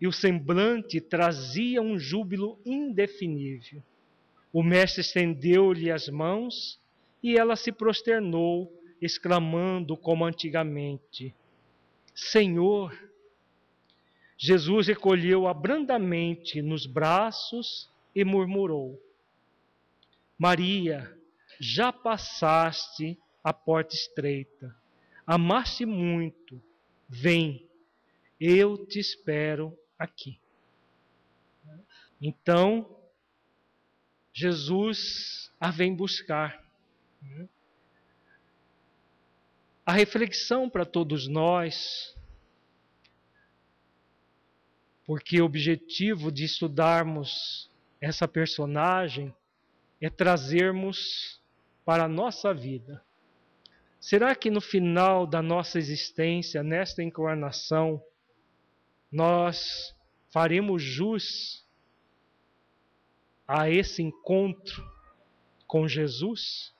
e 0.00 0.06
o 0.06 0.12
semblante 0.12 1.00
trazia 1.00 1.80
um 1.80 1.98
júbilo 1.98 2.58
indefinível. 2.64 3.82
O 4.52 4.62
mestre 4.62 5.02
estendeu-lhe 5.02 5.90
as 5.90 6.08
mãos 6.08 6.80
e 7.22 7.36
ela 7.36 7.54
se 7.54 7.70
prosternou, 7.70 8.72
exclamando 9.00 9.96
como 9.96 10.24
antigamente: 10.24 11.34
Senhor! 12.14 12.92
Jesus 14.36 14.86
recolheu-a 14.86 15.52
brandamente 15.52 16.62
nos 16.62 16.86
braços 16.86 17.90
e 18.14 18.24
murmurou: 18.24 18.98
Maria, 20.38 21.14
já 21.60 21.92
passaste 21.92 23.18
a 23.44 23.52
porta 23.52 23.94
estreita, 23.94 24.74
amaste 25.26 25.84
muito, 25.84 26.60
vem, 27.06 27.68
eu 28.40 28.86
te 28.86 28.98
espero 28.98 29.78
aqui. 29.98 30.40
Então, 32.20 32.98
Jesus 34.32 35.52
a 35.60 35.70
vem 35.70 35.94
buscar. 35.94 36.64
A 39.84 39.92
reflexão 39.92 40.70
para 40.70 40.86
todos 40.86 41.28
nós, 41.28 42.16
porque 45.04 45.40
o 45.40 45.44
objetivo 45.44 46.32
de 46.32 46.44
estudarmos 46.44 47.70
essa 48.00 48.26
personagem 48.26 49.34
é 50.00 50.08
trazermos 50.08 51.39
para 51.90 52.04
a 52.04 52.08
nossa 52.08 52.54
vida. 52.54 53.04
Será 53.98 54.32
que 54.36 54.48
no 54.48 54.60
final 54.60 55.26
da 55.26 55.42
nossa 55.42 55.76
existência, 55.76 56.62
nesta 56.62 57.02
encarnação, 57.02 58.00
nós 59.10 59.92
faremos 60.32 60.84
jus 60.84 61.66
a 63.44 63.68
esse 63.68 64.04
encontro 64.04 64.88
com 65.66 65.88
Jesus, 65.88 66.72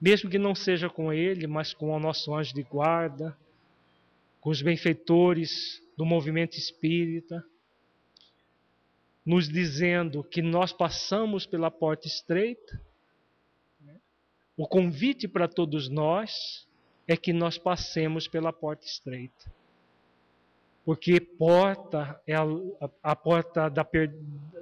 mesmo 0.00 0.28
que 0.28 0.36
não 0.36 0.52
seja 0.52 0.90
com 0.90 1.12
Ele, 1.12 1.46
mas 1.46 1.72
com 1.72 1.90
o 1.90 2.00
nosso 2.00 2.34
anjo 2.34 2.52
de 2.52 2.64
guarda, 2.64 3.38
com 4.40 4.50
os 4.50 4.60
benfeitores 4.60 5.80
do 5.96 6.04
movimento 6.04 6.58
espírita, 6.58 7.40
nos 9.24 9.48
dizendo 9.48 10.24
que 10.24 10.42
nós 10.42 10.72
passamos 10.72 11.46
pela 11.46 11.70
porta 11.70 12.08
estreita. 12.08 12.84
O 14.56 14.66
convite 14.66 15.28
para 15.28 15.46
todos 15.46 15.88
nós 15.88 16.66
é 17.06 17.16
que 17.16 17.32
nós 17.32 17.58
passemos 17.58 18.26
pela 18.26 18.52
porta 18.52 18.86
estreita. 18.86 19.52
Porque 20.84 21.20
porta 21.20 22.20
é 22.26 22.34
a, 22.34 22.42
a, 22.42 23.12
a 23.12 23.16
porta 23.16 23.68
da 23.68 23.84
per, 23.84 24.14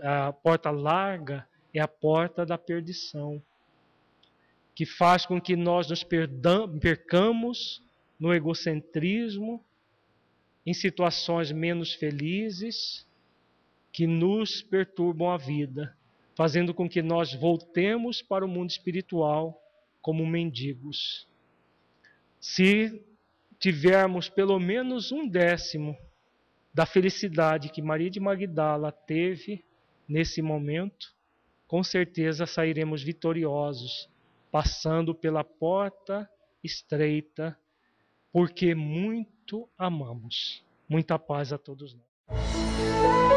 a 0.02 0.32
porta 0.32 0.70
larga 0.70 1.46
é 1.72 1.80
a 1.80 1.88
porta 1.88 2.44
da 2.44 2.56
perdição, 2.58 3.42
que 4.74 4.86
faz 4.86 5.26
com 5.26 5.40
que 5.40 5.54
nós 5.54 5.88
nos 5.88 6.02
perdam, 6.02 6.78
percamos 6.78 7.82
no 8.18 8.32
egocentrismo, 8.32 9.62
em 10.66 10.72
situações 10.72 11.52
menos 11.52 11.92
felizes, 11.92 13.06
que 13.92 14.06
nos 14.06 14.62
perturbam 14.62 15.30
a 15.30 15.36
vida, 15.36 15.96
fazendo 16.34 16.72
com 16.74 16.88
que 16.88 17.02
nós 17.02 17.32
voltemos 17.32 18.22
para 18.22 18.44
o 18.44 18.48
mundo 18.48 18.70
espiritual 18.70 19.60
como 20.04 20.26
mendigos. 20.26 21.26
Se 22.38 23.02
tivermos 23.58 24.28
pelo 24.28 24.60
menos 24.60 25.10
um 25.10 25.26
décimo 25.26 25.96
da 26.74 26.84
felicidade 26.84 27.70
que 27.70 27.80
Maria 27.80 28.10
de 28.10 28.20
Magdala 28.20 28.92
teve 28.92 29.64
nesse 30.06 30.42
momento, 30.42 31.14
com 31.66 31.82
certeza 31.82 32.44
sairemos 32.44 33.02
vitoriosos, 33.02 34.10
passando 34.52 35.14
pela 35.14 35.42
porta 35.42 36.28
estreita, 36.62 37.58
porque 38.30 38.74
muito 38.74 39.66
amamos. 39.78 40.62
Muita 40.86 41.18
paz 41.18 41.50
a 41.50 41.56
todos 41.56 41.94
nós. 41.94 43.33